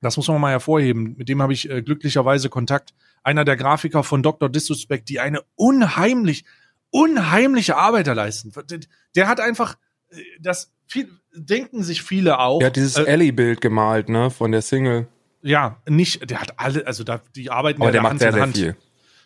das 0.00 0.16
muss 0.16 0.28
man 0.28 0.40
mal 0.40 0.50
hervorheben, 0.50 1.14
mit 1.16 1.28
dem 1.28 1.42
habe 1.42 1.52
ich 1.52 1.68
äh, 1.70 1.82
glücklicherweise 1.82 2.48
Kontakt, 2.48 2.94
einer 3.22 3.44
der 3.44 3.56
Grafiker 3.56 4.04
von 4.04 4.22
Dr. 4.22 4.48
Disrespect, 4.48 5.08
die 5.08 5.20
eine 5.20 5.40
unheimlich, 5.56 6.44
unheimliche 6.90 7.76
Arbeit 7.76 8.06
da 8.06 8.12
leisten. 8.12 8.52
Der, 8.70 8.80
der 9.14 9.28
hat 9.28 9.40
einfach, 9.40 9.76
äh, 10.10 10.16
das 10.40 10.72
viel, 10.86 11.08
denken 11.34 11.82
sich 11.82 12.02
viele 12.02 12.38
auch. 12.38 12.60
Er 12.60 12.68
hat 12.68 12.76
dieses 12.76 12.96
äh, 12.96 13.04
Ellie-Bild 13.04 13.60
gemalt, 13.60 14.08
ne, 14.08 14.30
von 14.30 14.52
der 14.52 14.62
Single. 14.62 15.08
ja, 15.42 15.82
nicht, 15.88 16.30
der 16.30 16.40
hat 16.40 16.58
alle, 16.58 16.86
also 16.86 17.02
da, 17.04 17.20
die 17.34 17.50
arbeiten 17.50 17.80
Aber 17.80 17.88
ja 17.88 17.92
der 17.92 18.02
macht 18.02 18.10
Hand 18.12 18.20
sehr, 18.20 18.28
in 18.28 18.34
sehr 18.34 18.42
Hand. 18.42 18.56
viel. 18.56 18.76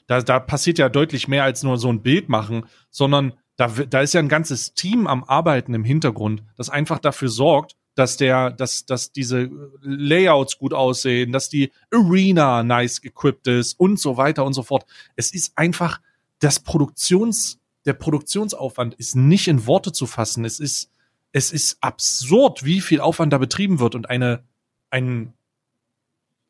Da, 0.06 0.20
da 0.22 0.40
passiert 0.40 0.78
ja 0.78 0.88
deutlich 0.88 1.28
mehr 1.28 1.44
als 1.44 1.62
nur 1.62 1.76
so 1.78 1.88
ein 1.88 2.02
Bild 2.02 2.28
machen, 2.28 2.66
sondern 2.90 3.34
da, 3.56 3.68
da 3.68 4.00
ist 4.00 4.14
ja 4.14 4.20
ein 4.20 4.28
ganzes 4.28 4.74
Team 4.74 5.06
am 5.06 5.22
Arbeiten 5.22 5.74
im 5.74 5.84
Hintergrund, 5.84 6.42
das 6.56 6.70
einfach 6.70 6.98
dafür 6.98 7.28
sorgt, 7.28 7.76
dass 7.94 8.16
der, 8.16 8.50
dass, 8.50 8.86
dass 8.86 9.12
diese 9.12 9.50
Layouts 9.82 10.58
gut 10.58 10.72
aussehen, 10.72 11.32
dass 11.32 11.48
die 11.48 11.72
Arena 11.92 12.62
nice 12.62 13.02
equipped 13.02 13.46
ist 13.46 13.78
und 13.78 13.98
so 13.98 14.16
weiter 14.16 14.44
und 14.44 14.54
so 14.54 14.62
fort. 14.62 14.86
Es 15.16 15.32
ist 15.32 15.52
einfach 15.56 16.00
das 16.38 16.60
Produktions, 16.60 17.58
der 17.84 17.94
Produktionsaufwand 17.94 18.94
ist 18.94 19.16
nicht 19.16 19.48
in 19.48 19.66
Worte 19.66 19.92
zu 19.92 20.06
fassen. 20.06 20.44
Es 20.44 20.60
ist, 20.60 20.90
es 21.32 21.52
ist 21.52 21.78
absurd, 21.80 22.64
wie 22.64 22.80
viel 22.80 23.00
Aufwand 23.00 23.32
da 23.32 23.38
betrieben 23.38 23.80
wird 23.80 23.94
und 23.94 24.08
eine, 24.08 24.44
ein, 24.90 25.32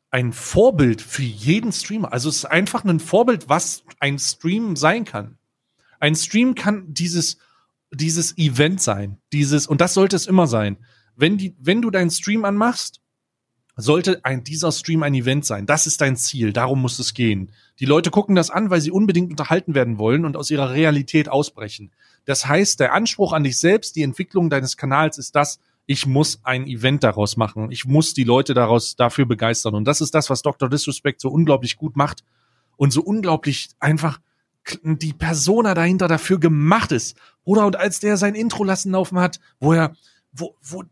ein 0.09 0.33
Vorbild 0.33 1.01
für 1.01 1.23
jeden 1.23 1.71
Streamer. 1.71 2.11
Also 2.11 2.29
es 2.29 2.37
ist 2.37 2.45
einfach 2.45 2.83
ein 2.83 2.99
Vorbild, 2.99 3.49
was 3.49 3.83
ein 3.99 4.19
Stream 4.19 4.75
sein 4.75 5.05
kann. 5.05 5.37
Ein 5.99 6.15
Stream 6.15 6.55
kann 6.55 6.85
dieses, 6.87 7.37
dieses 7.91 8.37
Event 8.37 8.81
sein. 8.81 9.17
Dieses, 9.31 9.67
und 9.67 9.81
das 9.81 9.93
sollte 9.93 10.15
es 10.15 10.27
immer 10.27 10.47
sein. 10.47 10.77
Wenn 11.15 11.37
die, 11.37 11.55
wenn 11.59 11.81
du 11.81 11.89
deinen 11.89 12.09
Stream 12.09 12.45
anmachst, 12.45 13.01
sollte 13.75 14.23
ein, 14.23 14.43
dieser 14.43 14.71
Stream 14.71 15.03
ein 15.03 15.13
Event 15.13 15.45
sein. 15.45 15.65
Das 15.65 15.87
ist 15.87 16.01
dein 16.01 16.17
Ziel. 16.17 16.53
Darum 16.53 16.81
muss 16.81 16.99
es 16.99 17.13
gehen. 17.13 17.51
Die 17.79 17.85
Leute 17.85 18.11
gucken 18.11 18.35
das 18.35 18.49
an, 18.49 18.69
weil 18.69 18.81
sie 18.81 18.91
unbedingt 18.91 19.31
unterhalten 19.31 19.75
werden 19.75 19.97
wollen 19.97 20.25
und 20.25 20.37
aus 20.37 20.51
ihrer 20.51 20.71
Realität 20.71 21.29
ausbrechen. 21.29 21.91
Das 22.25 22.47
heißt, 22.47 22.79
der 22.79 22.93
Anspruch 22.93 23.33
an 23.33 23.43
dich 23.43 23.57
selbst, 23.57 23.95
die 23.95 24.03
Entwicklung 24.03 24.49
deines 24.49 24.77
Kanals 24.77 25.17
ist 25.17 25.35
das, 25.35 25.59
ich 25.85 26.05
muss 26.05 26.41
ein 26.43 26.67
Event 26.67 27.03
daraus 27.03 27.37
machen. 27.37 27.71
Ich 27.71 27.85
muss 27.85 28.13
die 28.13 28.23
Leute 28.23 28.53
daraus 28.53 28.95
dafür 28.95 29.25
begeistern. 29.25 29.73
Und 29.73 29.85
das 29.85 30.01
ist 30.01 30.13
das, 30.13 30.29
was 30.29 30.41
Dr. 30.41 30.69
Disrespect 30.69 31.19
so 31.19 31.29
unglaublich 31.29 31.77
gut 31.77 31.95
macht 31.95 32.23
und 32.77 32.91
so 32.91 33.01
unglaublich 33.01 33.69
einfach 33.79 34.19
die 34.83 35.13
Persona 35.13 35.73
dahinter 35.73 36.07
dafür 36.07 36.39
gemacht 36.39 36.91
ist. 36.91 37.17
Bruder, 37.43 37.65
und 37.65 37.77
als 37.77 37.99
der 37.99 38.17
sein 38.17 38.35
Intro 38.35 38.63
lassen 38.63 38.91
laufen 38.91 39.19
hat, 39.19 39.39
wo 39.59 39.73
er, 39.73 39.95
wo, 40.31 40.55
wo 40.61 40.83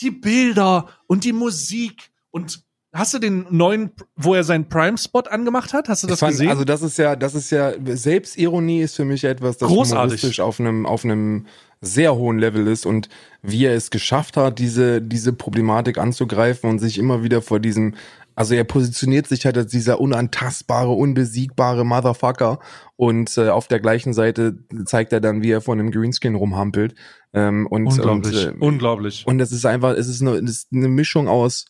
die 0.00 0.10
Bilder 0.10 0.88
und 1.06 1.24
die 1.24 1.32
Musik 1.32 2.10
und 2.30 2.62
hast 2.92 3.14
du 3.14 3.18
den 3.18 3.46
neuen, 3.50 3.90
wo 4.16 4.34
er 4.34 4.44
seinen 4.44 4.68
Prime-Spot 4.68 5.20
angemacht 5.20 5.72
hat? 5.72 5.88
Hast 5.88 6.02
du 6.02 6.06
das 6.06 6.20
fand, 6.20 6.32
gesehen? 6.32 6.50
Also 6.50 6.64
das 6.64 6.82
ist 6.82 6.98
ja, 6.98 7.16
das 7.16 7.34
ist 7.34 7.50
ja, 7.50 7.72
Selbstironie 7.84 8.82
ist 8.82 8.96
für 8.96 9.04
mich 9.04 9.24
etwas, 9.24 9.58
das 9.58 9.68
Großartig. 9.68 9.92
humoristisch 9.92 10.40
auf 10.40 10.60
einem, 10.60 10.86
auf 10.86 11.04
einem 11.04 11.46
sehr 11.80 12.14
hohen 12.14 12.38
Level 12.38 12.68
ist 12.68 12.86
und 12.86 13.08
wie 13.42 13.64
er 13.64 13.74
es 13.74 13.90
geschafft 13.90 14.36
hat, 14.36 14.58
diese, 14.58 15.02
diese 15.02 15.32
Problematik 15.32 15.98
anzugreifen 15.98 16.70
und 16.70 16.78
sich 16.78 16.98
immer 16.98 17.24
wieder 17.24 17.42
vor 17.42 17.58
diesem, 17.58 17.94
also 18.34 18.54
er 18.54 18.64
positioniert 18.64 19.26
sich 19.26 19.44
halt 19.44 19.58
als 19.58 19.72
dieser 19.72 20.00
unantastbare, 20.00 20.92
unbesiegbare 20.92 21.84
Motherfucker 21.84 22.60
und 22.96 23.36
äh, 23.36 23.48
auf 23.48 23.66
der 23.66 23.80
gleichen 23.80 24.12
Seite 24.12 24.58
zeigt 24.84 25.12
er 25.12 25.20
dann, 25.20 25.42
wie 25.42 25.50
er 25.50 25.60
vor 25.60 25.74
einem 25.74 25.90
Greenskin 25.90 26.36
rumhampelt. 26.36 26.94
Ähm, 27.34 27.66
und, 27.66 27.86
unglaublich, 27.86 28.46
Und, 28.46 28.54
äh, 28.56 28.64
unglaublich. 28.64 29.26
und 29.26 29.40
es 29.40 29.52
ist 29.52 29.64
einfach, 29.64 29.92
es 29.92 30.06
ist 30.06 30.20
eine, 30.20 30.32
es 30.32 30.50
ist 30.50 30.68
eine 30.72 30.88
Mischung 30.88 31.28
aus 31.28 31.64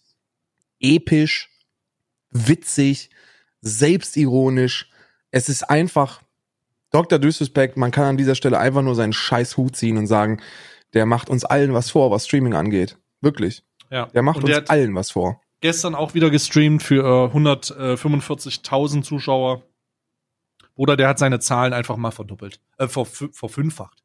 episch, 0.80 1.50
witzig, 2.30 3.10
selbstironisch. 3.60 4.90
Es 5.30 5.48
ist 5.48 5.62
einfach 5.70 6.20
Dr. 6.90 7.18
Disrespect, 7.18 7.76
man 7.76 7.90
kann 7.90 8.04
an 8.04 8.16
dieser 8.16 8.34
Stelle 8.34 8.58
einfach 8.58 8.82
nur 8.82 8.94
seinen 8.94 9.12
scheiß 9.12 9.56
Hut 9.56 9.76
ziehen 9.76 9.96
und 9.96 10.06
sagen, 10.06 10.40
der 10.94 11.06
macht 11.06 11.30
uns 11.30 11.44
allen 11.44 11.72
was 11.72 11.90
vor, 11.90 12.10
was 12.10 12.26
Streaming 12.26 12.54
angeht. 12.54 12.98
Wirklich. 13.20 13.62
ja. 13.90 14.06
Der 14.06 14.22
macht 14.22 14.46
der 14.46 14.58
uns 14.58 14.68
allen 14.70 14.94
was 14.94 15.10
vor. 15.12 15.40
gestern 15.60 15.94
auch 15.94 16.12
wieder 16.14 16.28
gestreamt 16.28 16.82
für 16.82 17.30
äh, 17.32 17.36
145.000 17.36 19.02
Zuschauer. 19.02 19.62
Oder 20.74 20.96
der 20.96 21.08
hat 21.08 21.18
seine 21.18 21.38
Zahlen 21.38 21.72
einfach 21.72 21.96
mal 21.96 22.10
verdoppelt, 22.10 22.60
äh, 22.78 22.88
ver, 22.88 23.04
verfünffacht. 23.06 24.01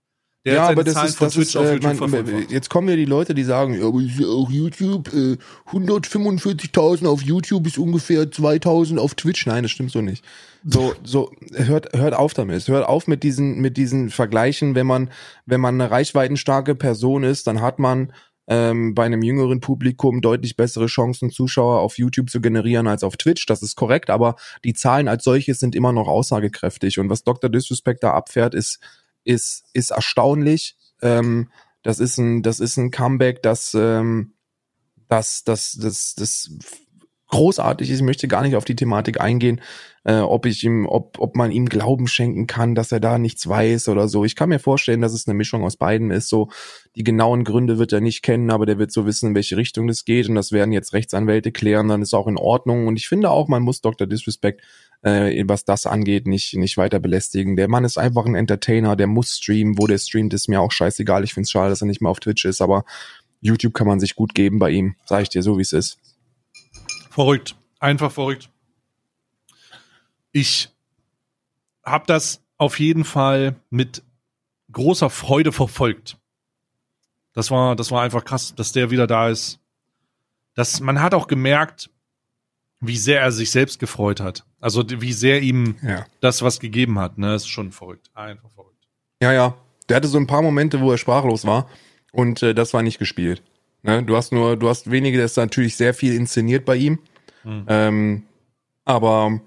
Der 0.47 0.55
ja, 0.55 0.69
aber 0.69 0.85
das 0.85 0.93
Zahlen 0.93 1.09
ist, 1.09 1.21
das 1.21 1.35
ist, 1.35 1.55
äh, 1.55 1.77
verfünffacht. 1.81 2.49
jetzt 2.49 2.69
kommen 2.69 2.87
ja 2.87 2.95
die 2.95 3.03
Leute, 3.03 3.35
die 3.35 3.43
sagen, 3.43 3.73
ja, 3.73 3.85
aber 3.85 3.99
ist 3.99 4.17
ja 4.17 4.27
auch 4.27 4.49
YouTube, 4.49 5.13
äh, 5.13 5.35
145.000 5.73 7.05
auf 7.05 7.21
YouTube 7.21 7.67
ist 7.67 7.77
ungefähr 7.77 8.31
2.000 8.31 8.97
auf 8.97 9.13
Twitch. 9.15 9.45
Nein, 9.45 9.63
das 9.63 9.73
stimmt 9.73 9.91
so 9.91 9.99
nicht. 9.99 10.23
So, 10.63 10.93
so, 11.03 11.31
hört, 11.53 11.93
hört 11.93 12.13
auf 12.13 12.33
damit. 12.33 12.65
Hört 12.69 12.87
auf 12.87 13.07
mit 13.07 13.23
diesen, 13.23 13.59
mit 13.59 13.75
diesen 13.75 14.09
Vergleichen. 14.09 14.73
Wenn 14.73 14.87
man, 14.87 15.09
wenn 15.45 15.59
man 15.59 15.81
eine 15.81 15.91
reichweitenstarke 15.91 16.75
Person 16.75 17.25
ist, 17.25 17.45
dann 17.47 17.59
hat 17.59 17.77
man 17.77 18.13
ähm, 18.47 18.95
bei 18.95 19.03
einem 19.03 19.23
jüngeren 19.23 19.59
Publikum 19.59 20.21
deutlich 20.21 20.55
bessere 20.55 20.85
Chancen, 20.85 21.29
Zuschauer 21.29 21.81
auf 21.81 21.97
YouTube 21.97 22.29
zu 22.29 22.39
generieren 22.39 22.87
als 22.87 23.03
auf 23.03 23.17
Twitch. 23.17 23.47
Das 23.47 23.61
ist 23.63 23.75
korrekt, 23.75 24.09
aber 24.09 24.37
die 24.63 24.73
Zahlen 24.73 25.09
als 25.09 25.25
solches 25.25 25.59
sind 25.59 25.75
immer 25.75 25.91
noch 25.91 26.07
aussagekräftig. 26.07 26.99
Und 26.99 27.09
was 27.09 27.25
Dr. 27.25 27.49
Disrespect 27.49 28.01
da 28.01 28.11
abfährt, 28.11 28.55
ist, 28.55 28.79
ist, 29.27 29.65
ist 29.73 29.91
erstaunlich. 29.91 30.75
Ähm, 31.01 31.49
das 31.83 31.99
ist 31.99 32.17
ein, 32.17 32.41
das 32.41 32.59
ist 32.59 32.77
ein 32.77 32.91
Comeback, 32.91 33.43
das, 33.43 33.73
ähm, 33.73 34.33
das, 35.07 35.43
das, 35.43 35.77
das, 35.79 36.15
das 36.15 36.51
großartig 37.29 37.89
ist. 37.89 37.97
Ich 37.97 38.05
möchte 38.05 38.27
gar 38.27 38.41
nicht 38.41 38.55
auf 38.55 38.65
die 38.65 38.75
Thematik 38.75 39.19
eingehen, 39.19 39.61
äh, 40.05 40.19
ob 40.19 40.45
ich 40.45 40.63
ihm, 40.63 40.85
ob, 40.85 41.19
ob 41.19 41.35
man 41.35 41.51
ihm 41.51 41.67
Glauben 41.67 42.07
schenken 42.07 42.47
kann, 42.47 42.73
dass 42.73 42.93
er 42.93 43.01
da 43.01 43.17
nichts 43.17 43.47
weiß 43.47 43.89
oder 43.89 44.07
so. 44.07 44.23
Ich 44.23 44.37
kann 44.37 44.49
mir 44.49 44.59
vorstellen, 44.59 45.01
dass 45.01 45.13
es 45.13 45.27
eine 45.27 45.33
Mischung 45.33 45.63
aus 45.65 45.75
beiden 45.75 46.09
ist. 46.09 46.29
So 46.29 46.49
die 46.95 47.03
genauen 47.03 47.43
Gründe 47.43 47.77
wird 47.77 47.91
er 47.91 47.99
nicht 47.99 48.21
kennen, 48.21 48.49
aber 48.49 48.65
der 48.65 48.79
wird 48.79 48.93
so 48.93 49.05
wissen, 49.05 49.29
in 49.29 49.35
welche 49.35 49.57
Richtung 49.57 49.87
das 49.87 50.05
geht. 50.05 50.29
Und 50.29 50.35
das 50.35 50.53
werden 50.53 50.71
jetzt 50.71 50.93
Rechtsanwälte 50.93 51.51
klären. 51.51 51.89
Dann 51.89 52.01
ist 52.01 52.13
auch 52.13 52.27
in 52.27 52.37
Ordnung. 52.37 52.87
Und 52.87 52.95
ich 52.95 53.09
finde 53.09 53.29
auch, 53.29 53.49
man 53.49 53.63
muss 53.63 53.81
Dr. 53.81 54.07
Disrespect 54.07 54.61
äh, 55.07 55.43
was 55.47 55.65
das 55.65 55.85
angeht, 55.85 56.27
nicht, 56.27 56.55
nicht 56.55 56.77
weiter 56.77 56.99
belästigen. 56.99 57.55
Der 57.55 57.67
Mann 57.67 57.85
ist 57.85 57.97
einfach 57.97 58.25
ein 58.25 58.35
Entertainer, 58.35 58.95
der 58.95 59.07
muss 59.07 59.37
streamen. 59.37 59.77
Wo 59.77 59.87
der 59.87 59.97
streamt, 59.97 60.33
ist 60.33 60.49
mir 60.49 60.61
auch 60.61 60.71
scheißegal. 60.71 61.23
Ich 61.23 61.33
find's 61.33 61.51
schade, 61.51 61.69
dass 61.69 61.81
er 61.81 61.87
nicht 61.87 62.01
mehr 62.01 62.11
auf 62.11 62.19
Twitch 62.19 62.45
ist, 62.45 62.61
aber 62.61 62.83
YouTube 63.41 63.73
kann 63.73 63.87
man 63.87 63.99
sich 63.99 64.15
gut 64.15 64.33
geben 64.33 64.59
bei 64.59 64.71
ihm. 64.71 64.95
Sag 65.05 65.21
ich 65.21 65.29
dir 65.29 65.43
so, 65.43 65.57
wie 65.57 65.61
es 65.61 65.73
ist. 65.73 65.97
Verrückt. 67.09 67.55
Einfach 67.79 68.11
verrückt. 68.11 68.49
Ich 70.31 70.69
habe 71.83 72.05
das 72.07 72.41
auf 72.57 72.79
jeden 72.79 73.05
Fall 73.05 73.55
mit 73.69 74.03
großer 74.71 75.09
Freude 75.09 75.51
verfolgt. 75.51 76.17
Das 77.33 77.51
war, 77.51 77.75
das 77.75 77.91
war 77.91 78.01
einfach 78.01 78.25
krass, 78.25 78.55
dass 78.55 78.71
der 78.71 78.89
wieder 78.89 79.07
da 79.07 79.29
ist. 79.29 79.59
Das, 80.55 80.79
man 80.79 81.01
hat 81.01 81.13
auch 81.13 81.27
gemerkt, 81.27 81.91
wie 82.79 82.97
sehr 82.97 83.21
er 83.21 83.31
sich 83.31 83.51
selbst 83.51 83.79
gefreut 83.79 84.19
hat. 84.19 84.45
Also 84.59 84.83
wie 84.87 85.13
sehr 85.13 85.41
ihm 85.41 85.75
Ja. 85.81 86.05
das 86.21 86.41
was 86.41 86.59
gegeben 86.59 86.99
hat. 86.99 87.17
Ne, 87.17 87.27
das 87.31 87.43
ist 87.43 87.49
schon 87.49 87.71
verrückt. 87.71 88.09
Einfach 88.13 88.49
verrückt. 88.51 88.87
Ja, 89.21 89.33
ja. 89.33 89.55
Der 89.89 89.97
hatte 89.97 90.07
so 90.07 90.17
ein 90.17 90.27
paar 90.27 90.41
Momente, 90.41 90.81
wo 90.81 90.91
er 90.91 90.97
sprachlos 90.97 91.45
war 91.45 91.69
und 92.11 92.43
äh, 92.43 92.53
das 92.53 92.73
war 92.73 92.83
nicht 92.83 92.99
gespielt. 92.99 93.41
Ne? 93.83 94.03
Du 94.03 94.15
hast 94.15 94.31
nur, 94.31 94.57
du 94.57 94.69
hast 94.69 94.91
wenige, 94.91 95.17
das 95.17 95.31
ist 95.31 95.37
natürlich 95.37 95.75
sehr 95.75 95.93
viel 95.93 96.13
inszeniert 96.13 96.65
bei 96.65 96.75
ihm. 96.75 96.99
Hm. 97.43 97.65
Ähm, 97.67 98.23
aber 98.85 99.39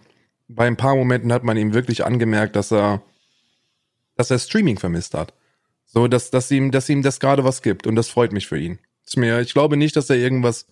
bei 0.49 0.67
ein 0.67 0.77
paar 0.77 0.97
Momenten 0.97 1.33
hat 1.33 1.45
man 1.45 1.57
ihm 1.57 1.75
wirklich 1.75 2.05
angemerkt, 2.05 2.57
dass 2.57 2.73
er, 2.73 3.03
dass 4.17 4.31
er 4.31 4.39
Streaming 4.39 4.79
vermisst 4.79 5.15
hat. 5.15 5.35
So, 5.87 6.09
dass, 6.09 6.31
dass 6.31 6.51
ihm, 6.51 6.71
dass 6.71 6.89
ihm 6.89 7.03
das 7.03 7.21
gerade 7.21 7.45
was 7.45 7.63
gibt 7.63 7.87
und 7.87 7.97
das 7.97 8.09
freut 8.09 8.33
mich 8.33 8.47
für 8.47 8.59
ihn. 8.59 8.79
Ist 9.05 9.17
mir, 9.17 9.41
ich 9.41 9.53
glaube 9.53 9.77
nicht, 9.77 9.97
dass 9.97 10.09
er 10.11 10.17
irgendwas. 10.17 10.67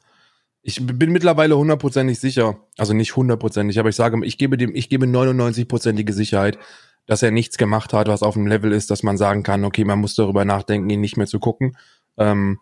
Ich 0.68 0.84
bin 0.84 1.12
mittlerweile 1.12 1.56
hundertprozentig 1.56 2.20
sicher, 2.20 2.60
also 2.76 2.92
nicht 2.92 3.16
hundertprozentig, 3.16 3.78
aber 3.78 3.88
ich 3.88 3.96
sage, 3.96 4.22
ich 4.26 4.36
gebe 4.36 4.58
dem, 4.58 4.74
ich 4.74 4.90
gebe 4.90 5.06
99-prozentige 5.06 6.12
Sicherheit, 6.12 6.58
dass 7.06 7.22
er 7.22 7.30
nichts 7.30 7.56
gemacht 7.56 7.94
hat, 7.94 8.06
was 8.06 8.22
auf 8.22 8.34
dem 8.34 8.46
Level 8.46 8.72
ist, 8.72 8.90
dass 8.90 9.02
man 9.02 9.16
sagen 9.16 9.42
kann, 9.42 9.64
okay, 9.64 9.84
man 9.84 9.98
muss 9.98 10.14
darüber 10.14 10.44
nachdenken, 10.44 10.90
ihn 10.90 11.00
nicht 11.00 11.16
mehr 11.16 11.26
zu 11.26 11.40
gucken. 11.40 11.78
Ähm, 12.18 12.58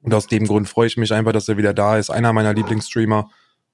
und 0.00 0.14
aus 0.14 0.26
dem 0.26 0.46
Grund 0.46 0.70
freue 0.70 0.86
ich 0.86 0.96
mich 0.96 1.12
einfach, 1.12 1.32
dass 1.32 1.46
er 1.46 1.58
wieder 1.58 1.74
da 1.74 1.98
ist. 1.98 2.08
Einer 2.08 2.32
meiner 2.32 2.54
Lieblingsstreamer. 2.54 3.28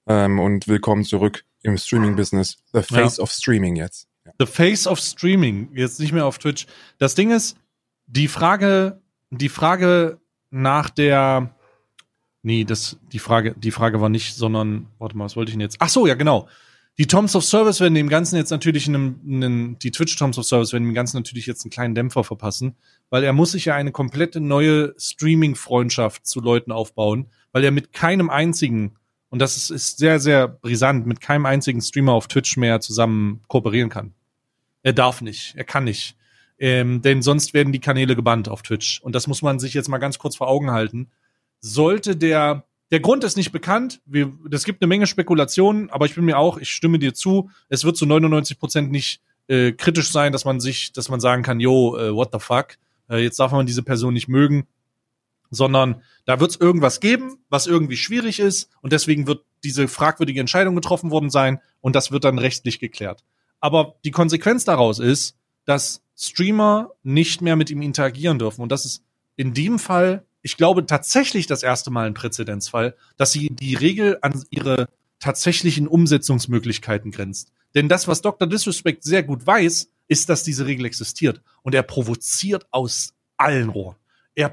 Ähm, 0.08 0.40
und 0.40 0.66
willkommen 0.66 1.04
zurück 1.04 1.44
im 1.62 1.78
Streaming-Business. 1.78 2.56
The 2.72 2.82
face 2.82 3.20
of 3.20 3.30
Streaming 3.30 3.76
jetzt. 3.76 4.08
Ja. 4.26 4.32
The 4.40 4.46
Face 4.46 4.88
of 4.88 4.98
Streaming, 4.98 5.70
jetzt 5.76 6.00
nicht 6.00 6.10
mehr 6.10 6.26
auf 6.26 6.38
Twitch. 6.38 6.66
Das 6.98 7.14
Ding 7.14 7.30
ist, 7.30 7.56
die 8.08 8.26
Frage, 8.26 9.00
die 9.30 9.48
Frage 9.48 10.18
nach 10.50 10.90
der, 10.90 11.54
nee, 12.42 12.64
das, 12.64 12.98
die 13.12 13.18
Frage, 13.18 13.54
die 13.56 13.70
Frage 13.70 14.00
war 14.00 14.08
nicht, 14.08 14.34
sondern, 14.34 14.86
warte 14.98 15.16
mal, 15.16 15.24
was 15.24 15.36
wollte 15.36 15.50
ich 15.50 15.54
denn 15.54 15.60
jetzt? 15.60 15.76
Ach 15.80 15.88
so, 15.88 16.06
ja, 16.06 16.14
genau. 16.14 16.48
Die 16.98 17.06
Toms 17.06 17.34
of 17.34 17.44
Service 17.44 17.80
werden 17.80 17.94
dem 17.94 18.08
Ganzen 18.08 18.36
jetzt 18.36 18.50
natürlich 18.50 18.86
einen, 18.86 19.20
einen 19.26 19.78
die 19.78 19.90
Twitch 19.90 20.16
Toms 20.16 20.38
of 20.38 20.44
Service 20.44 20.72
werden 20.72 20.84
dem 20.84 20.94
Ganzen 20.94 21.16
natürlich 21.16 21.46
jetzt 21.46 21.64
einen 21.64 21.70
kleinen 21.70 21.94
Dämpfer 21.94 22.24
verpassen, 22.24 22.74
weil 23.08 23.24
er 23.24 23.32
muss 23.32 23.52
sich 23.52 23.66
ja 23.66 23.74
eine 23.74 23.92
komplette 23.92 24.40
neue 24.40 24.94
Streaming-Freundschaft 24.98 26.26
zu 26.26 26.40
Leuten 26.40 26.72
aufbauen, 26.72 27.26
weil 27.52 27.64
er 27.64 27.70
mit 27.70 27.92
keinem 27.92 28.28
einzigen, 28.28 28.96
und 29.30 29.38
das 29.38 29.56
ist, 29.56 29.70
ist 29.70 29.98
sehr, 29.98 30.20
sehr 30.20 30.48
brisant, 30.48 31.06
mit 31.06 31.20
keinem 31.20 31.46
einzigen 31.46 31.80
Streamer 31.80 32.12
auf 32.12 32.28
Twitch 32.28 32.56
mehr 32.56 32.80
zusammen 32.80 33.40
kooperieren 33.48 33.88
kann. 33.88 34.12
Er 34.82 34.92
darf 34.92 35.22
nicht, 35.22 35.54
er 35.56 35.64
kann 35.64 35.84
nicht. 35.84 36.16
Ähm, 36.58 37.00
denn 37.00 37.22
sonst 37.22 37.54
werden 37.54 37.72
die 37.72 37.80
Kanäle 37.80 38.14
gebannt 38.14 38.48
auf 38.48 38.60
Twitch. 38.60 39.00
Und 39.00 39.14
das 39.14 39.26
muss 39.26 39.40
man 39.40 39.58
sich 39.58 39.72
jetzt 39.72 39.88
mal 39.88 39.98
ganz 39.98 40.18
kurz 40.18 40.36
vor 40.36 40.48
Augen 40.48 40.70
halten. 40.70 41.10
Sollte 41.60 42.16
der, 42.16 42.64
der 42.90 43.00
Grund 43.00 43.24
ist 43.24 43.36
nicht 43.36 43.52
bekannt, 43.52 44.00
wir, 44.06 44.32
es 44.50 44.64
gibt 44.64 44.82
eine 44.82 44.88
Menge 44.88 45.06
Spekulationen, 45.06 45.90
aber 45.90 46.06
ich 46.06 46.14
bin 46.14 46.24
mir 46.24 46.38
auch, 46.38 46.58
ich 46.58 46.70
stimme 46.70 46.98
dir 46.98 47.14
zu, 47.14 47.50
es 47.68 47.84
wird 47.84 47.96
zu 47.96 48.06
99 48.06 48.58
Prozent 48.58 48.90
nicht 48.90 49.20
äh, 49.48 49.72
kritisch 49.72 50.10
sein, 50.10 50.32
dass 50.32 50.44
man 50.44 50.60
sich, 50.60 50.92
dass 50.92 51.08
man 51.08 51.20
sagen 51.20 51.42
kann, 51.42 51.60
yo, 51.60 51.96
äh, 51.96 52.14
what 52.14 52.30
the 52.32 52.38
fuck, 52.38 52.78
äh, 53.08 53.18
jetzt 53.18 53.38
darf 53.38 53.52
man 53.52 53.66
diese 53.66 53.82
Person 53.82 54.14
nicht 54.14 54.28
mögen, 54.28 54.66
sondern 55.50 56.02
da 56.24 56.40
wird 56.40 56.52
es 56.52 56.60
irgendwas 56.60 57.00
geben, 57.00 57.38
was 57.48 57.66
irgendwie 57.66 57.96
schwierig 57.96 58.40
ist 58.40 58.70
und 58.80 58.92
deswegen 58.92 59.26
wird 59.26 59.44
diese 59.64 59.88
fragwürdige 59.88 60.40
Entscheidung 60.40 60.74
getroffen 60.74 61.10
worden 61.10 61.30
sein 61.30 61.60
und 61.80 61.96
das 61.96 62.12
wird 62.12 62.24
dann 62.24 62.38
rechtlich 62.38 62.78
geklärt. 62.78 63.24
Aber 63.60 63.96
die 64.04 64.10
Konsequenz 64.10 64.64
daraus 64.64 64.98
ist, 64.98 65.36
dass 65.64 66.02
Streamer 66.16 66.92
nicht 67.02 67.42
mehr 67.42 67.56
mit 67.56 67.70
ihm 67.70 67.82
interagieren 67.82 68.38
dürfen. 68.38 68.62
Und 68.62 68.72
das 68.72 68.84
ist 68.84 69.04
in 69.36 69.54
dem 69.54 69.78
Fall, 69.78 70.24
ich 70.42 70.56
glaube, 70.56 70.86
tatsächlich 70.86 71.46
das 71.46 71.62
erste 71.62 71.90
Mal 71.90 72.06
ein 72.06 72.14
Präzedenzfall, 72.14 72.94
dass 73.16 73.32
sie 73.32 73.48
die 73.50 73.74
Regel 73.74 74.18
an 74.22 74.42
ihre 74.50 74.88
tatsächlichen 75.18 75.86
Umsetzungsmöglichkeiten 75.86 77.10
grenzt. 77.10 77.52
Denn 77.74 77.88
das, 77.88 78.08
was 78.08 78.22
Dr. 78.22 78.48
Disrespect 78.48 79.04
sehr 79.04 79.22
gut 79.22 79.46
weiß, 79.46 79.88
ist, 80.08 80.28
dass 80.28 80.42
diese 80.42 80.66
Regel 80.66 80.86
existiert. 80.86 81.40
Und 81.62 81.74
er 81.74 81.82
provoziert 81.82 82.66
aus 82.70 83.14
allen 83.36 83.68
Rohren. 83.68 83.96
Er, 84.34 84.52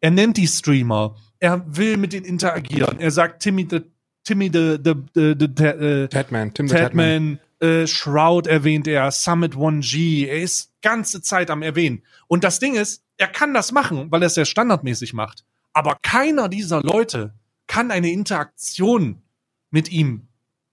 er 0.00 0.10
nennt 0.10 0.36
die 0.36 0.46
Streamer. 0.46 1.16
Er 1.38 1.64
will 1.66 1.96
mit 1.96 2.12
denen 2.12 2.26
interagieren. 2.26 3.00
Er 3.00 3.10
sagt 3.10 3.42
Timmy 3.42 3.66
the, 3.68 3.80
Timmy 4.24 4.50
the, 4.52 4.78
the, 4.82 4.94
the, 5.14 5.34
the, 5.38 5.64
äh, 5.64 6.08
Tatman, 6.08 6.54
Tim. 6.54 6.68
Tatman, 6.68 7.40
äh, 7.58 7.86
Shroud 7.86 8.46
erwähnt 8.46 8.86
er, 8.86 9.10
Summit 9.10 9.54
1G, 9.54 10.26
er 10.26 10.42
ist 10.42 10.72
ganze 10.82 11.22
Zeit 11.22 11.50
am 11.50 11.62
erwähnen. 11.62 12.02
Und 12.28 12.44
das 12.44 12.58
Ding 12.58 12.74
ist, 12.74 13.02
er 13.22 13.28
kann 13.28 13.54
das 13.54 13.70
machen, 13.72 14.10
weil 14.10 14.22
er 14.22 14.26
es 14.26 14.34
sehr 14.34 14.44
standardmäßig 14.44 15.14
macht. 15.14 15.44
Aber 15.72 15.96
keiner 16.02 16.48
dieser 16.48 16.82
Leute 16.82 17.32
kann 17.68 17.90
eine 17.90 18.10
Interaktion 18.10 19.22
mit 19.70 19.90
ihm 19.90 20.26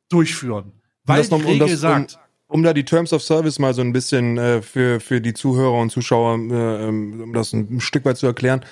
durchführen. 0.10 0.72
Weil 1.06 1.20
das 1.20 1.30
die 1.30 1.36
noch- 1.36 1.41
um 1.45 1.45
Regel 1.52 1.68
das- 1.70 1.80
sagt, 1.80 2.20
Um 2.52 2.64
da 2.64 2.74
die 2.74 2.84
Terms 2.84 3.14
of 3.14 3.22
Service 3.22 3.60
mal 3.60 3.76
so 3.76 3.82
ein 3.82 3.93
bisschen 3.93 4.39
äh, 4.39 4.64
für, 4.64 5.00
für 5.00 5.22
die 5.22 5.36
Zuhörer 5.36 5.78
und 5.78 5.91
Zuschauer, 5.91 6.34
äh, 6.39 6.88
ähm, 6.88 7.22
um 7.22 7.34
das 7.34 7.54
ein 7.54 7.80
Stück 7.80 8.06
weit 8.06 8.18
zu 8.18 8.26
erklären. 8.26 8.66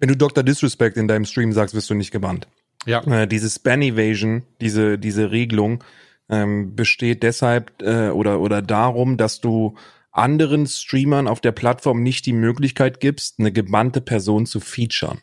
Wenn 0.00 0.08
du 0.08 0.16
Dr. 0.16 0.42
Disrespect 0.42 0.96
in 0.96 1.06
deinem 1.06 1.24
Stream 1.24 1.52
sagst, 1.52 1.72
wirst 1.74 1.88
du 1.88 1.94
nicht 1.94 2.10
gebannt. 2.10 2.48
ja, 2.86 3.00
Äh, 3.04 3.28
diese 3.28 3.48
Span 3.48 3.80
Evasion, 3.82 4.42
diese, 4.60 4.98
diese 4.98 5.30
Regelung, 5.30 5.84
ähm, 6.28 6.74
besteht 6.74 7.22
deshalb 7.22 7.80
äh, 7.80 8.08
oder, 8.08 8.40
oder 8.40 8.60
darum, 8.60 9.16
dass 9.16 9.40
du 9.40 9.76
anderen 10.20 10.66
Streamern 10.66 11.26
auf 11.26 11.40
der 11.40 11.52
Plattform 11.52 12.02
nicht 12.02 12.26
die 12.26 12.32
Möglichkeit 12.32 13.00
gibst, 13.00 13.40
eine 13.40 13.52
gebannte 13.52 14.00
Person 14.00 14.46
zu 14.46 14.60
featuren. 14.60 15.20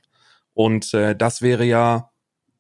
Und 0.54 0.94
äh, 0.94 1.16
das 1.16 1.42
wäre 1.42 1.64
ja 1.64 2.10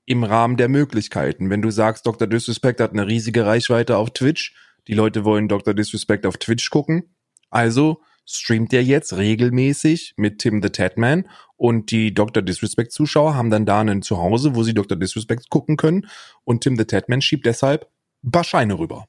im 0.06 0.24
Rahmen 0.24 0.56
der 0.56 0.70
Möglichkeiten. 0.70 1.50
Wenn 1.50 1.62
du 1.62 1.72
sagst, 1.72 2.06
Dr. 2.06 2.28
Disrespect 2.28 2.80
hat 2.80 2.92
eine 2.92 3.08
riesige 3.08 3.46
Reichweite 3.46 3.98
auf 3.98 4.12
Twitch, 4.12 4.56
die 4.88 4.94
Leute 4.94 5.26
wollen 5.26 5.50
Dr. 5.50 5.74
Disrespect 5.74 6.26
auf 6.26 6.38
Twitch 6.38 6.70
gucken, 6.70 7.16
also 7.50 8.02
streamt 8.26 8.74
er 8.74 8.84
jetzt 8.84 9.18
regelmäßig 9.18 10.14
mit 10.16 10.40
Tim 10.40 10.62
the 10.62 10.70
Tatman 10.70 11.28
und 11.56 11.92
die 11.92 12.14
Dr. 12.14 12.44
Disrespect 12.44 12.92
Zuschauer 12.92 13.36
haben 13.36 13.50
dann 13.50 13.66
da 13.66 13.82
ein 13.82 14.02
Zuhause, 14.02 14.56
wo 14.56 14.64
sie 14.64 14.74
Dr. 14.74 14.98
Disrespect 14.98 15.50
gucken 15.50 15.76
können 15.76 16.08
und 16.44 16.62
Tim 16.62 16.78
the 16.78 16.86
Tatman 16.86 17.22
schiebt 17.22 17.46
deshalb 17.46 17.90
ein 18.24 18.32
paar 18.32 18.44
Scheine 18.44 18.78
rüber. 18.78 19.06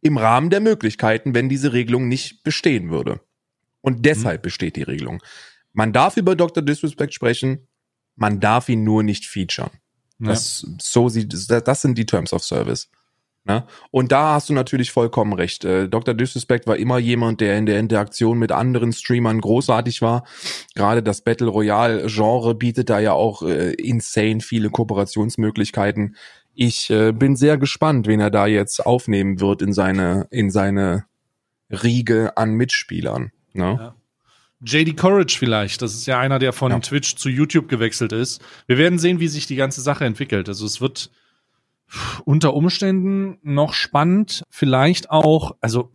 Im 0.00 0.16
Rahmen 0.16 0.50
der 0.50 0.60
Möglichkeiten, 0.60 1.34
wenn 1.34 1.48
diese 1.48 1.72
Regelung 1.72 2.08
nicht 2.08 2.42
bestehen 2.44 2.90
würde. 2.90 3.20
Und 3.80 4.04
deshalb 4.04 4.42
besteht 4.42 4.76
die 4.76 4.82
Regelung. 4.82 5.22
Man 5.72 5.92
darf 5.92 6.16
über 6.16 6.36
Dr. 6.36 6.62
Disrespect 6.62 7.14
sprechen, 7.14 7.66
man 8.16 8.40
darf 8.40 8.68
ihn 8.68 8.84
nur 8.84 9.02
nicht 9.02 9.26
featuren. 9.26 9.70
Das, 10.18 10.66
so 10.80 11.08
sieht, 11.08 11.32
das 11.48 11.82
sind 11.82 11.96
die 11.96 12.06
Terms 12.06 12.32
of 12.32 12.42
Service. 12.42 12.90
Ne? 13.48 13.64
Und 13.90 14.12
da 14.12 14.34
hast 14.34 14.50
du 14.50 14.52
natürlich 14.52 14.92
vollkommen 14.92 15.32
recht. 15.32 15.64
Äh, 15.64 15.88
Dr. 15.88 16.12
Disrespect 16.12 16.66
war 16.66 16.76
immer 16.76 16.98
jemand, 16.98 17.40
der 17.40 17.56
in 17.56 17.64
der 17.64 17.78
Interaktion 17.78 18.38
mit 18.38 18.52
anderen 18.52 18.92
Streamern 18.92 19.40
großartig 19.40 20.02
war. 20.02 20.26
Gerade 20.74 21.02
das 21.02 21.22
Battle 21.22 21.48
Royale 21.48 22.06
Genre 22.08 22.54
bietet 22.54 22.90
da 22.90 22.98
ja 22.98 23.12
auch 23.12 23.42
äh, 23.42 23.72
insane 23.72 24.40
viele 24.40 24.68
Kooperationsmöglichkeiten. 24.68 26.16
Ich 26.60 26.90
äh, 26.90 27.12
bin 27.12 27.36
sehr 27.36 27.56
gespannt, 27.56 28.08
wen 28.08 28.18
er 28.18 28.32
da 28.32 28.48
jetzt 28.48 28.84
aufnehmen 28.84 29.38
wird 29.38 29.62
in 29.62 29.72
seine, 29.72 30.26
in 30.32 30.50
seine 30.50 31.04
Riege 31.70 32.36
an 32.36 32.54
Mitspielern. 32.54 33.30
Ne? 33.52 33.78
Ja. 33.80 33.94
JD 34.60 34.96
Courage 34.96 35.38
vielleicht. 35.38 35.82
Das 35.82 35.94
ist 35.94 36.06
ja 36.06 36.18
einer, 36.18 36.40
der 36.40 36.52
von 36.52 36.72
Ja. 36.72 36.80
Twitch 36.80 37.14
zu 37.14 37.28
YouTube 37.28 37.68
gewechselt 37.68 38.10
ist. 38.10 38.42
Wir 38.66 38.76
werden 38.76 38.98
sehen, 38.98 39.20
wie 39.20 39.28
sich 39.28 39.46
die 39.46 39.54
ganze 39.54 39.82
Sache 39.82 40.04
entwickelt. 40.04 40.48
Also 40.48 40.66
es 40.66 40.80
wird 40.80 41.12
unter 42.24 42.54
Umständen 42.54 43.38
noch 43.44 43.72
spannend. 43.72 44.42
Vielleicht 44.50 45.10
auch, 45.10 45.52
also 45.60 45.92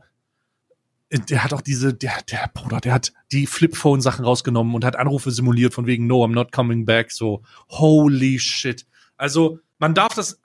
äh, 1.09 1.19
der 1.19 1.43
hat 1.43 1.51
auch 1.51 1.59
diese, 1.59 1.93
der, 1.93 2.13
der 2.31 2.49
Bruder, 2.53 2.79
der 2.79 2.93
hat 2.93 3.11
die 3.33 3.47
Flipphone-Sachen 3.47 4.23
rausgenommen 4.23 4.73
und 4.73 4.85
hat 4.85 4.95
Anrufe 4.95 5.31
simuliert 5.31 5.73
von 5.73 5.87
wegen 5.87 6.07
No, 6.07 6.23
I'm 6.23 6.31
not 6.31 6.53
coming 6.53 6.85
back. 6.85 7.11
So, 7.11 7.41
holy 7.67 8.39
shit. 8.39 8.85
Also 9.17 9.59
man 9.79 9.93
darf 9.93 10.13
das, 10.13 10.39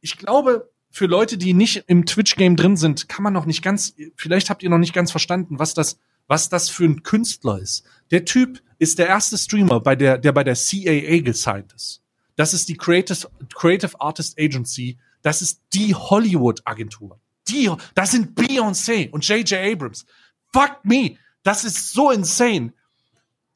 ich 0.00 0.18
glaube, 0.18 0.70
für 0.90 1.06
Leute, 1.06 1.36
die 1.36 1.52
nicht 1.52 1.84
im 1.88 2.06
Twitch-Game 2.06 2.56
drin 2.56 2.76
sind, 2.76 3.08
kann 3.08 3.22
man 3.22 3.32
noch 3.32 3.46
nicht 3.46 3.62
ganz, 3.62 3.94
vielleicht 4.16 4.50
habt 4.50 4.62
ihr 4.62 4.70
noch 4.70 4.78
nicht 4.78 4.94
ganz 4.94 5.10
verstanden, 5.10 5.58
was 5.58 5.74
das, 5.74 5.98
was 6.26 6.48
das 6.48 6.68
für 6.68 6.84
ein 6.84 7.02
Künstler 7.02 7.58
ist. 7.58 7.84
Der 8.10 8.24
Typ 8.24 8.62
ist 8.78 8.98
der 8.98 9.06
erste 9.06 9.38
Streamer, 9.38 9.80
bei 9.80 9.96
der, 9.96 10.18
der 10.18 10.32
bei 10.32 10.44
der 10.44 10.54
CAA 10.54 11.20
gesigned 11.20 11.72
ist. 11.72 12.02
Das 12.36 12.54
ist 12.54 12.68
die 12.68 12.76
Creative, 12.76 13.28
Creative 13.54 14.00
Artist 14.00 14.38
Agency. 14.38 14.98
Das 15.22 15.42
ist 15.42 15.62
die 15.72 15.94
Hollywood-Agentur. 15.94 17.18
Die, 17.48 17.70
das 17.94 18.10
sind 18.10 18.38
Beyoncé 18.38 19.10
und 19.10 19.26
J.J. 19.26 19.72
Abrams. 19.72 20.04
Fuck 20.52 20.78
me. 20.84 21.16
Das 21.42 21.64
ist 21.64 21.92
so 21.92 22.10
insane. 22.10 22.72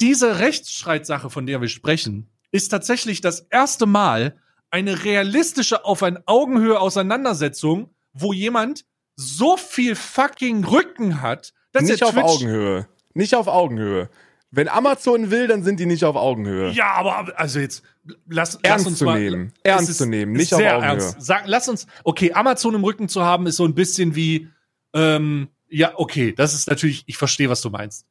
Diese 0.01 0.39
Rechtsstreitsache, 0.39 1.29
von 1.29 1.47
der 1.47 1.61
wir 1.61 1.69
sprechen, 1.69 2.29
ist 2.53 2.69
tatsächlich 2.69 3.21
das 3.21 3.41
erste 3.51 3.87
Mal 3.87 4.37
eine 4.71 5.05
realistische 5.05 5.85
auf 5.85 6.03
ein 6.03 6.19
Augenhöhe 6.27 6.79
Auseinandersetzung, 6.81 7.91
wo 8.13 8.33
jemand 8.33 8.85
so 9.17 9.57
viel 9.57 9.95
fucking 9.97 10.65
Rücken 10.65 11.21
hat, 11.21 11.53
Das 11.73 11.83
ist 11.85 11.91
nicht 11.91 12.01
ja 12.01 12.07
auf 12.07 12.13
Twitch. 12.15 12.25
Augenhöhe. 12.25 12.89
Nicht 13.15 13.35
auf 13.35 13.49
Augenhöhe. 13.49 14.09
Wenn 14.53 14.69
Amazon 14.69 15.31
will, 15.31 15.47
dann 15.47 15.63
sind 15.63 15.79
die 15.79 15.87
nicht 15.87 16.05
auf 16.05 16.17
Augenhöhe. 16.17 16.71
Ja, 16.71 16.93
aber 16.95 17.39
also 17.39 17.61
jetzt 17.61 17.83
lass, 18.27 18.55
lass 18.55 18.57
Ernst 18.63 18.87
uns 18.87 18.99
zu 18.99 19.05
mal, 19.05 19.21
nehmen. 19.21 19.53
Ernst 19.63 19.97
zu 19.97 20.07
nehmen, 20.07 20.33
nicht 20.33 20.53
auf 20.53 20.61
sehr 20.61 20.77
Augenhöhe. 20.77 20.91
ernst. 20.93 21.17
Sag, 21.21 21.43
lass 21.47 21.69
uns, 21.69 21.87
okay, 22.03 22.33
Amazon 22.33 22.75
im 22.75 22.83
Rücken 22.85 23.09
zu 23.09 23.23
haben, 23.23 23.47
ist 23.47 23.57
so 23.57 23.65
ein 23.65 23.75
bisschen 23.75 24.17
wie, 24.17 24.49
ähm, 24.95 25.49
ja, 25.69 25.93
okay, 25.97 26.33
das 26.37 26.55
ist 26.55 26.69
natürlich, 26.69 27.05
ich 27.07 27.17
verstehe, 27.17 27.49
was 27.49 27.61
du 27.61 27.71
meinst. 27.71 28.07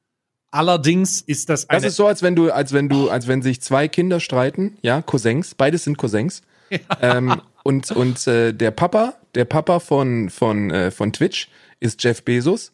Allerdings 0.52 1.22
ist 1.22 1.50
das 1.50 1.70
eine, 1.70 1.82
Das 1.82 1.92
ist 1.92 1.98
so, 1.98 2.08
als 2.08 2.24
wenn 2.24 2.36
du, 2.36 2.52
als 2.52 2.74
wenn 2.74 2.90
du, 2.90 3.10
als 3.10 3.28
wenn 3.28 3.42
sich 3.42 3.62
zwei 3.62 3.88
Kinder 3.88 4.20
streiten, 4.20 4.78
ja, 4.82 5.02
Cousins, 5.02 5.56
beides 5.56 5.84
sind 5.84 5.98
Cousins. 5.98 6.42
Ähm, 7.02 7.42
und 7.64 7.92
und 7.92 8.28
äh, 8.28 8.54
der 8.54 8.72
Papa, 8.72 9.16
der 9.36 9.46
Papa 9.46 9.80
von 9.80 10.30
von 10.30 10.72
äh, 10.72 10.92
von 10.92 11.14
Twitch 11.14 11.50
ist 11.80 12.04
Jeff 12.04 12.24
Bezos 12.24 12.72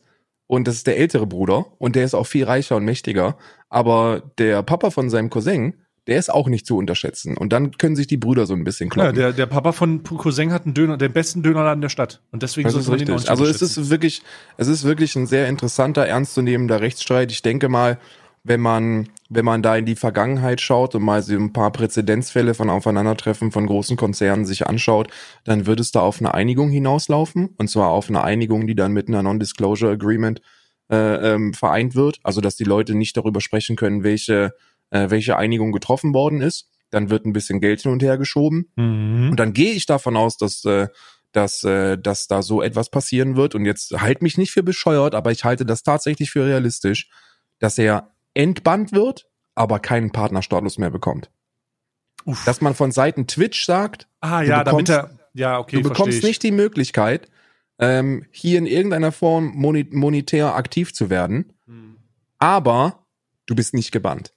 und 0.47 0.67
das 0.67 0.75
ist 0.75 0.87
der 0.87 0.97
ältere 0.97 1.25
Bruder 1.25 1.65
und 1.79 1.95
der 1.95 2.05
ist 2.05 2.13
auch 2.13 2.27
viel 2.27 2.45
reicher 2.45 2.75
und 2.75 2.85
mächtiger. 2.85 3.37
Aber 3.69 4.21
der 4.37 4.61
Papa 4.63 4.91
von 4.91 5.09
seinem 5.09 5.29
Cousin, 5.29 5.73
der 6.07 6.17
ist 6.17 6.31
auch 6.31 6.47
nicht 6.47 6.67
zu 6.67 6.77
unterschätzen. 6.77 7.35
Und 7.35 7.51
dann 7.51 7.71
können 7.71 7.95
sich 7.95 8.07
die 8.07 8.17
Brüder 8.17 8.45
so 8.45 8.53
ein 8.53 8.63
bisschen 8.63 8.87
ja, 8.89 8.93
kloppen. 8.93 9.15
der, 9.15 9.33
der 9.33 9.47
Papa 9.47 9.71
von 9.71 10.03
Cousin 10.03 10.53
hat 10.53 10.65
einen 10.65 10.75
Döner, 10.75 10.97
den 10.97 11.13
besten 11.13 11.41
Dönerladen 11.41 11.81
der 11.81 11.89
Stadt. 11.89 12.21
Und 12.31 12.43
deswegen 12.43 12.67
Das 12.67 12.75
ist 12.75 12.91
richtig. 12.91 13.29
Also 13.29 13.45
es 13.45 13.61
ist 13.61 13.89
wirklich, 13.89 14.21
es 14.57 14.67
ist 14.67 14.83
wirklich 14.83 15.15
ein 15.15 15.25
sehr 15.25 15.47
interessanter, 15.47 16.05
ernstzunehmender 16.05 16.79
Rechtsstreit. 16.79 17.31
Ich 17.31 17.41
denke 17.41 17.69
mal, 17.69 17.97
wenn 18.45 18.61
man, 18.61 19.09
wenn 19.27 19.43
man 19.43 19.63
da 19.63 19.75
in 19.75 19.85
die 19.85 19.95
Vergangenheit 19.95 20.61
schaut 20.61 20.93
und 20.93 21.01
mal 21.01 21.23
so 21.23 21.33
ein 21.33 21.51
paar 21.51 21.71
Präzedenzfälle 21.71 22.53
von 22.53 22.69
Aufeinandertreffen 22.69 23.51
von 23.51 23.65
großen 23.65 23.97
Konzernen 23.97 24.45
sich 24.45 24.67
anschaut, 24.67 25.07
dann 25.45 25.65
wird 25.65 25.79
es 25.79 25.91
da 25.91 26.01
auf 26.01 26.19
eine 26.19 26.35
Einigung 26.35 26.69
hinauslaufen. 26.69 27.55
Und 27.57 27.69
zwar 27.69 27.89
auf 27.89 28.07
eine 28.07 28.23
Einigung, 28.23 28.67
die 28.67 28.75
dann 28.75 28.93
mit 28.93 29.07
einer 29.07 29.23
Non-Disclosure 29.23 29.91
Agreement 29.91 30.41
äh, 30.91 31.33
ähm, 31.33 31.55
vereint 31.55 31.95
wird. 31.95 32.19
Also 32.21 32.39
dass 32.39 32.55
die 32.55 32.65
Leute 32.65 32.93
nicht 32.93 33.17
darüber 33.17 33.41
sprechen 33.41 33.75
können, 33.75 34.03
welche, 34.03 34.53
äh, 34.91 35.09
welche 35.09 35.37
Einigung 35.37 35.71
getroffen 35.71 36.13
worden 36.13 36.41
ist. 36.41 36.69
Dann 36.91 37.09
wird 37.09 37.25
ein 37.25 37.33
bisschen 37.33 37.59
Geld 37.59 37.81
hin 37.81 37.91
und 37.91 38.03
her 38.03 38.19
geschoben. 38.19 38.69
Mhm. 38.75 39.29
Und 39.31 39.39
dann 39.39 39.53
gehe 39.53 39.71
ich 39.71 39.87
davon 39.87 40.15
aus, 40.15 40.37
dass, 40.37 40.63
äh, 40.65 40.89
dass, 41.31 41.63
äh, 41.63 41.97
dass 41.97 42.27
da 42.27 42.43
so 42.43 42.61
etwas 42.61 42.91
passieren 42.91 43.37
wird. 43.37 43.55
Und 43.55 43.65
jetzt 43.65 43.99
halt 43.99 44.21
mich 44.21 44.37
nicht 44.37 44.51
für 44.51 44.61
bescheuert, 44.61 45.15
aber 45.15 45.31
ich 45.31 45.43
halte 45.45 45.65
das 45.65 45.81
tatsächlich 45.81 46.29
für 46.29 46.45
realistisch, 46.45 47.09
dass 47.57 47.79
er 47.79 48.14
entbannt 48.35 48.91
wird, 48.91 49.27
aber 49.55 49.79
keinen 49.79 50.11
Partnerstatus 50.11 50.77
mehr 50.77 50.91
bekommt. 50.91 51.31
Uff. 52.25 52.43
Dass 52.45 52.61
man 52.61 52.75
von 52.75 52.91
Seiten 52.91 53.25
Twitch 53.27 53.65
sagt, 53.65 54.07
ah, 54.21 54.41
du 54.41 54.47
ja, 54.49 54.63
damit 54.63 54.87
bekommst- 54.87 54.91
er, 55.13 55.19
ja, 55.33 55.59
okay, 55.59 55.77
du 55.81 55.89
bekommst 55.89 56.19
ich. 56.19 56.23
nicht 56.23 56.43
die 56.43 56.51
Möglichkeit, 56.51 57.29
ähm, 57.79 58.25
hier 58.31 58.57
in 58.59 58.65
irgendeiner 58.67 59.11
Form 59.11 59.51
monetär 59.55 60.55
aktiv 60.55 60.93
zu 60.93 61.09
werden, 61.09 61.53
Mhm. 61.65 61.97
aber 62.39 63.05
du 63.47 63.55
bist 63.55 63.73
nicht 63.73 63.91
gebannt. 63.91 64.31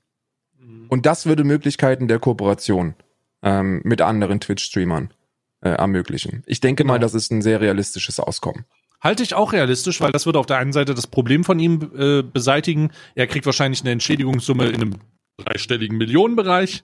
Mhm. 0.58 0.86
Und 0.88 1.06
das 1.06 1.26
würde 1.26 1.44
Möglichkeiten 1.44 2.08
der 2.08 2.18
Kooperation 2.18 2.94
ähm, 3.42 3.80
mit 3.84 4.00
anderen 4.02 4.40
Twitch-Streamern 4.40 5.12
äh, 5.60 5.70
ermöglichen. 5.70 6.42
Ich 6.46 6.60
denke 6.60 6.84
mal, 6.84 6.94
Genau. 6.94 7.02
das 7.04 7.14
ist 7.14 7.30
ein 7.32 7.42
sehr 7.42 7.60
realistisches 7.60 8.18
Auskommen. 8.20 8.64
Halte 9.00 9.22
ich 9.22 9.34
auch 9.34 9.52
realistisch, 9.52 10.00
weil 10.00 10.10
das 10.12 10.26
würde 10.26 10.38
auf 10.40 10.46
der 10.46 10.58
einen 10.58 10.72
Seite 10.72 10.94
das 10.94 11.06
Problem 11.06 11.44
von 11.44 11.58
ihm 11.60 11.90
äh, 11.96 12.22
beseitigen. 12.22 12.90
Er 13.14 13.26
kriegt 13.28 13.46
wahrscheinlich 13.46 13.80
eine 13.82 13.92
Entschädigungssumme 13.92 14.66
in 14.66 14.74
einem 14.74 14.94
dreistelligen 15.36 15.96
Millionenbereich. 15.96 16.82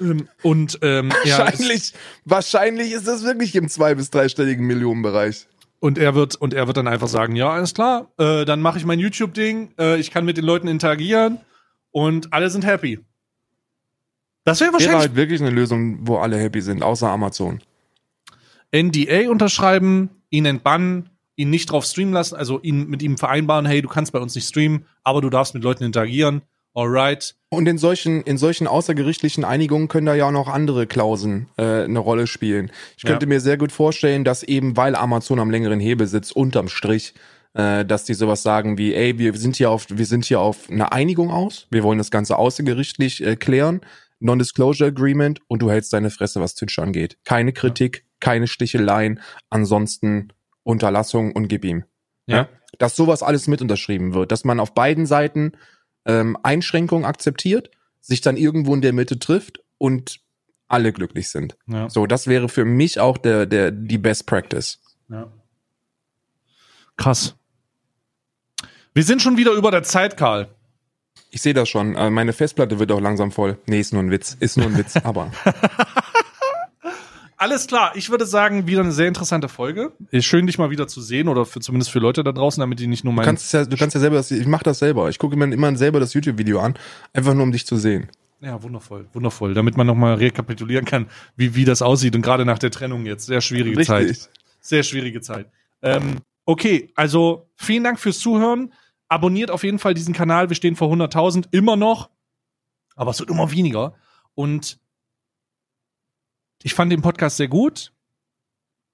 Ähm, 0.00 0.28
und 0.42 0.78
ähm, 0.82 1.10
wahrscheinlich, 1.24 1.94
wahrscheinlich 2.24 2.92
ist 2.92 3.06
das 3.08 3.24
wirklich 3.24 3.54
im 3.54 3.68
zwei- 3.68 3.94
bis 3.94 4.10
dreistelligen 4.10 4.66
Millionenbereich. 4.66 5.46
und 5.80 5.98
er 5.98 6.14
wird 6.14 6.36
und 6.36 6.52
er 6.54 6.66
wird 6.66 6.76
dann 6.76 6.88
einfach 6.88 7.08
sagen, 7.08 7.36
ja, 7.36 7.50
alles 7.50 7.72
klar, 7.74 8.10
äh, 8.18 8.44
dann 8.44 8.60
mache 8.60 8.78
ich 8.78 8.84
mein 8.84 8.98
YouTube-Ding, 8.98 9.74
äh, 9.78 9.98
ich 9.98 10.10
kann 10.10 10.24
mit 10.24 10.36
den 10.36 10.44
Leuten 10.44 10.68
interagieren 10.68 11.38
und 11.90 12.32
alle 12.32 12.50
sind 12.50 12.64
happy. 12.66 12.98
Das 14.44 14.60
wäre 14.60 14.68
Wäre 14.68 14.74
wahrscheinlich 14.74 15.00
halt 15.08 15.16
wirklich 15.16 15.40
eine 15.40 15.50
Lösung, 15.50 16.06
wo 16.06 16.18
alle 16.18 16.38
happy 16.38 16.60
sind, 16.60 16.82
außer 16.82 17.08
Amazon. 17.08 17.60
NDA 18.82 19.30
unterschreiben, 19.30 20.10
ihn 20.30 20.44
entbannen, 20.44 21.10
ihn 21.36 21.50
nicht 21.50 21.70
drauf 21.70 21.84
streamen 21.84 22.12
lassen, 22.14 22.36
also 22.36 22.60
ihn 22.60 22.88
mit 22.88 23.02
ihm 23.02 23.18
vereinbaren, 23.18 23.66
hey, 23.66 23.82
du 23.82 23.88
kannst 23.88 24.12
bei 24.12 24.18
uns 24.18 24.34
nicht 24.34 24.48
streamen, 24.48 24.86
aber 25.04 25.20
du 25.20 25.30
darfst 25.30 25.54
mit 25.54 25.62
Leuten 25.62 25.84
interagieren. 25.84 26.42
Alright. 26.74 27.34
Und 27.48 27.66
in 27.68 27.78
solchen, 27.78 28.20
in 28.22 28.36
solchen 28.36 28.66
außergerichtlichen 28.66 29.44
Einigungen 29.44 29.88
können 29.88 30.06
da 30.06 30.14
ja 30.14 30.28
auch 30.28 30.32
noch 30.32 30.48
andere 30.48 30.86
Klauseln 30.86 31.48
äh, 31.56 31.84
eine 31.84 31.98
Rolle 31.98 32.26
spielen. 32.26 32.70
Ich 32.98 33.04
Ja. 33.04 33.10
könnte 33.10 33.26
mir 33.26 33.40
sehr 33.40 33.56
gut 33.56 33.72
vorstellen, 33.72 34.24
dass 34.24 34.42
eben, 34.42 34.76
weil 34.76 34.94
Amazon 34.94 35.38
am 35.40 35.50
längeren 35.50 35.80
Hebel 35.80 36.06
sitzt, 36.06 36.36
unterm 36.36 36.68
Strich, 36.68 37.14
äh, 37.54 37.86
dass 37.86 38.04
die 38.04 38.12
sowas 38.12 38.42
sagen 38.42 38.76
wie, 38.76 38.94
ey, 38.94 39.18
wir 39.18 39.32
sind 39.34 39.56
hier 39.56 39.70
auf, 39.70 39.86
wir 39.88 40.04
sind 40.04 40.26
hier 40.26 40.40
auf 40.40 40.68
eine 40.68 40.92
Einigung 40.92 41.30
aus, 41.30 41.66
wir 41.70 41.82
wollen 41.82 41.96
das 41.96 42.10
Ganze 42.10 42.36
außergerichtlich 42.36 43.24
äh, 43.24 43.36
klären, 43.36 43.80
Non-Disclosure 44.20 44.88
Agreement 44.88 45.40
und 45.48 45.60
du 45.62 45.70
hältst 45.70 45.92
deine 45.94 46.10
Fresse, 46.10 46.40
was 46.40 46.54
Twitch 46.54 46.78
angeht. 46.78 47.16
Keine 47.24 47.52
Kritik, 47.54 48.04
keine 48.20 48.46
Sticheleien, 48.46 49.20
ansonsten 49.50 50.32
Unterlassung 50.62 51.32
und 51.32 51.48
gib 51.48 51.64
ihm. 51.64 51.84
Ja. 52.26 52.48
Dass 52.78 52.96
sowas 52.96 53.22
alles 53.22 53.46
mit 53.46 53.62
unterschrieben 53.62 54.14
wird, 54.14 54.32
dass 54.32 54.44
man 54.44 54.60
auf 54.60 54.74
beiden 54.74 55.06
Seiten 55.06 55.52
ähm, 56.04 56.36
Einschränkungen 56.42 57.04
akzeptiert, 57.04 57.70
sich 58.00 58.20
dann 58.20 58.36
irgendwo 58.36 58.74
in 58.74 58.80
der 58.80 58.92
Mitte 58.92 59.18
trifft 59.18 59.60
und 59.78 60.20
alle 60.68 60.92
glücklich 60.92 61.28
sind. 61.28 61.56
Ja. 61.68 61.88
So, 61.88 62.06
das 62.06 62.26
wäre 62.26 62.48
für 62.48 62.64
mich 62.64 62.98
auch 63.00 63.18
der, 63.18 63.46
der, 63.46 63.70
die 63.70 63.98
Best 63.98 64.26
Practice. 64.26 64.80
ja. 65.08 65.30
Krass. 66.96 67.34
Wir 68.94 69.04
sind 69.04 69.20
schon 69.20 69.36
wieder 69.36 69.52
über 69.52 69.70
der 69.70 69.82
Zeit, 69.82 70.16
Karl. 70.16 70.48
Ich 71.30 71.42
sehe 71.42 71.52
das 71.52 71.68
schon. 71.68 71.94
äh, 71.94 72.08
Meine 72.08 72.32
Festplatte 72.32 72.78
wird 72.78 72.90
auch 72.90 73.00
langsam 73.00 73.30
voll. 73.30 73.58
Nee, 73.66 73.80
ist 73.80 73.92
nur 73.92 74.02
ein 74.02 74.10
Witz. 74.10 74.34
Ist 74.40 74.56
nur 74.56 74.66
ein 74.66 74.78
Witz, 74.78 74.96
aber. 75.04 75.30
Alles 77.38 77.66
klar, 77.66 77.92
ich 77.94 78.08
würde 78.10 78.24
sagen, 78.24 78.66
wieder 78.66 78.80
eine 78.80 78.92
sehr 78.92 79.08
interessante 79.08 79.48
Folge. 79.48 79.92
Schön, 80.20 80.46
dich 80.46 80.56
mal 80.58 80.70
wieder 80.70 80.88
zu 80.88 81.02
sehen 81.02 81.28
oder 81.28 81.44
für, 81.44 81.60
zumindest 81.60 81.90
für 81.90 81.98
Leute 81.98 82.24
da 82.24 82.32
draußen, 82.32 82.60
damit 82.60 82.80
die 82.80 82.86
nicht 82.86 83.04
nur 83.04 83.12
Du 83.12 83.16
meinen. 83.16 83.26
kannst 83.26 83.44
es 83.46 83.52
ja, 83.52 83.64
du 83.64 83.76
kannst 83.76 83.94
ja 83.94 84.00
selber 84.00 84.16
das, 84.16 84.30
ich 84.30 84.46
mache 84.46 84.64
das 84.64 84.78
selber. 84.78 85.10
Ich 85.10 85.18
gucke 85.18 85.36
mir 85.36 85.52
immer 85.52 85.76
selber 85.76 86.00
das 86.00 86.14
YouTube-Video 86.14 86.60
an, 86.60 86.74
einfach 87.12 87.34
nur 87.34 87.42
um 87.42 87.52
dich 87.52 87.66
zu 87.66 87.76
sehen. 87.76 88.08
Ja, 88.40 88.62
wundervoll, 88.62 89.08
wundervoll. 89.12 89.54
Damit 89.54 89.76
man 89.76 89.86
nochmal 89.86 90.14
rekapitulieren 90.14 90.84
kann, 90.84 91.08
wie, 91.36 91.54
wie 91.54 91.64
das 91.64 91.82
aussieht 91.82 92.14
und 92.14 92.22
gerade 92.22 92.44
nach 92.44 92.58
der 92.58 92.70
Trennung 92.70 93.04
jetzt. 93.04 93.26
Sehr 93.26 93.40
schwierige 93.40 93.82
Zeit. 93.82 94.30
Sehr 94.60 94.82
schwierige 94.82 95.20
Zeit. 95.20 95.50
Ähm, 95.82 96.18
okay, 96.44 96.90
also 96.96 97.48
vielen 97.54 97.84
Dank 97.84 97.98
fürs 97.98 98.18
Zuhören. 98.18 98.72
Abonniert 99.08 99.50
auf 99.50 99.62
jeden 99.62 99.78
Fall 99.78 99.94
diesen 99.94 100.14
Kanal. 100.14 100.48
Wir 100.48 100.56
stehen 100.56 100.74
vor 100.76 100.92
100.000 100.92 101.46
immer 101.50 101.76
noch, 101.76 102.10
aber 102.94 103.10
es 103.10 103.20
wird 103.20 103.30
immer 103.30 103.52
weniger. 103.52 103.94
Und 104.34 104.78
ich 106.66 106.74
fand 106.74 106.90
den 106.90 107.00
Podcast 107.00 107.36
sehr 107.36 107.46
gut. 107.46 107.92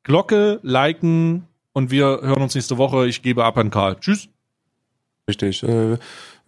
Glocke, 0.02 0.60
liken 0.62 1.48
und 1.72 1.90
wir 1.90 2.20
hören 2.22 2.42
uns 2.42 2.54
nächste 2.54 2.76
Woche. 2.76 3.06
Ich 3.06 3.22
gebe 3.22 3.46
ab 3.46 3.56
an 3.56 3.70
Karl. 3.70 3.98
Tschüss. 3.98 4.28
Richtig. 5.26 5.62
Äh, 5.62 5.94
äh, 5.94 5.98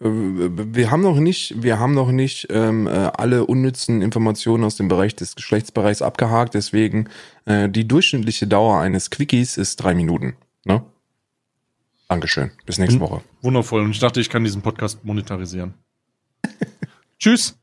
wir 0.01 0.91
haben 0.91 1.01
noch 1.01 1.17
nicht, 1.17 1.63
wir 1.63 1.79
haben 1.79 1.95
noch 1.95 2.11
nicht 2.11 2.45
ähm, 2.51 2.85
äh, 2.85 2.91
alle 2.91 3.47
unnützen 3.47 4.03
Informationen 4.03 4.63
aus 4.63 4.75
dem 4.75 4.87
Bereich 4.87 5.15
des 5.15 5.35
Geschlechtsbereichs 5.35 6.03
abgehakt. 6.03 6.53
Deswegen 6.53 7.09
äh, 7.45 7.69
die 7.69 7.87
durchschnittliche 7.87 8.45
Dauer 8.45 8.79
eines 8.79 9.09
Quickies 9.09 9.57
ist 9.57 9.77
drei 9.77 9.95
Minuten. 9.95 10.35
Ne? 10.63 10.83
Dankeschön. 12.07 12.51
Bis 12.67 12.77
nächste. 12.77 12.99
Woche. 12.99 13.23
Wundervoll. 13.41 13.81
Und 13.81 13.89
ich 13.89 13.99
dachte, 13.99 14.21
ich 14.21 14.29
kann 14.29 14.43
diesen 14.43 14.61
Podcast 14.61 15.03
monetarisieren. 15.03 15.73
Tschüss. 17.17 17.57